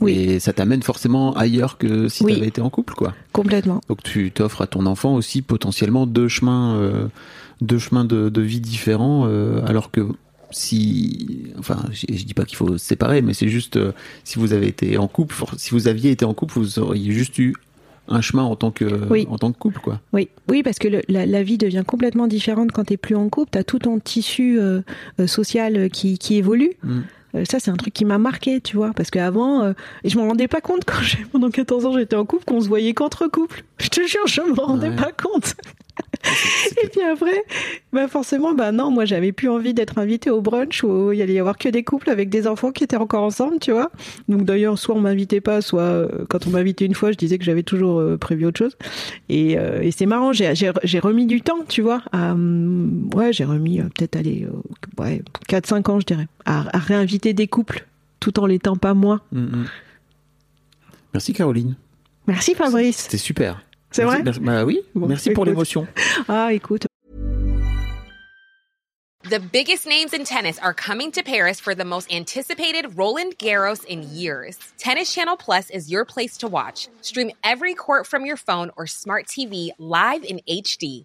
Oui. 0.00 0.12
Et 0.12 0.40
ça 0.40 0.52
t'amène 0.54 0.82
forcément 0.82 1.34
ailleurs 1.36 1.76
que 1.76 2.08
si 2.08 2.24
Oui. 2.24 2.32
t'avais 2.34 2.46
été 2.46 2.62
en 2.62 2.70
couple, 2.70 2.94
quoi. 2.94 3.12
Complètement. 3.32 3.82
Donc 3.88 4.02
tu 4.02 4.30
t'offres 4.30 4.62
à 4.62 4.66
ton 4.66 4.86
enfant 4.86 5.14
aussi 5.14 5.42
potentiellement 5.42 6.06
deux 6.06 6.28
chemins, 6.28 6.76
euh, 6.76 7.08
deux 7.60 7.78
chemins 7.78 8.04
de, 8.06 8.28
de 8.30 8.40
vie 8.40 8.60
différents, 8.60 9.26
alors 9.66 9.90
que 9.90 10.06
si, 10.50 11.44
enfin, 11.58 11.82
je, 11.92 12.06
dis 12.24 12.34
pas 12.34 12.44
qu'il 12.44 12.56
faut 12.56 12.76
se 12.78 12.84
séparer, 12.84 13.22
mais 13.22 13.34
c'est 13.34 13.48
juste 13.48 13.76
euh, 13.76 13.92
si 14.24 14.38
vous 14.38 14.52
avez 14.52 14.66
été 14.68 14.98
en 14.98 15.08
couple, 15.08 15.34
si 15.56 15.70
vous 15.70 15.88
aviez 15.88 16.10
été 16.10 16.24
en 16.24 16.34
couple, 16.34 16.54
vous 16.58 16.78
auriez 16.78 17.12
juste 17.12 17.38
eu 17.38 17.54
un 18.08 18.20
chemin 18.20 18.42
en 18.42 18.56
tant 18.56 18.70
que, 18.72 18.84
Oui. 19.08 19.26
en 19.30 19.38
tant 19.38 19.52
que 19.52 19.58
couple, 19.58 19.80
quoi. 19.80 20.00
Oui, 20.12 20.28
oui, 20.48 20.62
parce 20.64 20.78
que 20.78 20.88
le- 20.88 21.02
la, 21.08 21.26
la 21.26 21.42
vie 21.44 21.58
devient 21.58 21.84
complètement 21.86 22.26
différente 22.26 22.72
quand 22.72 22.84
t'es 22.84 22.96
plus 22.96 23.14
en 23.14 23.28
couple. 23.28 23.50
T'as 23.52 23.62
tout 23.62 23.78
ton 23.78 24.00
tissu 24.00 24.58
euh, 24.58 24.80
euh, 25.20 25.26
social 25.28 25.88
qui, 25.90 26.18
qui 26.18 26.36
évolue. 26.36 26.72
Mm. 26.82 27.00
Euh, 27.36 27.44
ça, 27.48 27.60
c'est 27.60 27.70
un 27.70 27.76
truc 27.76 27.94
qui 27.94 28.04
m'a 28.04 28.18
marqué, 28.18 28.60
tu 28.60 28.74
vois, 28.76 28.90
parce 28.96 29.10
qu'avant, 29.10 29.62
euh, 29.62 29.72
je 30.04 30.16
m'en 30.18 30.26
rendais 30.26 30.48
pas 30.48 30.60
compte 30.60 30.82
quand 30.84 30.98
pendant 31.32 31.50
14 31.50 31.86
ans 31.86 31.96
j'étais 31.96 32.16
en 32.16 32.24
couple 32.26 32.44
qu'on 32.46 32.60
se 32.60 32.66
voyait 32.66 32.94
qu'entre 32.94 33.28
couples. 33.28 33.62
Je 33.78 33.88
te 33.88 34.00
jure, 34.04 34.26
je 34.26 34.40
m'en 34.40 34.64
rendais 34.66 34.88
Ouais. 34.88 34.96
pas 34.96 35.12
compte. 35.12 35.54
Et 36.82 36.88
puis 36.88 37.00
après, 37.02 37.44
bah 37.92 38.06
forcément, 38.08 38.52
bah 38.54 38.72
non, 38.72 38.90
moi 38.90 39.04
j'avais 39.04 39.32
plus 39.32 39.48
envie 39.48 39.72
d'être 39.74 39.98
invitée 39.98 40.30
au 40.30 40.40
brunch 40.40 40.84
où 40.84 41.12
il 41.12 41.22
allait 41.22 41.32
y 41.34 41.38
avoir 41.38 41.56
que 41.56 41.68
des 41.68 41.82
couples 41.82 42.10
avec 42.10 42.28
des 42.28 42.46
enfants 42.46 42.72
qui 42.72 42.84
étaient 42.84 42.96
encore 42.96 43.22
ensemble, 43.22 43.58
tu 43.58 43.72
vois. 43.72 43.90
Donc 44.28 44.44
d'ailleurs, 44.44 44.78
soit 44.78 44.94
on 44.94 45.00
m'invitait 45.00 45.40
pas, 45.40 45.62
soit 45.62 45.80
euh, 45.82 46.24
quand 46.28 46.46
on 46.46 46.50
m'invitait 46.50 46.84
une 46.84 46.94
fois, 46.94 47.10
je 47.12 47.16
disais 47.16 47.38
que 47.38 47.44
j'avais 47.44 47.62
toujours 47.62 48.00
euh, 48.00 48.18
prévu 48.18 48.44
autre 48.46 48.58
chose. 48.58 48.76
Et, 49.28 49.58
euh, 49.58 49.80
et 49.82 49.90
c'est 49.90 50.06
marrant, 50.06 50.32
j'ai, 50.32 50.54
j'ai, 50.54 50.70
j'ai 50.84 50.98
remis 50.98 51.26
du 51.26 51.40
temps, 51.40 51.64
tu 51.68 51.80
vois. 51.82 52.02
À, 52.12 52.32
hum, 52.32 53.08
ouais, 53.14 53.32
j'ai 53.32 53.44
remis 53.44 53.80
euh, 53.80 53.84
peut-être 53.84 54.16
aller 54.16 54.46
euh, 54.46 55.02
ouais, 55.02 55.22
4-5 55.48 55.90
ans, 55.90 56.00
je 56.00 56.06
dirais, 56.06 56.28
à, 56.44 56.64
à 56.76 56.78
réinviter 56.78 57.32
des 57.32 57.46
couples 57.46 57.86
tout 58.20 58.38
en 58.38 58.46
l'étant 58.46 58.76
pas 58.76 58.92
moi. 58.94 59.20
Mm, 59.32 59.40
mm. 59.40 59.66
Merci 61.14 61.32
Caroline, 61.32 61.76
Merci 62.26 62.54
Fabrice. 62.54 62.96
c'était 62.98 63.16
super. 63.18 63.62
C'est 63.90 64.04
vrai 64.04 64.22
merci- 64.22 64.40
Bah 64.40 64.64
oui, 64.64 64.80
Bon, 64.94 65.06
merci 65.08 65.30
pour 65.30 65.44
l'émotion. 65.44 65.86
Ah, 66.28 66.52
écoute. 66.52 66.86
The 69.24 69.38
biggest 69.38 69.86
names 69.86 70.12
in 70.14 70.24
tennis 70.24 70.58
are 70.60 70.72
coming 70.74 71.12
to 71.12 71.22
Paris 71.22 71.60
for 71.60 71.74
the 71.74 71.84
most 71.84 72.10
anticipated 72.12 72.96
Roland 72.96 73.38
Garros 73.38 73.84
in 73.84 74.02
years. 74.02 74.56
Tennis 74.78 75.12
Channel 75.14 75.36
Plus 75.36 75.70
is 75.70 75.90
your 75.90 76.04
place 76.04 76.36
to 76.38 76.48
watch. 76.48 76.88
Stream 77.02 77.30
every 77.44 77.74
court 77.74 78.06
from 78.06 78.24
your 78.24 78.36
phone 78.36 78.70
or 78.76 78.86
smart 78.86 79.26
TV 79.26 79.70
live 79.78 80.24
in 80.24 80.40
HD. 80.48 81.04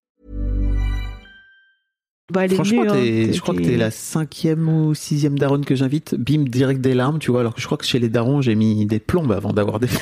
Bah, 2.31 2.45
elle 2.45 2.53
est 2.53 2.55
Franchement, 2.55 2.83
hein. 2.87 2.93
t'es- 2.93 3.33
je 3.33 3.41
crois 3.41 3.53
que 3.53 3.61
T'es- 3.61 3.77
la 3.77 3.91
cinquième 3.91 4.67
ou 4.69 4.93
sixième 4.95 5.37
daronne 5.37 5.65
que 5.65 5.75
j'invite. 5.75 6.15
Bim, 6.15 6.43
direct 6.43 6.81
des 6.81 6.93
larmes, 6.93 7.19
tu 7.19 7.31
vois. 7.31 7.41
Alors 7.41 7.53
que 7.53 7.61
je 7.61 7.65
crois 7.65 7.77
que 7.77 7.85
chez 7.85 7.99
les 7.99 8.09
darons, 8.09 8.41
j'ai 8.41 8.55
mis 8.55 8.85
des 8.85 8.99
plombes 8.99 9.31
avant 9.31 9.53
d'avoir 9.53 9.79
des. 9.79 9.87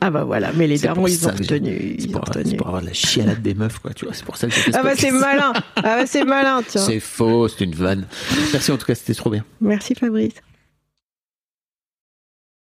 Ah 0.00 0.10
bah 0.10 0.24
voilà, 0.24 0.50
mais 0.54 0.66
les 0.66 0.76
darons, 0.78 1.06
ils 1.06 1.26
ont 1.26 1.30
retenu. 1.30 1.96
C'est 1.98 2.08
pour, 2.56 2.66
avoir 2.66 2.82
de 2.82 2.86
la 2.88 2.92
chialade 2.92 3.40
des 3.40 3.54
meufs, 3.54 3.78
quoi. 3.78 3.94
Tu 3.94 4.04
vois, 4.04 4.12
c'est 4.12 4.24
pour 4.26 4.36
ça 4.36 4.48
que 4.48 4.52
Ah 4.74 4.82
bah 4.82 4.92
c'est 4.94 5.10
malin. 5.10 5.54
Ah 5.76 5.82
bah 5.82 6.06
c'est 6.06 6.24
malin, 6.24 6.60
tiens. 6.66 6.82
C'est 6.82 7.00
faux, 7.00 7.48
c'est 7.48 7.64
une 7.64 7.74
vanne. 7.74 8.06
Merci 8.52 8.70
en 8.70 8.76
tout 8.76 8.84
cas, 8.84 8.94
c'était 8.94 9.14
trop 9.14 9.30
bien. 9.30 9.44
Merci 9.62 9.94
Fabrice. 9.94 10.34